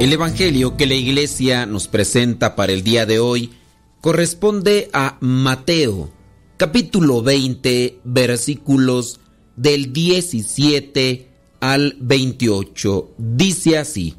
El 0.00 0.12
Evangelio 0.12 0.76
que 0.76 0.86
la 0.86 0.94
iglesia 0.94 1.66
nos 1.66 1.86
presenta 1.86 2.56
para 2.56 2.72
el 2.72 2.82
día 2.82 3.06
de 3.06 3.20
hoy 3.20 3.52
corresponde 4.00 4.90
a 4.92 5.16
Mateo, 5.20 6.10
capítulo 6.56 7.22
20, 7.22 8.00
versículos 8.04 9.20
del 9.56 9.92
17 9.92 11.30
al 11.60 11.96
28. 12.00 13.14
Dice 13.16 13.78
así, 13.78 14.16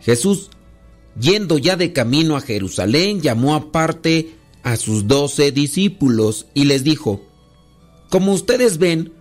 Jesús, 0.00 0.50
yendo 1.20 1.58
ya 1.58 1.76
de 1.76 1.92
camino 1.92 2.34
a 2.34 2.40
Jerusalén, 2.40 3.20
llamó 3.20 3.54
aparte 3.54 4.34
a 4.62 4.76
sus 4.76 5.06
doce 5.06 5.52
discípulos 5.52 6.46
y 6.54 6.64
les 6.64 6.82
dijo, 6.82 7.22
Como 8.08 8.32
ustedes 8.32 8.78
ven, 8.78 9.12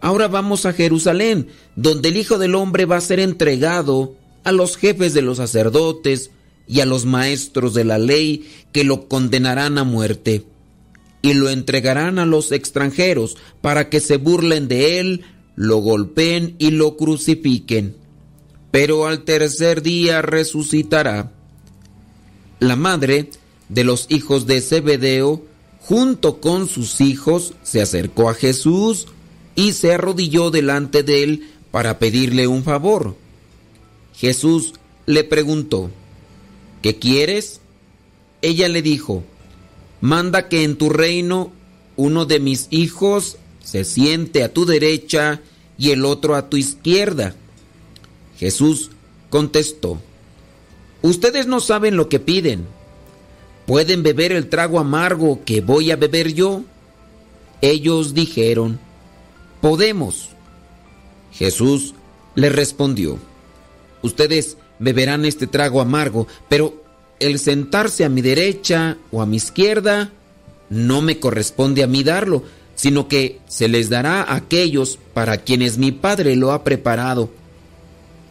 ahora 0.00 0.28
vamos 0.28 0.66
a 0.66 0.74
Jerusalén, 0.74 1.48
donde 1.74 2.10
el 2.10 2.18
Hijo 2.18 2.38
del 2.38 2.54
Hombre 2.54 2.84
va 2.84 2.98
a 2.98 3.00
ser 3.00 3.18
entregado 3.18 4.21
a 4.44 4.52
los 4.52 4.76
jefes 4.76 5.14
de 5.14 5.22
los 5.22 5.38
sacerdotes 5.38 6.30
y 6.66 6.80
a 6.80 6.86
los 6.86 7.06
maestros 7.06 7.74
de 7.74 7.84
la 7.84 7.98
ley 7.98 8.48
que 8.72 8.84
lo 8.84 9.08
condenarán 9.08 9.78
a 9.78 9.84
muerte 9.84 10.44
y 11.22 11.34
lo 11.34 11.48
entregarán 11.48 12.18
a 12.18 12.26
los 12.26 12.52
extranjeros 12.52 13.36
para 13.60 13.88
que 13.88 14.00
se 14.00 14.16
burlen 14.16 14.68
de 14.68 14.98
él, 14.98 15.24
lo 15.54 15.78
golpeen 15.78 16.56
y 16.58 16.72
lo 16.72 16.96
crucifiquen. 16.96 17.96
Pero 18.72 19.06
al 19.06 19.22
tercer 19.22 19.82
día 19.82 20.20
resucitará. 20.20 21.32
La 22.58 22.74
madre 22.74 23.30
de 23.68 23.84
los 23.84 24.06
hijos 24.08 24.46
de 24.46 24.60
Zebedeo, 24.60 25.44
junto 25.80 26.40
con 26.40 26.68
sus 26.68 27.00
hijos, 27.00 27.54
se 27.62 27.80
acercó 27.80 28.28
a 28.28 28.34
Jesús 28.34 29.06
y 29.54 29.72
se 29.72 29.92
arrodilló 29.92 30.50
delante 30.50 31.02
de 31.02 31.22
él 31.22 31.50
para 31.70 31.98
pedirle 31.98 32.46
un 32.46 32.64
favor. 32.64 33.16
Jesús 34.22 34.74
le 35.04 35.24
preguntó, 35.24 35.90
¿qué 36.80 36.96
quieres? 36.96 37.60
Ella 38.40 38.68
le 38.68 38.80
dijo, 38.80 39.24
manda 40.00 40.48
que 40.48 40.62
en 40.62 40.78
tu 40.78 40.90
reino 40.90 41.50
uno 41.96 42.24
de 42.24 42.38
mis 42.38 42.68
hijos 42.70 43.36
se 43.64 43.84
siente 43.84 44.44
a 44.44 44.52
tu 44.52 44.64
derecha 44.64 45.40
y 45.76 45.90
el 45.90 46.04
otro 46.04 46.36
a 46.36 46.48
tu 46.48 46.56
izquierda. 46.56 47.34
Jesús 48.38 48.92
contestó, 49.28 50.00
ustedes 51.02 51.48
no 51.48 51.58
saben 51.58 51.96
lo 51.96 52.08
que 52.08 52.20
piden. 52.20 52.64
¿Pueden 53.66 54.04
beber 54.04 54.30
el 54.30 54.48
trago 54.48 54.78
amargo 54.78 55.40
que 55.44 55.62
voy 55.62 55.90
a 55.90 55.96
beber 55.96 56.32
yo? 56.32 56.62
Ellos 57.60 58.14
dijeron, 58.14 58.78
podemos. 59.60 60.28
Jesús 61.32 61.94
le 62.36 62.50
respondió, 62.50 63.18
ustedes 64.02 64.56
beberán 64.78 65.24
este 65.24 65.46
trago 65.46 65.80
amargo, 65.80 66.26
pero 66.48 66.82
el 67.20 67.38
sentarse 67.38 68.04
a 68.04 68.08
mi 68.08 68.20
derecha 68.20 68.98
o 69.10 69.22
a 69.22 69.26
mi 69.26 69.36
izquierda 69.36 70.10
no 70.70 71.02
me 71.02 71.20
corresponde 71.20 71.82
a 71.82 71.86
mí 71.86 72.02
darlo, 72.02 72.42
sino 72.74 73.06
que 73.06 73.40
se 73.46 73.68
les 73.68 73.90
dará 73.90 74.22
a 74.22 74.34
aquellos 74.34 74.98
para 75.14 75.38
quienes 75.38 75.78
mi 75.78 75.92
Padre 75.92 76.34
lo 76.36 76.52
ha 76.52 76.64
preparado. 76.64 77.30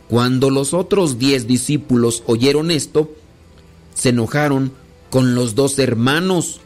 Cuando 0.09 0.49
los 0.49 0.73
otros 0.73 1.19
diez 1.19 1.47
discípulos 1.47 2.23
oyeron 2.25 2.69
esto, 2.69 3.11
se 3.93 4.09
enojaron 4.09 4.73
con 5.09 5.35
los 5.35 5.55
dos 5.55 5.79
hermanos. 5.79 6.59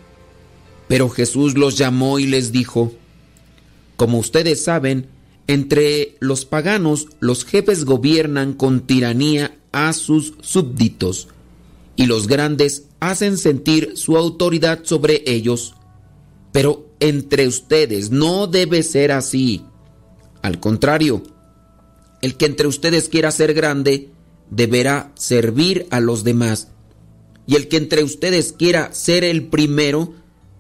Pero 0.88 1.10
Jesús 1.10 1.57
los 1.57 1.77
llamó 1.77 2.18
y 2.18 2.26
les 2.26 2.52
dijo, 2.52 2.94
Como 3.98 4.18
ustedes 4.18 4.64
saben, 4.64 5.07
Entre 5.48 6.16
los 6.20 6.46
paganos, 6.46 7.08
los 7.20 7.46
jefes 7.46 7.86
gobiernan 7.86 8.54
con 8.54 8.82
tiranía 8.82 9.58
a 9.72 9.94
sus 9.94 10.34
súbditos 10.42 11.28
y 11.96 12.08
los 12.08 12.28
grandes 12.28 12.86
hacen 13.00 13.38
sentir 13.38 13.94
su 13.96 14.18
autoridad 14.18 14.82
sobre 14.84 15.24
ellos. 15.26 15.76
Pero 16.52 16.90
entre 17.00 17.48
ustedes 17.48 18.10
no 18.10 18.48
debe 18.48 18.82
ser 18.84 19.12
así. 19.12 19.64
Al 20.42 20.60
contrario, 20.60 21.22
el 22.22 22.36
que 22.38 22.46
entre 22.46 22.68
ustedes 22.68 23.10
quiera 23.10 23.32
ser 23.32 23.54
grande 23.54 24.10
deberá 24.50 25.12
servir 25.16 25.88
a 25.92 26.00
los 26.00 26.24
demás. 26.24 26.70
Y 27.48 27.56
el 27.56 27.68
que 27.68 27.78
entre 27.78 28.04
ustedes 28.04 28.54
quiera 28.54 28.94
ser 28.94 29.24
el 29.24 29.48
primero 29.48 30.14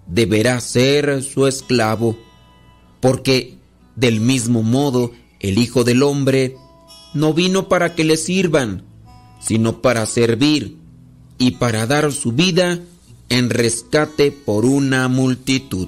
deberá 0.07 0.59
ser 0.61 1.23
su 1.23 1.47
esclavo. 1.47 2.17
Porque 2.99 3.54
del 3.95 4.19
mismo 4.19 4.63
modo 4.63 5.11
el 5.39 5.57
Hijo 5.57 5.83
del 5.83 6.03
Hombre 6.03 6.57
no 7.13 7.33
vino 7.33 7.69
para 7.69 7.95
que 7.95 8.03
le 8.03 8.17
sirvan, 8.17 8.83
sino 9.39 9.81
para 9.81 10.05
servir 10.05 10.77
y 11.37 11.51
para 11.51 11.87
dar 11.87 12.11
su 12.11 12.31
vida 12.31 12.79
en 13.29 13.49
rescate 13.49 14.31
por 14.31 14.65
una 14.65 15.07
multitud. 15.07 15.87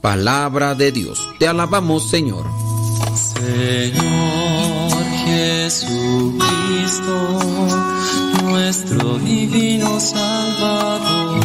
Palabra 0.00 0.74
de 0.74 0.92
Dios. 0.92 1.20
Te 1.38 1.46
alabamos, 1.48 2.10
Señor. 2.10 2.46
Señor 3.14 5.04
Jesucristo, 5.24 6.38
nuestro 8.44 9.18
divino 9.18 9.98
Salvador, 10.00 11.44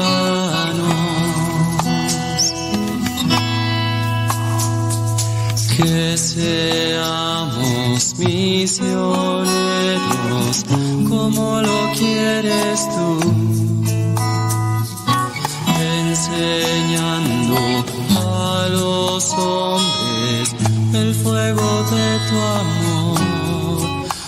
Como 11.09 11.61
lo 11.61 11.91
quieres 11.97 12.87
tú 12.89 13.19
enseñando 15.81 17.55
a 18.19 18.67
los 18.69 19.33
hombres 19.33 20.55
el 20.93 21.15
fuego 21.15 21.83
de 21.89 22.19
tu 22.29 22.37
amor. 22.37 23.19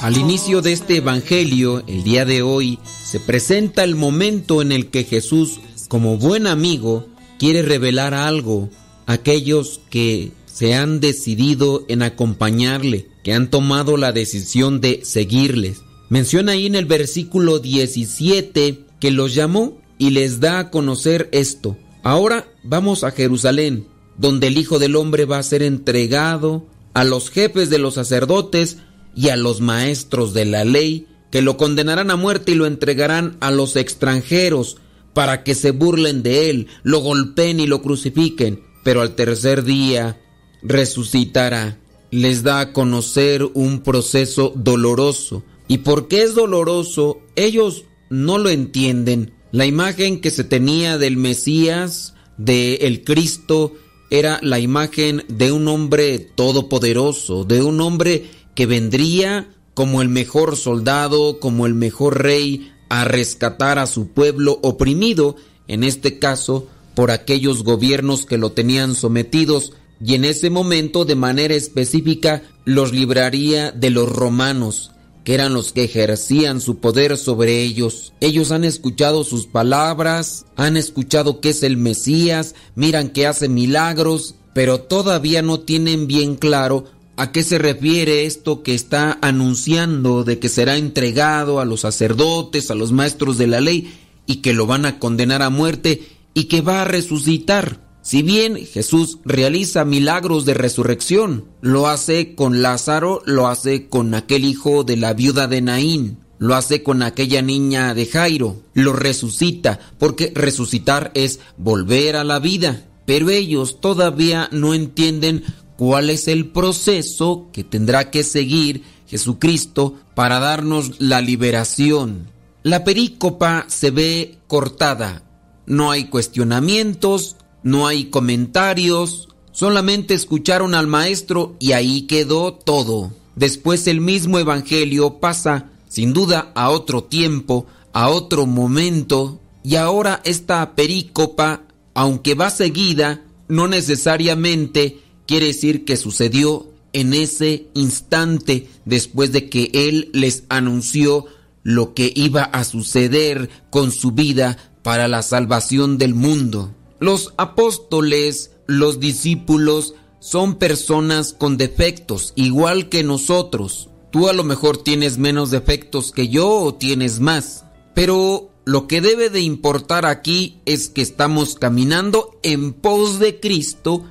Al 0.02 0.18
inicio 0.18 0.64
de 0.64 0.74
este 0.74 0.98
Evangelio, 0.98 1.84
el 1.86 2.04
día 2.04 2.26
de 2.26 2.42
hoy, 2.42 2.80
se 3.06 3.20
presenta 3.20 3.84
el 3.84 3.96
momento 3.96 4.64
en 4.64 4.72
el 4.72 4.90
que 4.90 5.04
Jesús, 5.04 5.60
como 5.90 6.18
buen 6.18 6.48
amigo, 6.48 7.06
quiere 7.38 7.62
revelar 7.62 8.16
algo 8.16 8.70
a 9.06 9.14
aquellos 9.14 9.80
que 9.92 10.32
se 10.54 10.76
han 10.76 11.00
decidido 11.00 11.84
en 11.88 12.04
acompañarle, 12.04 13.08
que 13.24 13.34
han 13.34 13.50
tomado 13.50 13.98
la 13.98 14.12
decisión 14.12 14.82
de 14.82 15.02
seguirles. 15.04 15.82
Menciona 16.10 16.52
ahí 16.52 16.68
en 16.68 16.76
el 16.76 16.86
versículo 16.86 17.58
17 17.58 18.86
que 19.00 19.12
los 19.12 19.34
llamó 19.34 19.82
y 19.98 20.12
les 20.12 20.40
da 20.40 20.60
a 20.60 20.70
conocer 20.70 21.28
esto. 21.32 21.76
Ahora 22.04 22.48
vamos 22.64 23.04
a 23.04 23.12
Jerusalén, 23.12 23.88
donde 24.18 24.48
el 24.48 24.58
Hijo 24.60 24.78
del 24.78 24.96
Hombre 24.96 25.26
va 25.26 25.40
a 25.40 25.44
ser 25.44 25.64
entregado 25.64 26.68
a 26.94 27.04
los 27.04 27.32
jefes 27.32 27.72
de 27.72 27.80
los 27.80 27.96
sacerdotes 27.96 28.78
y 29.16 29.30
a 29.30 29.36
los 29.36 29.60
maestros 29.60 30.36
de 30.36 30.46
la 30.46 30.66
ley, 30.66 31.08
que 31.32 31.42
lo 31.42 31.58
condenarán 31.58 32.12
a 32.12 32.16
muerte 32.16 32.52
y 32.52 32.56
lo 32.56 32.68
entregarán 32.68 33.38
a 33.40 33.50
los 33.50 33.76
extranjeros 33.76 34.78
para 35.16 35.44
que 35.44 35.56
se 35.56 35.72
burlen 35.72 36.22
de 36.22 36.52
él, 36.52 36.68
lo 36.84 37.00
golpeen 37.00 37.60
y 37.60 37.66
lo 37.66 37.82
crucifiquen, 37.82 38.62
pero 38.84 39.02
al 39.02 39.16
tercer 39.16 39.64
día 39.64 40.20
resucitará. 40.64 41.78
Les 42.12 42.44
da 42.44 42.60
a 42.60 42.74
conocer 42.74 43.44
un 43.54 43.82
proceso 43.82 44.54
doloroso. 44.56 45.44
¿Y 45.68 45.80
por 45.80 46.08
qué 46.08 46.24
es 46.24 46.36
doloroso? 46.36 47.22
Ellos 47.36 47.86
no 48.10 48.38
lo 48.38 48.50
entienden. 48.50 49.34
La 49.52 49.66
imagen 49.66 50.22
que 50.22 50.32
se 50.32 50.44
tenía 50.44 50.98
del 50.98 51.18
Mesías, 51.18 52.14
de 52.38 52.76
el 52.76 53.04
Cristo, 53.04 53.74
era 54.10 54.40
la 54.44 54.60
imagen 54.60 55.24
de 55.28 55.52
un 55.52 55.68
hombre 55.68 56.20
todopoderoso, 56.20 57.46
de 57.46 57.64
un 57.64 57.82
hombre 57.82 58.30
que 58.54 58.68
vendría 58.68 59.50
como 59.74 60.02
el 60.04 60.10
mejor 60.10 60.56
soldado, 60.56 61.40
como 61.40 61.66
el 61.66 61.74
mejor 61.74 62.22
rey, 62.22 62.72
a 62.90 63.06
rescatar 63.06 63.80
a 63.80 63.88
su 63.88 64.10
pueblo 64.10 64.60
oprimido, 64.62 65.36
en 65.68 65.84
este 65.84 66.20
caso 66.20 66.68
por 66.96 67.10
aquellos 67.10 67.64
gobiernos 67.64 68.28
que 68.28 68.38
lo 68.38 68.52
tenían 68.52 68.94
sometidos, 68.94 69.74
y 70.06 70.16
en 70.16 70.26
ese 70.26 70.50
momento 70.50 71.06
de 71.06 71.16
manera 71.16 71.54
específica 71.54 72.44
los 72.66 72.92
libraría 72.92 73.72
de 73.72 73.90
los 73.90 74.10
romanos, 74.10 74.92
que 75.24 75.34
eran 75.34 75.54
los 75.54 75.72
que 75.72 75.86
ejercían 75.86 76.60
su 76.60 76.80
poder 76.80 77.18
sobre 77.18 77.62
ellos. 77.62 78.14
Ellos 78.20 78.52
han 78.52 78.66
escuchado 78.66 79.24
sus 79.24 79.48
palabras, 79.48 80.46
han 80.58 80.76
escuchado 80.76 81.40
que 81.40 81.50
es 81.50 81.64
el 81.64 81.78
Mesías, 81.78 82.56
miran 82.76 83.10
que 83.10 83.28
hace 83.28 83.48
milagros, 83.48 84.36
pero 84.54 84.82
todavía 84.82 85.42
no 85.42 85.62
tienen 85.62 86.08
bien 86.08 86.36
claro 86.36 86.86
a 87.16 87.32
qué 87.32 87.44
se 87.44 87.58
refiere 87.58 88.26
esto 88.26 88.64
que 88.64 88.74
está 88.74 89.18
anunciando 89.22 90.24
de 90.24 90.40
que 90.40 90.50
será 90.50 90.76
entregado 90.76 91.60
a 91.60 91.66
los 91.66 91.82
sacerdotes, 91.82 92.72
a 92.72 92.76
los 92.76 92.92
maestros 92.92 93.38
de 93.38 93.48
la 93.48 93.62
ley, 93.62 93.94
y 94.26 94.38
que 94.38 94.54
lo 94.54 94.66
van 94.68 94.86
a 94.86 95.00
condenar 95.00 95.42
a 95.42 95.50
muerte 95.50 96.02
y 96.34 96.46
que 96.46 96.62
va 96.62 96.82
a 96.82 96.86
resucitar. 96.86 97.93
Si 98.04 98.22
bien 98.22 98.58
Jesús 98.58 99.20
realiza 99.24 99.86
milagros 99.86 100.44
de 100.44 100.54
resurrección, 100.54 101.46
lo 101.62 101.88
hace 101.88 102.36
con 102.36 102.62
Lázaro, 102.62 103.22
lo 103.26 103.48
hace 103.48 103.88
con 103.88 104.14
aquel 104.14 104.44
hijo 104.44 104.84
de 104.84 104.98
la 104.98 105.14
viuda 105.14 105.48
de 105.48 105.62
Naín, 105.62 106.20
lo 106.38 106.54
hace 106.56 106.84
con 106.84 107.02
aquella 107.02 107.42
niña 107.42 107.94
de 107.94 108.06
Jairo, 108.06 108.58
lo 108.74 108.92
resucita, 108.92 109.80
porque 110.00 110.34
resucitar 110.36 111.12
es 111.14 111.40
volver 111.58 112.18
a 112.18 112.26
la 112.26 112.40
vida. 112.40 112.86
Pero 113.06 113.30
ellos 113.30 113.80
todavía 113.80 114.50
no 114.52 114.74
entienden 114.74 115.46
cuál 115.78 116.10
es 116.10 116.28
el 116.28 116.48
proceso 116.48 117.48
que 117.54 117.64
tendrá 117.64 118.12
que 118.12 118.24
seguir 118.24 118.84
Jesucristo 119.08 119.96
para 120.14 120.40
darnos 120.40 121.00
la 121.00 121.22
liberación. 121.22 122.30
La 122.64 122.84
perícopa 122.84 123.66
se 123.70 123.92
ve 123.92 124.40
cortada, 124.48 125.24
no 125.66 125.92
hay 125.92 126.10
cuestionamientos, 126.10 127.38
no 127.64 127.88
hay 127.88 128.06
comentarios, 128.06 129.30
solamente 129.52 130.14
escucharon 130.14 130.76
al 130.76 130.88
maestro 130.88 131.56
y 131.60 131.72
ahí 131.72 132.04
quedó 132.04 132.54
todo. 132.54 133.14
Después 133.36 133.88
el 133.88 134.02
mismo 134.02 134.38
Evangelio 134.40 135.20
pasa, 135.20 135.70
sin 135.88 136.14
duda, 136.14 136.52
a 136.56 136.70
otro 136.70 137.04
tiempo, 137.04 137.66
a 137.94 138.10
otro 138.10 138.46
momento, 138.46 139.40
y 139.64 139.76
ahora 139.76 140.22
esta 140.26 140.76
perícopa, 140.76 141.64
aunque 141.94 142.36
va 142.36 142.50
seguida, 142.50 143.22
no 143.48 143.68
necesariamente 143.68 145.00
quiere 145.26 145.48
decir 145.48 145.86
que 145.86 145.96
sucedió 145.96 146.68
en 146.92 147.14
ese 147.14 147.68
instante 147.74 148.70
después 148.86 149.32
de 149.32 149.50
que 149.50 149.72
Él 149.74 150.10
les 150.14 150.44
anunció 150.50 151.26
lo 151.64 151.94
que 151.94 152.12
iba 152.16 152.44
a 152.44 152.64
suceder 152.66 153.50
con 153.70 153.92
su 153.92 154.12
vida 154.12 154.58
para 154.84 155.08
la 155.08 155.22
salvación 155.22 155.98
del 155.98 156.14
mundo. 156.14 156.72
Los 157.04 157.34
apóstoles, 157.36 158.52
los 158.66 159.02
discípulos, 159.02 159.94
son 160.20 160.56
personas 160.56 161.34
con 161.34 161.58
defectos, 161.58 162.32
igual 162.38 162.88
que 162.88 163.04
nosotros. 163.04 163.90
Tú 164.10 164.30
a 164.30 164.34
lo 164.34 164.46
mejor 164.46 164.78
tienes 164.78 165.18
menos 165.18 165.52
defectos 165.52 166.14
que 166.14 166.30
yo 166.30 166.50
o 166.50 166.76
tienes 166.76 167.20
más. 167.20 167.66
Pero 167.94 168.52
lo 168.64 168.88
que 168.88 169.02
debe 169.02 169.30
de 169.30 169.42
importar 169.42 170.06
aquí 170.06 170.62
es 170.64 170.88
que 170.88 171.02
estamos 171.02 171.56
caminando 171.56 172.40
en 172.42 172.72
pos 172.72 173.20
de 173.20 173.42
Cristo 173.42 174.06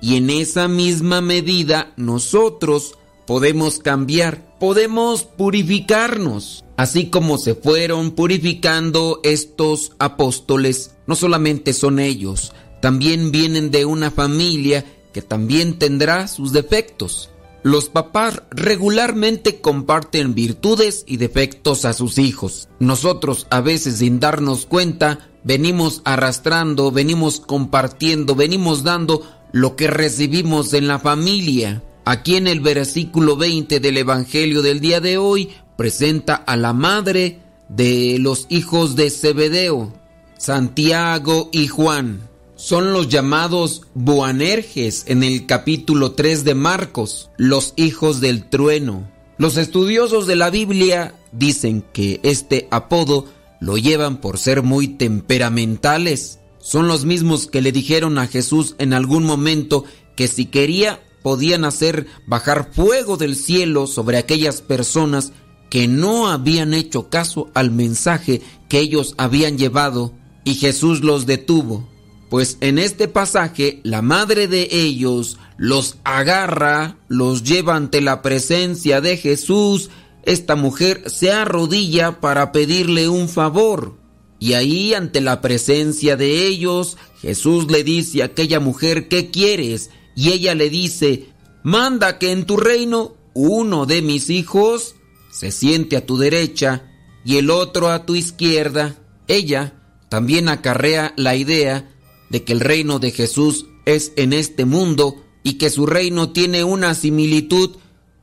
y 0.00 0.16
en 0.16 0.30
esa 0.30 0.66
misma 0.66 1.20
medida 1.20 1.92
nosotros 1.98 2.94
podemos 3.26 3.80
cambiar, 3.80 4.49
podemos 4.60 5.24
purificarnos. 5.24 6.64
Así 6.76 7.06
como 7.06 7.36
se 7.38 7.56
fueron 7.56 8.12
purificando 8.12 9.20
estos 9.24 9.92
apóstoles, 9.98 10.94
no 11.06 11.16
solamente 11.16 11.72
son 11.72 11.98
ellos, 11.98 12.52
también 12.80 13.32
vienen 13.32 13.70
de 13.70 13.84
una 13.84 14.10
familia 14.10 14.84
que 15.12 15.22
también 15.22 15.78
tendrá 15.78 16.28
sus 16.28 16.52
defectos. 16.52 17.30
Los 17.62 17.90
papás 17.90 18.42
regularmente 18.50 19.60
comparten 19.60 20.34
virtudes 20.34 21.04
y 21.06 21.18
defectos 21.18 21.84
a 21.84 21.92
sus 21.92 22.16
hijos. 22.16 22.68
Nosotros 22.78 23.46
a 23.50 23.60
veces 23.60 23.96
sin 23.98 24.20
darnos 24.20 24.64
cuenta 24.64 25.30
venimos 25.44 26.00
arrastrando, 26.04 26.90
venimos 26.90 27.40
compartiendo, 27.40 28.34
venimos 28.34 28.82
dando 28.82 29.22
lo 29.52 29.76
que 29.76 29.88
recibimos 29.88 30.72
en 30.72 30.88
la 30.88 30.98
familia. 30.98 31.82
Aquí 32.10 32.34
en 32.34 32.48
el 32.48 32.58
versículo 32.58 33.36
20 33.36 33.78
del 33.78 33.96
Evangelio 33.96 34.62
del 34.62 34.80
día 34.80 35.00
de 35.00 35.16
hoy 35.16 35.50
presenta 35.76 36.34
a 36.34 36.56
la 36.56 36.72
madre 36.72 37.38
de 37.68 38.16
los 38.18 38.46
hijos 38.48 38.96
de 38.96 39.10
Zebedeo, 39.10 39.92
Santiago 40.36 41.50
y 41.52 41.68
Juan. 41.68 42.28
Son 42.56 42.92
los 42.92 43.08
llamados 43.08 43.82
Boanerges 43.94 45.04
en 45.06 45.22
el 45.22 45.46
capítulo 45.46 46.10
3 46.10 46.42
de 46.42 46.56
Marcos, 46.56 47.30
los 47.36 47.74
hijos 47.76 48.20
del 48.20 48.48
trueno. 48.48 49.08
Los 49.38 49.56
estudiosos 49.56 50.26
de 50.26 50.34
la 50.34 50.50
Biblia 50.50 51.14
dicen 51.30 51.84
que 51.92 52.18
este 52.24 52.66
apodo 52.72 53.26
lo 53.60 53.78
llevan 53.78 54.20
por 54.20 54.38
ser 54.38 54.64
muy 54.64 54.88
temperamentales. 54.88 56.40
Son 56.58 56.88
los 56.88 57.04
mismos 57.04 57.46
que 57.46 57.62
le 57.62 57.70
dijeron 57.70 58.18
a 58.18 58.26
Jesús 58.26 58.74
en 58.78 58.94
algún 58.94 59.22
momento 59.22 59.84
que 60.16 60.26
si 60.26 60.46
quería 60.46 60.98
podían 61.22 61.64
hacer 61.64 62.06
bajar 62.26 62.70
fuego 62.72 63.16
del 63.16 63.36
cielo 63.36 63.86
sobre 63.86 64.18
aquellas 64.18 64.60
personas 64.62 65.32
que 65.70 65.86
no 65.86 66.28
habían 66.28 66.74
hecho 66.74 67.08
caso 67.08 67.50
al 67.54 67.70
mensaje 67.70 68.42
que 68.68 68.80
ellos 68.80 69.14
habían 69.18 69.56
llevado 69.56 70.12
y 70.44 70.54
Jesús 70.54 71.00
los 71.00 71.26
detuvo. 71.26 71.88
Pues 72.28 72.58
en 72.60 72.78
este 72.78 73.08
pasaje 73.08 73.80
la 73.82 74.02
madre 74.02 74.48
de 74.48 74.68
ellos 74.70 75.38
los 75.56 75.96
agarra, 76.04 76.96
los 77.08 77.42
lleva 77.42 77.76
ante 77.76 78.00
la 78.00 78.22
presencia 78.22 79.00
de 79.00 79.16
Jesús, 79.16 79.90
esta 80.22 80.54
mujer 80.54 81.04
se 81.06 81.32
arrodilla 81.32 82.20
para 82.20 82.52
pedirle 82.52 83.08
un 83.08 83.28
favor. 83.28 83.98
Y 84.38 84.54
ahí 84.54 84.94
ante 84.94 85.20
la 85.20 85.40
presencia 85.40 86.16
de 86.16 86.46
ellos, 86.46 86.96
Jesús 87.20 87.70
le 87.70 87.84
dice 87.84 88.22
a 88.22 88.26
aquella 88.26 88.58
mujer, 88.58 89.08
¿qué 89.08 89.30
quieres? 89.30 89.90
Y 90.14 90.30
ella 90.30 90.54
le 90.54 90.70
dice, 90.70 91.28
manda 91.62 92.18
que 92.18 92.32
en 92.32 92.46
tu 92.46 92.56
reino 92.56 93.16
uno 93.34 93.86
de 93.86 94.02
mis 94.02 94.30
hijos 94.30 94.94
se 95.30 95.50
siente 95.50 95.96
a 95.96 96.04
tu 96.04 96.18
derecha 96.18 96.84
y 97.24 97.36
el 97.36 97.50
otro 97.50 97.88
a 97.88 98.06
tu 98.06 98.14
izquierda. 98.14 98.96
Ella 99.28 99.74
también 100.08 100.48
acarrea 100.48 101.14
la 101.16 101.36
idea 101.36 101.88
de 102.30 102.44
que 102.44 102.52
el 102.52 102.60
reino 102.60 102.98
de 102.98 103.10
Jesús 103.12 103.66
es 103.84 104.12
en 104.16 104.32
este 104.32 104.64
mundo 104.64 105.24
y 105.42 105.54
que 105.54 105.70
su 105.70 105.86
reino 105.86 106.30
tiene 106.30 106.64
una 106.64 106.94
similitud 106.94 107.76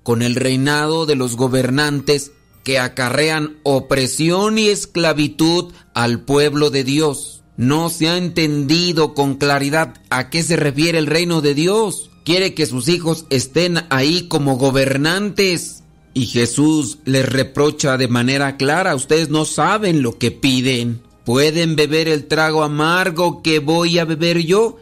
con 0.03 0.21
el 0.21 0.35
reinado 0.35 1.05
de 1.05 1.15
los 1.15 1.35
gobernantes 1.35 2.31
que 2.63 2.79
acarrean 2.79 3.59
opresión 3.63 4.57
y 4.59 4.67
esclavitud 4.67 5.73
al 5.93 6.25
pueblo 6.25 6.69
de 6.69 6.83
Dios. 6.83 7.36
No 7.57 7.89
se 7.89 8.07
ha 8.07 8.17
entendido 8.17 9.15
con 9.15 9.35
claridad 9.35 9.95
a 10.11 10.29
qué 10.29 10.43
se 10.43 10.55
refiere 10.55 10.99
el 10.99 11.07
reino 11.07 11.41
de 11.41 11.55
Dios. 11.55 12.11
Quiere 12.23 12.53
que 12.53 12.67
sus 12.67 12.87
hijos 12.87 13.25
estén 13.31 13.79
ahí 13.89 14.27
como 14.27 14.57
gobernantes. 14.57 15.83
Y 16.13 16.27
Jesús 16.27 16.99
les 17.05 17.27
reprocha 17.27 17.97
de 17.97 18.07
manera 18.07 18.57
clara, 18.57 18.95
ustedes 18.95 19.29
no 19.29 19.45
saben 19.45 20.01
lo 20.01 20.17
que 20.17 20.31
piden. 20.31 21.01
¿Pueden 21.25 21.75
beber 21.75 22.07
el 22.07 22.27
trago 22.27 22.63
amargo 22.63 23.41
que 23.41 23.59
voy 23.59 23.99
a 23.99 24.05
beber 24.05 24.39
yo? 24.39 24.77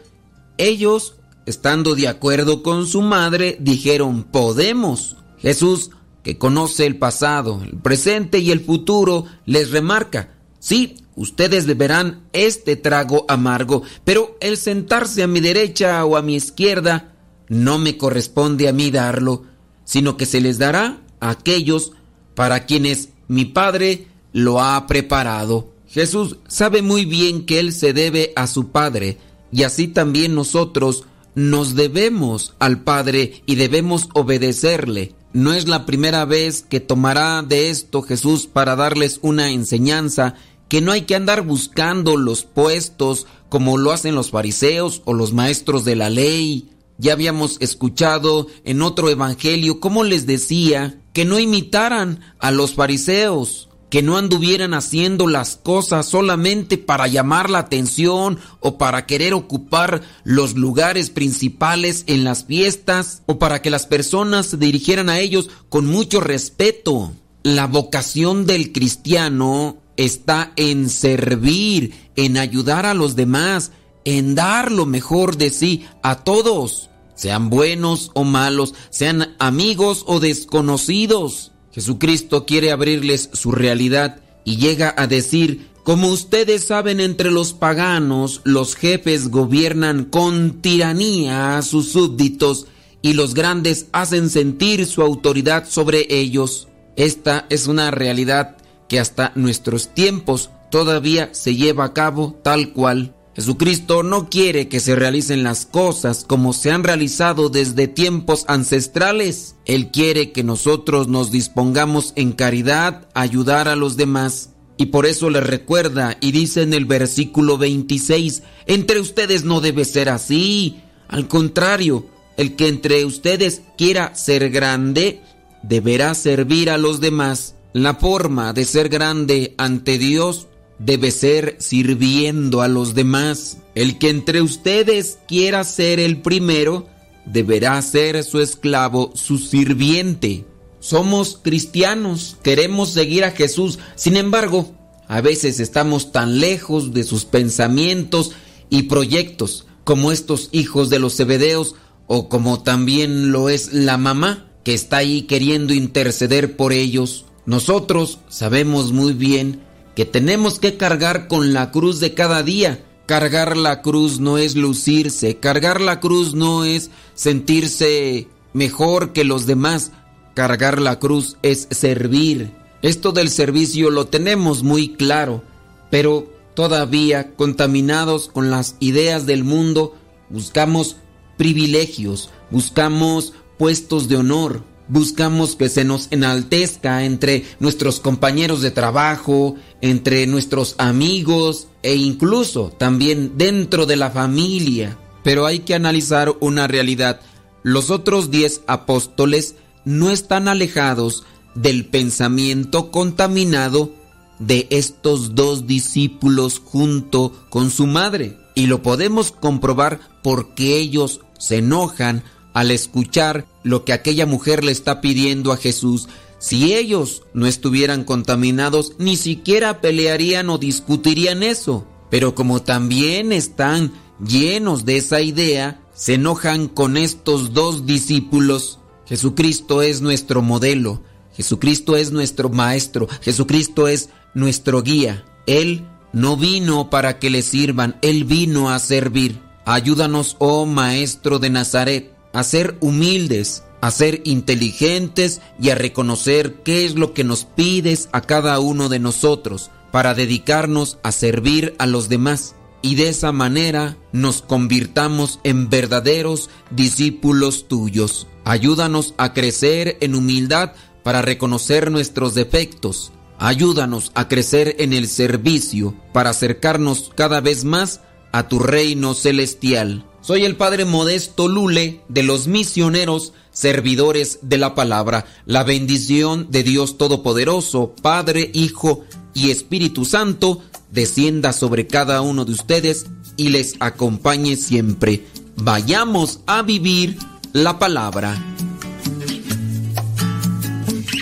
Ellos, 0.58 1.14
estando 1.44 1.94
de 1.94 2.08
acuerdo 2.08 2.62
con 2.62 2.86
su 2.86 3.02
madre, 3.02 3.56
dijeron, 3.58 4.22
podemos. 4.24 5.16
Jesús, 5.38 5.90
que 6.22 6.38
conoce 6.38 6.86
el 6.86 6.98
pasado, 6.98 7.62
el 7.64 7.78
presente 7.78 8.38
y 8.38 8.50
el 8.50 8.60
futuro, 8.60 9.26
les 9.44 9.70
remarca, 9.70 10.34
sí, 10.58 10.96
ustedes 11.16 11.66
beberán 11.66 12.22
este 12.32 12.76
trago 12.76 13.24
amargo, 13.28 13.82
pero 14.04 14.36
el 14.40 14.56
sentarse 14.56 15.22
a 15.22 15.26
mi 15.26 15.40
derecha 15.40 16.04
o 16.04 16.16
a 16.16 16.22
mi 16.22 16.36
izquierda 16.36 17.12
no 17.48 17.78
me 17.78 17.96
corresponde 17.96 18.68
a 18.68 18.72
mí 18.72 18.90
darlo, 18.90 19.44
sino 19.84 20.16
que 20.16 20.26
se 20.26 20.40
les 20.40 20.58
dará 20.58 21.00
a 21.20 21.30
aquellos 21.30 21.92
para 22.34 22.66
quienes 22.66 23.08
mi 23.28 23.46
Padre 23.46 24.06
lo 24.32 24.60
ha 24.60 24.86
preparado. 24.86 25.72
Jesús 25.88 26.36
sabe 26.46 26.82
muy 26.82 27.04
bien 27.04 27.46
que 27.46 27.58
Él 27.58 27.72
se 27.72 27.92
debe 27.92 28.32
a 28.36 28.46
su 28.46 28.68
Padre, 28.68 29.18
y 29.50 29.62
así 29.62 29.88
también 29.88 30.34
nosotros 30.34 31.04
nos 31.34 31.74
debemos 31.74 32.54
al 32.58 32.82
Padre 32.82 33.42
y 33.46 33.54
debemos 33.54 34.08
obedecerle. 34.14 35.14
No 35.32 35.52
es 35.52 35.68
la 35.68 35.86
primera 35.86 36.24
vez 36.24 36.62
que 36.62 36.80
tomará 36.80 37.42
de 37.42 37.70
esto 37.70 38.02
Jesús 38.02 38.46
para 38.46 38.74
darles 38.74 39.18
una 39.22 39.50
enseñanza 39.50 40.34
que 40.68 40.80
no 40.80 40.92
hay 40.92 41.02
que 41.02 41.14
andar 41.14 41.42
buscando 41.42 42.16
los 42.16 42.44
puestos 42.44 43.26
como 43.48 43.78
lo 43.78 43.92
hacen 43.92 44.14
los 44.14 44.30
fariseos 44.30 45.02
o 45.04 45.14
los 45.14 45.32
maestros 45.32 45.84
de 45.84 45.96
la 45.96 46.10
ley. 46.10 46.70
Ya 46.98 47.12
habíamos 47.12 47.58
escuchado 47.60 48.46
en 48.64 48.82
otro 48.82 49.10
evangelio 49.10 49.80
cómo 49.80 50.02
les 50.02 50.26
decía 50.26 51.00
que 51.12 51.24
no 51.24 51.38
imitaran 51.38 52.20
a 52.38 52.50
los 52.50 52.74
fariseos, 52.74 53.68
que 53.90 54.02
no 54.02 54.16
anduvieran 54.16 54.74
haciendo 54.74 55.28
las 55.28 55.56
cosas 55.56 56.06
solamente 56.06 56.78
para 56.78 57.06
llamar 57.06 57.50
la 57.50 57.58
atención 57.58 58.38
o 58.60 58.78
para 58.78 59.06
querer 59.06 59.34
ocupar 59.34 60.02
los 60.24 60.54
lugares 60.54 61.10
principales 61.10 62.04
en 62.06 62.24
las 62.24 62.44
fiestas 62.44 63.22
o 63.26 63.38
para 63.38 63.62
que 63.62 63.70
las 63.70 63.86
personas 63.86 64.46
se 64.46 64.56
dirigieran 64.56 65.08
a 65.08 65.20
ellos 65.20 65.50
con 65.68 65.86
mucho 65.86 66.20
respeto. 66.20 67.12
La 67.42 67.68
vocación 67.68 68.44
del 68.44 68.72
cristiano 68.72 69.76
está 69.96 70.52
en 70.56 70.88
servir, 70.90 71.94
en 72.16 72.36
ayudar 72.36 72.86
a 72.86 72.94
los 72.94 73.16
demás, 73.16 73.72
en 74.04 74.34
dar 74.34 74.70
lo 74.70 74.86
mejor 74.86 75.36
de 75.36 75.50
sí 75.50 75.84
a 76.02 76.16
todos, 76.24 76.90
sean 77.14 77.50
buenos 77.50 78.10
o 78.14 78.24
malos, 78.24 78.74
sean 78.90 79.34
amigos 79.38 80.04
o 80.06 80.20
desconocidos. 80.20 81.52
Jesucristo 81.72 82.46
quiere 82.46 82.70
abrirles 82.70 83.30
su 83.32 83.52
realidad 83.52 84.20
y 84.44 84.56
llega 84.56 84.94
a 84.96 85.06
decir, 85.06 85.68
como 85.82 86.08
ustedes 86.08 86.64
saben 86.64 87.00
entre 87.00 87.30
los 87.30 87.52
paganos, 87.52 88.40
los 88.44 88.74
jefes 88.74 89.28
gobiernan 89.28 90.04
con 90.04 90.60
tiranía 90.60 91.56
a 91.56 91.62
sus 91.62 91.92
súbditos 91.92 92.66
y 93.02 93.12
los 93.12 93.34
grandes 93.34 93.86
hacen 93.92 94.30
sentir 94.30 94.86
su 94.86 95.02
autoridad 95.02 95.68
sobre 95.68 96.06
ellos. 96.10 96.68
Esta 96.96 97.46
es 97.50 97.66
una 97.66 97.90
realidad 97.90 98.56
que 98.88 99.00
hasta 99.00 99.32
nuestros 99.34 99.88
tiempos 99.94 100.50
todavía 100.70 101.30
se 101.32 101.56
lleva 101.56 101.84
a 101.84 101.92
cabo 101.92 102.38
tal 102.42 102.72
cual. 102.72 103.14
Jesucristo 103.36 104.02
no 104.02 104.30
quiere 104.30 104.68
que 104.68 104.80
se 104.80 104.96
realicen 104.96 105.42
las 105.42 105.66
cosas 105.66 106.24
como 106.26 106.54
se 106.54 106.70
han 106.70 106.84
realizado 106.84 107.50
desde 107.50 107.86
tiempos 107.86 108.46
ancestrales. 108.48 109.56
Él 109.66 109.90
quiere 109.90 110.32
que 110.32 110.42
nosotros 110.42 111.08
nos 111.08 111.30
dispongamos 111.30 112.14
en 112.16 112.32
caridad 112.32 113.08
a 113.12 113.20
ayudar 113.20 113.68
a 113.68 113.76
los 113.76 113.98
demás. 113.98 114.50
Y 114.78 114.86
por 114.86 115.04
eso 115.04 115.28
le 115.28 115.40
recuerda 115.40 116.16
y 116.20 116.32
dice 116.32 116.62
en 116.62 116.72
el 116.72 116.86
versículo 116.86 117.58
26, 117.58 118.42
entre 118.66 119.00
ustedes 119.00 119.44
no 119.44 119.60
debe 119.60 119.84
ser 119.84 120.08
así. 120.08 120.80
Al 121.08 121.28
contrario, 121.28 122.06
el 122.38 122.56
que 122.56 122.68
entre 122.68 123.04
ustedes 123.04 123.62
quiera 123.76 124.14
ser 124.14 124.50
grande, 124.50 125.20
deberá 125.62 126.14
servir 126.14 126.70
a 126.70 126.78
los 126.78 127.00
demás. 127.00 127.55
La 127.76 127.96
forma 127.96 128.54
de 128.54 128.64
ser 128.64 128.88
grande 128.88 129.54
ante 129.58 129.98
Dios 129.98 130.46
debe 130.78 131.10
ser 131.10 131.56
sirviendo 131.58 132.62
a 132.62 132.68
los 132.68 132.94
demás. 132.94 133.58
El 133.74 133.98
que 133.98 134.08
entre 134.08 134.40
ustedes 134.40 135.18
quiera 135.28 135.62
ser 135.62 136.00
el 136.00 136.22
primero, 136.22 136.86
deberá 137.26 137.82
ser 137.82 138.24
su 138.24 138.40
esclavo, 138.40 139.12
su 139.14 139.36
sirviente. 139.36 140.46
Somos 140.80 141.38
cristianos, 141.42 142.38
queremos 142.42 142.94
seguir 142.94 143.24
a 143.24 143.32
Jesús, 143.32 143.78
sin 143.94 144.16
embargo, 144.16 144.74
a 145.06 145.20
veces 145.20 145.60
estamos 145.60 146.12
tan 146.12 146.40
lejos 146.40 146.94
de 146.94 147.04
sus 147.04 147.26
pensamientos 147.26 148.32
y 148.70 148.84
proyectos 148.84 149.66
como 149.84 150.12
estos 150.12 150.48
hijos 150.50 150.88
de 150.88 150.98
los 150.98 151.14
Zebedeos 151.18 151.74
o 152.06 152.30
como 152.30 152.62
también 152.62 153.32
lo 153.32 153.50
es 153.50 153.74
la 153.74 153.98
mamá 153.98 154.48
que 154.64 154.72
está 154.72 154.96
ahí 154.96 155.24
queriendo 155.24 155.74
interceder 155.74 156.56
por 156.56 156.72
ellos. 156.72 157.26
Nosotros 157.46 158.18
sabemos 158.28 158.92
muy 158.92 159.12
bien 159.12 159.62
que 159.94 160.04
tenemos 160.04 160.58
que 160.58 160.76
cargar 160.76 161.28
con 161.28 161.54
la 161.54 161.70
cruz 161.70 162.00
de 162.00 162.12
cada 162.12 162.42
día. 162.42 162.84
Cargar 163.06 163.56
la 163.56 163.82
cruz 163.82 164.18
no 164.18 164.36
es 164.36 164.56
lucirse, 164.56 165.36
cargar 165.36 165.80
la 165.80 166.00
cruz 166.00 166.34
no 166.34 166.64
es 166.64 166.90
sentirse 167.14 168.26
mejor 168.52 169.12
que 169.12 169.22
los 169.22 169.46
demás, 169.46 169.92
cargar 170.34 170.80
la 170.80 170.98
cruz 170.98 171.36
es 171.42 171.68
servir. 171.70 172.52
Esto 172.82 173.12
del 173.12 173.30
servicio 173.30 173.90
lo 173.90 174.06
tenemos 174.06 174.64
muy 174.64 174.94
claro, 174.94 175.44
pero 175.88 176.32
todavía 176.54 177.36
contaminados 177.36 178.28
con 178.28 178.50
las 178.50 178.74
ideas 178.80 179.24
del 179.24 179.44
mundo, 179.44 179.94
buscamos 180.30 180.96
privilegios, 181.36 182.30
buscamos 182.50 183.34
puestos 183.56 184.08
de 184.08 184.16
honor. 184.16 184.64
Buscamos 184.88 185.56
que 185.56 185.68
se 185.68 185.84
nos 185.84 186.08
enaltezca 186.10 187.04
entre 187.04 187.44
nuestros 187.58 187.98
compañeros 187.98 188.62
de 188.62 188.70
trabajo, 188.70 189.56
entre 189.80 190.26
nuestros 190.26 190.76
amigos 190.78 191.66
e 191.82 191.96
incluso 191.96 192.72
también 192.78 193.36
dentro 193.36 193.86
de 193.86 193.96
la 193.96 194.10
familia. 194.10 194.96
Pero 195.24 195.44
hay 195.44 195.60
que 195.60 195.74
analizar 195.74 196.32
una 196.40 196.68
realidad. 196.68 197.20
Los 197.64 197.90
otros 197.90 198.30
diez 198.30 198.62
apóstoles 198.68 199.56
no 199.84 200.10
están 200.10 200.46
alejados 200.46 201.24
del 201.56 201.86
pensamiento 201.86 202.92
contaminado 202.92 203.92
de 204.38 204.68
estos 204.70 205.34
dos 205.34 205.66
discípulos 205.66 206.60
junto 206.64 207.32
con 207.50 207.70
su 207.70 207.86
madre. 207.86 208.38
Y 208.54 208.66
lo 208.66 208.82
podemos 208.82 209.32
comprobar 209.32 210.00
porque 210.22 210.76
ellos 210.78 211.20
se 211.38 211.58
enojan 211.58 212.22
al 212.56 212.70
escuchar 212.70 213.46
lo 213.64 213.84
que 213.84 213.92
aquella 213.92 214.24
mujer 214.24 214.64
le 214.64 214.72
está 214.72 215.02
pidiendo 215.02 215.52
a 215.52 215.58
Jesús. 215.58 216.08
Si 216.38 216.72
ellos 216.72 217.22
no 217.34 217.46
estuvieran 217.46 218.02
contaminados, 218.02 218.94
ni 218.98 219.18
siquiera 219.18 219.82
pelearían 219.82 220.48
o 220.48 220.56
discutirían 220.56 221.42
eso. 221.42 221.86
Pero 222.08 222.34
como 222.34 222.62
también 222.62 223.30
están 223.30 223.92
llenos 224.26 224.86
de 224.86 224.96
esa 224.96 225.20
idea, 225.20 225.82
se 225.92 226.14
enojan 226.14 226.68
con 226.68 226.96
estos 226.96 227.52
dos 227.52 227.84
discípulos. 227.84 228.78
Jesucristo 229.04 229.82
es 229.82 230.00
nuestro 230.00 230.40
modelo, 230.40 231.02
Jesucristo 231.36 231.94
es 231.94 232.10
nuestro 232.10 232.48
maestro, 232.48 233.06
Jesucristo 233.20 233.86
es 233.86 234.08
nuestro 234.32 234.82
guía. 234.82 235.26
Él 235.46 235.86
no 236.14 236.38
vino 236.38 236.88
para 236.88 237.18
que 237.18 237.28
le 237.28 237.42
sirvan, 237.42 237.98
Él 238.00 238.24
vino 238.24 238.70
a 238.70 238.78
servir. 238.78 239.42
Ayúdanos, 239.66 240.36
oh 240.38 240.64
Maestro 240.64 241.38
de 241.38 241.50
Nazaret, 241.50 242.15
a 242.36 242.44
ser 242.44 242.76
humildes, 242.80 243.64
a 243.80 243.90
ser 243.90 244.20
inteligentes 244.24 245.40
y 245.58 245.70
a 245.70 245.74
reconocer 245.74 246.56
qué 246.64 246.84
es 246.84 246.94
lo 246.94 247.14
que 247.14 247.24
nos 247.24 247.46
pides 247.46 248.10
a 248.12 248.20
cada 248.20 248.60
uno 248.60 248.90
de 248.90 248.98
nosotros 248.98 249.70
para 249.90 250.12
dedicarnos 250.12 250.98
a 251.02 251.12
servir 251.12 251.74
a 251.78 251.86
los 251.86 252.10
demás 252.10 252.54
y 252.82 252.96
de 252.96 253.08
esa 253.08 253.32
manera 253.32 253.96
nos 254.12 254.42
convirtamos 254.42 255.40
en 255.44 255.70
verdaderos 255.70 256.50
discípulos 256.70 257.68
tuyos. 257.68 258.26
Ayúdanos 258.44 259.14
a 259.16 259.32
crecer 259.32 259.96
en 260.02 260.14
humildad 260.14 260.72
para 261.04 261.22
reconocer 261.22 261.90
nuestros 261.90 262.34
defectos. 262.34 263.12
Ayúdanos 263.38 264.12
a 264.14 264.28
crecer 264.28 264.76
en 264.78 264.92
el 264.92 265.08
servicio 265.08 265.94
para 266.12 266.30
acercarnos 266.30 267.10
cada 267.14 267.40
vez 267.40 267.64
más 267.64 268.02
a 268.30 268.46
tu 268.46 268.58
reino 268.58 269.14
celestial. 269.14 270.04
Soy 270.26 270.44
el 270.44 270.56
Padre 270.56 270.84
Modesto 270.84 271.46
Lule 271.46 272.00
de 272.08 272.24
los 272.24 272.48
misioneros 272.48 273.32
servidores 273.52 274.40
de 274.42 274.58
la 274.58 274.74
palabra. 274.74 275.24
La 275.44 275.62
bendición 275.62 276.50
de 276.50 276.64
Dios 276.64 276.98
Todopoderoso, 276.98 277.94
Padre, 278.02 278.50
Hijo 278.52 279.04
y 279.34 279.52
Espíritu 279.52 280.04
Santo, 280.04 280.62
descienda 280.90 281.52
sobre 281.52 281.86
cada 281.86 282.22
uno 282.22 282.44
de 282.44 282.50
ustedes 282.50 283.06
y 283.36 283.50
les 283.50 283.76
acompañe 283.78 284.56
siempre. 284.56 285.24
Vayamos 285.54 286.40
a 286.46 286.62
vivir 286.62 287.16
la 287.52 287.78
palabra. 287.78 288.36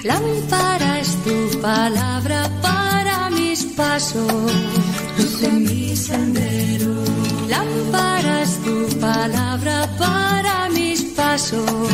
Lámpara 0.02 1.00
es 1.00 1.14
tu 1.24 1.60
palabra 1.60 2.50
para 2.62 3.28
mis 3.28 3.64
pasos, 3.64 4.50
mi. 5.42 5.74
Lámpara 7.48 8.42
es 8.42 8.58
tu 8.62 8.88
palabra 8.98 9.88
para 9.98 10.68
mis 10.70 11.02
pasos, 11.16 11.90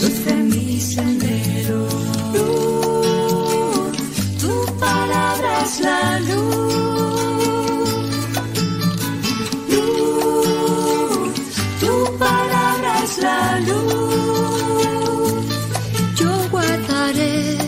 luz 0.00 0.34
mi 0.42 0.80
sendero. 0.80 1.86
Luz, 2.34 3.96
tu 4.40 4.54
palabra 4.78 5.62
es 5.64 5.80
la 5.80 6.20
luz. 6.20 7.50
Luz, 9.68 11.34
tu 11.80 12.18
palabra 12.18 12.90
es 13.04 13.18
la 13.18 13.60
luz. 13.60 15.44
Yo 16.16 16.32
guardaré 16.50 17.58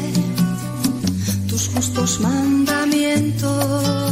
tus 1.49 1.68
justos 1.68 2.20
mandamientos. 2.20 4.11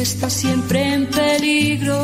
Está 0.00 0.30
siempre 0.30 0.94
en 0.94 1.06
peligro. 1.06 1.98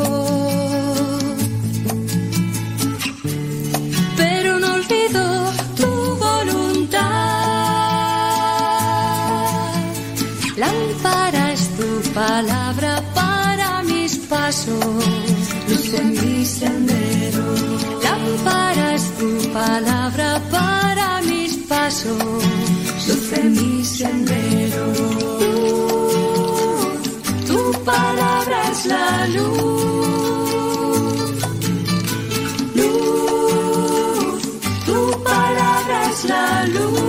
Pero 4.17 4.59
no 4.59 4.73
olvido 4.73 5.51
tu 5.75 5.91
voluntad. 6.25 7.01
Lámpara 10.57 11.53
es 11.53 11.69
tu 11.77 12.11
palabra 12.13 13.01
para 13.13 13.83
mis 13.83 14.17
pasos, 14.17 15.05
luz 15.69 15.93
en 15.93 16.11
mi 16.11 16.45
sendero. 16.45 17.45
Lámpara 18.03 18.95
es 18.95 19.05
tu 19.19 19.53
palabra 19.53 20.41
para 20.51 21.21
mis 21.21 21.53
pasos, 21.67 22.43
luz 23.07 23.33
en 23.33 23.51
mi 23.53 23.85
sendero. 23.85 25.24
Palabra 27.85 28.71
es 28.71 28.85
la 28.87 29.27
luz. 29.27 29.65
Luz, 32.73 34.41
tu 34.85 35.23
palabra 35.23 36.09
es 36.09 36.25
la 36.25 36.65
luz. 36.65 37.05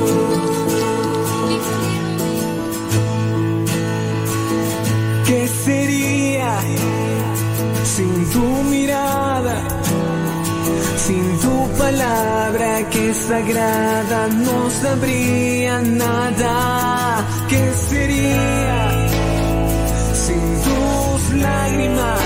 ¿Qué 5.27 5.49
sería 5.65 6.53
sin 7.95 8.31
tu 8.33 8.47
mirada? 8.75 9.57
Sin 11.07 11.39
tu 11.39 11.69
palabra 11.79 12.91
que 12.91 13.15
sagrada 13.15 14.29
no 14.29 14.71
sabría 14.83 15.81
nada. 15.81 17.25
¿Qué 17.49 17.73
sería 17.89 18.96
lágrimas 21.47 22.26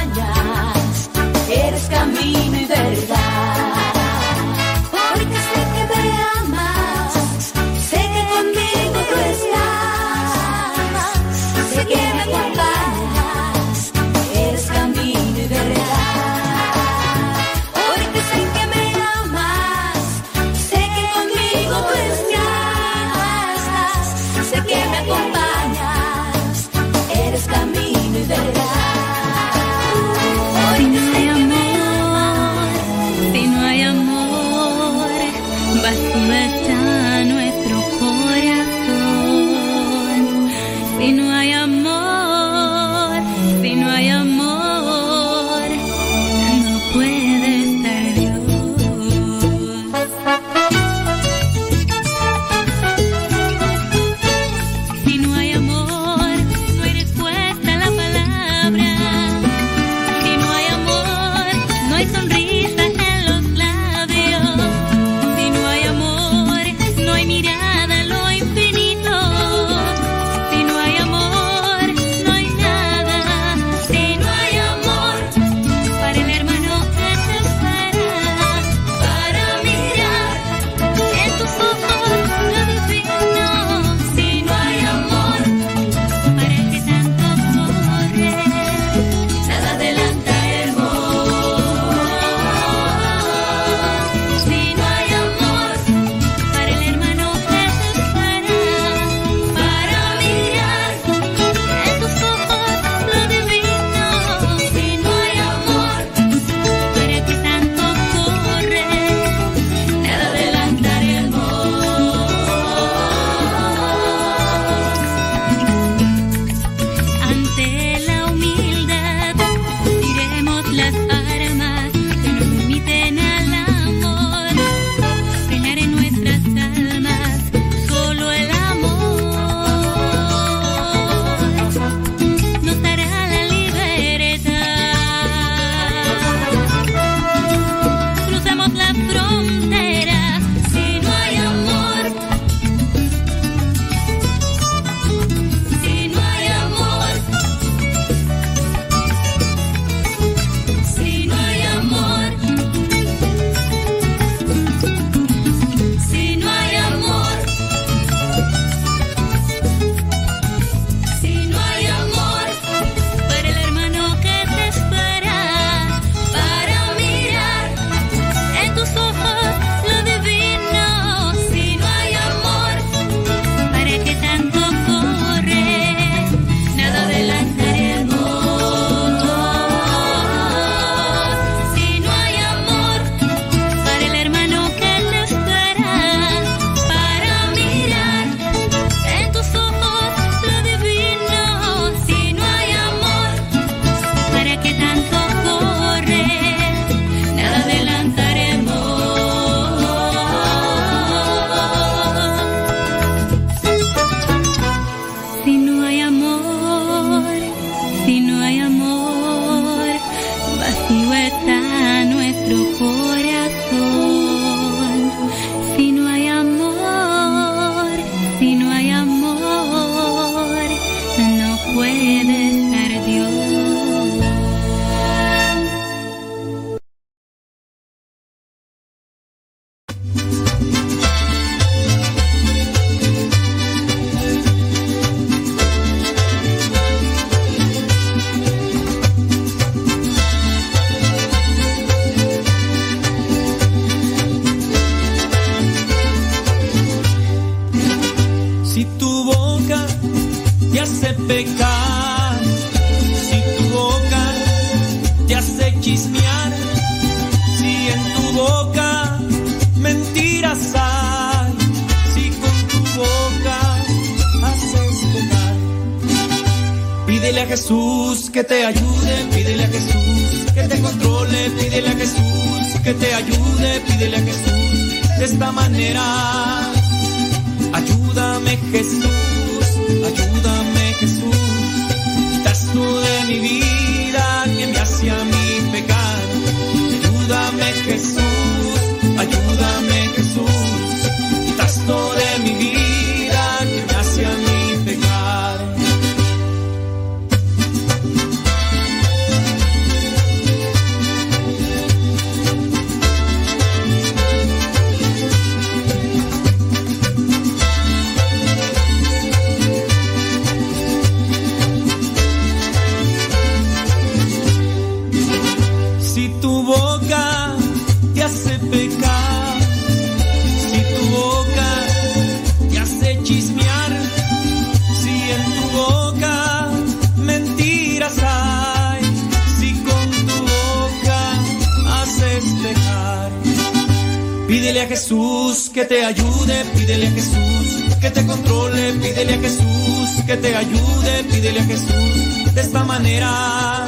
Pídele 334.47 334.81
a 334.81 334.87
Jesús 334.87 335.71
que 335.73 335.85
te 335.85 336.03
ayude, 336.03 336.65
pídele 336.75 337.07
a 337.07 337.11
Jesús 337.11 337.61
que 338.01 338.09
te 338.09 338.25
controle, 338.25 338.93
pídele 338.93 339.33
a 339.35 339.39
Jesús 339.39 340.09
que 340.25 340.35
te 340.37 340.55
ayude, 340.55 341.23
pídele 341.31 341.59
a 341.59 341.63
Jesús 341.65 342.53
de 342.55 342.61
esta 342.61 342.83
manera. 342.83 343.85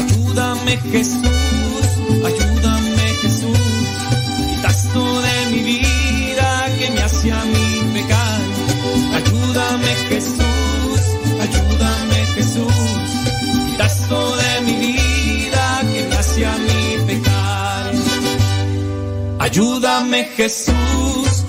Ayúdame 0.00 0.78
Jesús, 0.90 1.86
ayúdame 2.24 3.06
Jesús, 3.22 3.58
quitas 4.48 4.88
todo 4.94 5.20
de 5.20 5.46
mi 5.52 5.62
vida 5.62 6.66
que 6.78 6.90
me 6.90 7.02
hace 7.02 7.30
a 7.30 7.44
mí 7.44 7.80
pecar. 7.92 8.40
Ayúdame 9.18 9.94
Jesús, 10.08 11.00
ayúdame 11.44 12.26
Jesús. 12.34 12.79
Ayúdame 19.50 20.30
Jesús. 20.36 21.44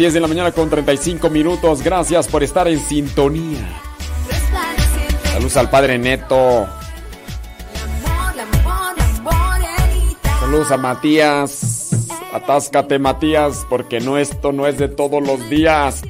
10 0.00 0.14
de 0.14 0.20
la 0.20 0.28
mañana 0.28 0.50
con 0.50 0.70
35 0.70 1.28
minutos. 1.28 1.82
Gracias 1.82 2.26
por 2.26 2.42
estar 2.42 2.66
en 2.66 2.80
sintonía. 2.80 3.68
Saludos 5.24 5.58
al 5.58 5.68
padre 5.68 5.98
Neto. 5.98 6.66
Saludos 10.40 10.70
a 10.70 10.78
Matías. 10.78 11.90
Atáscate, 12.32 12.98
Matías, 12.98 13.66
porque 13.68 14.00
no 14.00 14.16
esto 14.16 14.52
no 14.52 14.66
es 14.66 14.78
de 14.78 14.88
todos 14.88 15.22
los 15.22 15.50
días. 15.50 16.00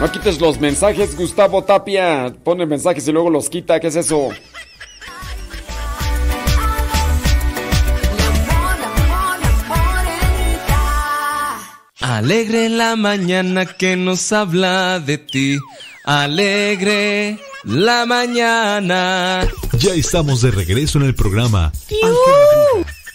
No 0.00 0.12
quites 0.12 0.40
los 0.40 0.60
mensajes, 0.60 1.16
Gustavo 1.16 1.64
Tapia. 1.64 2.32
Pone 2.44 2.66
mensajes 2.66 3.08
y 3.08 3.12
luego 3.12 3.30
los 3.30 3.48
quita. 3.48 3.80
¿Qué 3.80 3.88
es 3.88 3.96
eso? 3.96 4.28
Alegre 12.24 12.70
la 12.70 12.96
mañana 12.96 13.66
que 13.66 13.96
nos 13.96 14.32
habla 14.32 14.98
de 14.98 15.18
ti. 15.18 15.58
Alegre 16.06 17.38
la 17.64 18.06
mañana. 18.06 19.46
Ya 19.74 19.92
estamos 19.92 20.40
de 20.40 20.50
regreso 20.50 20.96
en 20.96 21.04
el 21.04 21.14
programa 21.14 21.70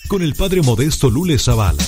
con 0.07 0.21
el 0.21 0.35
padre 0.35 0.61
modesto 0.61 1.09
Lule 1.09 1.39
Zavala. 1.39 1.83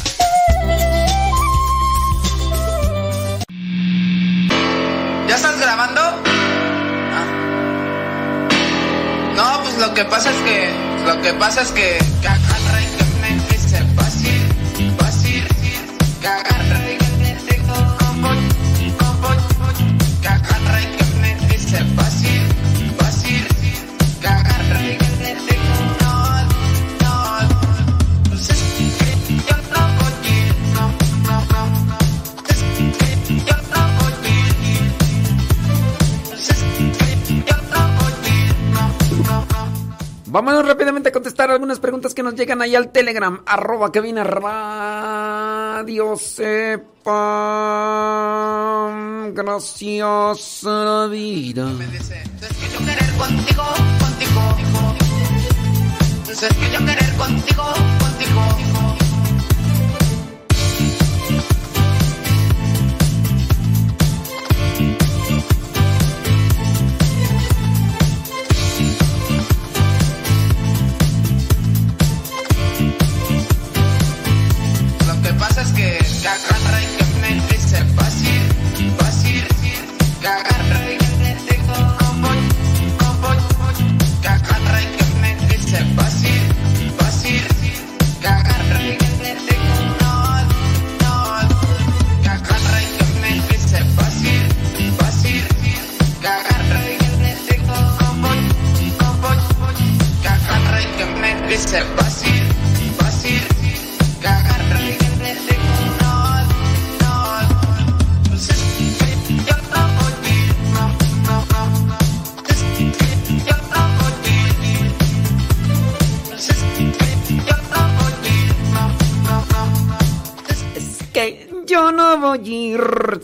¿Ya 5.29 5.35
estás 5.35 5.59
grabando? 5.59 6.01
Ah. 7.13 7.27
No, 9.35 9.61
pues 9.61 9.77
lo 9.77 9.93
que 9.93 10.05
pasa 10.05 10.31
es 10.31 10.37
que. 10.37 10.71
Lo 11.05 11.21
que 11.21 11.33
pasa 11.35 11.61
es 11.61 11.71
que. 11.71 11.99
Vámonos 40.31 40.65
rápidamente 40.65 41.09
a 41.09 41.11
contestar 41.11 41.51
algunas 41.51 41.81
preguntas 41.81 42.13
que 42.13 42.23
nos 42.23 42.35
llegan 42.35 42.61
ahí 42.61 42.73
al 42.73 42.89
Telegram, 42.93 43.43
arroba 43.45 43.91
que 43.91 43.99
viene 43.99 44.23
radio 44.23 46.15
sepa. 46.15 47.11
Gracias 49.33 50.63
a 50.63 50.69
la 50.69 51.07
vida. 51.07 51.69
querer 52.85 53.11
contigo, 53.17 53.63
contigo. 53.99 54.55
Entonces 56.15 56.53
que 56.55 56.71
yo 56.71 56.79
querer 56.79 57.13
contigo, 57.17 57.65
contigo. 57.99 59.10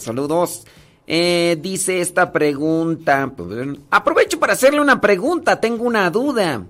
Saludos. 0.08 0.64
Eh, 1.06 1.58
dice 1.62 2.00
esta 2.00 2.32
pregunta. 2.32 3.30
Aprovecho 3.92 4.40
para 4.40 4.54
hacerle 4.54 4.80
una 4.80 5.02
pregunta. 5.02 5.60
Tengo 5.60 5.84
una 5.84 6.10
duda. 6.10 6.66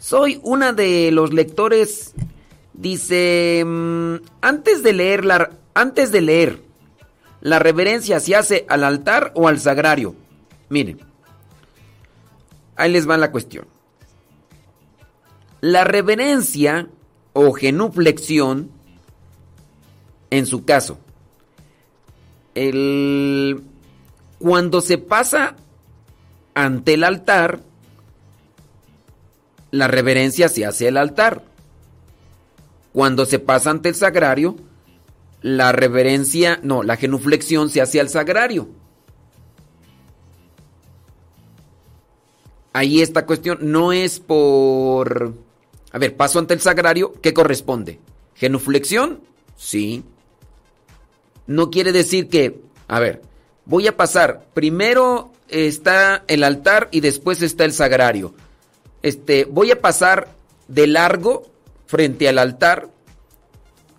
Soy 0.00 0.40
una 0.42 0.72
de 0.72 1.12
los 1.12 1.32
lectores. 1.32 2.12
Dice, 2.72 3.62
mm, 3.64 4.14
antes 4.40 4.82
de 4.82 4.92
leer 4.94 5.24
la, 5.24 5.50
antes 5.74 6.10
de 6.10 6.22
leer, 6.22 6.60
¿la 7.40 7.60
reverencia 7.60 8.18
se 8.18 8.34
hace 8.34 8.66
al 8.68 8.82
altar 8.82 9.30
o 9.36 9.46
al 9.46 9.60
sagrario? 9.60 10.16
Miren, 10.68 10.98
ahí 12.74 12.90
les 12.90 13.08
va 13.08 13.16
la 13.16 13.30
cuestión. 13.30 13.64
La 15.60 15.84
reverencia 15.84 16.88
o 17.32 17.52
genuflexión, 17.52 18.72
en 20.30 20.46
su 20.46 20.64
caso, 20.64 20.98
el, 22.54 23.62
cuando 24.38 24.80
se 24.80 24.98
pasa 24.98 25.56
ante 26.54 26.94
el 26.94 27.04
altar, 27.04 27.60
la 29.70 29.88
reverencia 29.88 30.48
se 30.48 30.66
hace 30.66 30.88
al 30.88 30.96
altar. 30.96 31.44
Cuando 32.92 33.24
se 33.24 33.38
pasa 33.38 33.70
ante 33.70 33.88
el 33.88 33.94
sagrario, 33.94 34.56
la 35.40 35.72
reverencia, 35.72 36.60
no, 36.62 36.82
la 36.82 36.96
genuflexión 36.96 37.70
se 37.70 37.80
hace 37.80 38.00
al 38.00 38.10
sagrario. 38.10 38.68
Ahí 42.74 43.02
esta 43.02 43.26
cuestión 43.26 43.58
no 43.60 43.92
es 43.92 44.20
por... 44.20 45.34
A 45.90 45.98
ver, 45.98 46.16
paso 46.16 46.38
ante 46.38 46.54
el 46.54 46.60
sagrario, 46.60 47.12
¿qué 47.20 47.34
corresponde? 47.34 48.00
¿Genuflexión? 48.34 49.20
Sí. 49.56 50.04
No 51.52 51.70
quiere 51.70 51.92
decir 51.92 52.30
que, 52.30 52.62
a 52.88 52.98
ver, 52.98 53.20
voy 53.66 53.86
a 53.86 53.94
pasar, 53.94 54.46
primero 54.54 55.32
está 55.48 56.24
el 56.26 56.44
altar 56.44 56.88
y 56.92 57.00
después 57.00 57.42
está 57.42 57.66
el 57.66 57.74
sagrario. 57.74 58.34
Este, 59.02 59.44
voy 59.44 59.70
a 59.70 59.78
pasar 59.78 60.28
de 60.68 60.86
largo 60.86 61.50
frente 61.84 62.26
al 62.26 62.38
altar 62.38 62.88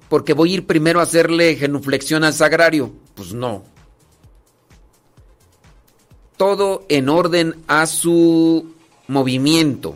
porque 0.09 0.33
voy 0.33 0.49
a 0.49 0.53
ir 0.56 0.65
primero 0.65 0.99
a 0.99 1.03
hacerle 1.03 1.56
genuflexión 1.56 2.23
al 2.23 2.33
sagrario. 2.33 2.91
Pues 3.14 3.33
no. 3.33 3.64
Todo 6.38 6.88
en 6.90 7.07
orden 7.07 7.61
a 7.67 7.85
su 7.85 8.73
movimiento. 9.07 9.95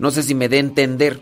No 0.00 0.10
sé 0.10 0.24
si 0.24 0.34
me 0.34 0.48
dé 0.48 0.56
a 0.56 0.60
entender. 0.60 1.20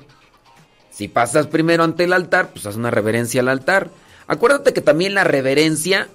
Si 0.91 1.09
pasas 1.09 1.49
primero 1.49 1.85
ante 1.85 2.05
el 2.05 2.15
altar, 2.15 2.53
pues 2.53 2.65
haz 2.65 2.77
una 2.77 2.91
reverencia 2.91 3.43
al 3.43 3.49
altar. 3.49 3.91
Acuérdate 4.27 4.73
que 4.73 4.81
también 4.81 5.15
la 5.15 5.25
reverencia, 5.25 6.09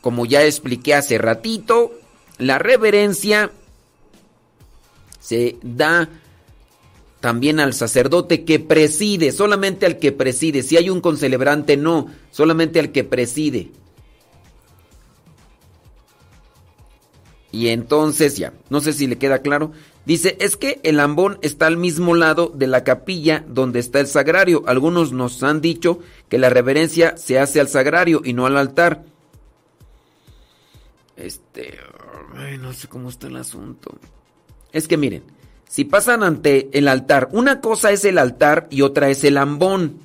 como 0.00 0.26
ya 0.26 0.44
expliqué 0.44 0.94
hace 0.94 1.18
ratito, 1.18 1.92
la 2.38 2.58
reverencia 2.58 3.50
se 5.20 5.56
da 5.62 6.08
también 7.20 7.60
al 7.60 7.72
sacerdote 7.72 8.44
que 8.44 8.58
preside, 8.58 9.30
solamente 9.30 9.86
al 9.86 9.98
que 9.98 10.10
preside. 10.10 10.62
Si 10.62 10.76
hay 10.76 10.90
un 10.90 11.00
concelebrante, 11.00 11.76
no, 11.76 12.08
solamente 12.32 12.80
al 12.80 12.90
que 12.90 13.04
preside. 13.04 13.70
Y 17.52 17.68
entonces 17.68 18.36
ya, 18.36 18.54
no 18.70 18.80
sé 18.80 18.92
si 18.92 19.06
le 19.06 19.18
queda 19.18 19.40
claro. 19.40 19.72
Dice, 20.04 20.36
es 20.40 20.56
que 20.56 20.80
el 20.82 20.98
ambón 20.98 21.38
está 21.42 21.68
al 21.68 21.76
mismo 21.76 22.14
lado 22.14 22.52
de 22.54 22.66
la 22.66 22.82
capilla 22.82 23.44
donde 23.46 23.78
está 23.78 24.00
el 24.00 24.08
sagrario. 24.08 24.64
Algunos 24.66 25.12
nos 25.12 25.42
han 25.44 25.60
dicho 25.60 26.00
que 26.28 26.38
la 26.38 26.50
reverencia 26.50 27.16
se 27.16 27.38
hace 27.38 27.60
al 27.60 27.68
sagrario 27.68 28.20
y 28.24 28.32
no 28.32 28.46
al 28.46 28.56
altar. 28.56 29.04
Este, 31.16 31.78
ay, 32.34 32.58
no 32.58 32.72
sé 32.72 32.88
cómo 32.88 33.10
está 33.10 33.28
el 33.28 33.36
asunto. 33.36 33.96
Es 34.72 34.88
que 34.88 34.96
miren, 34.96 35.22
si 35.68 35.84
pasan 35.84 36.24
ante 36.24 36.68
el 36.76 36.88
altar, 36.88 37.28
una 37.32 37.60
cosa 37.60 37.92
es 37.92 38.04
el 38.04 38.18
altar 38.18 38.66
y 38.70 38.82
otra 38.82 39.08
es 39.08 39.22
el 39.22 39.36
ambón. 39.36 40.00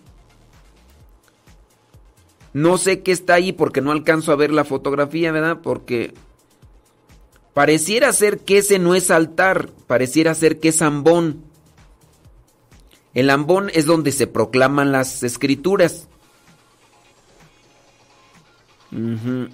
No 2.53 2.77
sé 2.77 3.01
qué 3.01 3.11
está 3.11 3.33
ahí 3.33 3.51
porque 3.51 3.81
no 3.81 3.91
alcanzo 3.91 4.31
a 4.31 4.35
ver 4.35 4.51
la 4.51 4.63
fotografía, 4.63 5.31
¿verdad? 5.31 5.59
Porque 5.63 6.13
pareciera 7.57 8.13
ser 8.13 8.41
que 8.41 8.59
ese 8.59 8.77
no 8.77 8.93
es 8.93 9.09
altar, 9.09 9.71
pareciera 9.87 10.35
ser 10.35 10.59
que 10.59 10.67
es 10.67 10.83
ambón. 10.83 11.43
El 13.15 13.31
ambón 13.31 13.71
es 13.73 13.87
donde 13.87 14.11
se 14.11 14.27
proclaman 14.27 14.91
las 14.91 15.23
escrituras. 15.23 16.07
Entonces, 18.91 19.51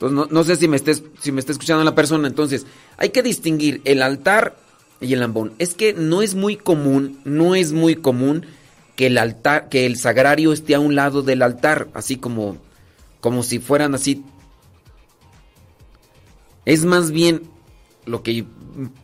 no, 0.00 0.26
no 0.30 0.44
sé 0.44 0.54
si 0.54 0.68
me, 0.68 0.76
estés, 0.76 1.02
si 1.20 1.32
me 1.32 1.40
está 1.40 1.50
escuchando 1.50 1.82
la 1.82 1.96
persona. 1.96 2.28
Entonces, 2.28 2.64
hay 2.96 3.08
que 3.08 3.24
distinguir 3.24 3.82
el 3.84 4.02
altar 4.02 4.56
y 5.00 5.12
el 5.14 5.22
ambón. 5.24 5.52
Es 5.58 5.74
que 5.74 5.94
no 5.94 6.22
es 6.22 6.36
muy 6.36 6.56
común, 6.56 7.20
no 7.24 7.56
es 7.56 7.72
muy 7.72 7.96
común 7.96 8.46
que 8.94 9.08
el 9.08 9.18
altar, 9.18 9.68
que 9.68 9.84
el 9.86 9.96
sagrario 9.96 10.52
esté 10.52 10.76
a 10.76 10.80
un 10.80 10.94
lado 10.94 11.22
del 11.22 11.42
altar, 11.42 11.88
así 11.92 12.18
como, 12.18 12.56
como 13.20 13.42
si 13.42 13.58
fueran 13.58 13.96
así. 13.96 14.22
Es 16.64 16.84
más 16.84 17.10
bien 17.10 17.42
lo 18.06 18.22
que 18.22 18.44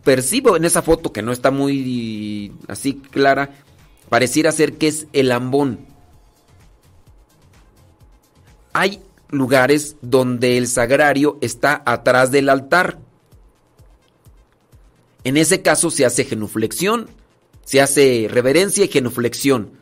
percibo 0.04 0.56
en 0.56 0.64
esa 0.64 0.82
foto 0.82 1.12
que 1.12 1.22
no 1.22 1.32
está 1.32 1.50
muy 1.50 2.52
así 2.68 2.94
clara, 2.94 3.50
pareciera 4.08 4.52
ser 4.52 4.74
que 4.74 4.88
es 4.88 5.06
el 5.12 5.32
ambón. 5.32 5.86
Hay 8.72 9.00
lugares 9.28 9.96
donde 10.02 10.56
el 10.56 10.68
sagrario 10.68 11.38
está 11.40 11.82
atrás 11.84 12.30
del 12.30 12.48
altar. 12.48 12.98
En 15.24 15.36
ese 15.36 15.62
caso 15.62 15.90
se 15.90 16.06
hace 16.06 16.24
genuflexión, 16.24 17.08
se 17.64 17.80
hace 17.80 18.28
reverencia 18.30 18.84
y 18.84 18.88
genuflexión 18.88 19.72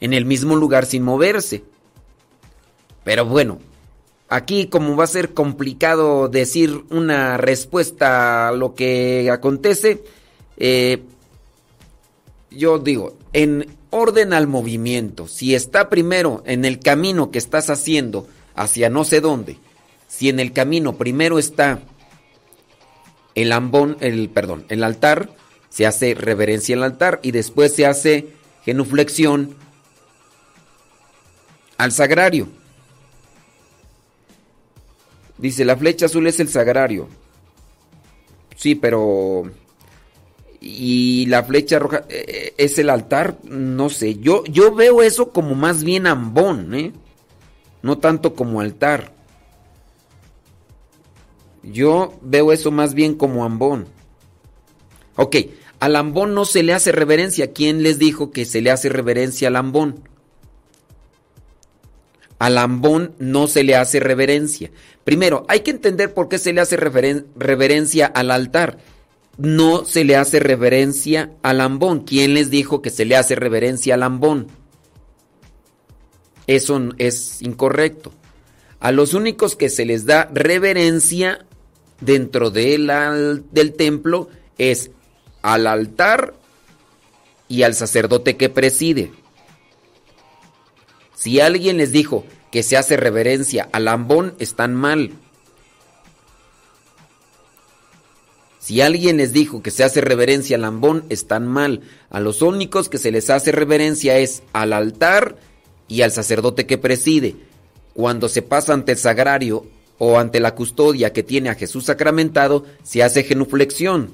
en 0.00 0.12
el 0.12 0.24
mismo 0.24 0.56
lugar 0.56 0.86
sin 0.86 1.02
moverse. 1.02 1.64
Pero 3.04 3.24
bueno, 3.24 3.58
aquí 4.32 4.66
como 4.66 4.96
va 4.96 5.04
a 5.04 5.08
ser 5.08 5.34
complicado 5.34 6.28
decir 6.28 6.84
una 6.88 7.36
respuesta 7.36 8.48
a 8.48 8.52
lo 8.52 8.74
que 8.74 9.30
acontece, 9.30 10.04
eh, 10.56 11.02
yo 12.50 12.78
digo, 12.78 13.18
en 13.34 13.66
orden 13.90 14.32
al 14.32 14.46
movimiento, 14.46 15.28
si 15.28 15.54
está 15.54 15.90
primero 15.90 16.42
en 16.46 16.64
el 16.64 16.78
camino 16.78 17.30
que 17.30 17.36
estás 17.36 17.68
haciendo 17.68 18.26
hacia 18.54 18.88
no 18.88 19.04
sé 19.04 19.20
dónde, 19.20 19.58
si 20.08 20.30
en 20.30 20.40
el 20.40 20.54
camino 20.54 20.96
primero 20.96 21.38
está 21.38 21.80
el 23.34 23.52
ambón, 23.52 23.98
el 24.00 24.30
perdón, 24.30 24.64
el 24.70 24.82
altar, 24.82 25.28
se 25.68 25.84
hace 25.84 26.14
reverencia 26.14 26.74
al 26.74 26.84
altar 26.84 27.20
y 27.22 27.32
después 27.32 27.74
se 27.74 27.84
hace 27.84 28.28
genuflexión 28.64 29.54
al 31.76 31.92
sagrario. 31.92 32.61
Dice, 35.42 35.64
la 35.64 35.76
flecha 35.76 36.06
azul 36.06 36.28
es 36.28 36.38
el 36.38 36.48
sagrario. 36.48 37.08
Sí, 38.54 38.76
pero... 38.76 39.50
Y 40.60 41.26
la 41.26 41.42
flecha 41.42 41.80
roja 41.80 42.04
eh, 42.08 42.54
es 42.56 42.78
el 42.78 42.88
altar, 42.88 43.38
no 43.42 43.90
sé. 43.90 44.14
Yo, 44.20 44.44
yo 44.44 44.72
veo 44.72 45.02
eso 45.02 45.32
como 45.32 45.56
más 45.56 45.82
bien 45.82 46.06
ambón, 46.06 46.72
¿eh? 46.76 46.92
No 47.82 47.98
tanto 47.98 48.36
como 48.36 48.60
altar. 48.60 49.12
Yo 51.64 52.14
veo 52.22 52.52
eso 52.52 52.70
más 52.70 52.94
bien 52.94 53.16
como 53.16 53.44
ambón. 53.44 53.88
Ok, 55.16 55.36
al 55.80 55.96
ambón 55.96 56.34
no 56.34 56.44
se 56.44 56.62
le 56.62 56.72
hace 56.72 56.92
reverencia. 56.92 57.52
¿Quién 57.52 57.82
les 57.82 57.98
dijo 57.98 58.30
que 58.30 58.44
se 58.44 58.60
le 58.60 58.70
hace 58.70 58.88
reverencia 58.88 59.48
al 59.48 59.56
ambón? 59.56 60.08
Al 62.42 62.58
ambón 62.58 63.14
no 63.20 63.46
se 63.46 63.62
le 63.62 63.76
hace 63.76 64.00
reverencia. 64.00 64.72
Primero, 65.04 65.44
hay 65.46 65.60
que 65.60 65.70
entender 65.70 66.12
por 66.12 66.28
qué 66.28 66.38
se 66.38 66.52
le 66.52 66.60
hace 66.60 66.76
reverencia 66.76 68.06
al 68.06 68.32
altar. 68.32 68.78
No 69.38 69.84
se 69.84 70.02
le 70.02 70.16
hace 70.16 70.40
reverencia 70.40 71.30
al 71.44 71.60
ambón. 71.60 72.00
¿Quién 72.00 72.34
les 72.34 72.50
dijo 72.50 72.82
que 72.82 72.90
se 72.90 73.04
le 73.04 73.14
hace 73.14 73.36
reverencia 73.36 73.94
al 73.94 74.02
ambón? 74.02 74.48
Eso 76.48 76.80
es 76.98 77.40
incorrecto. 77.42 78.12
A 78.80 78.90
los 78.90 79.14
únicos 79.14 79.54
que 79.54 79.68
se 79.68 79.84
les 79.84 80.04
da 80.04 80.28
reverencia 80.34 81.46
dentro 82.00 82.50
del, 82.50 82.90
al- 82.90 83.44
del 83.52 83.74
templo 83.74 84.28
es 84.58 84.90
al 85.42 85.68
altar 85.68 86.34
y 87.46 87.62
al 87.62 87.74
sacerdote 87.74 88.36
que 88.36 88.48
preside. 88.48 89.12
Si 91.22 91.38
alguien 91.38 91.76
les 91.76 91.92
dijo 91.92 92.24
que 92.50 92.64
se 92.64 92.76
hace 92.76 92.96
reverencia 92.96 93.68
al 93.70 93.86
ambón, 93.86 94.34
están 94.40 94.74
mal. 94.74 95.12
Si 98.58 98.80
alguien 98.80 99.18
les 99.18 99.32
dijo 99.32 99.62
que 99.62 99.70
se 99.70 99.84
hace 99.84 100.00
reverencia 100.00 100.56
al 100.56 100.64
ambón, 100.64 101.04
están 101.10 101.46
mal. 101.46 101.82
A 102.10 102.18
los 102.18 102.42
únicos 102.42 102.88
que 102.88 102.98
se 102.98 103.12
les 103.12 103.30
hace 103.30 103.52
reverencia 103.52 104.18
es 104.18 104.42
al 104.52 104.72
altar 104.72 105.36
y 105.86 106.02
al 106.02 106.10
sacerdote 106.10 106.66
que 106.66 106.76
preside. 106.76 107.36
Cuando 107.94 108.28
se 108.28 108.42
pasa 108.42 108.72
ante 108.72 108.90
el 108.90 108.98
sagrario 108.98 109.64
o 109.98 110.18
ante 110.18 110.40
la 110.40 110.56
custodia 110.56 111.12
que 111.12 111.22
tiene 111.22 111.50
a 111.50 111.54
Jesús 111.54 111.84
sacramentado, 111.84 112.64
se 112.82 113.04
hace 113.04 113.22
genuflexión. 113.22 114.10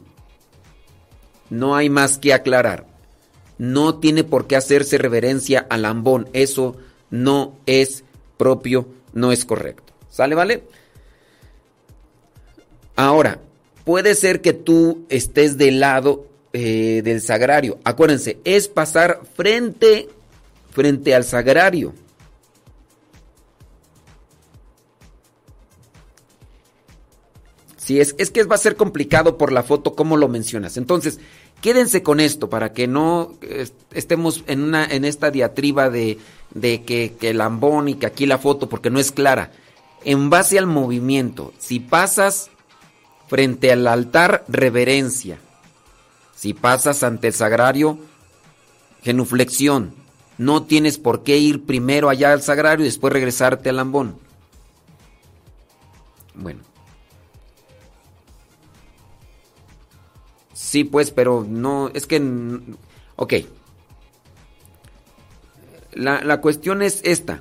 No 1.48 1.74
hay 1.74 1.88
más 1.88 2.18
que 2.18 2.34
aclarar. 2.34 2.86
No 3.56 3.98
tiene 3.98 4.24
por 4.24 4.46
qué 4.46 4.56
hacerse 4.56 4.98
reverencia 4.98 5.66
al 5.70 5.86
ambón. 5.86 6.28
Eso 6.34 6.76
no 7.10 7.56
es 7.66 8.04
propio, 8.36 8.88
no 9.12 9.32
es 9.32 9.44
correcto. 9.44 9.92
¿Sale, 10.10 10.34
vale? 10.34 10.64
Ahora, 12.96 13.40
puede 13.84 14.14
ser 14.14 14.40
que 14.40 14.52
tú 14.52 15.04
estés 15.08 15.56
del 15.56 15.80
lado 15.80 16.26
eh, 16.52 17.02
del 17.04 17.20
sagrario. 17.20 17.78
Acuérdense, 17.84 18.38
es 18.44 18.68
pasar 18.68 19.20
frente, 19.36 20.08
frente 20.70 21.14
al 21.14 21.24
sagrario. 21.24 21.94
Sí, 27.88 28.00
es, 28.00 28.14
es 28.18 28.30
que 28.30 28.44
va 28.44 28.56
a 28.56 28.58
ser 28.58 28.76
complicado 28.76 29.38
por 29.38 29.50
la 29.50 29.62
foto, 29.62 29.94
como 29.94 30.18
lo 30.18 30.28
mencionas. 30.28 30.76
Entonces, 30.76 31.20
quédense 31.62 32.02
con 32.02 32.20
esto 32.20 32.50
para 32.50 32.74
que 32.74 32.86
no 32.86 33.32
eh, 33.40 33.66
estemos 33.92 34.44
en, 34.46 34.60
una, 34.60 34.84
en 34.84 35.06
esta 35.06 35.30
diatriba 35.30 35.88
de, 35.88 36.18
de 36.50 36.82
que, 36.82 37.14
que 37.18 37.30
el 37.30 37.40
ambón 37.40 37.88
y 37.88 37.94
que 37.94 38.04
aquí 38.04 38.26
la 38.26 38.36
foto, 38.36 38.68
porque 38.68 38.90
no 38.90 39.00
es 39.00 39.10
clara. 39.10 39.52
En 40.04 40.28
base 40.28 40.58
al 40.58 40.66
movimiento, 40.66 41.54
si 41.56 41.80
pasas 41.80 42.50
frente 43.26 43.72
al 43.72 43.86
altar, 43.86 44.44
reverencia. 44.48 45.38
Si 46.36 46.52
pasas 46.52 47.02
ante 47.02 47.28
el 47.28 47.32
sagrario, 47.32 47.98
genuflexión. 49.02 49.94
No 50.36 50.64
tienes 50.64 50.98
por 50.98 51.22
qué 51.22 51.38
ir 51.38 51.64
primero 51.64 52.10
allá 52.10 52.34
al 52.34 52.42
sagrario 52.42 52.84
y 52.84 52.88
después 52.90 53.14
regresarte 53.14 53.70
al 53.70 53.78
ambón. 53.78 54.18
Bueno. 56.34 56.67
Sí, 60.68 60.84
pues, 60.84 61.12
pero 61.12 61.46
no, 61.48 61.90
es 61.94 62.06
que... 62.06 62.20
Ok. 63.16 63.34
La, 65.94 66.20
la 66.22 66.42
cuestión 66.42 66.82
es 66.82 67.00
esta. 67.04 67.40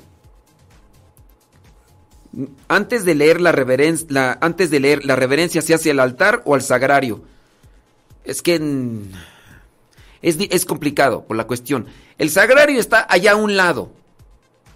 Antes 2.69 3.03
de 3.03 3.15
leer 3.15 3.41
la 3.41 4.37
antes 4.39 4.69
de 4.69 4.79
leer 4.79 5.05
la 5.05 5.17
reverencia 5.17 5.61
se 5.61 5.73
hace 5.73 5.91
al 5.91 5.99
altar 5.99 6.41
o 6.45 6.55
al 6.55 6.61
sagrario. 6.61 7.21
Es 8.23 8.41
que 8.41 8.61
es, 10.21 10.37
es 10.39 10.63
complicado 10.63 11.25
por 11.25 11.35
la 11.35 11.47
cuestión. 11.47 11.87
El 12.17 12.29
sagrario 12.29 12.79
está 12.79 13.05
allá 13.09 13.33
a 13.33 13.35
un 13.35 13.57
lado. 13.57 13.91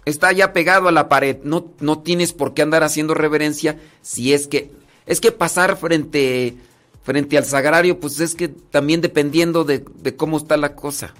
Está 0.04 0.28
allá 0.28 0.52
pegado 0.52 0.88
a 0.88 0.92
la 0.92 1.08
pared. 1.08 1.38
No, 1.42 1.72
no 1.80 2.00
tienes 2.00 2.34
por 2.34 2.52
qué 2.52 2.60
andar 2.60 2.82
haciendo 2.82 3.14
reverencia 3.14 3.78
si 4.02 4.34
es 4.34 4.46
que 4.46 4.70
es 5.06 5.22
que 5.22 5.32
pasar 5.32 5.78
frente 5.78 6.58
frente 7.02 7.36
al 7.36 7.44
sagrario, 7.44 7.98
pues 7.98 8.20
es 8.20 8.34
que 8.34 8.48
también 8.48 9.00
dependiendo 9.00 9.64
de, 9.64 9.84
de 9.96 10.16
cómo 10.16 10.36
está 10.36 10.56
la 10.56 10.74
cosa. 10.74 11.14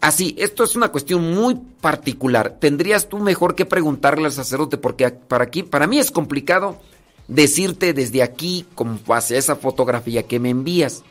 Así, 0.00 0.34
esto 0.38 0.64
es 0.64 0.76
una 0.76 0.88
cuestión 0.88 1.34
muy 1.34 1.54
particular. 1.80 2.58
Tendrías 2.60 3.08
tú 3.08 3.18
mejor 3.18 3.54
que 3.54 3.64
preguntarle 3.64 4.26
al 4.26 4.32
sacerdote, 4.32 4.76
porque 4.76 5.08
para 5.10 5.44
aquí, 5.44 5.62
para 5.62 5.86
mí 5.86 5.98
es 5.98 6.10
complicado 6.10 6.78
decirte 7.26 7.94
desde 7.94 8.22
aquí, 8.22 8.66
como 8.74 8.98
hacia 9.08 9.38
esa 9.38 9.56
fotografía 9.56 10.24
que 10.24 10.40
me 10.40 10.50
envías. 10.50 11.02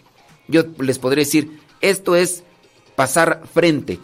Yo 0.48 0.66
les 0.80 1.00
podré 1.00 1.22
decir, 1.22 1.60
esto 1.82 2.16
es 2.16 2.44
pasar 2.96 3.42
frente 3.52 4.00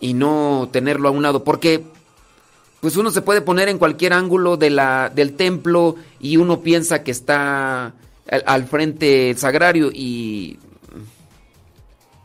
y 0.00 0.14
no 0.14 0.68
tenerlo 0.72 1.08
a 1.08 1.12
un 1.12 1.22
lado, 1.22 1.44
porque 1.44 1.84
pues 2.82 2.96
uno 2.96 3.12
se 3.12 3.22
puede 3.22 3.42
poner 3.42 3.68
en 3.68 3.78
cualquier 3.78 4.12
ángulo 4.12 4.56
del 4.56 5.34
templo 5.36 5.94
y 6.18 6.36
uno 6.36 6.62
piensa 6.62 7.04
que 7.04 7.12
está 7.12 7.94
al, 8.28 8.42
al 8.44 8.64
frente 8.66 9.32
sagrario 9.36 9.92
y... 9.92 10.58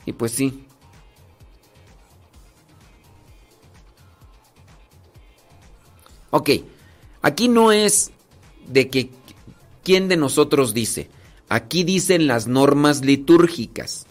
Y 0.08 0.14
pues 0.14 0.32
sí. 0.32 0.64
Ok, 6.32 6.50
aquí 7.22 7.50
no 7.50 7.72
es 7.72 8.10
de 8.68 8.90
que 8.90 9.12
quién 9.84 10.08
de 10.08 10.18
nosotros 10.18 10.74
dice. 10.74 11.12
Aquí 11.50 11.84
dicen 11.84 12.26
las 12.26 12.48
normas 12.48 13.06
litúrgicas. 13.06 14.08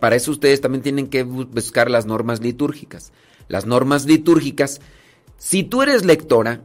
Para 0.00 0.16
eso 0.16 0.30
ustedes 0.30 0.62
también 0.62 0.82
tienen 0.82 1.08
que 1.08 1.24
buscar 1.24 1.90
las 1.90 2.06
normas 2.06 2.40
litúrgicas. 2.40 3.12
Las 3.52 3.66
normas 3.66 4.06
litúrgicas, 4.06 4.80
si 5.36 5.62
tú 5.62 5.82
eres 5.82 6.06
lectora 6.06 6.62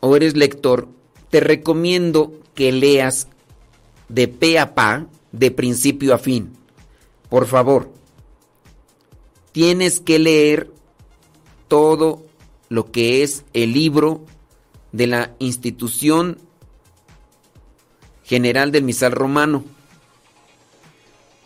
o 0.00 0.14
eres 0.14 0.36
lector, 0.36 0.86
te 1.30 1.40
recomiendo 1.40 2.34
que 2.54 2.70
leas 2.70 3.28
de 4.10 4.28
pe 4.28 4.58
a 4.58 4.74
pa, 4.74 5.06
de 5.32 5.50
principio 5.50 6.14
a 6.14 6.18
fin. 6.18 6.52
Por 7.30 7.46
favor, 7.46 7.90
tienes 9.52 10.00
que 10.00 10.18
leer 10.18 10.70
todo 11.66 12.22
lo 12.68 12.92
que 12.92 13.22
es 13.22 13.44
el 13.54 13.72
libro 13.72 14.26
de 14.92 15.06
la 15.06 15.34
institución 15.38 16.36
general 18.22 18.70
del 18.70 18.84
misal 18.84 19.12
romano. 19.12 19.64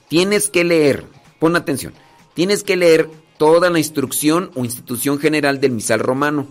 Tienes 0.09 0.51
que 0.51 0.65
leer, 0.65 1.05
pon 1.39 1.55
atención, 1.55 1.95
tienes 2.35 2.65
que 2.65 2.75
leer 2.75 3.26
toda 3.39 3.71
la 3.71 3.79
instrucción 3.79 4.51
o 4.55 4.65
institución 4.65 5.19
general 5.19 5.61
del 5.61 5.73
misal 5.73 6.01
romano. 6.01 6.47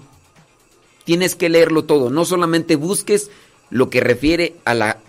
Tienes 1.03 1.35
que 1.35 1.49
leerlo 1.49 1.85
todo, 1.85 2.09
no 2.09 2.25
solamente 2.25 2.75
busques 2.75 3.29
lo 3.69 3.89
que 3.89 4.01
refiere 4.01 4.55
a 4.65 4.73
la 4.73 4.99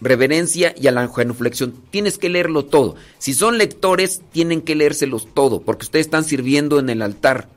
reverencia 0.00 0.74
y 0.80 0.86
a 0.86 0.92
la 0.92 1.08
genuflexión. 1.08 1.74
Tienes 1.90 2.18
que 2.18 2.28
leerlo 2.28 2.64
todo. 2.64 2.96
Si 3.18 3.34
son 3.34 3.58
lectores, 3.58 4.22
tienen 4.32 4.62
que 4.62 4.74
leérselos 4.74 5.28
todo, 5.34 5.62
porque 5.62 5.84
ustedes 5.84 6.06
están 6.06 6.24
sirviendo 6.24 6.78
en 6.78 6.90
el 6.90 7.02
altar. 7.02 7.48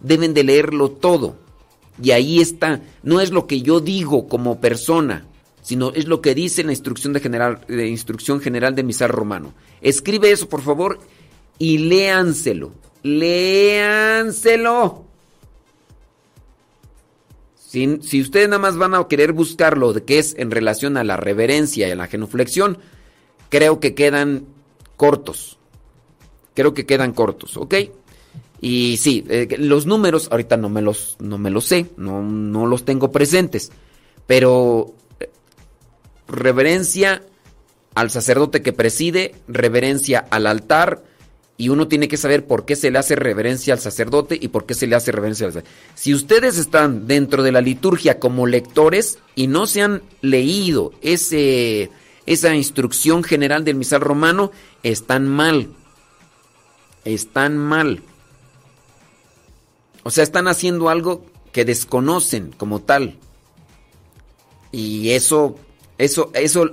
Deben 0.00 0.34
de 0.34 0.44
leerlo 0.44 0.90
todo. 0.90 1.36
Y 2.02 2.12
ahí 2.12 2.40
está. 2.40 2.80
No 3.02 3.20
es 3.20 3.30
lo 3.30 3.46
que 3.46 3.60
yo 3.60 3.80
digo 3.80 4.28
como 4.28 4.60
persona, 4.60 5.26
sino 5.62 5.92
es 5.92 6.06
lo 6.06 6.22
que 6.22 6.34
dice 6.34 6.64
la 6.64 6.72
instrucción, 6.72 7.12
de 7.12 7.20
general, 7.20 7.60
de 7.68 7.88
instrucción 7.88 8.40
general 8.40 8.74
de 8.74 8.82
misal 8.82 9.10
romano. 9.10 9.52
Escribe 9.82 10.30
eso, 10.30 10.48
por 10.48 10.62
favor, 10.62 10.98
y 11.60 11.78
léanselo. 11.78 12.72
Léanselo. 13.04 15.04
Si, 17.54 17.98
si, 18.02 18.20
ustedes 18.20 18.48
nada 18.48 18.58
más 18.58 18.76
van 18.76 18.94
a 18.94 19.06
querer 19.06 19.32
buscar 19.32 19.78
lo 19.78 19.94
que 20.04 20.18
es 20.18 20.34
en 20.36 20.50
relación 20.50 20.96
a 20.96 21.04
la 21.04 21.16
reverencia 21.16 21.86
y 21.86 21.92
a 21.92 21.96
la 21.96 22.08
genuflexión, 22.08 22.78
creo 23.48 23.78
que 23.78 23.94
quedan 23.94 24.46
cortos. 24.96 25.58
Creo 26.54 26.74
que 26.74 26.86
quedan 26.86 27.12
cortos, 27.12 27.56
¿ok? 27.56 27.74
Y 28.60 28.96
sí, 28.96 29.24
eh, 29.28 29.56
los 29.58 29.86
números 29.86 30.28
ahorita 30.30 30.56
no 30.56 30.68
me 30.68 30.82
los, 30.82 31.16
no 31.20 31.38
me 31.38 31.50
los 31.50 31.66
sé, 31.66 31.86
no, 31.96 32.22
no 32.22 32.66
los 32.66 32.84
tengo 32.84 33.12
presentes, 33.12 33.70
pero 34.26 34.94
eh, 35.20 35.30
reverencia 36.26 37.22
al 37.94 38.10
sacerdote 38.10 38.62
que 38.62 38.72
preside, 38.72 39.34
reverencia 39.46 40.26
al 40.30 40.46
altar, 40.46 41.04
y 41.60 41.68
uno 41.68 41.88
tiene 41.88 42.08
que 42.08 42.16
saber 42.16 42.46
por 42.46 42.64
qué 42.64 42.74
se 42.74 42.90
le 42.90 42.98
hace 42.98 43.16
reverencia 43.16 43.74
al 43.74 43.80
sacerdote 43.80 44.38
y 44.40 44.48
por 44.48 44.64
qué 44.64 44.72
se 44.72 44.86
le 44.86 44.96
hace 44.96 45.12
reverencia 45.12 45.44
al 45.44 45.52
sacerdote. 45.52 45.74
Si 45.94 46.14
ustedes 46.14 46.56
están 46.56 47.06
dentro 47.06 47.42
de 47.42 47.52
la 47.52 47.60
liturgia 47.60 48.18
como 48.18 48.46
lectores 48.46 49.18
y 49.34 49.46
no 49.46 49.66
se 49.66 49.82
han 49.82 50.02
leído 50.22 50.94
ese, 51.02 51.90
esa 52.24 52.54
instrucción 52.54 53.22
general 53.22 53.62
del 53.62 53.74
misal 53.74 54.00
romano, 54.00 54.52
están 54.82 55.28
mal. 55.28 55.68
Están 57.04 57.58
mal. 57.58 58.02
O 60.02 60.10
sea, 60.10 60.24
están 60.24 60.48
haciendo 60.48 60.88
algo 60.88 61.26
que 61.52 61.66
desconocen 61.66 62.54
como 62.56 62.80
tal. 62.80 63.18
Y 64.72 65.10
eso, 65.10 65.58
eso, 65.98 66.30
eso 66.32 66.70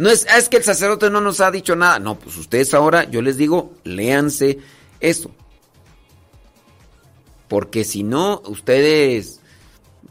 no 0.00 0.08
es, 0.08 0.26
ah, 0.30 0.38
es 0.38 0.48
que 0.48 0.56
el 0.56 0.64
sacerdote 0.64 1.10
no 1.10 1.20
nos 1.20 1.42
ha 1.42 1.50
dicho 1.50 1.76
nada. 1.76 1.98
No, 1.98 2.18
pues 2.18 2.38
ustedes 2.38 2.72
ahora, 2.72 3.04
yo 3.04 3.20
les 3.20 3.36
digo, 3.36 3.74
léanse 3.84 4.58
eso. 4.98 5.30
Porque 7.48 7.84
si 7.84 8.02
no, 8.02 8.40
ustedes 8.46 9.40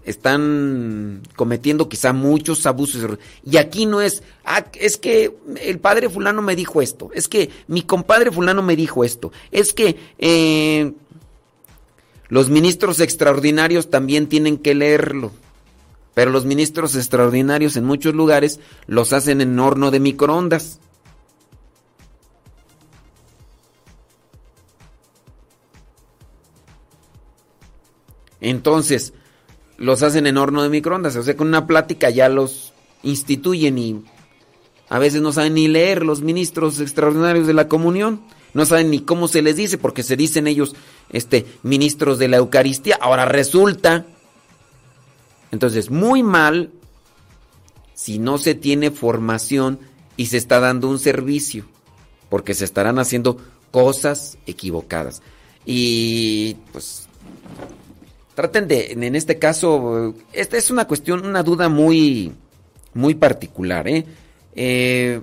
están 0.04 1.24
cometiendo 1.36 1.90
quizá 1.90 2.14
muchos 2.14 2.68
abusos. 2.68 3.18
Y 3.44 3.58
aquí 3.58 3.88
no 3.88 4.00
es, 4.00 4.22
ah, 4.46 4.64
es 4.76 4.98
que 4.98 5.36
el 5.60 5.80
padre 5.80 6.08
fulano 6.08 6.44
me 6.44 6.56
dijo 6.56 6.84
esto, 6.84 7.10
es 7.16 7.28
que 7.28 7.50
mi 7.66 7.82
compadre 7.82 8.32
fulano 8.32 8.62
me 8.62 8.76
dijo 8.76 9.04
esto, 9.04 9.32
es 9.50 9.74
que 9.74 9.98
eh, 10.20 10.94
los 12.28 12.52
ministros 12.52 13.00
extraordinarios 13.00 13.90
también 13.90 14.28
tienen 14.28 14.60
que 14.60 14.76
leerlo. 14.76 15.32
Pero 16.20 16.32
los 16.32 16.44
ministros 16.44 16.98
extraordinarios 16.98 17.78
en 17.78 17.86
muchos 17.86 18.14
lugares 18.14 18.60
los 18.88 19.14
hacen 19.14 19.40
en 19.40 19.58
horno 19.58 19.90
de 19.90 20.02
microondas. 20.02 20.82
Entonces, 28.42 29.14
los 29.78 30.04
hacen 30.04 30.28
en 30.28 30.36
horno 30.36 30.62
de 30.62 30.68
microondas. 30.68 31.16
O 31.16 31.24
sea, 31.24 31.38
con 31.38 31.48
una 31.48 31.66
plática 31.66 32.10
ya 32.10 32.28
los 32.28 32.74
instituyen 33.02 33.78
y 33.78 34.04
a 34.90 35.00
veces 35.00 35.22
no 35.22 35.32
saben 35.32 35.54
ni 35.54 35.70
leer 35.70 36.04
los 36.04 36.20
ministros 36.20 36.82
extraordinarios 36.82 37.48
de 37.48 37.54
la 37.54 37.70
comunión. 37.70 38.20
No 38.54 38.66
saben 38.66 38.90
ni 38.90 39.00
cómo 39.00 39.30
se 39.30 39.42
les 39.42 39.56
dice 39.56 39.78
porque 39.78 40.04
se 40.04 40.18
dicen 40.18 40.48
ellos 40.48 40.76
este, 41.12 41.46
ministros 41.64 42.20
de 42.20 42.28
la 42.28 42.36
Eucaristía. 42.36 42.98
Ahora 43.00 43.24
resulta 43.24 44.06
entonces, 45.52 45.90
muy 45.90 46.24
mal 46.24 46.72
si 47.94 48.20
no 48.20 48.38
se 48.38 48.56
tiene 48.56 48.92
formación 48.92 49.80
y 50.16 50.28
se 50.28 50.38
está 50.38 50.60
dando 50.60 50.90
un 50.90 51.00
servicio, 51.00 51.66
porque 52.30 52.54
se 52.54 52.66
estarán 52.66 53.00
haciendo 53.00 53.38
cosas 53.72 54.38
equivocadas. 54.46 55.22
Y 55.66 56.56
pues 56.72 57.08
traten 58.36 58.68
de, 58.68 58.94
en 58.94 59.16
este 59.16 59.38
caso, 59.38 60.16
esta 60.32 60.58
es 60.58 60.72
una 60.72 60.88
cuestión, 60.88 61.26
una 61.26 61.44
duda 61.44 61.68
muy, 61.68 62.32
muy 62.94 63.16
particular, 63.16 63.88
¿eh? 63.88 64.06
eh 64.56 65.22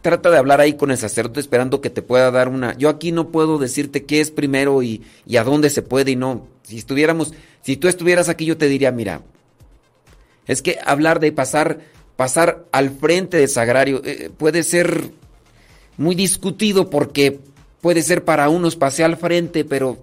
trata 0.00 0.30
de 0.30 0.38
hablar 0.38 0.60
ahí 0.60 0.74
con 0.74 0.90
el 0.90 0.96
sacerdote 0.96 1.40
esperando 1.40 1.80
que 1.80 1.90
te 1.90 2.02
pueda 2.02 2.30
dar 2.30 2.48
una... 2.48 2.76
Yo 2.78 2.88
aquí 2.88 3.12
no 3.12 3.28
puedo 3.28 3.58
decirte 3.58 4.04
qué 4.04 4.20
es 4.20 4.30
primero 4.30 4.82
y, 4.82 5.02
y, 5.26 5.36
a 5.36 5.44
dónde 5.44 5.68
se 5.70 5.82
puede 5.82 6.12
y 6.12 6.16
no. 6.16 6.46
Si 6.68 6.78
estuviéramos, 6.78 7.32
si 7.62 7.76
tú 7.76 7.88
estuvieras 7.88 8.28
aquí 8.28 8.44
yo 8.44 8.56
te 8.56 8.68
diría, 8.68 8.92
mira, 8.92 9.22
es 10.46 10.62
que 10.62 10.78
hablar 10.84 11.20
de 11.20 11.32
pasar, 11.32 11.80
pasar 12.16 12.66
al 12.72 12.90
frente 12.90 13.38
del 13.38 13.48
sagrario 13.48 14.02
eh, 14.04 14.30
puede 14.36 14.62
ser 14.62 15.10
muy 15.96 16.14
discutido 16.14 16.90
porque 16.90 17.40
puede 17.80 18.02
ser 18.02 18.24
para 18.24 18.48
unos 18.48 18.76
pase 18.76 19.02
al 19.02 19.16
frente, 19.16 19.64
pero... 19.64 19.98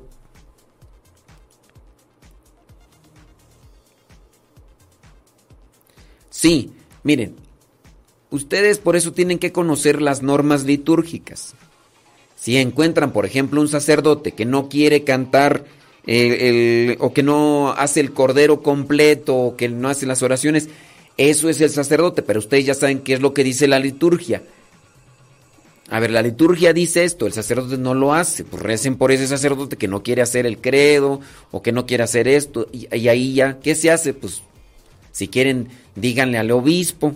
Sí, 6.30 6.72
miren, 7.04 7.36
Ustedes 8.36 8.80
por 8.80 8.98
eso 8.98 9.14
tienen 9.14 9.40
que 9.40 9.54
conocer 9.54 10.02
las 10.02 10.22
normas 10.22 10.66
litúrgicas. 10.66 11.56
Si 12.36 12.58
encuentran, 12.58 13.14
por 13.14 13.26
ejemplo, 13.26 13.62
un 13.62 13.70
sacerdote 13.70 14.34
que 14.34 14.44
no 14.44 14.68
quiere 14.68 15.06
cantar 15.06 15.64
el, 16.08 16.98
o 17.00 17.14
que 17.14 17.24
no 17.24 17.72
hace 17.72 18.00
el 18.00 18.14
cordero 18.14 18.62
completo 18.62 19.36
o 19.36 19.56
que 19.56 19.70
no 19.70 19.90
hace 19.90 20.06
las 20.06 20.22
oraciones, 20.22 20.70
eso 21.18 21.50
es 21.50 21.62
el 21.62 21.70
sacerdote, 21.70 22.22
pero 22.22 22.40
ustedes 22.40 22.66
ya 22.66 22.74
saben 22.74 23.00
qué 23.00 23.14
es 23.14 23.22
lo 23.22 23.34
que 23.34 23.44
dice 23.44 23.68
la 23.68 23.80
liturgia. 23.80 24.44
A 25.90 26.00
ver, 26.00 26.12
la 26.12 26.24
liturgia 26.24 26.74
dice 26.74 27.04
esto, 27.04 27.28
el 27.28 27.34
sacerdote 27.34 27.78
no 27.78 27.94
lo 27.94 28.14
hace, 28.14 28.44
pues 28.44 28.62
recen 28.62 28.96
por 28.96 29.12
ese 29.12 29.28
sacerdote 29.28 29.78
que 29.78 29.88
no 29.88 30.02
quiere 30.02 30.24
hacer 30.24 30.46
el 30.46 30.58
credo 30.58 31.22
o 31.52 31.62
que 31.62 31.72
no 31.72 31.86
quiere 31.86 32.04
hacer 32.04 32.28
esto, 32.28 32.68
y, 32.72 32.88
ahí 33.08 33.36
ya, 33.36 33.60
¿qué 33.60 33.76
se 33.76 33.92
hace? 33.92 34.14
Pues 34.14 34.42
si 35.12 35.28
quieren, 35.28 35.70
díganle 35.96 36.40
al 36.40 36.50
obispo, 36.52 37.14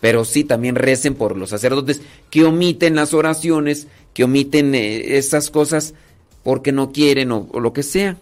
pero 0.00 0.24
sí 0.24 0.44
también 0.44 0.74
recen 0.74 1.14
por 1.14 1.36
los 1.36 1.50
sacerdotes 1.50 2.00
que 2.30 2.44
omiten 2.44 2.96
las 2.96 3.14
oraciones, 3.14 3.86
que 4.12 4.24
omiten 4.24 4.74
eh, 4.74 5.16
esas 5.16 5.50
cosas 5.50 5.94
porque 6.42 6.72
no 6.72 6.92
quieren 6.92 7.32
o, 7.32 7.48
lo 7.60 7.72
que 7.72 7.82
sea. 7.82 8.18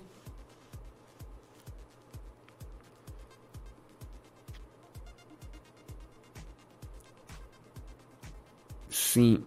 Sí, 8.91 9.43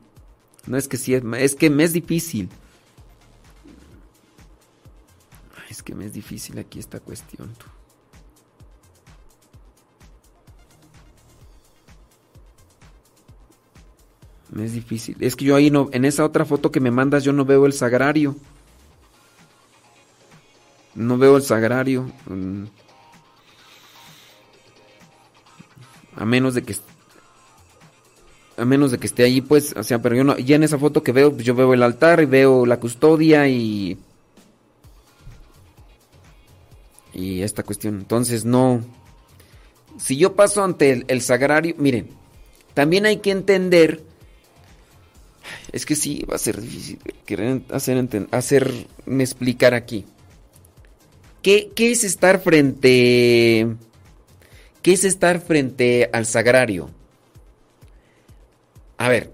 no 0.65 0.77
es 0.77 0.87
que 0.87 0.97
sí, 0.97 1.13
es 1.13 1.55
que 1.55 1.69
me 1.69 1.83
es 1.83 1.93
difícil. 1.93 2.49
Es 5.69 5.83
que 5.83 5.95
me 5.95 6.05
es 6.05 6.13
difícil 6.13 6.59
aquí 6.59 6.79
esta 6.79 6.99
cuestión. 6.99 7.49
Me 14.51 14.65
es 14.65 14.73
difícil. 14.73 15.15
Es 15.21 15.35
que 15.35 15.45
yo 15.45 15.55
ahí 15.55 15.71
no, 15.71 15.89
en 15.93 16.03
esa 16.03 16.25
otra 16.25 16.43
foto 16.43 16.71
que 16.71 16.81
me 16.81 16.91
mandas 16.91 17.23
yo 17.23 17.31
no 17.31 17.45
veo 17.45 17.65
el 17.65 17.73
sagrario. 17.73 18.35
No 20.95 21.17
veo 21.17 21.37
el 21.37 21.43
sagrario. 21.43 22.11
Mm. 22.27 22.65
A 26.15 26.25
menos 26.25 26.53
de 26.53 26.63
que 26.63 26.75
a 28.57 28.65
menos 28.65 28.91
de 28.91 28.99
que 28.99 29.07
esté 29.07 29.23
allí, 29.23 29.41
pues, 29.41 29.73
o 29.75 29.83
sea, 29.83 30.01
pero 30.01 30.15
yo 30.15 30.23
no, 30.23 30.37
ya 30.37 30.55
en 30.55 30.63
esa 30.63 30.77
foto 30.77 31.01
que 31.01 31.11
veo, 31.11 31.31
pues, 31.31 31.45
yo 31.45 31.55
veo 31.55 31.73
el 31.73 31.81
altar 31.81 32.21
y 32.21 32.25
veo 32.25 32.65
la 32.65 32.79
custodia 32.79 33.47
y 33.47 33.97
y 37.13 37.41
esta 37.41 37.63
cuestión. 37.63 37.95
Entonces, 37.95 38.45
no. 38.45 38.81
Si 39.97 40.17
yo 40.17 40.35
paso 40.35 40.63
ante 40.63 41.05
el, 41.07 41.21
sagrario, 41.21 41.75
miren, 41.77 42.09
también 42.73 43.05
hay 43.05 43.17
que 43.17 43.31
entender. 43.31 44.01
Es 45.71 45.85
que 45.85 45.95
sí, 45.95 46.25
va 46.29 46.35
a 46.35 46.39
ser 46.39 46.61
difícil 46.61 46.99
querer 47.25 47.61
hacer, 47.71 48.27
hacerme 48.31 49.23
explicar 49.23 49.73
aquí. 49.73 50.05
¿Qué, 51.41 51.71
qué 51.75 51.91
es 51.91 52.03
estar 52.03 52.39
frente. 52.41 53.67
¿Qué 54.81 54.93
es 54.93 55.03
estar 55.03 55.41
frente 55.41 56.09
al 56.13 56.25
sagrario? 56.25 56.89
A 58.97 59.09
ver, 59.09 59.31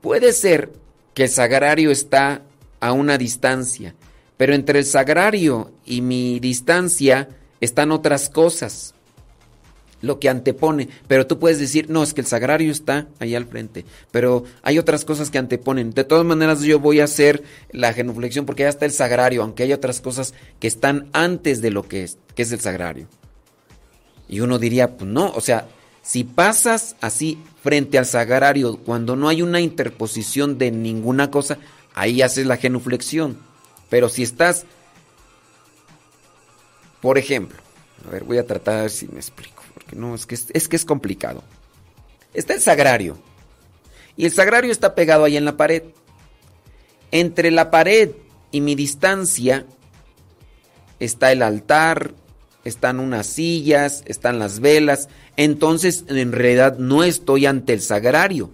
puede 0.00 0.32
ser 0.32 0.72
que 1.14 1.24
el 1.24 1.28
sagrario 1.28 1.90
está 1.90 2.42
a 2.80 2.92
una 2.92 3.18
distancia, 3.18 3.94
pero 4.36 4.54
entre 4.54 4.78
el 4.78 4.84
sagrario 4.84 5.72
y 5.84 6.00
mi 6.00 6.40
distancia 6.40 7.28
están 7.60 7.92
otras 7.92 8.28
cosas. 8.28 8.94
Lo 10.02 10.18
que 10.18 10.28
antepone, 10.28 10.88
pero 11.08 11.26
tú 11.26 11.38
puedes 11.38 11.58
decir, 11.58 11.88
no, 11.88 12.02
es 12.02 12.12
que 12.12 12.20
el 12.20 12.26
sagrario 12.26 12.70
está 12.70 13.08
ahí 13.20 13.34
al 13.34 13.46
frente, 13.46 13.84
pero 14.10 14.44
hay 14.62 14.78
otras 14.78 15.04
cosas 15.04 15.30
que 15.30 15.38
anteponen. 15.38 15.92
De 15.92 16.04
todas 16.04 16.24
maneras, 16.24 16.60
yo 16.62 16.80
voy 16.80 17.00
a 17.00 17.04
hacer 17.04 17.42
la 17.70 17.94
genuflexión 17.94 18.44
porque 18.44 18.64
ya 18.64 18.68
está 18.68 18.84
el 18.84 18.92
sagrario, 18.92 19.42
aunque 19.42 19.62
hay 19.62 19.72
otras 19.72 20.00
cosas 20.00 20.34
que 20.58 20.66
están 20.66 21.08
antes 21.12 21.62
de 21.62 21.70
lo 21.70 21.84
que 21.84 22.02
es, 22.02 22.18
que 22.34 22.42
es 22.42 22.52
el 22.52 22.60
sagrario. 22.60 23.06
Y 24.28 24.40
uno 24.40 24.58
diría, 24.58 24.96
pues 24.96 25.08
no, 25.08 25.30
o 25.30 25.40
sea, 25.40 25.68
si 26.02 26.24
pasas 26.24 26.96
así 27.00 27.38
frente 27.62 27.96
al 27.96 28.06
sagrario 28.06 28.78
cuando 28.78 29.14
no 29.14 29.28
hay 29.28 29.40
una 29.40 29.60
interposición 29.60 30.58
de 30.58 30.70
ninguna 30.70 31.30
cosa, 31.30 31.58
ahí 31.94 32.22
haces 32.22 32.46
la 32.46 32.56
genuflexión. 32.56 33.38
Pero 33.88 34.08
si 34.08 34.22
estás, 34.22 34.64
por 37.00 37.18
ejemplo, 37.18 37.58
a 38.08 38.10
ver, 38.10 38.24
voy 38.24 38.38
a 38.38 38.46
tratar 38.46 38.80
ver 38.80 38.90
si 38.90 39.06
me 39.08 39.18
explico, 39.18 39.51
no, 39.94 40.14
es 40.14 40.26
que 40.26 40.34
es, 40.34 40.68
que 40.68 40.76
es 40.76 40.84
complicado. 40.84 41.42
Está 42.34 42.54
el 42.54 42.60
sagrario. 42.60 43.18
Y 44.16 44.24
el 44.26 44.32
sagrario 44.32 44.70
está 44.70 44.94
pegado 44.94 45.24
ahí 45.24 45.36
en 45.36 45.44
la 45.44 45.56
pared. 45.56 45.82
Entre 47.10 47.50
la 47.50 47.70
pared 47.70 48.10
y 48.50 48.60
mi 48.60 48.74
distancia 48.74 49.66
está 50.98 51.32
el 51.32 51.42
altar, 51.42 52.14
están 52.64 53.00
unas 53.00 53.26
sillas, 53.26 54.02
están 54.06 54.38
las 54.38 54.60
velas. 54.60 55.08
Entonces, 55.36 56.04
en 56.08 56.32
realidad 56.32 56.78
no 56.78 57.04
estoy 57.04 57.46
ante 57.46 57.72
el 57.72 57.80
sagrario. 57.80 58.50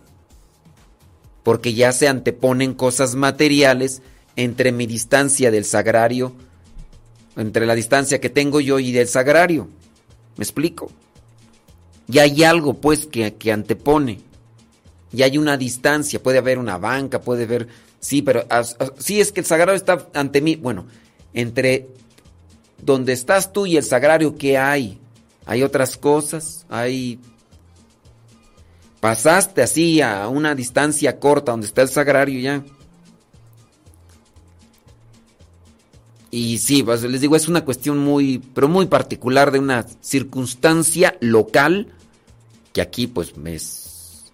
Porque 1.43 1.75
ya 1.75 1.93
se 1.93 2.09
anteponen 2.09 2.75
cosas 2.75 3.15
materiales 3.15 4.03
entre 4.37 4.71
mi 4.71 4.87
distancia 4.87 5.51
del 5.51 5.65
sagrario, 5.65 6.33
entre 7.37 7.67
la 7.67 7.75
distancia 7.75 8.21
que 8.21 8.31
tengo 8.31 8.61
yo 8.61 8.79
y 8.79 8.93
del 8.93 9.09
sagrario. 9.09 9.69
¿Me 10.37 10.45
explico? 10.45 10.93
Y 12.11 12.19
hay 12.19 12.43
algo, 12.45 12.75
pues, 12.75 13.07
que, 13.07 13.35
que 13.35 13.53
antepone. 13.53 14.21
Y 15.13 15.23
hay 15.23 15.39
una 15.39 15.57
distancia, 15.57 16.23
puede 16.23 16.39
haber 16.39 16.59
una 16.59 16.79
banca, 16.79 17.21
puede 17.21 17.45
haber... 17.45 17.69
Sí, 18.01 18.23
pero 18.23 18.45
as- 18.49 18.77
as- 18.79 18.93
sí 18.99 19.21
es 19.21 19.33
que 19.33 19.41
el 19.41 19.47
sagrario 19.47 19.75
está 19.75 20.09
ante 20.15 20.41
mí. 20.41 20.57
Bueno, 20.57 20.87
entre 21.35 21.89
donde 22.81 23.13
estás 23.13 23.53
tú 23.53 23.67
y 23.67 23.77
el 23.77 23.85
sagrario, 23.85 24.37
¿qué 24.37 24.57
hay? 24.59 24.99
Hay 25.47 25.63
otras 25.63 25.97
cosas, 25.97 26.67
hay... 26.69 27.19
Pasaste 29.01 29.63
así 29.63 30.01
a 30.01 30.27
una 30.29 30.55
distancia 30.55 31.21
corta 31.21 31.53
donde 31.53 31.67
está 31.69 31.83
el 31.83 31.89
sagrario 31.89 32.41
ya. 32.41 32.65
Y 36.31 36.59
sí, 36.59 36.83
pues, 36.83 37.03
les 37.03 37.21
digo, 37.21 37.37
es 37.37 37.49
una 37.49 37.65
cuestión 37.65 37.99
muy, 37.99 38.39
pero 38.55 38.69
muy 38.69 38.87
particular 38.87 39.51
de 39.51 39.59
una 39.61 39.87
circunstancia 40.01 41.17
local 41.21 41.95
que 42.73 42.81
aquí 42.81 43.07
pues 43.07 43.33
es 43.45 44.31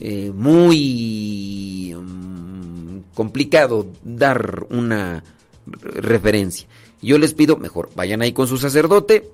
eh, 0.00 0.30
muy 0.34 1.94
mm, 1.98 3.14
complicado 3.14 3.86
dar 4.04 4.66
una 4.70 5.24
re- 5.66 6.00
referencia. 6.00 6.66
Yo 7.02 7.18
les 7.18 7.34
pido, 7.34 7.56
mejor, 7.56 7.90
vayan 7.94 8.22
ahí 8.22 8.32
con 8.32 8.48
su 8.48 8.58
sacerdote, 8.58 9.30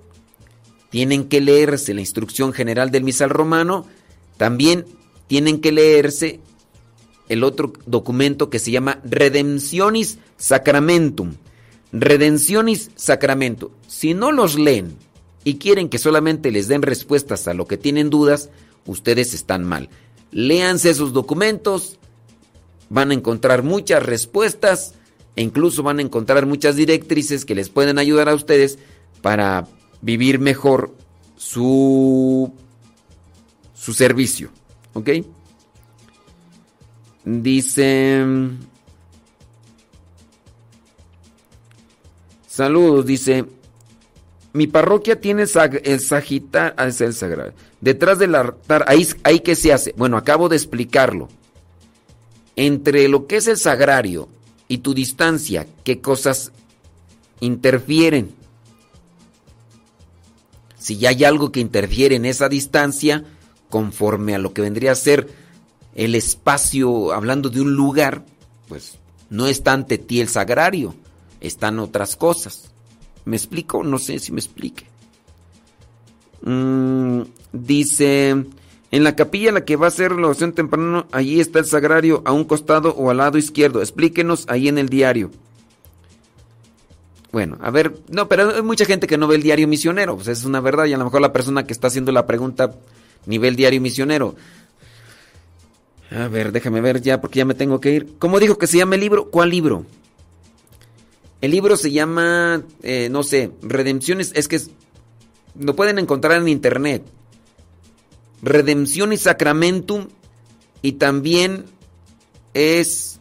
tienen 0.90 1.28
que 1.28 1.40
leerse 1.40 1.94
la 1.94 2.00
instrucción 2.00 2.52
general 2.52 2.90
del 2.90 3.04
misal 3.04 3.30
romano, 3.30 3.86
también 4.36 4.84
tienen 5.26 5.60
que 5.60 5.72
leerse 5.72 6.40
el 7.28 7.42
otro 7.42 7.72
documento 7.86 8.50
que 8.50 8.58
se 8.58 8.70
llama 8.70 9.00
Redemptionis 9.04 10.18
Sacramentum. 10.36 11.34
Redencionis 11.92 12.90
Sacramento. 12.96 13.70
Si 13.86 14.14
no 14.14 14.32
los 14.32 14.58
leen 14.58 14.96
y 15.44 15.56
quieren 15.56 15.88
que 15.88 15.98
solamente 15.98 16.50
les 16.50 16.68
den 16.68 16.82
respuestas 16.82 17.46
a 17.46 17.54
lo 17.54 17.66
que 17.66 17.76
tienen 17.76 18.10
dudas, 18.10 18.50
ustedes 18.86 19.34
están 19.34 19.64
mal. 19.64 19.90
Léanse 20.32 20.90
esos 20.90 21.12
documentos, 21.12 21.98
van 22.88 23.10
a 23.10 23.14
encontrar 23.14 23.62
muchas 23.62 24.02
respuestas 24.02 24.94
e 25.36 25.42
incluso 25.42 25.82
van 25.82 25.98
a 25.98 26.02
encontrar 26.02 26.46
muchas 26.46 26.76
directrices 26.76 27.44
que 27.44 27.54
les 27.54 27.68
pueden 27.68 27.98
ayudar 27.98 28.28
a 28.28 28.34
ustedes 28.34 28.78
para 29.20 29.68
vivir 30.00 30.38
mejor 30.38 30.94
su, 31.36 32.52
su 33.74 33.92
servicio. 33.92 34.50
¿Ok? 34.94 35.10
Dice... 37.24 38.24
Saludos, 42.46 43.04
dice. 43.04 43.44
Mi 44.54 44.68
parroquia 44.68 45.20
tiene 45.20 45.42
el 45.42 46.00
sagitar, 46.00 46.74
ah, 46.76 46.86
es 46.86 47.00
el 47.00 47.12
sagrado. 47.12 47.52
Detrás 47.80 48.20
del 48.20 48.36
altar, 48.36 48.84
ahí, 48.86 49.04
ahí 49.24 49.40
que 49.40 49.56
se 49.56 49.72
hace. 49.72 49.92
Bueno, 49.96 50.16
acabo 50.16 50.48
de 50.48 50.54
explicarlo. 50.54 51.28
Entre 52.54 53.08
lo 53.08 53.26
que 53.26 53.38
es 53.38 53.48
el 53.48 53.56
sagrario 53.56 54.28
y 54.68 54.78
tu 54.78 54.94
distancia, 54.94 55.66
¿qué 55.82 56.00
cosas 56.00 56.52
interfieren? 57.40 58.32
Si 60.78 60.98
ya 60.98 61.08
hay 61.08 61.24
algo 61.24 61.50
que 61.50 61.58
interfiere 61.58 62.14
en 62.14 62.24
esa 62.24 62.48
distancia, 62.48 63.24
conforme 63.70 64.36
a 64.36 64.38
lo 64.38 64.54
que 64.54 64.62
vendría 64.62 64.92
a 64.92 64.94
ser 64.94 65.28
el 65.96 66.14
espacio, 66.14 67.12
hablando 67.12 67.50
de 67.50 67.60
un 67.60 67.74
lugar, 67.74 68.24
pues 68.68 68.98
no 69.30 69.48
está 69.48 69.72
ante 69.72 69.98
ti 69.98 70.20
el 70.20 70.28
sagrario, 70.28 70.94
están 71.40 71.80
otras 71.80 72.14
cosas. 72.14 72.73
¿Me 73.24 73.36
explico? 73.36 73.82
No 73.82 73.98
sé 73.98 74.18
si 74.18 74.32
me 74.32 74.40
explique. 74.40 74.86
Mm, 76.42 77.22
dice, 77.52 78.30
en 78.90 79.04
la 79.04 79.16
capilla 79.16 79.50
la 79.50 79.64
que 79.64 79.76
va 79.76 79.86
a 79.86 79.90
ser 79.90 80.12
la 80.12 80.28
oración 80.28 80.52
temprano, 80.52 81.06
allí 81.10 81.40
está 81.40 81.58
el 81.58 81.64
sagrario 81.64 82.22
a 82.24 82.32
un 82.32 82.44
costado 82.44 82.94
o 82.94 83.10
al 83.10 83.16
lado 83.16 83.38
izquierdo. 83.38 83.80
Explíquenos 83.80 84.44
ahí 84.48 84.68
en 84.68 84.78
el 84.78 84.88
diario. 84.88 85.30
Bueno, 87.32 87.58
a 87.60 87.70
ver, 87.70 87.96
no, 88.08 88.28
pero 88.28 88.54
hay 88.54 88.62
mucha 88.62 88.84
gente 88.84 89.08
que 89.08 89.18
no 89.18 89.26
ve 89.26 89.34
el 89.34 89.42
diario 89.42 89.66
misionero, 89.66 90.14
pues 90.14 90.28
es 90.28 90.44
una 90.44 90.60
verdad, 90.60 90.84
y 90.84 90.92
a 90.92 90.98
lo 90.98 91.04
mejor 91.04 91.20
la 91.20 91.32
persona 91.32 91.66
que 91.66 91.72
está 91.72 91.88
haciendo 91.88 92.12
la 92.12 92.26
pregunta 92.26 92.76
nivel 93.26 93.56
diario 93.56 93.80
misionero. 93.80 94.36
A 96.12 96.28
ver, 96.28 96.52
déjame 96.52 96.80
ver 96.80 97.00
ya, 97.00 97.20
porque 97.20 97.38
ya 97.38 97.44
me 97.44 97.54
tengo 97.54 97.80
que 97.80 97.90
ir. 97.90 98.14
¿Cómo 98.20 98.38
dijo 98.38 98.56
que 98.58 98.68
se 98.68 98.78
llama 98.78 98.94
el 98.94 99.00
libro? 99.00 99.30
¿Cuál 99.30 99.50
libro? 99.50 99.84
El 101.44 101.50
libro 101.50 101.76
se 101.76 101.92
llama, 101.92 102.62
eh, 102.82 103.10
no 103.10 103.22
sé, 103.22 103.50
Redempciones, 103.60 104.32
es 104.34 104.48
que 104.48 104.56
es- 104.56 104.70
lo 105.60 105.76
pueden 105.76 105.98
encontrar 105.98 106.40
en 106.40 106.48
internet. 106.48 107.04
Redempción 108.40 109.12
y 109.12 109.18
Sacramentum 109.18 110.08
y 110.80 110.92
también 110.92 111.66
es 112.54 113.20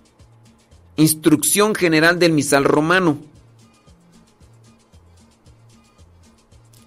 Instrucción 0.95 1.75
General 1.75 2.17
del 2.17 2.31
Misal 2.31 2.63
Romano. 2.63 3.17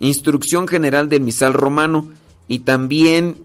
Instrucción 0.00 0.66
General 0.66 1.10
del 1.10 1.20
Misal 1.20 1.52
Romano 1.52 2.14
y 2.48 2.60
también 2.60 3.36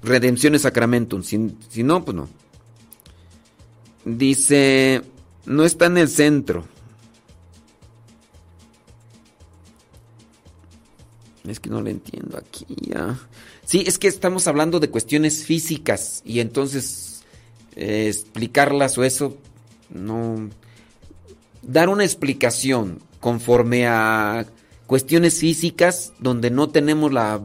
Redención 0.00 0.54
y 0.54 0.60
Sacramentum. 0.60 1.24
Si, 1.24 1.56
si 1.70 1.82
no, 1.82 2.04
pues 2.04 2.16
no. 2.16 2.28
Dice, 4.04 5.02
no 5.44 5.64
está 5.64 5.86
en 5.86 5.98
el 5.98 6.08
centro. 6.08 6.70
Es 11.46 11.58
que 11.58 11.70
no 11.70 11.82
le 11.82 11.90
entiendo 11.90 12.38
aquí. 12.38 12.66
Sí, 13.64 13.84
es 13.86 13.98
que 13.98 14.08
estamos 14.08 14.46
hablando 14.46 14.78
de 14.78 14.90
cuestiones 14.90 15.44
físicas 15.44 16.22
y 16.24 16.40
entonces 16.40 17.22
eh, 17.76 18.06
explicarlas 18.08 18.96
o 18.98 19.04
eso, 19.04 19.36
no... 19.90 20.50
Dar 21.62 21.88
una 21.88 22.04
explicación 22.04 22.98
conforme 23.20 23.86
a 23.86 24.46
cuestiones 24.86 25.38
físicas 25.38 26.12
donde 26.18 26.50
no 26.50 26.70
tenemos 26.70 27.12
la 27.12 27.40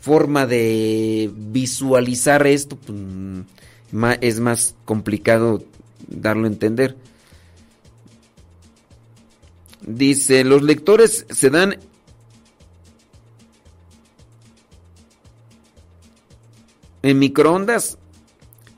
forma 0.00 0.46
de 0.46 1.30
visualizar 1.34 2.46
esto, 2.46 2.76
pues, 2.76 2.98
es 4.20 4.40
más 4.40 4.74
complicado 4.84 5.62
darlo 6.08 6.44
a 6.44 6.48
entender. 6.48 6.96
Dice, 9.86 10.44
los 10.44 10.62
lectores 10.62 11.26
se 11.30 11.50
dan 11.50 11.78
en 17.02 17.18
microondas. 17.18 17.98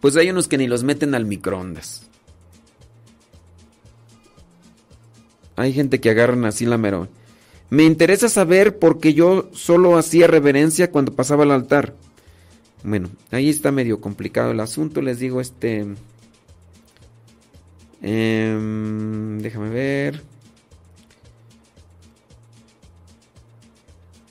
Pues 0.01 0.17
hay 0.17 0.31
unos 0.31 0.49
que 0.49 0.59
ni 0.59 0.67
los 0.67 0.83
meten 0.83 1.15
al 1.15 1.27
microondas. 1.27 2.09
Hay 5.57 5.73
gente 5.73 6.01
que 6.01 6.11
agarran 6.11 6.45
así 6.45 6.67
la 6.67 6.79
mero. 6.79 7.09
Me 7.71 7.85
interesa 7.85 8.29
saber 8.29 8.79
porque 8.79 9.15
yo 9.15 9.49
solo 9.53 9.97
hacía 9.97 10.27
reverencia 10.27 10.91
cuando 10.91 11.15
pasaba 11.15 11.45
al 11.45 11.53
altar. 11.53 11.95
Bueno, 12.85 13.11
ahí 13.31 13.49
está 13.49 13.71
medio 13.71 14.01
complicado 14.01 14.51
el 14.51 14.61
asunto. 14.61 15.01
Les 15.01 15.19
digo, 15.19 15.41
este. 15.41 15.87
em, 18.03 19.39
déjame 19.39 19.71
ver. 19.71 20.23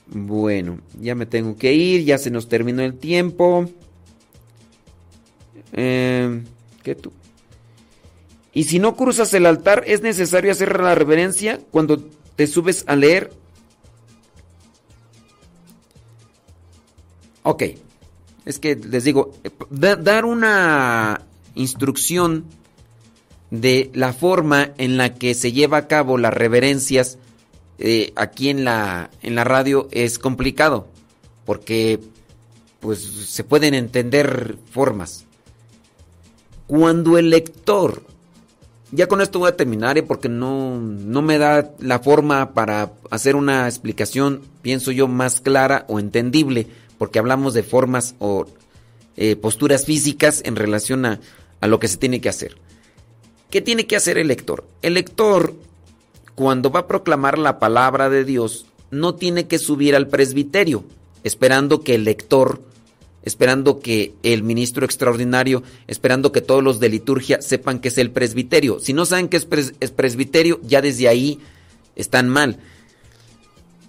Bueno, 0.06 0.78
ya 1.00 1.14
me 1.14 1.24
tengo 1.24 1.56
que 1.56 1.72
ir, 1.72 2.04
ya 2.04 2.18
se 2.18 2.30
nos 2.30 2.48
terminó 2.48 2.82
el 2.82 2.94
tiempo. 2.94 3.70
Em, 5.72 6.44
¿Qué 6.82 6.94
tú? 6.94 7.12
Y 8.52 8.64
si 8.64 8.78
no 8.78 8.96
cruzas 8.96 9.32
el 9.34 9.46
altar, 9.46 9.84
es 9.86 10.02
necesario 10.02 10.52
hacer 10.52 10.78
la 10.80 10.94
reverencia 10.94 11.60
cuando 11.70 11.98
te 12.36 12.46
subes 12.46 12.84
a 12.86 12.96
leer. 12.96 13.32
Ok, 17.44 17.62
es 18.44 18.58
que 18.58 18.76
les 18.76 19.04
digo, 19.04 19.32
eh, 19.44 19.50
da- 19.70 19.96
dar 19.96 20.24
una 20.24 21.22
instrucción 21.54 22.44
de 23.50 23.90
la 23.94 24.12
forma 24.12 24.70
en 24.78 24.96
la 24.96 25.14
que 25.14 25.34
se 25.34 25.52
lleva 25.52 25.76
a 25.78 25.88
cabo 25.88 26.16
las 26.18 26.32
reverencias 26.32 27.18
eh, 27.78 28.12
aquí 28.16 28.48
en 28.48 28.64
la, 28.64 29.10
en 29.22 29.34
la 29.34 29.44
radio 29.44 29.88
es 29.90 30.18
complicado, 30.18 30.86
porque 31.44 31.98
pues 32.80 33.00
se 33.00 33.44
pueden 33.44 33.74
entender 33.74 34.56
formas. 34.70 35.24
Cuando 36.72 37.18
el 37.18 37.28
lector, 37.28 38.02
ya 38.92 39.06
con 39.06 39.20
esto 39.20 39.38
voy 39.38 39.50
a 39.50 39.56
terminar, 39.58 39.98
eh, 39.98 40.02
porque 40.02 40.30
no, 40.30 40.80
no 40.80 41.20
me 41.20 41.36
da 41.36 41.70
la 41.80 41.98
forma 41.98 42.54
para 42.54 42.92
hacer 43.10 43.36
una 43.36 43.68
explicación, 43.68 44.40
pienso 44.62 44.90
yo, 44.90 45.06
más 45.06 45.42
clara 45.42 45.84
o 45.88 46.00
entendible, 46.00 46.66
porque 46.96 47.18
hablamos 47.18 47.52
de 47.52 47.62
formas 47.62 48.14
o 48.20 48.46
eh, 49.18 49.36
posturas 49.36 49.84
físicas 49.84 50.40
en 50.46 50.56
relación 50.56 51.04
a, 51.04 51.20
a 51.60 51.66
lo 51.66 51.78
que 51.78 51.88
se 51.88 51.98
tiene 51.98 52.22
que 52.22 52.30
hacer. 52.30 52.56
¿Qué 53.50 53.60
tiene 53.60 53.86
que 53.86 53.96
hacer 53.96 54.16
el 54.16 54.28
lector? 54.28 54.64
El 54.80 54.94
lector, 54.94 55.52
cuando 56.34 56.70
va 56.70 56.80
a 56.80 56.86
proclamar 56.86 57.36
la 57.36 57.58
palabra 57.58 58.08
de 58.08 58.24
Dios, 58.24 58.64
no 58.90 59.14
tiene 59.14 59.46
que 59.46 59.58
subir 59.58 59.94
al 59.94 60.08
presbiterio, 60.08 60.84
esperando 61.22 61.82
que 61.82 61.96
el 61.96 62.04
lector, 62.04 62.62
esperando 63.22 63.80
que 63.80 64.14
el 64.22 64.42
ministro 64.42 64.84
extraordinario, 64.84 65.62
esperando 65.86 66.32
que 66.32 66.40
todos 66.40 66.62
los 66.62 66.80
de 66.80 66.88
liturgia 66.88 67.40
sepan 67.42 67.78
que 67.78 67.88
es 67.88 67.98
el 67.98 68.10
presbiterio. 68.10 68.80
Si 68.80 68.92
no 68.92 69.04
saben 69.06 69.28
que 69.28 69.36
es, 69.36 69.48
pres- 69.48 69.74
es 69.80 69.90
presbiterio, 69.90 70.60
ya 70.62 70.82
desde 70.82 71.08
ahí 71.08 71.38
están 71.96 72.28
mal. 72.28 72.58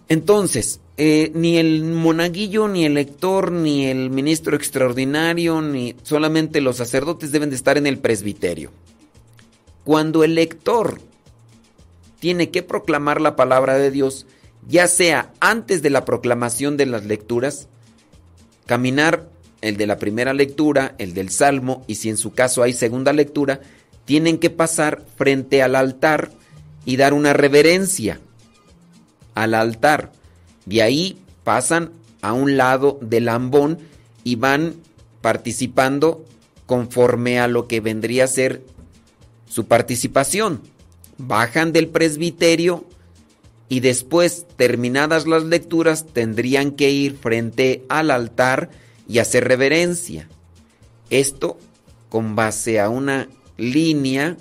Entonces, 0.09 0.79
eh, 0.97 1.31
ni 1.33 1.57
el 1.57 1.83
monaguillo, 1.83 2.67
ni 2.67 2.85
el 2.85 2.93
lector, 2.93 3.51
ni 3.51 3.85
el 3.85 4.09
ministro 4.09 4.55
extraordinario, 4.55 5.61
ni 5.61 5.95
solamente 6.03 6.61
los 6.61 6.77
sacerdotes 6.77 7.31
deben 7.31 7.49
de 7.49 7.55
estar 7.55 7.77
en 7.77 7.87
el 7.87 7.97
presbiterio. 7.97 8.71
Cuando 9.83 10.23
el 10.23 10.35
lector 10.35 10.99
tiene 12.19 12.51
que 12.51 12.63
proclamar 12.63 13.19
la 13.19 13.35
palabra 13.35 13.77
de 13.77 13.91
Dios, 13.91 14.27
ya 14.67 14.87
sea 14.87 15.33
antes 15.39 15.81
de 15.81 15.89
la 15.89 16.05
proclamación 16.05 16.77
de 16.77 16.85
las 16.85 17.05
lecturas, 17.05 17.67
caminar 18.65 19.27
el 19.61 19.77
de 19.77 19.87
la 19.87 19.97
primera 19.97 20.33
lectura, 20.33 20.95
el 20.97 21.13
del 21.13 21.29
salmo, 21.29 21.83
y 21.87 21.95
si 21.95 22.09
en 22.09 22.17
su 22.17 22.33
caso 22.33 22.63
hay 22.63 22.73
segunda 22.73 23.13
lectura, 23.13 23.61
tienen 24.05 24.37
que 24.37 24.49
pasar 24.49 25.03
frente 25.15 25.61
al 25.63 25.75
altar 25.75 26.31
y 26.85 26.97
dar 26.97 27.13
una 27.13 27.33
reverencia 27.33 28.19
al 29.35 29.53
altar. 29.53 30.11
De 30.65 30.81
ahí 30.81 31.17
pasan 31.43 31.91
a 32.21 32.33
un 32.33 32.57
lado 32.57 32.99
del 33.01 33.29
ambón 33.29 33.79
y 34.23 34.35
van 34.35 34.75
participando 35.21 36.25
conforme 36.65 37.39
a 37.39 37.47
lo 37.47 37.67
que 37.67 37.79
vendría 37.79 38.25
a 38.25 38.27
ser 38.27 38.63
su 39.47 39.65
participación. 39.65 40.61
Bajan 41.17 41.71
del 41.71 41.87
presbiterio 41.87 42.85
y 43.73 43.79
después, 43.79 44.45
terminadas 44.55 45.25
las 45.25 45.45
lecturas, 45.45 46.05
tendrían 46.05 46.73
que 46.73 46.91
ir 46.91 47.17
frente 47.17 47.83
al 47.89 48.11
altar 48.11 48.69
y 49.09 49.17
hacer 49.17 49.47
reverencia. 49.47 50.29
Esto 51.09 51.57
con 52.07 52.35
base 52.35 52.79
a 52.79 52.89
una 52.89 53.29
línea 53.57 54.37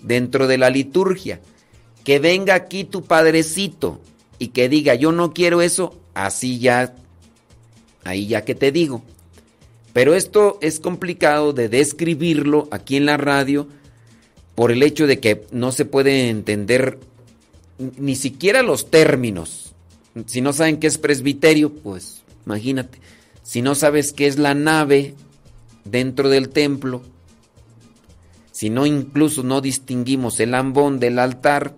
dentro 0.00 0.46
de 0.46 0.58
la 0.58 0.70
liturgia. 0.70 1.40
Que 2.04 2.20
venga 2.20 2.54
aquí 2.54 2.84
tu 2.84 3.02
padrecito 3.02 4.00
y 4.38 4.50
que 4.50 4.68
diga, 4.68 4.94
yo 4.94 5.10
no 5.10 5.32
quiero 5.32 5.60
eso, 5.60 5.98
así 6.14 6.60
ya, 6.60 6.94
ahí 8.04 8.28
ya 8.28 8.44
que 8.44 8.54
te 8.54 8.70
digo. 8.70 9.02
Pero 9.92 10.14
esto 10.14 10.56
es 10.60 10.78
complicado 10.78 11.52
de 11.52 11.68
describirlo 11.68 12.68
aquí 12.70 12.96
en 12.96 13.06
la 13.06 13.16
radio 13.16 13.66
por 14.54 14.70
el 14.70 14.84
hecho 14.84 15.08
de 15.08 15.18
que 15.18 15.46
no 15.50 15.72
se 15.72 15.84
puede 15.84 16.28
entender 16.28 17.00
ni 17.96 18.16
siquiera 18.16 18.62
los 18.62 18.90
términos. 18.90 19.72
Si 20.26 20.40
no 20.40 20.52
saben 20.52 20.78
qué 20.78 20.86
es 20.86 20.98
presbiterio, 20.98 21.72
pues 21.72 22.22
imagínate. 22.46 22.98
Si 23.42 23.62
no 23.62 23.74
sabes 23.74 24.12
qué 24.12 24.26
es 24.26 24.38
la 24.38 24.54
nave 24.54 25.14
dentro 25.84 26.28
del 26.28 26.50
templo, 26.50 27.02
si 28.52 28.70
no 28.70 28.86
incluso 28.86 29.42
no 29.42 29.60
distinguimos 29.60 30.38
el 30.40 30.54
ambón 30.54 31.00
del 31.00 31.18
altar, 31.18 31.74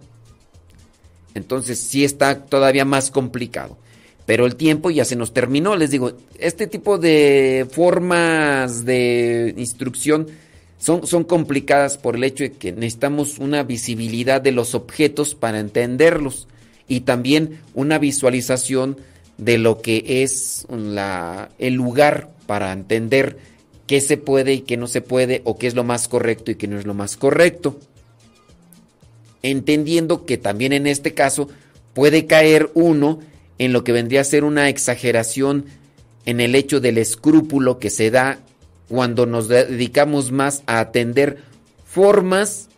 entonces 1.34 1.78
sí 1.78 2.04
está 2.04 2.44
todavía 2.44 2.84
más 2.84 3.10
complicado. 3.10 3.78
Pero 4.26 4.46
el 4.46 4.56
tiempo 4.56 4.90
ya 4.90 5.04
se 5.04 5.16
nos 5.16 5.32
terminó, 5.32 5.76
les 5.76 5.90
digo, 5.90 6.12
este 6.38 6.66
tipo 6.66 6.98
de 6.98 7.66
formas 7.70 8.84
de 8.84 9.54
instrucción 9.56 10.28
son, 10.82 11.06
son 11.06 11.22
complicadas 11.22 11.96
por 11.96 12.16
el 12.16 12.24
hecho 12.24 12.42
de 12.42 12.50
que 12.50 12.72
necesitamos 12.72 13.38
una 13.38 13.62
visibilidad 13.62 14.40
de 14.40 14.50
los 14.50 14.74
objetos 14.74 15.36
para 15.36 15.60
entenderlos 15.60 16.48
y 16.88 17.02
también 17.02 17.60
una 17.72 18.00
visualización 18.00 18.96
de 19.38 19.58
lo 19.58 19.80
que 19.80 20.24
es 20.24 20.66
la, 20.68 21.50
el 21.60 21.74
lugar 21.74 22.32
para 22.48 22.72
entender 22.72 23.38
qué 23.86 24.00
se 24.00 24.16
puede 24.16 24.54
y 24.54 24.60
qué 24.62 24.76
no 24.76 24.88
se 24.88 25.02
puede 25.02 25.40
o 25.44 25.56
qué 25.56 25.68
es 25.68 25.76
lo 25.76 25.84
más 25.84 26.08
correcto 26.08 26.50
y 26.50 26.56
qué 26.56 26.66
no 26.66 26.80
es 26.80 26.84
lo 26.84 26.94
más 26.94 27.16
correcto. 27.16 27.78
Entendiendo 29.44 30.26
que 30.26 30.36
también 30.36 30.72
en 30.72 30.88
este 30.88 31.14
caso 31.14 31.48
puede 31.94 32.26
caer 32.26 32.72
uno 32.74 33.20
en 33.58 33.72
lo 33.72 33.84
que 33.84 33.92
vendría 33.92 34.22
a 34.22 34.24
ser 34.24 34.42
una 34.42 34.68
exageración 34.68 35.66
en 36.26 36.40
el 36.40 36.56
hecho 36.56 36.80
del 36.80 36.98
escrúpulo 36.98 37.78
que 37.78 37.88
se 37.88 38.10
da 38.10 38.40
cuando 38.92 39.24
nos 39.24 39.48
dedicamos 39.48 40.32
más 40.32 40.62
a 40.66 40.78
atender 40.78 41.38
formas, 41.82 42.68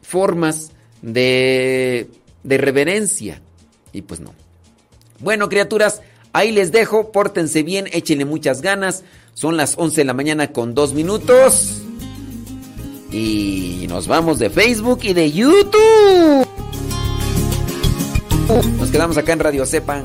formas 0.00 0.70
de, 1.02 2.08
de 2.44 2.56
reverencia. 2.56 3.42
Y 3.92 4.02
pues 4.02 4.20
no. 4.20 4.32
Bueno, 5.18 5.48
criaturas, 5.48 6.02
ahí 6.32 6.52
les 6.52 6.70
dejo, 6.70 7.10
pórtense 7.10 7.64
bien, 7.64 7.88
échenle 7.90 8.26
muchas 8.26 8.62
ganas. 8.62 9.02
Son 9.34 9.56
las 9.56 9.74
11 9.76 10.02
de 10.02 10.04
la 10.04 10.14
mañana 10.14 10.52
con 10.52 10.72
dos 10.72 10.94
minutos. 10.94 11.82
Y 13.10 13.86
nos 13.88 14.06
vamos 14.06 14.38
de 14.38 14.50
Facebook 14.50 15.00
y 15.02 15.14
de 15.14 15.32
YouTube. 15.32 16.46
Nos 18.78 18.90
quedamos 18.92 19.16
acá 19.16 19.32
en 19.32 19.40
Radio 19.40 19.66
Sepan. 19.66 20.04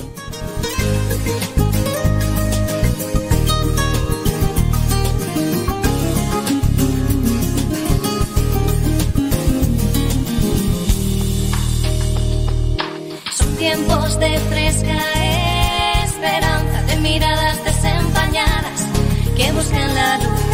Tiempos 13.64 14.20
de 14.20 14.38
fresca 14.50 14.98
esperanza, 16.04 16.82
de 16.86 16.98
miradas 16.98 17.64
desempañadas 17.64 18.86
que 19.38 19.54
buscan 19.54 19.96
la 19.96 20.18
luz. 20.18 20.53